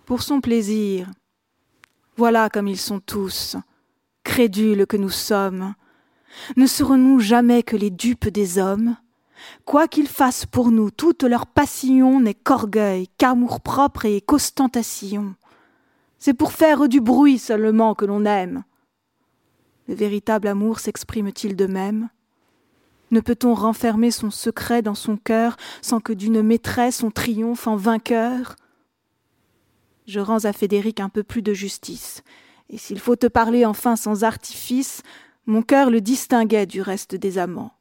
Pour 0.07 0.23
son 0.23 0.41
plaisir. 0.41 1.09
Voilà 2.17 2.51
comme 2.51 2.69
ils 2.69 2.79
sont 2.79 3.01
tous, 3.01 3.57
crédules 4.25 4.87
que 4.87 4.97
nous 4.97 5.11
sommes. 5.11 5.75
Ne 6.57 6.67
serons-nous 6.67 7.21
jamais 7.21 7.63
que 7.63 7.77
les 7.77 7.91
dupes 7.91 8.29
des 8.29 8.59
hommes? 8.59 8.97
Quoi 9.65 9.89
qu'ils 9.89 10.09
fassent 10.09 10.47
pour 10.47 10.71
nous, 10.71 10.91
toute 10.91 11.23
leur 11.23 11.47
passion 11.47 12.21
n'est 12.21 12.35
qu'orgueil, 12.35 13.09
qu'amour-propre 13.17 14.05
et 14.05 14.21
qu'ostentation. 14.21 15.35
C'est 16.23 16.35
pour 16.35 16.53
faire 16.53 16.87
du 16.87 17.01
bruit 17.01 17.39
seulement 17.39 17.95
que 17.95 18.05
l'on 18.05 18.27
aime. 18.27 18.63
Le 19.89 19.95
véritable 19.95 20.49
amour 20.49 20.79
s'exprime-t-il 20.79 21.57
de 21.57 21.67
même? 21.67 22.11
Ne 23.11 23.21
peut-on 23.21 23.55
renfermer 23.55 24.11
son 24.11 24.31
secret 24.31 24.83
dans 24.83 24.95
son 24.95 25.17
cœur 25.17 25.57
sans 25.81 25.99
que 25.99 26.13
d'une 26.13 26.43
maîtresse 26.43 27.03
on 27.03 27.11
triomphe 27.11 27.67
en 27.67 27.75
vainqueur? 27.75 28.57
Je 30.07 30.21
rends 30.21 30.45
à 30.45 30.53
Frédéric 30.53 31.01
un 31.01 31.09
peu 31.09 31.23
plus 31.23 31.41
de 31.41 31.55
justice, 31.55 32.23
et 32.69 32.77
s'il 32.77 33.01
faut 33.01 33.17
te 33.17 33.27
parler 33.27 33.65
enfin 33.65 33.97
sans 33.97 34.23
artifice, 34.23 35.03
mon 35.47 35.63
cœur 35.63 35.91
le 35.91 36.03
distinguait 36.03 36.67
du 36.67 36.83
reste 36.83 37.15
des 37.15 37.39
amants. 37.39 37.73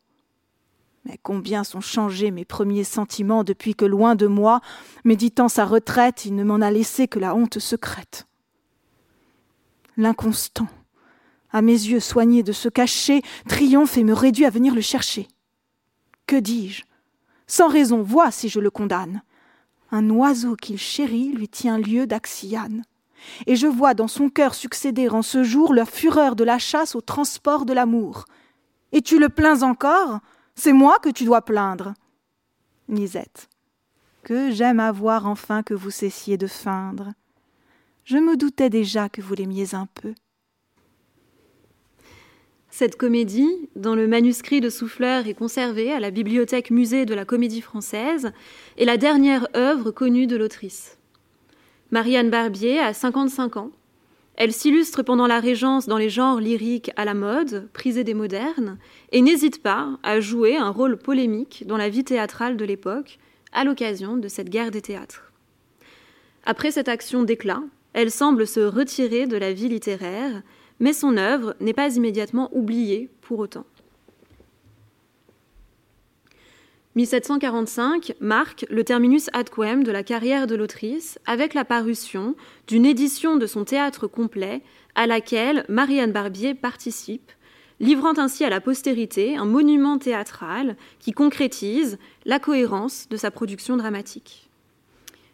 Mais 1.04 1.20
combien 1.22 1.66
sont 1.66 1.82
changés 1.82 2.32
mes 2.32 2.46
premiers 2.46 2.86
sentiments 2.86 3.44
depuis 3.44 3.76
que, 3.76 3.86
loin 3.86 4.16
de 4.16 4.28
moi, 4.28 4.62
méditant 5.04 5.50
sa 5.50 5.66
retraite, 5.66 6.26
il 6.26 6.36
ne 6.36 6.44
m'en 6.46 6.62
a 6.62 6.72
laissé 6.72 7.10
que 7.10 7.20
la 7.20 7.36
honte 7.36 7.60
secrète. 7.60 8.28
L'inconstant, 10.00 10.70
à 11.52 11.62
mes 11.62 11.74
yeux 11.74 12.00
soigné 12.00 12.42
de 12.42 12.54
se 12.54 12.70
cacher, 12.70 13.22
triomphe 13.50 13.98
et 13.98 14.06
me 14.06 14.14
réduit 14.14 14.46
à 14.46 14.50
venir 14.50 14.74
le 14.74 14.80
chercher. 14.80 15.28
Que 16.26 16.38
dis-je? 16.38 16.86
Sans 17.48 17.68
raison, 17.68 18.02
vois 18.02 18.32
si 18.32 18.48
je 18.48 18.62
le 18.62 18.70
condamne. 18.70 19.24
Un 19.92 20.10
oiseau 20.10 20.56
qu'il 20.56 20.78
chérit 20.78 21.34
lui 21.34 21.50
tient 21.50 21.78
lieu 21.78 22.08
d'Axiane. 22.08 22.86
Et 23.46 23.58
je 23.58 23.68
vois 23.68 23.94
dans 23.94 24.08
son 24.08 24.30
cœur 24.30 24.56
succéder 24.56 25.10
en 25.10 25.22
ce 25.22 25.44
jour 25.44 25.74
la 25.74 25.84
fureur 25.84 26.38
de 26.38 26.46
la 26.46 26.60
chasse 26.60 26.96
au 26.96 27.02
transport 27.02 27.66
de 27.66 27.74
l'amour. 27.74 28.24
Et 28.94 29.02
tu 29.02 29.20
le 29.20 29.28
plains 29.28 29.64
encore? 29.64 30.22
C'est 30.56 30.72
moi 30.72 30.96
que 31.04 31.10
tu 31.10 31.26
dois 31.26 31.42
plaindre. 31.42 31.94
Lisette. 32.88 33.50
Que 34.24 34.50
j'aime 34.50 34.80
à 34.80 34.94
voir 34.94 35.28
enfin 35.28 35.62
que 35.62 35.74
vous 35.74 35.92
cessiez 35.92 36.38
de 36.38 36.48
feindre. 36.48 37.12
Je 38.10 38.18
me 38.18 38.36
doutais 38.36 38.72
déjà 38.72 39.08
que 39.08 39.22
vous 39.22 39.36
l'aimiez 39.36 39.76
un 39.76 39.88
peu. 39.94 40.16
Cette 42.72 42.96
comédie, 42.96 43.70
dont 43.76 43.94
le 43.94 44.08
manuscrit 44.08 44.62
de 44.62 44.72
Souffleur 44.72 45.28
est 45.28 45.36
conservé 45.36 45.92
à 45.92 46.00
la 46.00 46.10
bibliothèque 46.10 46.72
musée 46.72 47.06
de 47.06 47.14
la 47.14 47.24
Comédie 47.24 47.62
française, 47.62 48.32
est 48.80 48.86
la 48.86 48.98
dernière 48.98 49.48
œuvre 49.56 49.92
connue 49.92 50.26
de 50.26 50.38
l'autrice. 50.38 50.98
Marianne 51.92 52.32
Barbier 52.32 52.80
a 52.80 52.96
55 52.96 53.58
ans 53.58 53.72
elle 54.42 54.54
s'illustre 54.54 55.04
pendant 55.04 55.28
la 55.28 55.42
Régence 55.42 55.86
dans 55.86 55.98
les 55.98 56.10
genres 56.10 56.40
lyriques 56.40 56.92
à 56.96 57.04
la 57.04 57.14
mode, 57.14 57.68
prisés 57.74 58.06
des 58.06 58.14
modernes, 58.14 58.80
et 59.12 59.22
n'hésite 59.22 59.62
pas 59.62 60.00
à 60.02 60.22
jouer 60.22 60.56
un 60.56 60.70
rôle 60.70 60.98
polémique 60.98 61.66
dans 61.68 61.76
la 61.76 61.90
vie 61.90 62.06
théâtrale 62.06 62.56
de 62.56 62.64
l'époque, 62.64 63.20
à 63.52 63.66
l'occasion 63.66 64.16
de 64.16 64.30
cette 64.30 64.50
guerre 64.50 64.72
des 64.72 64.82
théâtres. 64.82 65.34
Après 66.46 66.72
cette 66.72 66.88
action 66.88 67.24
d'éclat, 67.24 67.62
elle 67.94 68.12
semble 68.12 68.48
se 68.48 68.60
retirer 68.60 69.28
de 69.28 69.38
la 69.38 69.54
vie 69.54 69.70
littéraire, 69.70 70.42
mais 70.80 70.94
son 70.94 71.18
œuvre 71.18 71.56
n'est 71.60 71.74
pas 71.74 71.96
immédiatement 71.96 72.50
oubliée 72.54 73.10
pour 73.22 73.40
autant. 73.40 73.66
1745 76.96 78.16
marque 78.20 78.66
le 78.70 78.84
terminus 78.84 79.30
ad 79.32 79.50
quem 79.50 79.84
de 79.84 79.92
la 79.92 80.04
carrière 80.04 80.48
de 80.48 80.56
l'autrice 80.56 81.20
avec 81.26 81.54
la 81.54 81.64
parution 81.64 82.36
d'une 82.68 82.86
édition 82.86 83.38
de 83.38 83.46
son 83.46 83.64
théâtre 83.64 84.08
complet 84.08 84.62
à 84.96 85.08
laquelle 85.08 85.66
Marianne 85.70 86.12
Barbier 86.12 86.56
participe, 86.56 87.32
livrant 87.80 88.18
ainsi 88.18 88.44
à 88.44 88.50
la 88.50 88.60
postérité 88.60 89.38
un 89.38 89.46
monument 89.46 89.98
théâtral 89.98 90.76
qui 91.00 91.12
concrétise 91.12 92.00
la 92.26 92.40
cohérence 92.40 93.08
de 93.08 93.18
sa 93.18 93.32
production 93.32 93.78
dramatique. 93.78 94.49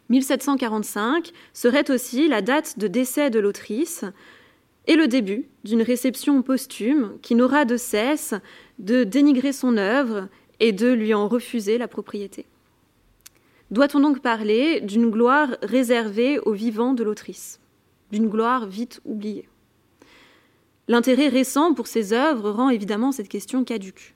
1745 0.08 1.32
serait 1.52 1.90
aussi 1.90 2.28
la 2.28 2.42
date 2.42 2.78
de 2.78 2.86
décès 2.86 3.30
de 3.30 3.40
l'autrice 3.40 4.04
et 4.86 4.96
le 4.96 5.08
début 5.08 5.46
d'une 5.64 5.82
réception 5.82 6.42
posthume 6.42 7.18
qui 7.22 7.34
n'aura 7.34 7.64
de 7.64 7.76
cesse 7.76 8.34
de 8.78 9.04
dénigrer 9.04 9.52
son 9.52 9.76
œuvre 9.76 10.28
et 10.60 10.72
de 10.72 10.92
lui 10.92 11.12
en 11.12 11.28
refuser 11.28 11.78
la 11.78 11.88
propriété. 11.88 12.46
Doit-on 13.70 14.00
donc 14.00 14.20
parler 14.20 14.80
d'une 14.80 15.10
gloire 15.10 15.56
réservée 15.62 16.38
aux 16.38 16.52
vivants 16.52 16.94
de 16.94 17.02
l'autrice, 17.02 17.60
d'une 18.12 18.28
gloire 18.28 18.66
vite 18.66 19.00
oubliée? 19.04 19.48
L'intérêt 20.88 21.28
récent 21.28 21.74
pour 21.74 21.88
ces 21.88 22.12
œuvres 22.12 22.50
rend 22.50 22.70
évidemment 22.70 23.10
cette 23.10 23.28
question 23.28 23.64
caduque. 23.64 24.15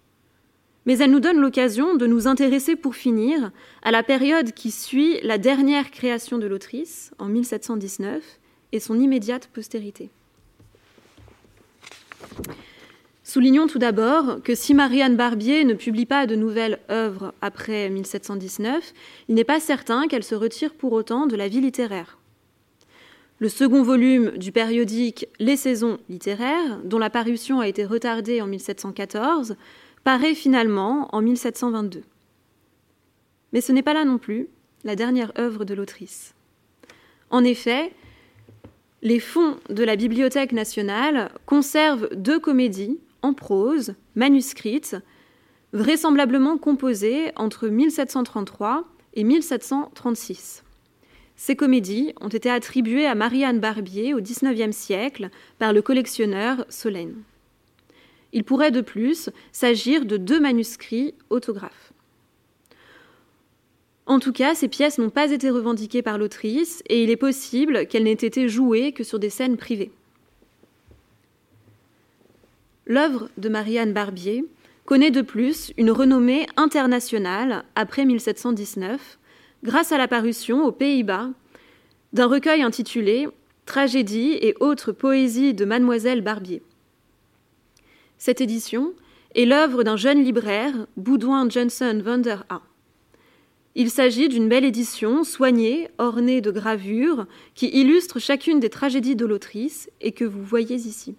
Mais 0.86 0.98
elle 0.98 1.10
nous 1.10 1.20
donne 1.20 1.40
l'occasion 1.40 1.94
de 1.94 2.06
nous 2.06 2.26
intéresser 2.26 2.76
pour 2.76 2.94
finir 2.94 3.50
à 3.82 3.90
la 3.90 4.02
période 4.02 4.52
qui 4.52 4.70
suit 4.70 5.20
la 5.22 5.38
dernière 5.38 5.90
création 5.90 6.38
de 6.38 6.46
l'autrice, 6.46 7.12
en 7.18 7.26
1719, 7.26 8.22
et 8.72 8.80
son 8.80 8.98
immédiate 8.98 9.48
postérité. 9.52 10.10
Soulignons 13.30 13.68
tout 13.68 13.78
d'abord 13.78 14.42
que 14.42 14.56
si 14.56 14.74
Marianne 14.74 15.16
Barbier 15.16 15.64
ne 15.64 15.74
publie 15.74 16.06
pas 16.06 16.26
de 16.26 16.34
nouvelles 16.34 16.80
œuvres 16.90 17.32
après 17.40 17.88
1719, 17.88 18.92
il 19.28 19.36
n'est 19.36 19.44
pas 19.44 19.60
certain 19.60 20.08
qu'elle 20.08 20.24
se 20.24 20.34
retire 20.34 20.74
pour 20.74 20.92
autant 20.92 21.28
de 21.28 21.36
la 21.36 21.46
vie 21.46 21.60
littéraire. 21.60 22.18
Le 23.38 23.48
second 23.48 23.82
volume 23.82 24.32
du 24.36 24.50
périodique 24.50 25.28
Les 25.38 25.56
Saisons 25.56 25.98
littéraires, 26.08 26.80
dont 26.82 26.98
la 26.98 27.08
parution 27.08 27.60
a 27.60 27.68
été 27.68 27.84
retardée 27.84 28.42
en 28.42 28.46
1714, 28.46 29.54
paraît 30.10 30.34
finalement 30.34 31.08
en 31.12 31.22
1722. 31.22 32.02
Mais 33.52 33.60
ce 33.60 33.70
n'est 33.70 33.84
pas 33.84 33.94
là 33.94 34.04
non 34.04 34.18
plus 34.18 34.48
la 34.82 34.96
dernière 34.96 35.30
œuvre 35.38 35.64
de 35.64 35.72
l'autrice. 35.72 36.34
En 37.30 37.44
effet, 37.44 37.92
les 39.02 39.20
fonds 39.20 39.58
de 39.68 39.84
la 39.84 39.94
Bibliothèque 39.94 40.50
nationale 40.50 41.30
conservent 41.46 42.08
deux 42.12 42.40
comédies 42.40 42.98
en 43.22 43.34
prose, 43.34 43.94
manuscrite, 44.16 44.96
vraisemblablement 45.72 46.58
composée 46.58 47.30
entre 47.36 47.68
1733 47.68 48.88
et 49.14 49.22
1736. 49.22 50.64
Ces 51.36 51.54
comédies 51.54 52.14
ont 52.20 52.26
été 52.26 52.50
attribuées 52.50 53.06
à 53.06 53.14
Marianne 53.14 53.60
Barbier 53.60 54.12
au 54.14 54.20
XIXe 54.20 54.76
siècle 54.76 55.30
par 55.60 55.72
le 55.72 55.82
collectionneur 55.82 56.66
Solène. 56.68 57.22
Il 58.32 58.44
pourrait 58.44 58.70
de 58.70 58.80
plus 58.80 59.30
s'agir 59.52 60.04
de 60.04 60.16
deux 60.16 60.40
manuscrits 60.40 61.14
autographes. 61.30 61.92
En 64.06 64.18
tout 64.18 64.32
cas, 64.32 64.54
ces 64.54 64.68
pièces 64.68 64.98
n'ont 64.98 65.10
pas 65.10 65.30
été 65.30 65.50
revendiquées 65.50 66.02
par 66.02 66.18
l'autrice 66.18 66.82
et 66.88 67.02
il 67.02 67.10
est 67.10 67.16
possible 67.16 67.86
qu'elles 67.86 68.02
n'aient 68.02 68.12
été 68.12 68.48
jouées 68.48 68.92
que 68.92 69.04
sur 69.04 69.18
des 69.18 69.30
scènes 69.30 69.56
privées. 69.56 69.92
L'œuvre 72.86 73.28
de 73.38 73.48
Marianne 73.48 73.92
Barbier 73.92 74.44
connaît 74.84 75.12
de 75.12 75.22
plus 75.22 75.72
une 75.76 75.92
renommée 75.92 76.48
internationale 76.56 77.64
après 77.76 78.04
1719 78.04 79.18
grâce 79.62 79.92
à 79.92 79.98
la 79.98 80.08
parution 80.08 80.64
aux 80.64 80.72
Pays-Bas 80.72 81.30
d'un 82.12 82.26
recueil 82.26 82.62
intitulé 82.62 83.28
Tragédie 83.64 84.36
et 84.40 84.56
autres 84.58 84.90
poésies 84.90 85.54
de 85.54 85.64
Mademoiselle 85.64 86.22
Barbier. 86.22 86.62
Cette 88.20 88.42
édition 88.42 88.92
est 89.34 89.46
l'œuvre 89.46 89.82
d'un 89.82 89.96
jeune 89.96 90.22
libraire, 90.22 90.86
Boudouin 90.98 91.48
Johnson 91.48 92.02
van 92.04 92.18
der 92.18 92.44
A. 92.50 92.60
Il 93.74 93.90
s'agit 93.90 94.28
d'une 94.28 94.46
belle 94.46 94.66
édition 94.66 95.24
soignée, 95.24 95.88
ornée 95.96 96.42
de 96.42 96.50
gravures, 96.50 97.26
qui 97.54 97.68
illustre 97.68 98.18
chacune 98.18 98.60
des 98.60 98.68
tragédies 98.68 99.16
de 99.16 99.24
l'autrice 99.24 99.88
et 100.02 100.12
que 100.12 100.26
vous 100.26 100.44
voyez 100.44 100.76
ici. 100.76 101.16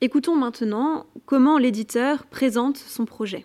Écoutons 0.00 0.36
maintenant 0.36 1.04
comment 1.26 1.58
l'éditeur 1.58 2.24
présente 2.24 2.78
son 2.78 3.04
projet. 3.04 3.44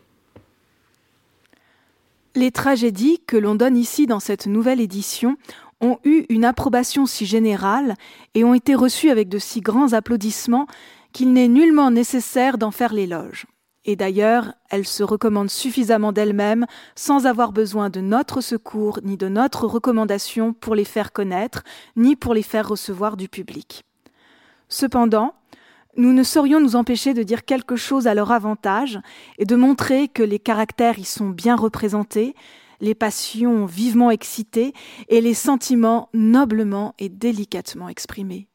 Les 2.35 2.51
tragédies 2.51 3.19
que 3.27 3.35
l'on 3.35 3.55
donne 3.55 3.75
ici 3.75 4.07
dans 4.07 4.21
cette 4.21 4.47
nouvelle 4.47 4.79
édition 4.79 5.35
ont 5.81 5.99
eu 6.05 6.25
une 6.29 6.45
approbation 6.45 7.05
si 7.05 7.25
générale 7.25 7.95
et 8.33 8.45
ont 8.45 8.53
été 8.53 8.75
reçues 8.75 9.09
avec 9.09 9.27
de 9.27 9.39
si 9.39 9.59
grands 9.59 9.91
applaudissements 9.91 10.67
qu'il 11.13 11.31
n'est 11.31 11.47
nullement 11.47 11.91
nécessaire 11.91 12.57
d'en 12.57 12.71
faire 12.71 12.93
l'éloge. 12.93 13.45
Et 13.85 13.95
d'ailleurs, 13.95 14.53
elles 14.69 14.87
se 14.87 15.03
recommandent 15.03 15.49
suffisamment 15.49 16.13
d'elles-mêmes 16.13 16.65
sans 16.95 17.25
avoir 17.25 17.51
besoin 17.51 17.89
de 17.89 17.99
notre 17.99 18.39
secours 18.41 18.99
ni 19.03 19.17
de 19.17 19.27
notre 19.27 19.65
recommandation 19.65 20.53
pour 20.53 20.73
les 20.73 20.85
faire 20.85 21.11
connaître, 21.11 21.63
ni 21.95 22.15
pour 22.15 22.33
les 22.33 22.43
faire 22.43 22.67
recevoir 22.67 23.17
du 23.17 23.27
public. 23.27 23.83
Cependant, 24.69 25.35
nous 25.97 26.13
ne 26.13 26.23
saurions 26.23 26.59
nous 26.59 26.75
empêcher 26.75 27.13
de 27.13 27.23
dire 27.23 27.45
quelque 27.45 27.75
chose 27.75 28.07
à 28.07 28.15
leur 28.15 28.31
avantage 28.31 28.99
et 29.37 29.45
de 29.45 29.55
montrer 29.55 30.07
que 30.07 30.23
les 30.23 30.39
caractères 30.39 30.97
y 30.97 31.03
sont 31.03 31.29
bien 31.29 31.55
représentés, 31.55 32.35
les 32.79 32.95
passions 32.95 33.65
vivement 33.65 34.09
excitées 34.11 34.73
et 35.09 35.21
les 35.21 35.35
sentiments 35.35 36.09
noblement 36.13 36.95
et 36.99 37.09
délicatement 37.09 37.89
exprimés. 37.89 38.47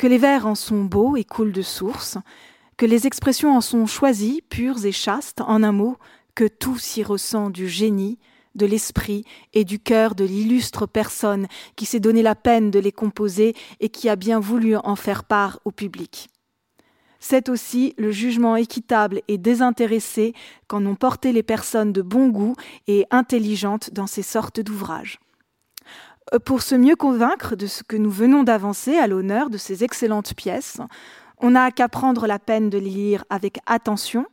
Que 0.00 0.06
les 0.06 0.16
vers 0.16 0.46
en 0.46 0.54
sont 0.54 0.84
beaux 0.84 1.14
et 1.18 1.24
coulent 1.24 1.52
de 1.52 1.60
source, 1.60 2.16
que 2.78 2.86
les 2.86 3.06
expressions 3.06 3.54
en 3.54 3.60
sont 3.60 3.84
choisies, 3.84 4.40
pures 4.48 4.86
et 4.86 4.92
chastes, 4.92 5.42
en 5.42 5.62
un 5.62 5.72
mot, 5.72 5.98
que 6.34 6.48
tout 6.48 6.78
s'y 6.78 7.02
ressent 7.02 7.50
du 7.50 7.68
génie, 7.68 8.18
de 8.54 8.64
l'esprit 8.64 9.26
et 9.52 9.66
du 9.66 9.78
cœur 9.78 10.14
de 10.14 10.24
l'illustre 10.24 10.86
personne 10.86 11.48
qui 11.76 11.84
s'est 11.84 12.00
donné 12.00 12.22
la 12.22 12.34
peine 12.34 12.70
de 12.70 12.78
les 12.78 12.92
composer 12.92 13.54
et 13.80 13.90
qui 13.90 14.08
a 14.08 14.16
bien 14.16 14.40
voulu 14.40 14.74
en 14.74 14.96
faire 14.96 15.22
part 15.22 15.60
au 15.66 15.70
public. 15.70 16.30
C'est 17.18 17.50
aussi 17.50 17.92
le 17.98 18.10
jugement 18.10 18.56
équitable 18.56 19.20
et 19.28 19.36
désintéressé 19.36 20.32
qu'en 20.66 20.86
ont 20.86 20.94
porté 20.94 21.30
les 21.30 21.42
personnes 21.42 21.92
de 21.92 22.00
bon 22.00 22.30
goût 22.30 22.54
et 22.86 23.04
intelligentes 23.10 23.92
dans 23.92 24.06
ces 24.06 24.22
sortes 24.22 24.60
d'ouvrages. 24.60 25.18
Euh, 26.34 26.38
pour 26.38 26.62
se 26.62 26.74
mieux 26.74 26.96
convaincre 26.96 27.56
de 27.56 27.66
ce 27.66 27.82
que 27.82 27.96
nous 27.96 28.10
venons 28.10 28.42
d'avancer 28.42 28.96
à 28.96 29.06
l'honneur 29.06 29.50
de 29.50 29.58
ces 29.58 29.84
excellentes 29.84 30.34
pièces, 30.34 30.78
on 31.38 31.50
n'a 31.50 31.70
qu'à 31.70 31.88
prendre 31.88 32.26
la 32.26 32.38
peine 32.38 32.70
de 32.70 32.78
les 32.78 32.90
lire 32.90 33.24
avec 33.30 33.58
attention, 33.66 34.26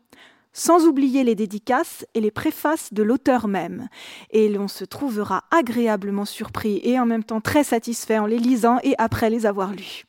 sans 0.53 0.85
oublier 0.85 1.23
les 1.23 1.35
dédicaces 1.35 2.05
et 2.13 2.21
les 2.21 2.31
préfaces 2.31 2.91
de 2.91 3.03
l'auteur 3.03 3.47
même, 3.47 3.87
et 4.31 4.49
l'on 4.49 4.67
se 4.67 4.85
trouvera 4.85 5.43
agréablement 5.51 6.25
surpris 6.25 6.81
et 6.83 6.99
en 6.99 7.05
même 7.05 7.23
temps 7.23 7.41
très 7.41 7.63
satisfait 7.63 8.17
en 8.17 8.25
les 8.25 8.39
lisant 8.39 8.79
et 8.83 8.95
après 8.97 9.29
les 9.29 9.45
avoir 9.45 9.71
lus. 9.71 10.05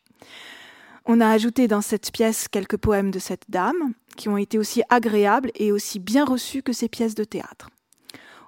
On 1.04 1.20
a 1.20 1.28
ajouté 1.28 1.68
dans 1.68 1.80
cette 1.80 2.10
pièce 2.12 2.48
quelques 2.48 2.76
poèmes 2.76 3.10
de 3.10 3.18
cette 3.18 3.44
dame, 3.48 3.92
qui 4.16 4.28
ont 4.28 4.36
été 4.36 4.58
aussi 4.58 4.82
agréables 4.90 5.50
et 5.54 5.70
aussi 5.70 5.98
bien 5.98 6.24
reçus 6.24 6.62
que 6.62 6.72
ces 6.72 6.88
pièces 6.88 7.14
de 7.14 7.24
théâtre. 7.24 7.70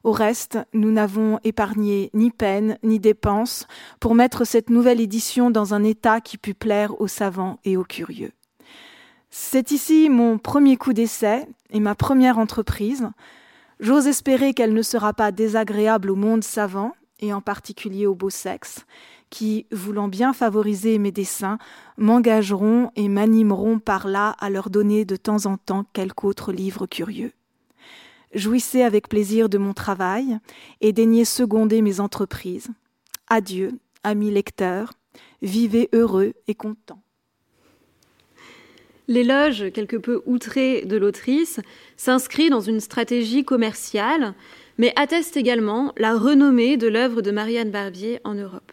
Au 0.02 0.12
reste, 0.12 0.58
nous 0.72 0.90
n'avons 0.90 1.38
épargné 1.44 2.10
ni 2.14 2.30
peine 2.30 2.78
ni 2.82 2.98
dépenses 2.98 3.66
pour 4.00 4.14
mettre 4.14 4.46
cette 4.46 4.70
nouvelle 4.70 5.00
édition 5.00 5.50
dans 5.50 5.74
un 5.74 5.84
état 5.84 6.20
qui 6.20 6.38
pût 6.38 6.54
plaire 6.54 6.98
aux 7.00 7.08
savants 7.08 7.58
et 7.64 7.76
aux 7.76 7.84
curieux. 7.84 8.32
C'est 9.28 9.70
ici 9.70 10.08
mon 10.08 10.38
premier 10.38 10.76
coup 10.76 10.92
d'essai 10.92 11.46
et 11.70 11.80
ma 11.80 11.94
première 11.94 12.38
entreprise. 12.38 13.08
J'ose 13.78 14.06
espérer 14.06 14.54
qu'elle 14.54 14.74
ne 14.74 14.82
sera 14.82 15.12
pas 15.12 15.32
désagréable 15.32 16.10
au 16.10 16.16
monde 16.16 16.44
savant, 16.44 16.92
et 17.20 17.32
en 17.32 17.40
particulier 17.40 18.06
au 18.06 18.14
beau 18.14 18.30
sexe, 18.30 18.86
qui, 19.28 19.66
voulant 19.70 20.08
bien 20.08 20.32
favoriser 20.32 20.98
mes 20.98 21.12
dessins, 21.12 21.58
m'engageront 21.96 22.90
et 22.96 23.08
m'animeront 23.08 23.78
par 23.78 24.08
là 24.08 24.34
à 24.40 24.50
leur 24.50 24.70
donner 24.70 25.04
de 25.04 25.16
temps 25.16 25.46
en 25.46 25.56
temps 25.56 25.84
quelque 25.92 26.24
autre 26.24 26.52
livre 26.52 26.86
curieux. 26.86 27.32
Jouissez 28.34 28.82
avec 28.82 29.08
plaisir 29.08 29.48
de 29.48 29.58
mon 29.58 29.72
travail 29.72 30.38
et 30.80 30.92
daignez 30.92 31.24
seconder 31.24 31.82
mes 31.82 31.98
entreprises. 31.98 32.68
Adieu, 33.28 33.72
amis 34.04 34.30
lecteurs, 34.30 34.92
vivez 35.42 35.88
heureux 35.92 36.34
et 36.46 36.54
contents. 36.54 37.02
L'éloge 39.08 39.72
quelque 39.72 39.96
peu 39.96 40.22
outré 40.26 40.82
de 40.82 40.96
l'autrice 40.96 41.58
s'inscrit 41.96 42.48
dans 42.48 42.60
une 42.60 42.78
stratégie 42.78 43.44
commerciale, 43.44 44.34
mais 44.78 44.92
atteste 44.94 45.36
également 45.36 45.92
la 45.96 46.16
renommée 46.16 46.76
de 46.76 46.86
l'œuvre 46.86 47.20
de 47.20 47.32
Marianne 47.32 47.72
Barbier 47.72 48.20
en 48.22 48.34
Europe. 48.34 48.72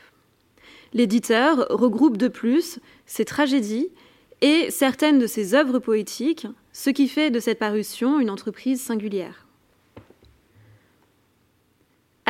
L'éditeur 0.94 1.66
regroupe 1.72 2.18
de 2.18 2.28
plus 2.28 2.80
ses 3.08 3.26
tragédies 3.26 3.90
et 4.42 4.70
certaines 4.70 5.18
de 5.18 5.26
ses 5.26 5.56
œuvres 5.56 5.80
poétiques, 5.80 6.46
ce 6.72 6.92
qui 6.92 7.08
fait 7.08 7.32
de 7.32 7.40
cette 7.40 7.58
parution 7.58 8.20
une 8.20 8.30
entreprise 8.30 8.80
singulière. 8.80 9.47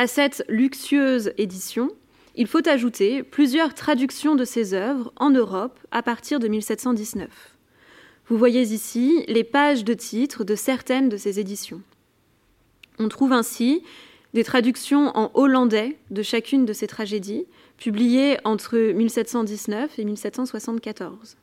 À 0.00 0.06
cette 0.06 0.44
luxueuse 0.48 1.32
édition, 1.38 1.90
il 2.36 2.46
faut 2.46 2.66
ajouter 2.68 3.24
plusieurs 3.24 3.74
traductions 3.74 4.36
de 4.36 4.44
ses 4.44 4.72
œuvres 4.72 5.12
en 5.16 5.30
Europe 5.30 5.76
à 5.90 6.04
partir 6.04 6.38
de 6.38 6.46
1719. 6.46 7.28
Vous 8.28 8.38
voyez 8.38 8.62
ici 8.62 9.24
les 9.26 9.42
pages 9.42 9.82
de 9.82 9.94
titres 9.94 10.44
de 10.44 10.54
certaines 10.54 11.08
de 11.08 11.16
ces 11.16 11.40
éditions. 11.40 11.82
On 13.00 13.08
trouve 13.08 13.32
ainsi 13.32 13.82
des 14.34 14.44
traductions 14.44 15.10
en 15.16 15.32
hollandais 15.34 15.98
de 16.10 16.22
chacune 16.22 16.64
de 16.64 16.72
ces 16.72 16.86
tragédies, 16.86 17.46
publiées 17.76 18.38
entre 18.44 18.78
1719 18.78 19.98
et 19.98 20.04
1774. 20.04 21.36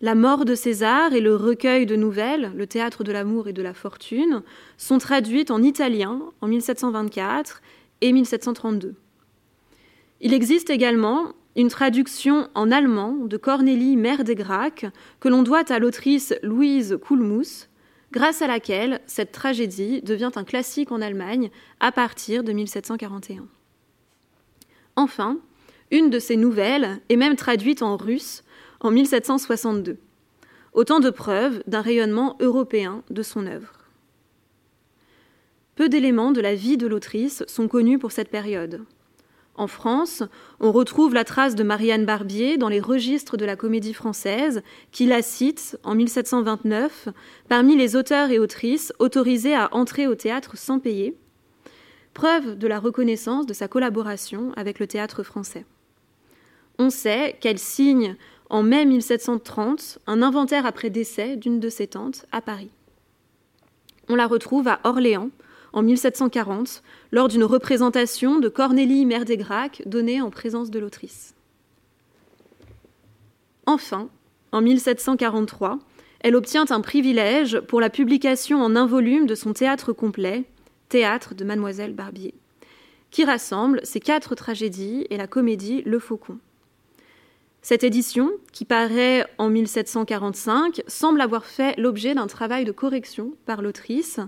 La 0.00 0.14
mort 0.14 0.44
de 0.44 0.54
César 0.54 1.12
et 1.12 1.20
le 1.20 1.36
recueil 1.36 1.86
de 1.86 1.96
nouvelles, 1.96 2.52
le 2.56 2.66
théâtre 2.66 3.04
de 3.04 3.12
l'amour 3.12 3.48
et 3.48 3.52
de 3.52 3.62
la 3.62 3.74
fortune, 3.74 4.42
sont 4.76 4.98
traduites 4.98 5.50
en 5.50 5.62
italien 5.62 6.20
en 6.40 6.48
1724 6.48 7.62
et 8.00 8.12
1732. 8.12 8.94
Il 10.20 10.32
existe 10.32 10.70
également 10.70 11.32
une 11.56 11.68
traduction 11.68 12.48
en 12.54 12.70
allemand 12.70 13.12
de 13.12 13.36
Cornélie 13.36 13.96
Mère 13.96 14.24
des 14.24 14.34
Gracques 14.34 14.86
que 15.20 15.28
l'on 15.28 15.42
doit 15.42 15.70
à 15.72 15.78
l'autrice 15.78 16.34
Louise 16.42 16.98
Coulmous, 17.00 17.68
grâce 18.12 18.42
à 18.42 18.46
laquelle 18.46 19.00
cette 19.06 19.32
tragédie 19.32 20.02
devient 20.02 20.30
un 20.36 20.44
classique 20.44 20.92
en 20.92 21.00
Allemagne 21.00 21.50
à 21.80 21.92
partir 21.92 22.44
de 22.44 22.52
1741. 22.52 23.46
Enfin, 24.96 25.38
une 25.90 26.10
de 26.10 26.18
ces 26.18 26.36
nouvelles 26.36 27.00
est 27.08 27.16
même 27.16 27.36
traduite 27.36 27.82
en 27.82 27.96
russe 27.96 28.43
en 28.84 28.90
1762. 28.90 29.96
Autant 30.74 31.00
de 31.00 31.08
preuves 31.08 31.62
d'un 31.66 31.80
rayonnement 31.80 32.36
européen 32.40 33.02
de 33.08 33.22
son 33.22 33.46
œuvre. 33.46 33.72
Peu 35.74 35.88
d'éléments 35.88 36.32
de 36.32 36.42
la 36.42 36.54
vie 36.54 36.76
de 36.76 36.86
l'autrice 36.86 37.42
sont 37.46 37.66
connus 37.66 37.98
pour 37.98 38.12
cette 38.12 38.28
période. 38.28 38.82
En 39.54 39.68
France, 39.68 40.22
on 40.60 40.70
retrouve 40.70 41.14
la 41.14 41.24
trace 41.24 41.54
de 41.54 41.62
Marianne 41.62 42.04
Barbier 42.04 42.58
dans 42.58 42.68
les 42.68 42.80
registres 42.80 43.38
de 43.38 43.46
la 43.46 43.56
comédie 43.56 43.94
française, 43.94 44.62
qui 44.92 45.06
la 45.06 45.22
cite 45.22 45.78
en 45.82 45.94
1729 45.94 47.08
parmi 47.48 47.76
les 47.76 47.96
auteurs 47.96 48.30
et 48.30 48.38
autrices 48.38 48.92
autorisés 48.98 49.54
à 49.54 49.74
entrer 49.74 50.06
au 50.06 50.14
théâtre 50.14 50.58
sans 50.58 50.78
payer, 50.78 51.16
preuve 52.12 52.58
de 52.58 52.66
la 52.66 52.80
reconnaissance 52.80 53.46
de 53.46 53.54
sa 53.54 53.66
collaboration 53.66 54.52
avec 54.56 54.78
le 54.78 54.86
théâtre 54.86 55.22
français. 55.22 55.64
On 56.78 56.90
sait 56.90 57.36
qu'elle 57.40 57.58
signe 57.58 58.16
en 58.50 58.62
mai 58.62 58.84
1730 58.84 59.98
un 60.06 60.22
inventaire 60.22 60.66
après 60.66 60.90
décès 60.90 61.36
d'une 61.36 61.60
de 61.60 61.68
ses 61.68 61.86
tantes 61.86 62.26
à 62.32 62.40
Paris. 62.40 62.70
On 64.08 64.16
la 64.16 64.26
retrouve 64.26 64.68
à 64.68 64.80
Orléans 64.84 65.30
en 65.72 65.82
1740 65.82 66.82
lors 67.10 67.28
d'une 67.28 67.44
représentation 67.44 68.38
de 68.38 68.48
Cornélie 68.48 69.06
Mère 69.06 69.24
des 69.24 69.36
Gracques 69.36 69.82
donnée 69.86 70.20
en 70.20 70.30
présence 70.30 70.70
de 70.70 70.78
l'autrice. 70.78 71.34
Enfin, 73.66 74.08
en 74.52 74.60
1743, 74.60 75.78
elle 76.20 76.36
obtient 76.36 76.66
un 76.70 76.80
privilège 76.80 77.60
pour 77.60 77.80
la 77.80 77.90
publication 77.90 78.62
en 78.62 78.76
un 78.76 78.86
volume 78.86 79.26
de 79.26 79.34
son 79.34 79.52
théâtre 79.52 79.92
complet, 79.92 80.44
Théâtre 80.88 81.34
de 81.34 81.44
Mademoiselle 81.44 81.94
Barbier, 81.94 82.34
qui 83.10 83.24
rassemble 83.24 83.80
ses 83.84 84.00
quatre 84.00 84.34
tragédies 84.34 85.06
et 85.10 85.16
la 85.16 85.26
comédie 85.26 85.82
Le 85.86 85.98
Faucon. 85.98 86.38
Cette 87.64 87.82
édition, 87.82 88.30
qui 88.52 88.66
paraît 88.66 89.26
en 89.38 89.48
1745, 89.48 90.82
semble 90.86 91.22
avoir 91.22 91.46
fait 91.46 91.74
l'objet 91.80 92.14
d'un 92.14 92.26
travail 92.26 92.66
de 92.66 92.72
correction 92.72 93.32
par 93.46 93.62
l'autrice, 93.62 94.20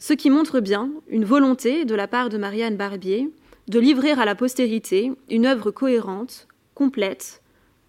ce 0.00 0.12
qui 0.12 0.28
montre 0.28 0.58
bien 0.58 0.90
une 1.06 1.24
volonté 1.24 1.84
de 1.84 1.94
la 1.94 2.08
part 2.08 2.30
de 2.30 2.36
Marianne 2.36 2.76
Barbier 2.76 3.30
de 3.68 3.78
livrer 3.78 4.10
à 4.10 4.24
la 4.24 4.34
postérité 4.34 5.12
une 5.30 5.46
œuvre 5.46 5.70
cohérente, 5.70 6.48
complète, 6.74 7.42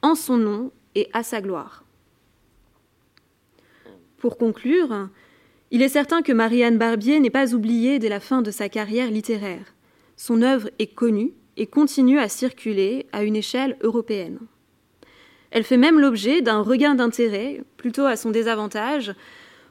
en 0.03 0.13
son 0.13 0.37
nom 0.37 0.71
et 0.93 1.09
à 1.13 1.23
sa 1.23 1.41
gloire. 1.41 1.83
Pour 4.17 4.37
conclure, 4.37 5.09
il 5.71 5.81
est 5.81 5.89
certain 5.89 6.21
que 6.21 6.31
Marianne 6.31 6.77
Barbier 6.77 7.19
n'est 7.19 7.31
pas 7.31 7.55
oubliée 7.55 7.97
dès 7.97 8.09
la 8.09 8.19
fin 8.19 8.43
de 8.43 8.51
sa 8.51 8.69
carrière 8.69 9.09
littéraire. 9.09 9.73
Son 10.15 10.43
œuvre 10.43 10.69
est 10.77 10.93
connue 10.93 11.33
et 11.57 11.65
continue 11.65 12.19
à 12.19 12.29
circuler 12.29 13.07
à 13.11 13.23
une 13.23 13.35
échelle 13.35 13.75
européenne. 13.81 14.37
Elle 15.51 15.63
fait 15.63 15.77
même 15.77 15.99
l'objet 15.99 16.41
d'un 16.41 16.61
regain 16.61 16.95
d'intérêt, 16.95 17.63
plutôt 17.77 18.05
à 18.05 18.15
son 18.15 18.29
désavantage, 18.29 19.13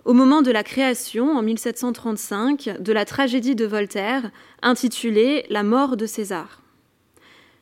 au 0.04 0.12
moment 0.12 0.42
de 0.42 0.50
la 0.50 0.62
création, 0.62 1.36
en 1.36 1.42
1735, 1.42 2.80
de 2.80 2.92
la 2.92 3.04
tragédie 3.04 3.54
de 3.54 3.66
Voltaire, 3.66 4.30
intitulée 4.62 5.44
La 5.50 5.62
mort 5.62 5.96
de 5.96 6.06
César. 6.06 6.62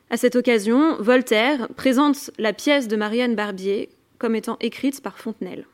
À 0.09 0.17
cette 0.17 0.37
occasion, 0.37 0.95
Voltaire 0.99 1.67
présente 1.75 2.31
la 2.37 2.53
pièce 2.53 2.87
de 2.87 2.95
Marianne 2.95 3.35
Barbier 3.35 3.89
comme 4.17 4.35
étant 4.35 4.57
écrite 4.61 5.01
par 5.01 5.19
Fontenelle. 5.19 5.67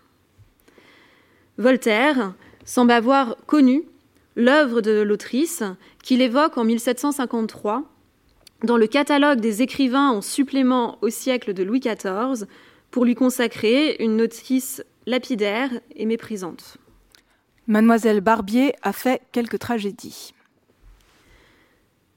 Voltaire 1.57 2.33
semble 2.65 2.91
avoir 2.91 3.37
connu 3.45 3.83
l'œuvre 4.35 4.81
de 4.81 5.01
l'autrice 5.01 5.63
qu'il 6.01 6.21
évoque 6.21 6.57
en 6.57 6.63
1753 6.63 7.83
dans 8.63 8.77
le 8.77 8.87
catalogue 8.87 9.41
des 9.41 9.61
écrivains 9.61 10.09
en 10.09 10.21
supplément 10.21 10.97
au 11.01 11.09
siècle 11.09 11.53
de 11.53 11.63
Louis 11.63 11.81
XIV 11.81 12.47
pour 12.91 13.05
lui 13.05 13.13
consacrer 13.13 13.97
une 13.99 14.15
notice 14.15 14.83
lapidaire 15.05 15.69
et 15.95 16.05
méprisante. 16.05 16.77
Mademoiselle 17.67 18.21
Barbier 18.21 18.73
a 18.81 18.93
fait 18.93 19.21
quelques 19.31 19.59
tragédies. 19.59 20.33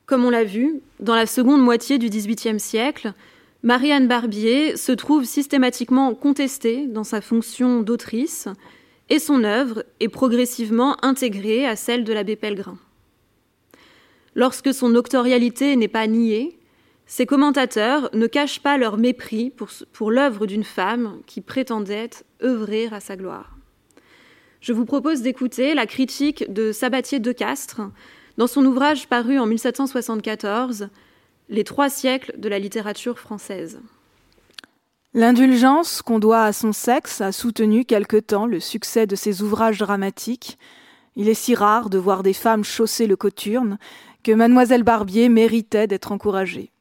Comme 0.07 0.25
on 0.25 0.31
l'a 0.31 0.45
vu, 0.45 0.81
dans 1.01 1.17
la 1.17 1.27
seconde 1.27 1.63
moitié 1.63 1.99
du 1.99 2.09
XVIIIe 2.09 2.61
siècle, 2.61 3.13
Marianne 3.65 4.07
Barbier 4.07 4.77
se 4.77 4.93
trouve 4.93 5.25
systématiquement 5.25 6.15
contestée 6.15 6.87
dans 6.87 7.03
sa 7.03 7.21
fonction 7.21 7.83
d'autrice 7.83 8.49
et 9.09 9.19
son 9.19 9.43
œuvre 9.43 9.85
est 9.99 10.09
progressivement 10.09 10.97
intégrée 11.05 11.67
à 11.67 11.75
celle 11.75 12.05
de 12.05 12.13
l'abbé 12.13 12.37
Pellegrin. 12.37 12.79
Lorsque 14.37 14.75
son 14.75 14.95
octorialité 14.95 15.75
n'est 15.77 15.89
pas 15.89 16.07
niée, 16.07 16.59
ses 17.07 17.25
commentateurs 17.25 18.11
ne 18.13 18.27
cachent 18.27 18.61
pas 18.61 18.77
leur 18.77 18.99
mépris 18.99 19.51
pour, 19.51 20.11
l'œuvre 20.11 20.45
d'une 20.47 20.63
femme 20.63 21.21
qui 21.27 21.41
prétendait 21.41 22.11
œuvrer 22.43 22.89
à 22.93 23.01
sa 23.01 23.17
gloire. 23.17 23.57
Je 24.61 24.75
vous 24.75 24.85
propose 24.85 25.23
d'écouter 25.23 25.75
la 25.75 25.87
critique 25.87 26.53
de 26.53 26.71
Sabatier 26.71 27.19
de 27.19 27.33
Castres 27.33 27.81
dans 28.37 28.47
son 28.47 28.67
ouvrage 28.67 29.09
paru 29.09 29.39
en 29.39 29.47
1774, 29.47 30.91
Les 31.49 31.65
trois 31.65 31.89
siècles 31.89 32.35
de 32.37 32.51
la 32.51 32.59
littérature 32.59 33.19
française. 33.19 33.81
L'indulgence 35.15 36.03
qu'on 36.03 36.19
doit 36.19 36.43
à 36.43 36.53
son 36.53 36.73
sexe 36.73 37.23
a 37.23 37.33
soutenu 37.33 37.87
quelque 37.87 38.19
temps 38.19 38.45
le 38.45 38.61
succès 38.61 39.07
de 39.07 39.17
ses 39.17 39.41
ouvrages 39.41 39.79
dramatiques. 39.79 40.59
Il 41.15 41.31
est 41.31 41.35
si 41.35 41.55
rare 41.55 41.89
de 41.89 41.97
voir 41.97 42.23
des 42.23 42.35
femmes 42.35 42.65
chausser 42.65 43.07
le 43.07 43.17
coturne 43.17 43.79
que 44.27 44.33
mademoiselle 44.33 44.83
Barbier 44.83 45.29
méritait 45.29 45.87
d'être 45.87 46.11
encouragée. 46.11 46.73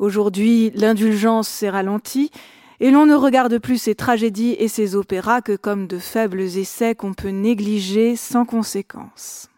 Aujourd'hui, 0.00 0.72
l'indulgence 0.74 1.46
s'est 1.46 1.70
ralentie 1.70 2.32
et 2.80 2.90
l'on 2.90 3.06
ne 3.06 3.14
regarde 3.14 3.56
plus 3.58 3.80
ses 3.80 3.94
tragédies 3.94 4.56
et 4.58 4.66
ses 4.66 4.96
opéras 4.96 5.42
que 5.42 5.54
comme 5.54 5.86
de 5.86 5.98
faibles 5.98 6.40
essais 6.40 6.96
qu'on 6.96 7.14
peut 7.14 7.28
négliger 7.28 8.16
sans 8.16 8.44
conséquence. 8.44 9.48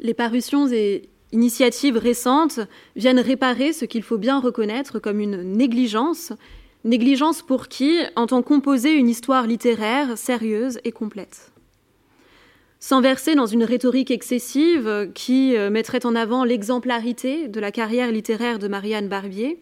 Les 0.00 0.14
parutions 0.14 0.66
et 0.66 1.08
initiatives 1.30 1.96
récentes 1.96 2.58
viennent 2.96 3.20
réparer 3.20 3.72
ce 3.72 3.84
qu'il 3.84 4.02
faut 4.02 4.18
bien 4.18 4.40
reconnaître 4.40 4.98
comme 4.98 5.20
une 5.20 5.44
négligence, 5.44 6.32
négligence 6.82 7.40
pour 7.40 7.68
qui 7.68 8.00
entend 8.16 8.42
composer 8.42 8.94
une 8.94 9.08
histoire 9.08 9.46
littéraire 9.46 10.18
sérieuse 10.18 10.80
et 10.82 10.90
complète 10.90 11.51
sans 12.82 13.00
verser 13.00 13.36
dans 13.36 13.46
une 13.46 13.62
rhétorique 13.62 14.10
excessive 14.10 15.08
qui 15.14 15.56
euh, 15.56 15.70
mettrait 15.70 16.04
en 16.04 16.16
avant 16.16 16.42
l'exemplarité 16.42 17.46
de 17.46 17.60
la 17.60 17.70
carrière 17.70 18.10
littéraire 18.10 18.58
de 18.58 18.66
Marianne 18.66 19.06
Barbier, 19.06 19.60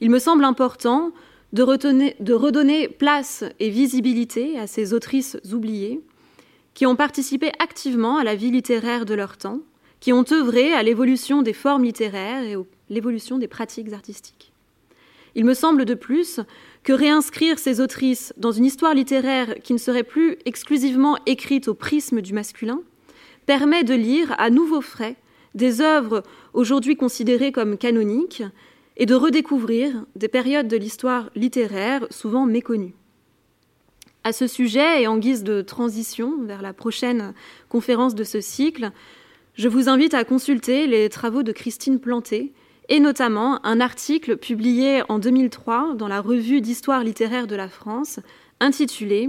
il 0.00 0.08
me 0.08 0.18
semble 0.18 0.42
important 0.42 1.12
de, 1.52 2.22
de, 2.22 2.32
redonner 2.32 2.88
place 2.88 3.44
et 3.60 3.68
visibilité 3.68 4.58
à 4.58 4.66
ces 4.66 4.94
autrices 4.94 5.36
oubliées 5.52 6.00
qui 6.72 6.86
ont 6.86 6.96
participé 6.96 7.52
activement 7.58 8.16
à 8.16 8.24
la 8.24 8.34
vie 8.34 8.50
littéraire 8.50 9.04
de 9.04 9.12
leur 9.12 9.36
temps, 9.36 9.60
qui 10.00 10.14
ont 10.14 10.24
œuvré 10.32 10.72
à 10.72 10.82
l'évolution 10.82 11.42
des 11.42 11.52
formes 11.52 11.84
littéraires 11.84 12.42
et 12.42 12.54
à 12.54 12.62
l'évolution 12.88 13.36
des 13.36 13.48
pratiques 13.48 13.92
artistiques. 13.92 14.50
Il 15.34 15.44
me 15.44 15.52
semble 15.52 15.84
de 15.84 15.92
plus 15.92 16.40
que 16.86 16.92
réinscrire 16.92 17.58
ces 17.58 17.80
autrices 17.80 18.32
dans 18.36 18.52
une 18.52 18.64
histoire 18.64 18.94
littéraire 18.94 19.56
qui 19.64 19.72
ne 19.72 19.78
serait 19.78 20.04
plus 20.04 20.38
exclusivement 20.44 21.18
écrite 21.26 21.66
au 21.66 21.74
prisme 21.74 22.22
du 22.22 22.32
masculin 22.32 22.80
permet 23.44 23.82
de 23.82 23.94
lire 23.94 24.32
à 24.38 24.50
nouveau 24.50 24.80
frais 24.80 25.16
des 25.56 25.80
œuvres 25.80 26.22
aujourd'hui 26.52 26.96
considérées 26.96 27.50
comme 27.50 27.76
canoniques 27.76 28.44
et 28.96 29.04
de 29.04 29.16
redécouvrir 29.16 30.04
des 30.14 30.28
périodes 30.28 30.68
de 30.68 30.76
l'histoire 30.76 31.28
littéraire 31.34 32.06
souvent 32.10 32.46
méconnues. 32.46 32.94
À 34.22 34.32
ce 34.32 34.46
sujet, 34.46 35.02
et 35.02 35.08
en 35.08 35.18
guise 35.18 35.42
de 35.42 35.62
transition 35.62 36.40
vers 36.44 36.62
la 36.62 36.72
prochaine 36.72 37.34
conférence 37.68 38.14
de 38.14 38.22
ce 38.22 38.40
cycle, 38.40 38.92
je 39.54 39.68
vous 39.68 39.88
invite 39.88 40.14
à 40.14 40.22
consulter 40.22 40.86
les 40.86 41.08
travaux 41.08 41.42
de 41.42 41.50
Christine 41.50 41.98
Planté, 41.98 42.52
et 42.88 43.00
notamment 43.00 43.64
un 43.64 43.80
article 43.80 44.36
publié 44.36 45.02
en 45.08 45.18
2003 45.18 45.94
dans 45.94 46.08
la 46.08 46.20
revue 46.20 46.60
d'histoire 46.60 47.02
littéraire 47.02 47.46
de 47.46 47.56
la 47.56 47.68
France 47.68 48.20
intitulé 48.60 49.28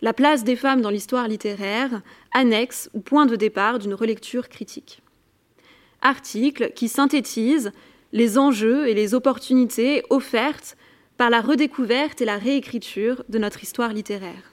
La 0.00 0.12
place 0.12 0.44
des 0.44 0.56
femmes 0.56 0.80
dans 0.80 0.90
l'histoire 0.90 1.28
littéraire, 1.28 2.02
annexe 2.32 2.88
ou 2.94 3.00
point 3.00 3.26
de 3.26 3.36
départ 3.36 3.78
d'une 3.78 3.94
relecture 3.94 4.48
critique. 4.48 5.02
Article 6.00 6.72
qui 6.74 6.88
synthétise 6.88 7.72
les 8.12 8.38
enjeux 8.38 8.88
et 8.88 8.94
les 8.94 9.14
opportunités 9.14 10.02
offertes 10.08 10.76
par 11.16 11.30
la 11.30 11.40
redécouverte 11.40 12.22
et 12.22 12.24
la 12.24 12.38
réécriture 12.38 13.24
de 13.28 13.38
notre 13.38 13.62
histoire 13.62 13.92
littéraire. 13.92 14.52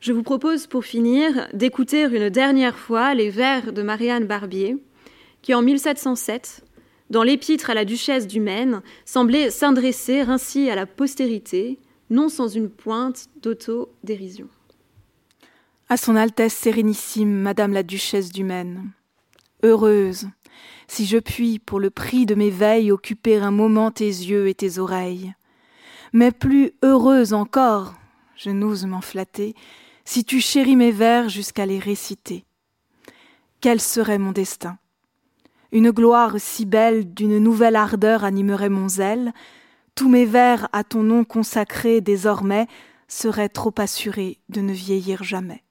Je 0.00 0.12
vous 0.12 0.22
propose 0.22 0.66
pour 0.66 0.84
finir 0.84 1.48
d'écouter 1.52 2.02
une 2.02 2.30
dernière 2.30 2.76
fois 2.76 3.14
les 3.14 3.30
vers 3.30 3.72
de 3.72 3.82
Marianne 3.82 4.26
Barbier, 4.26 4.76
qui 5.44 5.52
en 5.52 5.60
1707 5.60 6.64
dans 7.10 7.22
l'épître 7.22 7.68
à 7.68 7.74
la 7.74 7.84
duchesse 7.84 8.26
du 8.26 8.40
Maine, 8.40 8.80
semblait 9.04 9.50
s'adresser 9.50 10.20
ainsi 10.20 10.70
à 10.70 10.74
la 10.74 10.86
postérité, 10.86 11.78
non 12.08 12.30
sans 12.30 12.48
une 12.48 12.70
pointe 12.70 13.26
d'auto-dérision. 13.42 14.48
À 15.90 15.98
son 15.98 16.16
Altesse 16.16 16.54
Sérénissime, 16.54 17.30
Madame 17.30 17.74
la 17.74 17.82
Duchesse 17.82 18.32
du 18.32 18.42
Maine, 18.42 18.90
heureuse, 19.62 20.28
si 20.88 21.04
je 21.04 21.18
puis, 21.18 21.58
pour 21.58 21.78
le 21.78 21.90
prix 21.90 22.24
de 22.24 22.34
mes 22.34 22.48
veilles, 22.48 22.90
occuper 22.90 23.36
un 23.36 23.50
moment 23.50 23.90
tes 23.90 24.06
yeux 24.06 24.48
et 24.48 24.54
tes 24.54 24.78
oreilles, 24.78 25.34
mais 26.14 26.32
plus 26.32 26.72
heureuse 26.82 27.34
encore, 27.34 27.94
je 28.34 28.48
n'ose 28.48 28.86
m'en 28.86 29.02
flatter, 29.02 29.54
si 30.06 30.24
tu 30.24 30.40
chéris 30.40 30.76
mes 30.76 30.90
vers 30.90 31.28
jusqu'à 31.28 31.66
les 31.66 31.78
réciter. 31.78 32.46
Quel 33.60 33.78
serait 33.78 34.18
mon 34.18 34.32
destin? 34.32 34.78
Une 35.74 35.90
gloire 35.90 36.36
si 36.38 36.64
belle 36.64 37.12
d'une 37.12 37.38
nouvelle 37.38 37.76
ardeur 37.76 38.24
animerait 38.24 38.70
mon 38.70 38.88
zèle. 38.88 39.32
Tous 39.96 40.08
mes 40.08 40.24
vers 40.24 40.68
à 40.72 40.84
ton 40.84 41.02
nom 41.02 41.24
consacrés 41.24 42.00
désormais 42.00 42.66
seraient 43.08 43.48
trop 43.48 43.74
assurés 43.78 44.38
de 44.48 44.60
ne 44.60 44.72
vieillir 44.72 45.22
jamais. 45.24 45.62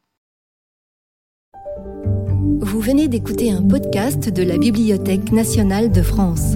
Vous 2.60 2.80
venez 2.80 3.08
d'écouter 3.08 3.52
un 3.52 3.62
podcast 3.62 4.30
de 4.30 4.44
la 4.44 4.58
Bibliothèque 4.58 5.32
nationale 5.32 5.92
de 5.92 6.02
France. 6.02 6.56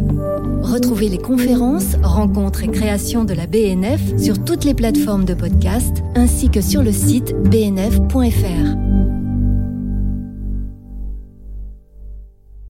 Retrouvez 0.61 1.07
les 1.07 1.17
conférences, 1.17 1.95
rencontres 2.03 2.63
et 2.63 2.69
créations 2.69 3.23
de 3.23 3.33
la 3.33 3.47
BNF 3.47 4.17
sur 4.21 4.43
toutes 4.43 4.65
les 4.65 4.73
plateformes 4.73 5.25
de 5.25 5.33
podcast 5.33 6.03
ainsi 6.15 6.49
que 6.49 6.61
sur 6.61 6.83
le 6.83 6.91
site 6.91 7.33
bnf.fr. 7.49 9.16